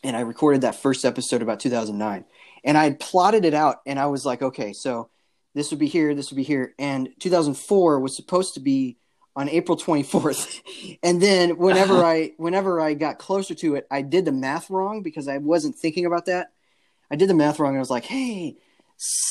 and 0.03 0.15
I 0.15 0.22
recorded 0.22 0.61
that 0.61 0.76
first 0.76 1.06
episode 1.06 1.41
about 1.41 1.60
two 1.60 1.69
thousand 1.69 1.98
nine, 1.98 2.26
and 2.64 2.78
I 2.78 2.86
had 2.86 2.99
plotted 2.99 3.45
it 3.45 3.53
out, 3.53 3.78
and 3.86 3.99
I 3.99 4.07
was 4.07 4.26
like, 4.26 4.41
okay, 4.41 4.74
so 4.74 5.10
this 5.53 5.72
would 5.72 5.80
be 5.80 5.88
here, 5.88 6.14
this 6.14 6.32
would 6.32 6.38
be 6.38 6.44
here, 6.44 6.74
and 6.78 7.10
two 7.19 7.30
thousand 7.30 7.56
four 7.56 7.99
was 7.99 8.15
supposed 8.15 8.53
to 8.56 8.60
be 8.60 8.98
on 9.36 9.49
April 9.49 9.78
twenty 9.78 10.03
fourth, 10.03 10.61
and 11.03 11.22
then 11.22 11.57
whenever 11.57 11.95
uh-huh. 11.95 12.07
I 12.07 12.34
whenever 12.38 12.82
I 12.82 12.94
got 12.94 13.19
closer 13.19 13.56
to 13.56 13.76
it, 13.76 13.88
I 13.91 14.02
did 14.02 14.26
the 14.26 14.32
math 14.32 14.69
wrong 14.69 15.02
because 15.02 15.28
I 15.28 15.38
wasn't 15.38 15.76
thinking 15.76 16.06
about 16.06 16.26
that. 16.26 16.52
I 17.10 17.15
did 17.15 17.30
the 17.30 17.34
math 17.34 17.60
wrong. 17.60 17.72
And 17.72 17.78
I 17.78 17.80
was 17.80 17.90
like, 17.90 18.06
hey, 18.06 18.57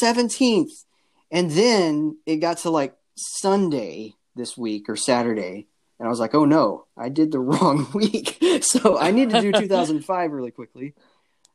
17th. 0.02 0.84
And 1.30 1.51
then 1.51 2.18
it 2.26 2.36
got 2.36 2.59
to 2.59 2.70
like 2.70 2.97
Sunday 3.16 4.14
this 4.34 4.56
week 4.56 4.88
or 4.88 4.97
Saturday. 4.97 5.66
And 5.98 6.06
I 6.06 6.10
was 6.10 6.20
like, 6.20 6.35
oh 6.35 6.44
no, 6.44 6.86
I 6.97 7.09
did 7.09 7.32
the 7.32 7.40
wrong 7.40 7.89
week. 7.94 8.39
so 8.62 8.98
I 8.98 9.10
need 9.10 9.31
to 9.31 9.40
do 9.40 9.52
2005 9.59 10.32
really 10.32 10.51
quickly. 10.51 10.94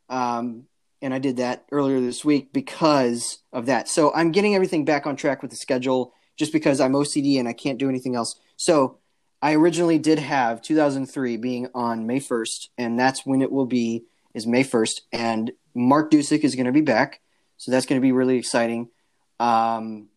Um, 0.10 0.66
and 1.02 1.14
I 1.14 1.20
did 1.20 1.38
that 1.38 1.66
earlier 1.72 2.00
this 2.00 2.24
week 2.24 2.54
because 2.54 3.40
of 3.52 3.66
that. 3.66 3.88
So 3.88 4.14
I'm 4.14 4.32
getting 4.32 4.54
everything 4.54 4.86
back 4.86 5.08
on 5.08 5.16
track 5.16 5.42
with 5.42 5.52
the 5.52 5.58
schedule 5.58 6.14
just 6.38 6.54
because 6.54 6.80
I'm 6.80 6.94
OCD 6.94 7.40
and 7.40 7.48
I 7.48 7.54
can't 7.54 7.80
do 7.80 7.90
anything 7.90 8.16
else. 8.16 8.40
So 8.56 9.00
I 9.42 9.56
originally 9.56 9.98
did 9.98 10.20
have 10.20 10.62
2003 10.62 11.38
being 11.38 11.68
on 11.74 12.06
May 12.06 12.20
1st, 12.20 12.68
and 12.78 13.00
that's 13.00 13.26
when 13.26 13.42
it 13.42 13.52
will 13.52 13.66
be 13.66 14.06
is 14.36 14.46
May 14.46 14.64
1st. 14.64 15.02
And 15.12 15.52
Mark 15.74 16.12
Dusick 16.12 16.44
is 16.44 16.56
going 16.56 16.68
to 16.68 16.72
be 16.72 16.82
back, 16.82 17.22
so 17.58 17.72
that's 17.72 17.86
going 17.86 18.00
to 18.00 18.06
be 18.06 18.12
really 18.12 18.38
exciting. 18.38 18.90
Um, 19.40 20.10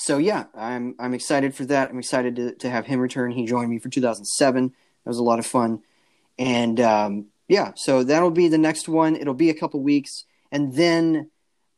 so 0.00 0.16
yeah, 0.16 0.46
I'm 0.56 0.94
I'm 0.98 1.12
excited 1.12 1.54
for 1.54 1.66
that. 1.66 1.90
I'm 1.90 1.98
excited 1.98 2.36
to, 2.36 2.54
to 2.54 2.70
have 2.70 2.86
him 2.86 3.00
return. 3.00 3.32
He 3.32 3.44
joined 3.44 3.68
me 3.68 3.78
for 3.78 3.90
2007. 3.90 4.68
That 4.68 4.74
was 5.04 5.18
a 5.18 5.22
lot 5.22 5.38
of 5.38 5.44
fun, 5.44 5.82
and 6.38 6.80
um, 6.80 7.26
yeah, 7.48 7.72
so 7.76 8.02
that'll 8.02 8.30
be 8.30 8.48
the 8.48 8.56
next 8.56 8.88
one. 8.88 9.14
It'll 9.14 9.34
be 9.34 9.50
a 9.50 9.54
couple 9.54 9.82
weeks, 9.82 10.24
and 10.50 10.72
then 10.72 11.30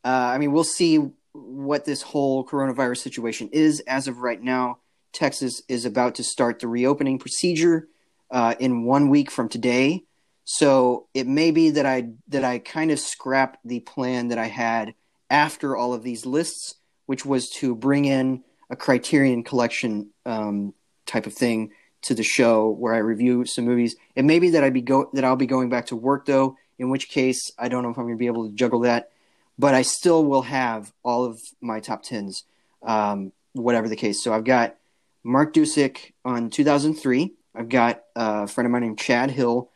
uh, 0.05 0.07
I 0.07 0.37
mean 0.37 0.53
we'll 0.53 0.63
see 0.63 0.99
what 1.33 1.83
this 1.83 2.01
whole 2.01 2.45
coronavirus 2.45 2.99
situation 2.99 3.49
is. 3.51 3.81
As 3.81 4.07
of 4.07 4.19
right 4.19 4.41
now, 4.41 4.77
Texas 5.11 5.61
is 5.67 5.83
about 5.83 6.15
to 6.15 6.23
start 6.23 6.59
the 6.59 6.67
reopening 6.69 7.19
procedure 7.19 7.89
uh, 8.31 8.55
in 8.57 8.85
one 8.85 9.09
week 9.09 9.31
from 9.31 9.49
today. 9.49 10.05
So 10.45 11.07
it 11.13 11.27
may 11.27 11.51
be 11.51 11.71
that 11.71 11.85
I 11.85 12.11
that 12.29 12.45
I 12.45 12.59
kind 12.59 12.89
of 12.89 12.99
scrap 12.99 13.57
the 13.65 13.81
plan 13.81 14.29
that 14.29 14.37
I 14.37 14.47
had 14.47 14.95
after 15.29 15.75
all 15.75 15.93
of 15.93 16.03
these 16.03 16.25
lists, 16.25 16.75
which 17.05 17.25
was 17.25 17.49
to 17.49 17.75
bring 17.75 18.05
in 18.05 18.43
a 18.69 18.75
Criterion 18.75 19.43
Collection 19.43 20.09
um, 20.25 20.73
type 21.05 21.27
of 21.27 21.33
thing 21.33 21.71
to 22.03 22.13
the 22.13 22.23
show 22.23 22.69
where 22.69 22.93
I 22.93 22.97
review 22.97 23.45
some 23.45 23.65
movies. 23.65 23.95
It 24.15 24.25
may 24.25 24.39
be 24.39 24.51
that 24.51 24.63
I 24.63 24.69
be 24.69 24.81
go 24.81 25.09
that 25.13 25.23
I'll 25.23 25.35
be 25.35 25.47
going 25.47 25.69
back 25.69 25.87
to 25.87 25.95
work 25.95 26.25
though, 26.25 26.57
in 26.77 26.89
which 26.89 27.09
case 27.09 27.51
I 27.57 27.69
don't 27.69 27.83
know 27.83 27.89
if 27.89 27.97
I'm 27.97 28.05
going 28.05 28.15
to 28.15 28.19
be 28.19 28.27
able 28.27 28.49
to 28.49 28.55
juggle 28.55 28.81
that, 28.81 29.11
but 29.57 29.73
I 29.73 29.83
still 29.83 30.25
will 30.25 30.41
have 30.43 30.91
all 31.03 31.25
of 31.25 31.39
my 31.61 31.79
top 31.79 32.03
tens, 32.03 32.43
um, 32.81 33.31
whatever 33.53 33.87
the 33.87 33.95
case. 33.95 34.23
So 34.23 34.33
I've 34.33 34.43
got 34.43 34.75
Mark 35.23 35.53
Dusick 35.53 36.13
on 36.25 36.49
2003. 36.49 37.33
I've 37.55 37.69
got 37.69 38.03
a 38.15 38.47
friend 38.47 38.65
of 38.65 38.71
mine 38.71 38.81
named 38.81 38.99
Chad 38.99 39.31
Hill 39.31 39.69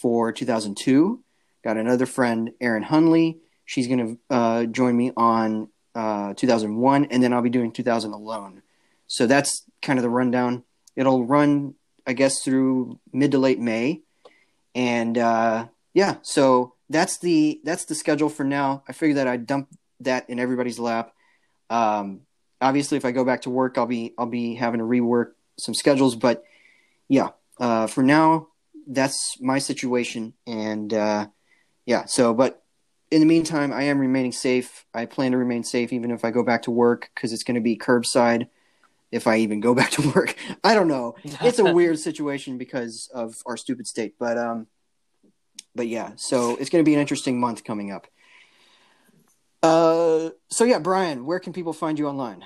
for 0.00 0.32
2002. 0.32 1.22
Got 1.64 1.76
another 1.76 2.06
friend, 2.06 2.52
Erin 2.60 2.84
Hunley. 2.84 3.38
She's 3.64 3.86
going 3.86 3.98
to 3.98 4.34
uh, 4.34 4.64
join 4.66 4.96
me 4.96 5.12
on 5.16 5.68
uh, 5.94 6.34
2001, 6.34 7.06
and 7.06 7.22
then 7.22 7.32
I'll 7.32 7.42
be 7.42 7.50
doing 7.50 7.72
2000 7.72 8.12
alone. 8.12 8.62
So 9.06 9.26
that's 9.26 9.64
kind 9.80 9.98
of 9.98 10.02
the 10.02 10.08
rundown. 10.08 10.64
It'll 10.96 11.24
run, 11.24 11.74
I 12.06 12.12
guess, 12.12 12.42
through 12.42 12.98
mid 13.12 13.32
to 13.32 13.38
late 13.38 13.60
May, 13.60 14.02
and 14.74 15.16
uh, 15.16 15.66
yeah. 15.94 16.16
So 16.22 16.74
that's 16.88 17.18
the 17.18 17.60
that's 17.64 17.86
the 17.86 17.94
schedule 17.94 18.28
for 18.28 18.44
now. 18.44 18.82
I 18.88 18.92
figured 18.92 19.18
that 19.18 19.28
I'd 19.28 19.46
dump 19.46 19.68
that 20.00 20.28
in 20.28 20.38
everybody's 20.38 20.78
lap. 20.78 21.12
Um, 21.70 22.22
obviously, 22.60 22.96
if 22.96 23.04
I 23.04 23.12
go 23.12 23.24
back 23.24 23.42
to 23.42 23.50
work, 23.50 23.78
I'll 23.78 23.86
be 23.86 24.14
I'll 24.18 24.26
be 24.26 24.54
having 24.54 24.78
to 24.78 24.84
rework 24.84 25.32
some 25.58 25.74
schedules, 25.74 26.16
but 26.16 26.44
yeah. 27.08 27.30
Uh, 27.58 27.86
for 27.86 28.02
now, 28.02 28.48
that's 28.86 29.36
my 29.40 29.58
situation, 29.58 30.32
and 30.46 30.92
uh, 30.92 31.26
yeah. 31.86 32.06
So, 32.06 32.34
but 32.34 32.61
in 33.12 33.20
the 33.20 33.26
meantime, 33.26 33.74
I 33.74 33.82
am 33.82 33.98
remaining 33.98 34.32
safe. 34.32 34.86
I 34.94 35.04
plan 35.04 35.32
to 35.32 35.36
remain 35.36 35.64
safe 35.64 35.92
even 35.92 36.10
if 36.10 36.24
I 36.24 36.30
go 36.30 36.42
back 36.42 36.62
to 36.62 36.70
work 36.70 37.10
because 37.14 37.34
it's 37.34 37.44
going 37.44 37.56
to 37.56 37.60
be 37.60 37.76
curbside. 37.76 38.48
If 39.10 39.26
I 39.26 39.36
even 39.36 39.60
go 39.60 39.74
back 39.80 39.90
to 39.92 40.10
work, 40.12 40.34
I 40.64 40.74
don't 40.74 40.88
know. 40.88 41.16
It's 41.22 41.58
a 41.58 41.74
weird 41.74 41.98
situation 42.08 42.56
because 42.56 43.10
of 43.12 43.42
our 43.44 43.58
stupid 43.58 43.86
state, 43.86 44.14
but 44.18 44.38
um, 44.38 44.66
but 45.74 45.88
yeah. 45.88 46.12
So 46.16 46.56
it's 46.56 46.70
going 46.70 46.82
to 46.82 46.88
be 46.88 46.94
an 46.94 47.00
interesting 47.00 47.38
month 47.38 47.64
coming 47.64 47.92
up. 47.92 48.06
Uh, 49.62 50.30
so 50.50 50.64
yeah, 50.64 50.78
Bryan, 50.78 51.26
where 51.26 51.38
can 51.38 51.52
people 51.52 51.74
find 51.74 51.98
you 51.98 52.08
online? 52.08 52.42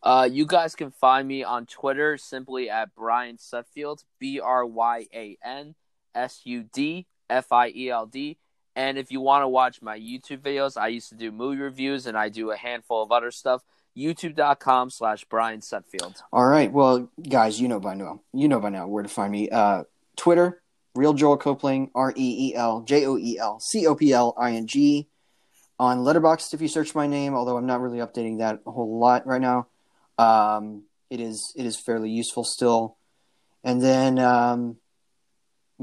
Uh, 0.00 0.28
you 0.30 0.46
guys 0.46 0.76
can 0.76 0.92
find 0.92 1.26
me 1.26 1.42
on 1.42 1.66
Twitter 1.66 2.16
simply 2.16 2.70
at 2.70 2.94
Bryan 2.94 3.36
Sudfield, 3.36 4.04
B 4.20 4.38
R 4.38 4.64
Y 4.64 5.06
A 5.12 5.36
N 5.44 5.74
S 6.14 6.42
U 6.44 6.62
D 6.72 7.08
F 7.28 7.50
I 7.50 7.70
E 7.70 7.90
L 7.90 8.06
D. 8.06 8.38
And 8.74 8.96
if 8.96 9.10
you 9.10 9.20
want 9.20 9.42
to 9.42 9.48
watch 9.48 9.82
my 9.82 9.98
YouTube 9.98 10.38
videos, 10.38 10.80
I 10.80 10.88
used 10.88 11.10
to 11.10 11.14
do 11.14 11.30
movie 11.30 11.60
reviews 11.60 12.06
and 12.06 12.16
I 12.16 12.28
do 12.28 12.50
a 12.50 12.56
handful 12.56 13.02
of 13.02 13.12
other 13.12 13.30
stuff. 13.30 13.62
YouTube.com 13.96 14.88
slash 14.88 15.24
Bryan 15.26 15.60
Sudfield. 15.60 16.22
All 16.32 16.46
right. 16.46 16.72
Well, 16.72 17.10
guys, 17.28 17.60
you 17.60 17.68
know 17.68 17.80
by 17.80 17.94
now. 17.94 18.20
You 18.32 18.48
know 18.48 18.58
by 18.58 18.70
now 18.70 18.86
where 18.88 19.02
to 19.02 19.08
find 19.08 19.30
me. 19.30 19.50
Uh, 19.50 19.84
Twitter, 20.16 20.62
Reel 20.94 21.12
Joel 21.12 21.36
Copling, 21.36 21.90
R 21.94 22.12
E 22.16 22.48
E 22.48 22.54
L 22.54 22.80
J 22.82 23.04
O 23.06 23.18
E 23.18 23.38
L 23.38 23.60
C 23.60 23.86
O 23.86 23.94
P 23.94 24.12
L 24.12 24.34
I 24.38 24.52
N 24.52 24.66
G. 24.66 25.08
On 25.78 25.98
Letterboxd, 25.98 26.54
if 26.54 26.62
you 26.62 26.68
search 26.68 26.94
my 26.94 27.06
name, 27.06 27.34
although 27.34 27.56
I'm 27.56 27.66
not 27.66 27.80
really 27.80 27.98
updating 27.98 28.38
that 28.38 28.60
a 28.66 28.70
whole 28.70 28.98
lot 28.98 29.26
right 29.26 29.40
now, 29.40 29.66
um, 30.16 30.84
it 31.10 31.20
is 31.20 31.52
it 31.56 31.66
is 31.66 31.78
fairly 31.78 32.10
useful 32.10 32.44
still. 32.44 32.96
And 33.64 33.82
then 33.82 34.18
um, 34.18 34.76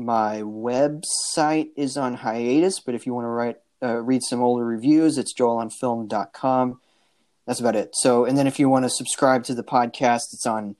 my 0.06 0.42
website 0.42 1.70
is 1.76 1.98
on 1.98 2.16
hiatus, 2.16 2.80
but 2.80 2.96
if 2.96 3.06
you 3.06 3.14
want 3.14 3.26
to 3.26 3.30
write 3.30 3.58
uh, 3.82 3.98
read 4.02 4.22
some 4.24 4.42
older 4.42 4.66
reviews, 4.66 5.18
it's 5.18 5.34
joelonfilm.com. 5.34 6.82
That's 7.46 7.60
about 7.60 7.76
it. 7.76 7.92
So, 7.96 8.26
and 8.26 8.38
then 8.38 8.48
if 8.48 8.60
you 8.60 8.70
want 8.70 8.86
to 8.86 8.90
subscribe 8.90 9.44
to 9.46 9.56
the 9.56 9.64
podcast, 9.64 10.34
it's 10.34 10.46
on 10.46 10.76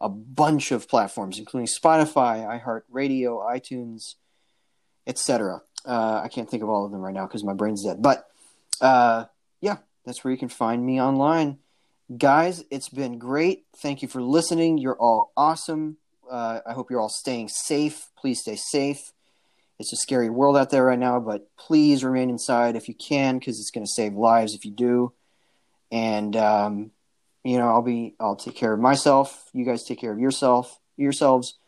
a 0.00 0.08
bunch 0.08 0.72
of 0.72 0.88
platforms, 0.88 1.38
including 1.38 1.66
Spotify, 1.66 2.62
iHeartRadio, 2.62 3.44
iTunes, 3.44 4.14
etc. 5.06 5.62
Uh, 5.84 6.20
I 6.24 6.28
can't 6.28 6.48
think 6.48 6.62
of 6.62 6.68
all 6.68 6.84
of 6.84 6.92
them 6.92 7.00
right 7.00 7.14
now 7.14 7.26
because 7.26 7.44
my 7.44 7.52
brain's 7.52 7.84
dead. 7.84 8.00
But 8.00 8.26
uh, 8.80 9.24
yeah, 9.60 9.78
that's 10.04 10.24
where 10.24 10.32
you 10.32 10.38
can 10.38 10.48
find 10.48 10.84
me 10.84 11.00
online. 11.00 11.58
Guys, 12.16 12.64
it's 12.70 12.88
been 12.88 13.18
great. 13.18 13.64
Thank 13.78 14.02
you 14.02 14.08
for 14.08 14.22
listening. 14.22 14.78
You're 14.78 14.98
all 14.98 15.32
awesome. 15.36 15.96
Uh, 16.30 16.60
I 16.66 16.72
hope 16.72 16.90
you're 16.90 17.00
all 17.00 17.08
staying 17.08 17.48
safe. 17.48 18.10
Please 18.16 18.40
stay 18.40 18.56
safe. 18.56 19.12
It's 19.78 19.92
a 19.92 19.96
scary 19.96 20.30
world 20.30 20.56
out 20.56 20.70
there 20.70 20.84
right 20.84 20.98
now, 20.98 21.18
but 21.18 21.48
please 21.56 22.04
remain 22.04 22.30
inside 22.30 22.76
if 22.76 22.88
you 22.88 22.94
can, 22.94 23.38
because 23.38 23.58
it's 23.58 23.70
going 23.70 23.84
to 23.84 23.90
save 23.90 24.14
lives 24.14 24.54
if 24.54 24.64
you 24.64 24.70
do. 24.70 25.12
And 25.90 26.36
um, 26.36 26.90
you 27.44 27.58
know, 27.58 27.68
I'll 27.68 27.82
be, 27.82 28.14
I'll 28.18 28.36
take 28.36 28.56
care 28.56 28.72
of 28.72 28.80
myself. 28.80 29.50
You 29.52 29.64
guys 29.64 29.84
take 29.84 30.00
care 30.00 30.12
of 30.12 30.18
yourself, 30.18 30.80
yourselves. 30.96 31.58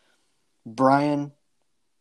Bryan, 0.64 1.32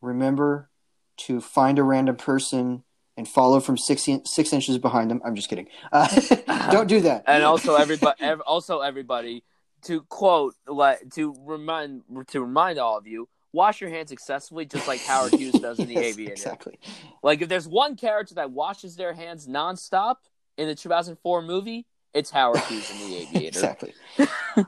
remember 0.01 0.69
to 1.17 1.41
find 1.41 1.77
a 1.77 1.83
random 1.83 2.15
person 2.15 2.83
and 3.17 3.27
follow 3.27 3.59
from 3.59 3.77
six 3.77 4.07
six 4.25 4.53
inches 4.53 4.77
behind 4.77 5.09
them. 5.09 5.21
I'm 5.25 5.35
just 5.35 5.49
kidding. 5.49 5.67
Uh, 5.91 6.07
don't 6.71 6.87
do 6.87 7.01
that. 7.01 7.23
and 7.27 7.43
also 7.43 7.75
everybody, 7.75 8.25
also 8.45 8.79
everybody, 8.79 9.43
to 9.85 10.01
quote, 10.03 10.55
like 10.67 11.09
to 11.15 11.35
remind 11.45 12.03
to 12.27 12.41
remind 12.41 12.79
all 12.79 12.97
of 12.97 13.07
you, 13.07 13.27
wash 13.53 13.81
your 13.81 13.89
hands 13.89 14.11
excessively, 14.11 14.65
just 14.65 14.87
like 14.87 14.99
Howard 15.01 15.33
Hughes 15.39 15.53
does 15.53 15.79
in 15.79 15.87
The 15.87 15.93
yes, 15.95 16.03
Aviator. 16.13 16.33
Exactly. 16.33 16.79
Like 17.23 17.41
if 17.41 17.49
there's 17.49 17.67
one 17.67 17.95
character 17.95 18.35
that 18.35 18.51
washes 18.51 18.95
their 18.95 19.13
hands 19.13 19.47
nonstop 19.47 20.15
in 20.57 20.67
the 20.67 20.75
2004 20.75 21.41
movie, 21.41 21.85
it's 22.13 22.29
Howard 22.29 22.59
Hughes 22.61 22.91
in 22.91 22.97
The 23.09 23.15
Aviator. 23.21 23.47
exactly. 23.47 23.93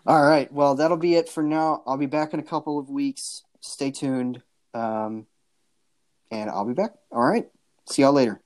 all 0.06 0.24
right. 0.24 0.52
Well, 0.52 0.76
that'll 0.76 0.98
be 0.98 1.16
it 1.16 1.30
for 1.30 1.44
now. 1.44 1.84
I'll 1.88 1.98
be 1.98 2.06
back 2.06 2.34
in 2.34 2.40
a 2.40 2.44
couple 2.44 2.80
of 2.80 2.90
weeks. 2.90 3.44
Stay 3.62 3.92
tuned. 3.92 4.42
Um, 4.74 5.26
and 6.30 6.50
I'll 6.50 6.66
be 6.66 6.74
back. 6.74 6.92
All 7.12 7.24
right. 7.24 7.48
See 7.90 8.02
y'all 8.02 8.14
later. 8.14 8.42